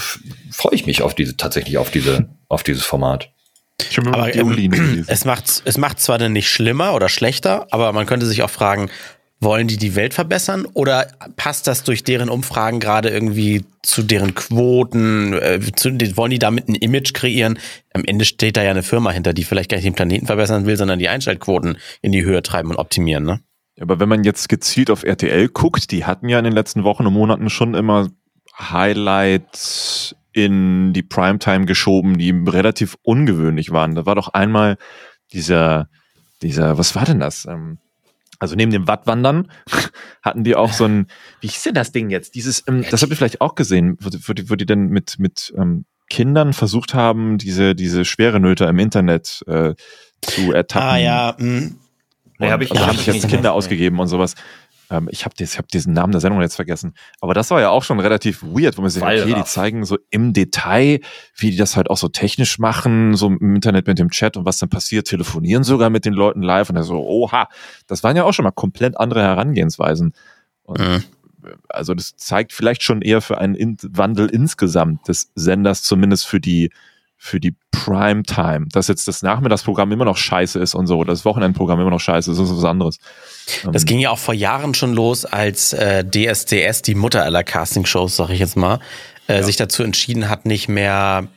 freue 0.51 0.73
ich 0.73 0.85
mich 0.85 1.01
auf 1.01 1.13
diese, 1.13 1.37
tatsächlich 1.37 1.77
auf 1.77 1.91
diese, 1.91 2.29
auf 2.55 2.63
dieses 2.63 2.83
Format. 2.83 3.29
Ich 3.89 3.97
habe 3.97 4.13
Aber 4.13 4.33
ähm, 4.33 5.03
es 5.07 5.25
macht 5.25 5.61
es 5.65 5.77
macht 5.77 5.99
zwar 5.99 6.17
dann 6.17 6.33
nicht 6.33 6.49
schlimmer 6.49 6.93
oder 6.95 7.09
schlechter, 7.09 7.67
aber 7.71 7.91
man 7.93 8.05
könnte 8.05 8.25
sich 8.25 8.41
auch 8.41 8.49
fragen, 8.49 8.89
wollen 9.41 9.67
die 9.67 9.77
die 9.77 9.95
Welt 9.95 10.13
verbessern 10.13 10.65
oder 10.73 11.07
passt 11.35 11.67
das 11.67 11.83
durch 11.83 12.03
deren 12.03 12.29
Umfragen 12.29 12.79
gerade 12.79 13.09
irgendwie 13.09 13.65
zu 13.83 14.01
deren 14.01 14.33
Quoten? 14.33 15.33
Äh, 15.33 15.59
zu, 15.75 15.91
wollen 16.15 16.31
die 16.31 16.39
damit 16.39 16.69
ein 16.69 16.75
Image 16.75 17.13
kreieren? 17.13 17.59
Am 17.93 18.03
Ende 18.05 18.25
steht 18.25 18.57
da 18.57 18.63
ja 18.63 18.71
eine 18.71 18.83
Firma 18.83 19.11
hinter, 19.11 19.33
die 19.33 19.43
vielleicht 19.43 19.69
gar 19.69 19.77
nicht 19.77 19.85
den 19.85 19.93
Planeten 19.93 20.25
verbessern 20.25 20.65
will, 20.65 20.77
sondern 20.77 20.99
die 20.99 21.09
Einschaltquoten 21.09 21.77
in 22.01 22.11
die 22.11 22.23
Höhe 22.23 22.41
treiben 22.41 22.71
und 22.71 22.77
optimieren. 22.77 23.25
Ne? 23.25 23.41
Aber 23.79 23.99
wenn 23.99 24.09
man 24.09 24.23
jetzt 24.23 24.47
gezielt 24.47 24.89
auf 24.89 25.03
RTL 25.03 25.49
guckt, 25.49 25.91
die 25.91 26.05
hatten 26.05 26.29
ja 26.29 26.39
in 26.39 26.45
den 26.45 26.53
letzten 26.53 26.85
Wochen 26.85 27.05
und 27.05 27.13
Monaten 27.13 27.49
schon 27.49 27.75
immer 27.75 28.09
Highlights 28.57 30.15
in 30.35 30.91
die 30.91 31.01
Primetime 31.01 31.65
geschoben, 31.65 32.17
die 32.17 32.31
relativ 32.31 32.97
ungewöhnlich 33.03 33.71
waren. 33.71 33.95
Da 33.95 34.05
war 34.05 34.15
doch 34.15 34.27
einmal 34.33 34.77
dieser, 35.31 35.87
dieser, 36.41 36.77
was 36.77 36.93
war 36.93 37.05
denn 37.05 37.21
das? 37.21 37.45
Ähm, 37.45 37.77
also 38.37 38.55
neben 38.55 38.71
dem 38.73 38.85
Wattwandern 38.85 39.49
hatten 40.21 40.43
die 40.43 40.55
auch 40.55 40.73
so 40.73 40.83
ein, 40.85 41.07
wie 41.39 41.47
hieß 41.47 41.63
denn 41.63 41.73
das 41.73 41.93
Ding 41.93 42.09
jetzt? 42.09 42.35
Dieses, 42.35 42.63
ähm, 42.67 42.83
das 42.91 43.01
habt 43.01 43.11
ihr 43.11 43.15
vielleicht 43.15 43.39
auch 43.39 43.55
gesehen, 43.55 43.97
wo, 44.01 44.09
die- 44.09 44.19
wo, 44.27 44.33
die, 44.33 44.49
wo 44.49 44.55
die 44.55 44.65
denn 44.65 44.89
mit, 44.89 45.19
mit 45.19 45.53
ähm, 45.57 45.85
Kindern 46.09 46.51
versucht 46.51 46.93
haben, 46.93 47.37
diese, 47.37 47.73
diese 47.73 48.03
schwere 48.03 48.41
Nöte 48.41 48.65
im 48.65 48.77
Internet 48.77 49.41
äh, 49.47 49.73
zu 50.21 50.51
ertappen. 50.51 50.87
Ah 50.89 50.97
ja, 50.97 51.35
mh. 51.39 51.69
Nee, 52.39 52.51
hab 52.51 52.61
ich- 52.61 52.71
also 52.71 52.81
hab 52.83 52.89
haben 52.89 52.95
ich 52.99 53.05
sich 53.05 53.13
jetzt 53.21 53.29
Kinder 53.29 53.53
ausgegeben 53.53 53.97
und 54.01 54.07
sowas. 54.09 54.35
Ähm, 54.89 55.07
ich 55.11 55.25
habe 55.25 55.35
hab 55.43 55.67
diesen 55.69 55.93
Namen 55.93 56.11
der 56.11 56.21
Sendung 56.21 56.41
jetzt 56.41 56.55
vergessen. 56.55 56.93
Aber 57.19 57.33
das 57.33 57.49
war 57.51 57.61
ja 57.61 57.69
auch 57.69 57.83
schon 57.83 57.99
relativ 57.99 58.43
weird, 58.43 58.77
wo 58.77 58.81
man 58.81 58.91
sich 58.91 59.01
okay, 59.01 59.33
die 59.33 59.43
zeigen 59.45 59.85
so 59.85 59.97
im 60.09 60.33
Detail, 60.33 60.99
wie 61.35 61.51
die 61.51 61.57
das 61.57 61.75
halt 61.75 61.89
auch 61.89 61.97
so 61.97 62.07
technisch 62.07 62.59
machen, 62.59 63.15
so 63.15 63.27
im 63.27 63.55
Internet 63.55 63.87
mit 63.87 63.99
dem 63.99 64.09
Chat 64.09 64.37
und 64.37 64.45
was 64.45 64.57
dann 64.59 64.69
passiert, 64.69 65.07
telefonieren 65.07 65.63
sogar 65.63 65.89
mit 65.89 66.05
den 66.05 66.13
Leuten 66.13 66.41
live 66.41 66.69
und 66.69 66.75
dann 66.75 66.83
so, 66.83 67.05
oha, 67.05 67.47
das 67.87 68.03
waren 68.03 68.15
ja 68.15 68.23
auch 68.23 68.33
schon 68.33 68.43
mal 68.43 68.51
komplett 68.51 68.97
andere 68.97 69.21
Herangehensweisen. 69.21 70.13
Und 70.63 70.79
Mhm. 70.79 71.03
also 71.69 71.93
das 71.93 72.15
zeigt 72.15 72.53
vielleicht 72.53 72.83
schon 72.83 73.01
eher 73.01 73.21
für 73.21 73.37
einen 73.37 73.55
In 73.55 73.77
Wandel 73.81 74.27
insgesamt 74.29 75.07
des 75.07 75.31
Senders, 75.35 75.83
zumindest 75.83 76.27
für 76.27 76.39
die 76.39 76.71
für 77.17 77.39
die 77.39 77.55
Primetime, 77.71 78.67
dass 78.71 78.87
jetzt 78.87 79.07
das 79.07 79.21
Nachmittagsprogramm 79.21 79.91
immer 79.91 80.05
noch 80.05 80.17
scheiße 80.17 80.59
ist 80.59 80.75
und 80.75 80.87
so, 80.87 81.03
das 81.03 81.25
Wochenendprogramm 81.25 81.79
immer 81.79 81.91
noch 81.91 81.99
scheiße 81.99 82.31
ist, 82.31 82.39
das 82.39 82.49
ist 82.49 82.57
was 82.57 82.63
anderes. 82.63 82.97
Das 83.71 83.83
Ähm, 83.83 83.85
ging 83.85 83.99
ja 83.99 84.09
auch 84.09 84.17
vor 84.17 84.33
Jahren 84.33 84.73
schon 84.73 84.93
los, 84.93 85.25
als 85.25 85.73
äh, 85.73 86.03
DSDS, 86.03 86.81
die 86.81 86.95
Mutter 86.95 87.23
aller 87.23 87.43
Castingshows, 87.43 88.15
sag 88.15 88.29
ich 88.29 88.39
jetzt 88.39 88.57
mal, 88.57 88.79
äh, 89.27 89.43
sich 89.43 89.55
dazu 89.55 89.83
entschieden 89.83 90.29
hat, 90.29 90.45
nicht 90.45 90.67
mehr 90.67 91.27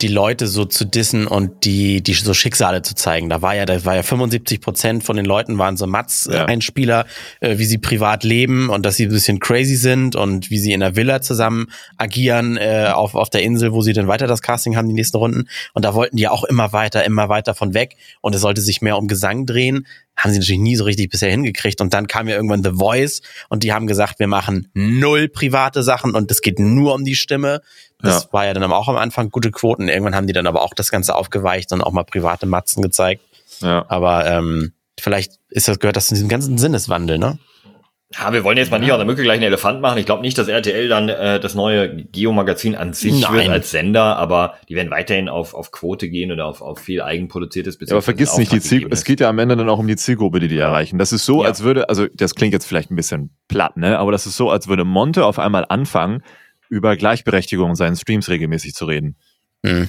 die 0.00 0.08
Leute 0.08 0.46
so 0.46 0.64
zu 0.64 0.84
dissen 0.84 1.26
und 1.26 1.64
die, 1.64 2.02
die 2.02 2.14
so 2.14 2.32
Schicksale 2.32 2.82
zu 2.82 2.94
zeigen. 2.94 3.28
Da 3.28 3.42
war 3.42 3.56
ja, 3.56 3.66
da 3.66 3.84
war 3.84 3.96
ja 3.96 4.04
75 4.04 4.60
Prozent 4.60 5.02
von 5.02 5.16
den 5.16 5.24
Leuten 5.24 5.58
waren 5.58 5.76
so 5.76 5.86
Ja. 5.86 5.90
Mats-Einspieler, 5.90 7.04
äh, 7.40 7.58
wie 7.58 7.64
sie 7.64 7.78
privat 7.78 8.22
leben 8.22 8.68
und 8.68 8.86
dass 8.86 8.94
sie 8.96 9.06
ein 9.06 9.10
bisschen 9.10 9.40
crazy 9.40 9.74
sind 9.74 10.14
und 10.14 10.50
wie 10.50 10.58
sie 10.58 10.72
in 10.72 10.80
der 10.80 10.94
Villa 10.94 11.20
zusammen 11.20 11.66
agieren 11.96 12.56
äh, 12.56 12.90
auf, 12.94 13.16
auf 13.16 13.28
der 13.28 13.42
Insel, 13.42 13.72
wo 13.72 13.82
sie 13.82 13.92
dann 13.92 14.06
weiter 14.06 14.28
das 14.28 14.40
Casting 14.40 14.76
haben, 14.76 14.86
die 14.86 14.94
nächsten 14.94 15.16
Runden. 15.16 15.48
Und 15.74 15.84
da 15.84 15.94
wollten 15.94 16.16
die 16.16 16.28
auch 16.28 16.44
immer 16.44 16.72
weiter, 16.72 17.04
immer 17.04 17.28
weiter 17.28 17.54
von 17.54 17.74
weg. 17.74 17.96
Und 18.20 18.36
es 18.36 18.40
sollte 18.42 18.60
sich 18.60 18.80
mehr 18.80 18.98
um 18.98 19.08
Gesang 19.08 19.46
drehen. 19.46 19.84
Haben 20.18 20.32
sie 20.32 20.40
natürlich 20.40 20.60
nie 20.60 20.76
so 20.76 20.84
richtig 20.84 21.10
bisher 21.10 21.30
hingekriegt. 21.30 21.80
Und 21.80 21.94
dann 21.94 22.06
kam 22.08 22.28
ja 22.28 22.34
irgendwann 22.36 22.62
The 22.64 22.72
Voice 22.72 23.22
und 23.48 23.62
die 23.62 23.72
haben 23.72 23.86
gesagt, 23.86 24.18
wir 24.18 24.26
machen 24.26 24.68
null 24.74 25.28
private 25.28 25.82
Sachen 25.82 26.14
und 26.14 26.30
es 26.30 26.42
geht 26.42 26.58
nur 26.58 26.94
um 26.94 27.04
die 27.04 27.14
Stimme. 27.14 27.62
Das 28.00 28.24
Ja. 28.24 28.32
war 28.32 28.46
ja 28.46 28.52
dann 28.54 28.62
aber 28.64 28.76
auch 28.76 28.88
am 28.88 28.96
Anfang 28.96 29.30
gute 29.30 29.50
Quoten. 29.50 29.88
Irgendwann 29.88 30.14
haben 30.16 30.26
die 30.26 30.32
dann 30.32 30.46
aber 30.46 30.62
auch 30.62 30.74
das 30.74 30.90
Ganze 30.90 31.14
aufgeweicht 31.14 31.72
und 31.72 31.80
auch 31.82 31.92
mal 31.92 32.04
private 32.04 32.46
Matzen 32.46 32.82
gezeigt. 32.82 33.22
ja. 33.60 33.84
Aber 33.88 34.26
ähm, 34.26 34.72
vielleicht 35.00 35.38
ist 35.50 35.68
das 35.68 35.78
gehört 35.78 35.96
das 35.96 36.06
zu 36.08 36.14
diesem 36.14 36.28
ganzen 36.28 36.58
Sinneswandel, 36.58 37.18
ne? 37.18 37.38
Ja, 38.14 38.32
wir 38.32 38.42
wollen 38.42 38.56
jetzt 38.56 38.70
mal 38.70 38.78
nicht 38.78 38.90
aus 38.90 38.96
der 38.96 39.04
Mücke 39.04 39.22
gleich 39.22 39.34
einen 39.34 39.42
Elefant 39.42 39.82
machen. 39.82 39.98
Ich 39.98 40.06
glaube 40.06 40.22
nicht, 40.22 40.38
dass 40.38 40.48
RTL 40.48 40.88
dann 40.88 41.10
äh, 41.10 41.38
das 41.38 41.54
neue 41.54 41.94
Geo-Magazin 42.04 42.74
an 42.74 42.94
sich 42.94 43.20
Nein. 43.20 43.34
wird 43.34 43.48
als 43.50 43.70
Sender, 43.70 44.16
aber 44.16 44.54
die 44.70 44.76
werden 44.76 44.90
weiterhin 44.90 45.28
auf, 45.28 45.52
auf 45.52 45.72
Quote 45.72 46.08
gehen 46.08 46.32
oder 46.32 46.46
auf, 46.46 46.62
auf 46.62 46.78
viel 46.78 47.02
eigenproduziertes 47.02 47.76
Ja, 47.80 47.88
aber 47.90 48.00
vergiss 48.00 48.38
nicht, 48.38 48.50
die 48.50 48.60
Ziel, 48.60 48.88
es 48.90 49.04
geht 49.04 49.20
ja 49.20 49.28
am 49.28 49.38
Ende 49.38 49.56
dann 49.58 49.68
auch 49.68 49.78
um 49.78 49.86
die 49.86 49.96
Zielgruppe, 49.96 50.40
die 50.40 50.48
die 50.48 50.56
erreichen. 50.56 50.98
Das 50.98 51.12
ist 51.12 51.26
so, 51.26 51.42
Ja. 51.42 51.48
als 51.48 51.62
würde, 51.62 51.90
also 51.90 52.06
das 52.14 52.34
klingt 52.34 52.54
jetzt 52.54 52.64
vielleicht 52.64 52.90
ein 52.90 52.96
bisschen 52.96 53.36
platt, 53.46 53.76
ne? 53.76 53.98
Aber 53.98 54.10
das 54.10 54.24
ist 54.24 54.38
so, 54.38 54.48
als 54.50 54.68
würde 54.68 54.84
Monte 54.84 55.26
auf 55.26 55.38
einmal 55.38 55.66
anfangen, 55.68 56.22
über 56.70 56.96
Gleichberechtigung 56.96 57.70
in 57.70 57.76
seinen 57.76 57.96
Streams 57.96 58.30
regelmäßig 58.30 58.72
zu 58.74 58.86
reden. 58.86 59.16
Mhm. 59.62 59.88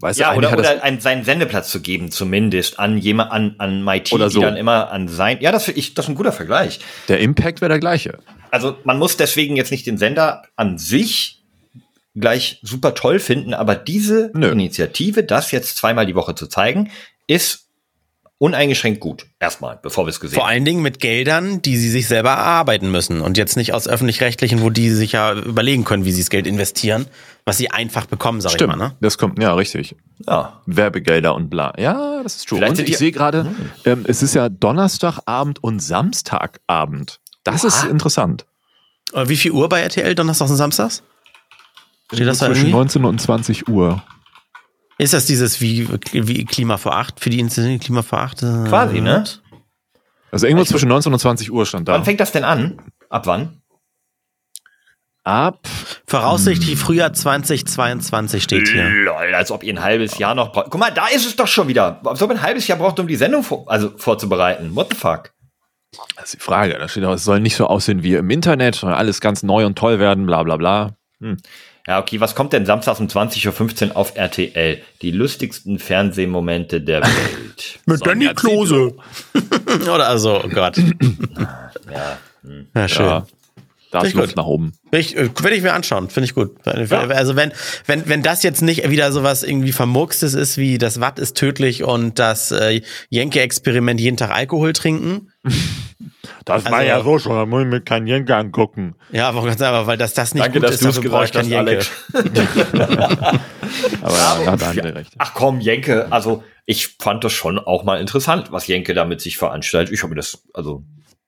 Weißt 0.00 0.18
Ja, 0.18 0.32
du, 0.32 0.38
oder, 0.38 0.56
oder 0.58 0.82
einen, 0.82 1.00
seinen 1.00 1.24
Sendeplatz 1.24 1.70
zu 1.70 1.80
geben, 1.80 2.10
zumindest 2.10 2.78
an 2.78 2.98
jemand, 2.98 3.32
an, 3.32 3.54
an 3.58 3.82
MIT, 3.82 4.12
Oder 4.12 4.28
so. 4.28 4.40
die 4.40 4.44
dann 4.44 4.56
immer 4.56 4.90
an 4.90 5.08
sein. 5.08 5.38
Ja, 5.40 5.52
das, 5.52 5.68
ich, 5.68 5.94
das 5.94 6.04
ist 6.04 6.08
ein 6.10 6.14
guter 6.14 6.32
Vergleich. 6.32 6.80
der 7.08 7.20
Impact 7.20 7.60
wäre 7.62 7.70
der 7.70 7.78
gleiche. 7.80 8.18
Also 8.50 8.76
man 8.84 8.98
muss 8.98 9.16
deswegen 9.16 9.56
jetzt 9.56 9.70
nicht 9.70 9.86
den 9.86 9.96
Sender 9.98 10.42
an 10.54 10.78
sich 10.78 11.42
gleich 12.14 12.60
super 12.62 12.94
toll 12.94 13.18
finden, 13.18 13.54
aber 13.54 13.74
diese 13.74 14.30
Nö. 14.34 14.50
Initiative, 14.50 15.22
das 15.24 15.50
jetzt 15.50 15.76
zweimal 15.76 16.06
die 16.06 16.14
Woche 16.14 16.34
zu 16.34 16.46
zeigen, 16.46 16.90
ist 17.26 17.65
uneingeschränkt 18.38 19.00
gut. 19.00 19.26
Erstmal, 19.40 19.78
bevor 19.82 20.04
wir 20.04 20.10
es 20.10 20.20
gesehen 20.20 20.34
Vor 20.34 20.44
haben. 20.44 20.52
allen 20.52 20.64
Dingen 20.64 20.82
mit 20.82 21.00
Geldern, 21.00 21.62
die 21.62 21.76
sie 21.76 21.88
sich 21.90 22.06
selber 22.06 22.30
erarbeiten 22.30 22.90
müssen 22.90 23.20
und 23.20 23.38
jetzt 23.38 23.56
nicht 23.56 23.72
aus 23.72 23.88
öffentlich-rechtlichen, 23.88 24.60
wo 24.60 24.70
die 24.70 24.90
sich 24.90 25.12
ja 25.12 25.32
überlegen 25.32 25.84
können, 25.84 26.04
wie 26.04 26.12
sie 26.12 26.20
das 26.20 26.30
Geld 26.30 26.46
investieren, 26.46 27.06
was 27.44 27.56
sie 27.56 27.70
einfach 27.70 28.06
bekommen, 28.06 28.40
sag 28.40 28.52
Stimmt, 28.52 28.74
ich 28.74 28.78
mal. 28.78 28.88
Ne? 28.88 28.96
das 29.00 29.16
kommt, 29.16 29.42
ja, 29.42 29.54
richtig. 29.54 29.96
Ja. 30.26 30.60
Werbegelder 30.66 31.34
und 31.34 31.48
bla. 31.48 31.72
Ja, 31.78 32.22
das 32.22 32.36
ist 32.36 32.48
true. 32.48 32.58
Vielleicht 32.58 32.78
und 32.78 32.88
ich 32.88 32.98
sehe 32.98 33.12
gerade, 33.12 33.46
ähm, 33.84 34.04
es 34.06 34.22
ist 34.22 34.34
ja 34.34 34.48
Donnerstagabend 34.48 35.62
und 35.62 35.80
Samstagabend. 35.80 37.20
Das 37.44 37.64
ist 37.64 37.84
interessant. 37.84 38.44
Wie 39.14 39.36
viel 39.36 39.52
Uhr 39.52 39.68
bei 39.68 39.80
RTL 39.80 40.14
Donnerstags 40.14 40.50
und 40.50 40.56
Samstags? 40.56 41.02
Steht 42.12 42.26
das 42.26 42.38
da 42.38 42.46
Zwischen 42.46 42.66
irgendwie? 42.66 42.76
19 42.76 43.04
und 43.04 43.20
20 43.20 43.68
Uhr. 43.68 44.02
Ist 44.98 45.12
das 45.12 45.26
dieses 45.26 45.60
wie, 45.60 45.88
wie 46.12 46.44
Klima 46.44 46.78
vor 46.78 46.96
acht 46.96 47.20
für 47.20 47.28
die 47.30 47.38
Inzidenz 47.40 47.84
Klima 47.84 48.02
vor 48.02 48.20
acht? 48.20 48.42
äh, 48.42 48.64
Quasi, 48.68 49.00
ne? 49.00 49.24
Also 50.32 50.46
irgendwo 50.46 50.62
Ich- 50.62 50.68
zwischen 50.70 50.88
19 50.88 51.12
und 51.12 51.18
20 51.18 51.52
Uhr 51.52 51.66
stand 51.66 51.88
da. 51.88 51.92
Wann 51.94 52.04
fängt 52.04 52.20
das 52.20 52.32
denn 52.32 52.44
an? 52.44 52.78
Ab 53.10 53.26
wann? 53.26 53.60
Ab 55.24 55.66
Voraussichtlich 56.06 56.78
Frühjahr 56.78 57.12
2022 57.12 58.42
steht 58.44 58.68
hier. 58.68 58.88
Lol, 58.88 59.34
als 59.34 59.50
ob 59.50 59.64
ihr 59.64 59.74
ein 59.74 59.82
halbes 59.82 60.18
Jahr 60.18 60.36
noch 60.36 60.52
braucht. 60.52 60.70
Guck 60.70 60.78
mal, 60.80 60.92
da 60.92 61.08
ist 61.08 61.26
es 61.26 61.34
doch 61.34 61.48
schon 61.48 61.66
wieder. 61.66 62.00
Als 62.04 62.22
ob 62.22 62.30
ihr 62.30 62.36
ein 62.36 62.42
halbes 62.42 62.68
Jahr 62.68 62.78
braucht, 62.78 63.00
um 63.00 63.08
die 63.08 63.16
Sendung 63.16 63.42
vor, 63.42 63.64
also 63.68 63.92
vorzubereiten. 63.98 64.76
What 64.76 64.90
the 64.92 64.96
fuck? 64.96 65.32
Das 66.14 66.26
ist 66.26 66.34
die 66.34 66.38
Frage. 66.40 66.74
Da 66.78 66.88
steht 66.88 67.04
auch, 67.04 67.12
es 67.14 67.24
soll 67.24 67.40
nicht 67.40 67.56
so 67.56 67.66
aussehen 67.66 68.04
wie 68.04 68.14
im 68.14 68.30
Internet, 68.30 68.76
sondern 68.76 68.98
alles 68.98 69.20
ganz 69.20 69.42
neu 69.42 69.66
und 69.66 69.76
toll 69.76 69.98
werden, 69.98 70.26
bla 70.26 70.42
bla 70.44 70.56
bla. 70.56 70.96
Ja, 71.86 72.00
okay, 72.00 72.20
was 72.20 72.34
kommt 72.34 72.52
denn 72.52 72.66
samstags 72.66 72.98
um 72.98 73.06
20.15 73.06 73.90
Uhr 73.90 73.96
auf 73.96 74.16
RTL? 74.16 74.82
Die 75.02 75.10
lustigsten 75.12 75.78
Fernsehmomente 75.78 76.80
der 76.80 77.02
Welt. 77.02 77.78
Mit 77.86 78.04
Danny 78.04 78.28
Klose. 78.34 78.94
Oder 79.82 80.08
also, 80.08 80.42
oh 80.44 80.48
Gott. 80.48 80.78
ja. 81.90 82.18
Ja, 82.76 82.86
schön. 82.86 83.06
Ja. 83.06 83.26
Da 83.90 84.02
ist 84.02 84.08
ich 84.10 84.14
Luft 84.14 84.28
gut. 84.28 84.36
nach 84.36 84.46
oben. 84.46 84.72
Will 84.92 85.00
ich, 85.00 85.16
äh, 85.16 85.28
will 85.42 85.52
ich 85.52 85.62
mir 85.62 85.72
anschauen, 85.72 86.10
finde 86.10 86.26
ich 86.26 86.34
gut. 86.34 86.54
Also 86.64 87.34
wenn, 87.34 87.52
wenn, 87.86 88.08
wenn 88.08 88.22
das 88.22 88.44
jetzt 88.44 88.62
nicht 88.62 88.88
wieder 88.88 89.10
sowas 89.10 89.42
irgendwie 89.42 89.72
Vermurkstes 89.72 90.34
ist, 90.34 90.56
wie 90.56 90.78
das 90.78 91.00
Watt 91.00 91.18
ist 91.18 91.36
tödlich 91.36 91.82
und 91.82 92.20
das 92.20 92.52
äh, 92.52 92.82
Jenke-Experiment 93.10 94.00
jeden 94.00 94.16
Tag 94.16 94.30
Alkohol 94.30 94.74
trinken. 94.74 95.32
Das 96.44 96.64
war 96.70 96.82
ja 96.84 97.02
so 97.02 97.18
schon, 97.18 97.32
da 97.36 97.46
muss 97.46 97.62
ich 97.62 97.68
mir 97.68 97.80
keinen 97.80 98.06
Jenke 98.06 98.34
angucken. 98.36 98.94
Ja, 99.12 99.28
aber 99.28 99.44
ganz 99.44 99.60
einfach, 99.60 99.86
weil 99.86 99.96
das 99.98 100.14
das 100.14 100.34
nicht 100.34 100.44
Danke, 100.44 100.60
gut 100.60 100.68
dass 100.68 100.76
ist, 100.76 100.84
du 100.84 100.88
es 100.88 100.94
dafür 100.96 101.10
brauche 101.10 101.24
ich 101.24 101.34
hast, 101.34 101.46
Jenke. 101.46 101.58
Alex. 101.58 101.90
Aber 104.02 104.16
ja, 104.16 104.56
da 104.56 104.66
hat 104.68 104.76
recht. 104.76 105.12
Ach 105.18 105.34
komm, 105.34 105.60
Jenke, 105.60 106.06
also 106.10 106.42
ich 106.64 106.96
fand 107.00 107.24
das 107.24 107.32
schon 107.32 107.58
auch 107.58 107.84
mal 107.84 108.00
interessant, 108.00 108.52
was 108.52 108.66
Jenke 108.66 108.94
da 108.94 109.04
mit 109.04 109.20
sich 109.20 109.36
veranstaltet. 109.38 109.92
Ich 109.92 110.02
habe 110.02 110.10
mir 110.10 110.16
das, 110.16 110.42
also 110.54 110.82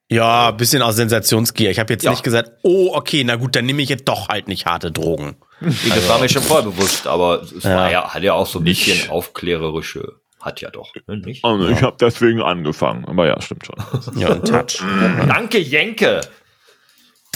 Ja, 0.09 0.51
bisschen 0.51 0.81
aus 0.81 0.95
Sensationsgier. 0.95 1.69
Ich 1.71 1.79
habe 1.79 1.93
jetzt 1.93 2.03
Ja. 2.03 2.11
nicht 2.11 2.23
gesagt, 2.23 2.51
oh, 2.63 2.91
okay, 2.93 3.23
na 3.23 3.35
gut, 3.35 3.55
dann 3.55 3.65
nehme 3.65 3.81
ich 3.81 3.89
jetzt 3.89 4.07
doch 4.07 4.27
halt 4.29 4.47
nicht 4.47 4.65
harte 4.65 4.91
Drogen. 4.91 5.35
das 5.61 6.07
war 6.09 6.19
mir 6.19 6.29
schon 6.29 6.41
vorher 6.41 6.65
bewusst, 6.69 7.05
aber 7.07 7.41
es 7.43 7.63
Ja. 7.63 7.75
war 7.75 7.91
ja, 7.91 8.13
hat 8.13 8.23
ja 8.23 8.33
auch 8.33 8.47
so 8.47 8.59
ein 8.59 8.63
bisschen 8.65 9.09
aufklärerische, 9.09 10.13
hat 10.41 10.61
ja 10.61 10.69
doch, 10.69 10.93
ne, 11.07 11.17
nicht? 11.17 11.43
Also 11.43 11.67
ich 11.69 11.81
habe 11.81 11.97
deswegen 11.99 12.41
angefangen. 12.41 13.05
Aber 13.05 13.27
ja, 13.27 13.39
stimmt 13.41 13.65
schon. 13.65 13.75
Ja, 14.19 14.29
und 14.33 14.47
Touch. 14.47 14.81
Danke, 15.27 15.59
Jenke! 15.59 16.21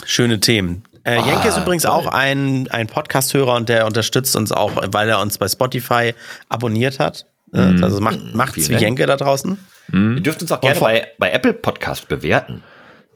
Schöne 0.06 0.40
Themen. 0.40 0.84
Äh, 1.04 1.18
Ah, 1.18 1.26
Jenke 1.26 1.48
ist 1.50 1.58
übrigens 1.58 1.84
toll. 1.84 1.92
auch 1.92 2.08
ein, 2.08 2.68
ein 2.72 2.88
Podcast-Hörer 2.88 3.56
und 3.56 3.70
der 3.70 3.86
unterstützt 3.86 4.36
uns 4.36 4.52
auch, 4.52 4.72
weil 4.88 5.10
er 5.10 5.20
uns 5.22 5.38
bei 5.38 5.48
Spotify 5.48 6.14
abonniert 6.50 7.00
hat. 7.00 7.26
Äh, 7.54 7.60
Also 7.82 8.00
macht, 8.00 8.34
macht's 8.34 8.54
vielen 8.68 8.80
wie. 8.80 8.84
Jenke 8.84 9.06
da 9.06 9.18
draußen. 9.18 9.58
Ihr 9.92 10.22
dürft 10.22 10.42
uns 10.42 10.52
auch 10.52 10.62
gerne 10.62 10.80
bei, 10.80 11.08
bei 11.20 11.32
Apple 11.32 11.54
Podcast 11.54 12.08
bewerten. 12.08 12.64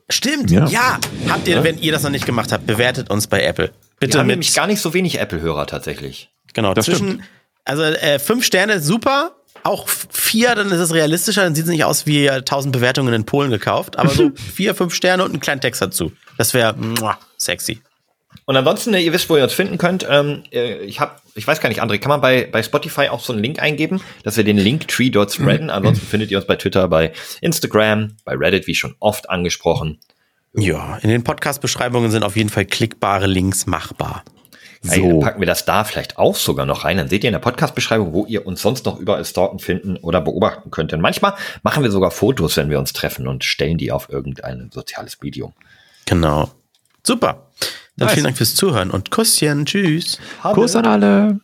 Stimmt, 0.10 0.52
ja. 0.52 0.66
Ja. 0.68 1.00
Habt 1.30 1.48
ihr, 1.48 1.64
wenn 1.64 1.78
ihr 1.80 1.92
das 1.94 2.04
noch 2.04 2.10
nicht 2.10 2.26
gemacht 2.26 2.52
habt, 2.52 2.68
bewertet 2.68 3.10
uns 3.10 3.28
bei 3.28 3.42
Apple. 3.44 3.68
Wir 3.68 4.08
Bitte 4.08 4.20
haben 4.20 4.28
mit, 4.28 4.34
nämlich 4.36 4.54
gar 4.54 4.68
nicht 4.68 4.82
so 4.82 4.94
wenig 4.94 5.20
Apple-Hörer 5.20 5.66
tatsächlich. 5.66 6.30
genau, 6.54 6.74
Das 6.74 6.86
zwischen, 6.86 7.24
also 7.66 7.84
äh, 7.84 8.20
fünf 8.20 8.46
Sterne, 8.46 8.82
super. 8.82 9.32
Auch 9.64 9.88
vier, 9.88 10.56
dann 10.56 10.72
ist 10.72 10.80
es 10.80 10.94
realistischer, 10.94 11.44
dann 11.44 11.56
sieht 11.56 11.66
es 11.66 11.72
nicht 11.72 11.84
aus 11.84 12.06
wie 12.06 12.26
äh, 12.26 12.32
1000 12.32 12.74
Bewertungen 12.74 13.14
in 13.14 13.26
Polen 13.26 13.52
gekauft, 13.52 13.98
aber 13.98 14.10
so 14.10 14.32
vier, 14.54 14.76
fünf 14.76 14.94
Sterne 14.94 15.24
und 15.24 15.32
einen 15.32 15.40
kleinen 15.40 15.62
Text 15.62 15.82
dazu. 15.82 16.12
Das 16.38 16.54
wäre 16.54 16.76
sexy. 17.38 17.82
Und 18.46 18.56
ansonsten, 18.56 18.92
ne, 18.92 19.02
ihr 19.02 19.12
wisst, 19.12 19.30
wo 19.30 19.36
ihr 19.36 19.44
uns 19.44 19.54
finden 19.54 19.78
könnt. 19.78 20.06
Ähm, 20.10 20.44
äh, 20.54 20.78
ich 20.86 21.00
habe, 21.00 21.14
ich 21.36 21.46
weiß 21.46 21.60
gar 21.60 21.70
nicht, 21.70 21.82
André, 21.82 21.98
kann 21.98 22.10
man 22.10 22.22
bei, 22.22 22.48
bei 22.50 22.64
Spotify 22.64 23.10
auch 23.10 23.20
so 23.20 23.34
einen 23.34 23.42
Link 23.42 23.60
eingeben, 23.62 24.02
dass 24.24 24.38
wir 24.38 24.44
den 24.44 24.58
Linktree 24.58 25.10
dort 25.10 25.34
spreaden? 25.34 25.70
Ansonsten 25.70 26.06
findet 26.06 26.32
ihr 26.32 26.38
uns 26.38 26.48
bei 26.48 26.56
Twitter, 26.56 26.88
bei 26.88 27.12
Instagram, 27.42 28.16
bei 28.24 28.36
Reddit, 28.36 28.68
wie 28.68 28.76
schon 28.76 28.96
oft 29.00 29.30
angesprochen. 29.30 30.00
Ja, 30.54 30.98
in 31.02 31.10
den 31.10 31.24
Podcast-Beschreibungen 31.24 32.10
sind 32.10 32.24
auf 32.24 32.36
jeden 32.36 32.50
Fall 32.50 32.66
klickbare 32.66 33.28
Links 33.28 33.66
machbar. 33.66 34.24
Dann 34.84 35.20
packen 35.20 35.40
wir 35.40 35.48
das 35.48 35.66
da 35.66 35.84
vielleicht 35.84 36.18
auch 36.18 36.36
sogar 36.36 36.66
noch 36.66 36.86
rein. 36.86 36.98
Dann 36.98 37.08
seht 37.08 37.24
ihr 37.24 37.30
in 37.30 37.34
der 37.34 37.40
Podcast-Beschreibung, 37.40 38.14
wo 38.14 38.26
ihr 38.26 38.46
uns 38.46 38.62
sonst 38.62 38.86
noch 38.86 39.00
überall 39.00 39.26
stalken, 39.26 39.60
finden 39.60 39.98
oder 39.98 40.22
beobachten 40.22 40.72
könnt. 40.72 40.94
Und 40.94 41.02
manchmal 41.02 41.34
machen 41.64 41.84
wir 41.84 41.92
sogar 41.92 42.12
Fotos, 42.12 42.58
wenn 42.58 42.70
wir 42.70 42.80
uns 42.80 42.94
treffen 42.94 43.28
und 43.28 43.44
stellen 43.44 43.78
die 43.78 43.92
auf 43.92 44.10
irgendein 44.10 44.70
soziales 44.72 45.22
Medium. 45.22 45.54
Genau. 46.06 46.50
Super. 47.06 47.48
Dann 47.98 48.08
Nice. 48.08 48.14
vielen 48.14 48.24
Dank 48.26 48.38
fürs 48.38 48.56
Zuhören 48.56 48.92
und 48.92 49.12
Kusschen. 49.12 49.66
Tschüss. 49.66 50.20
Kuss 50.42 50.76
an 50.76 50.86
alle. 50.86 51.40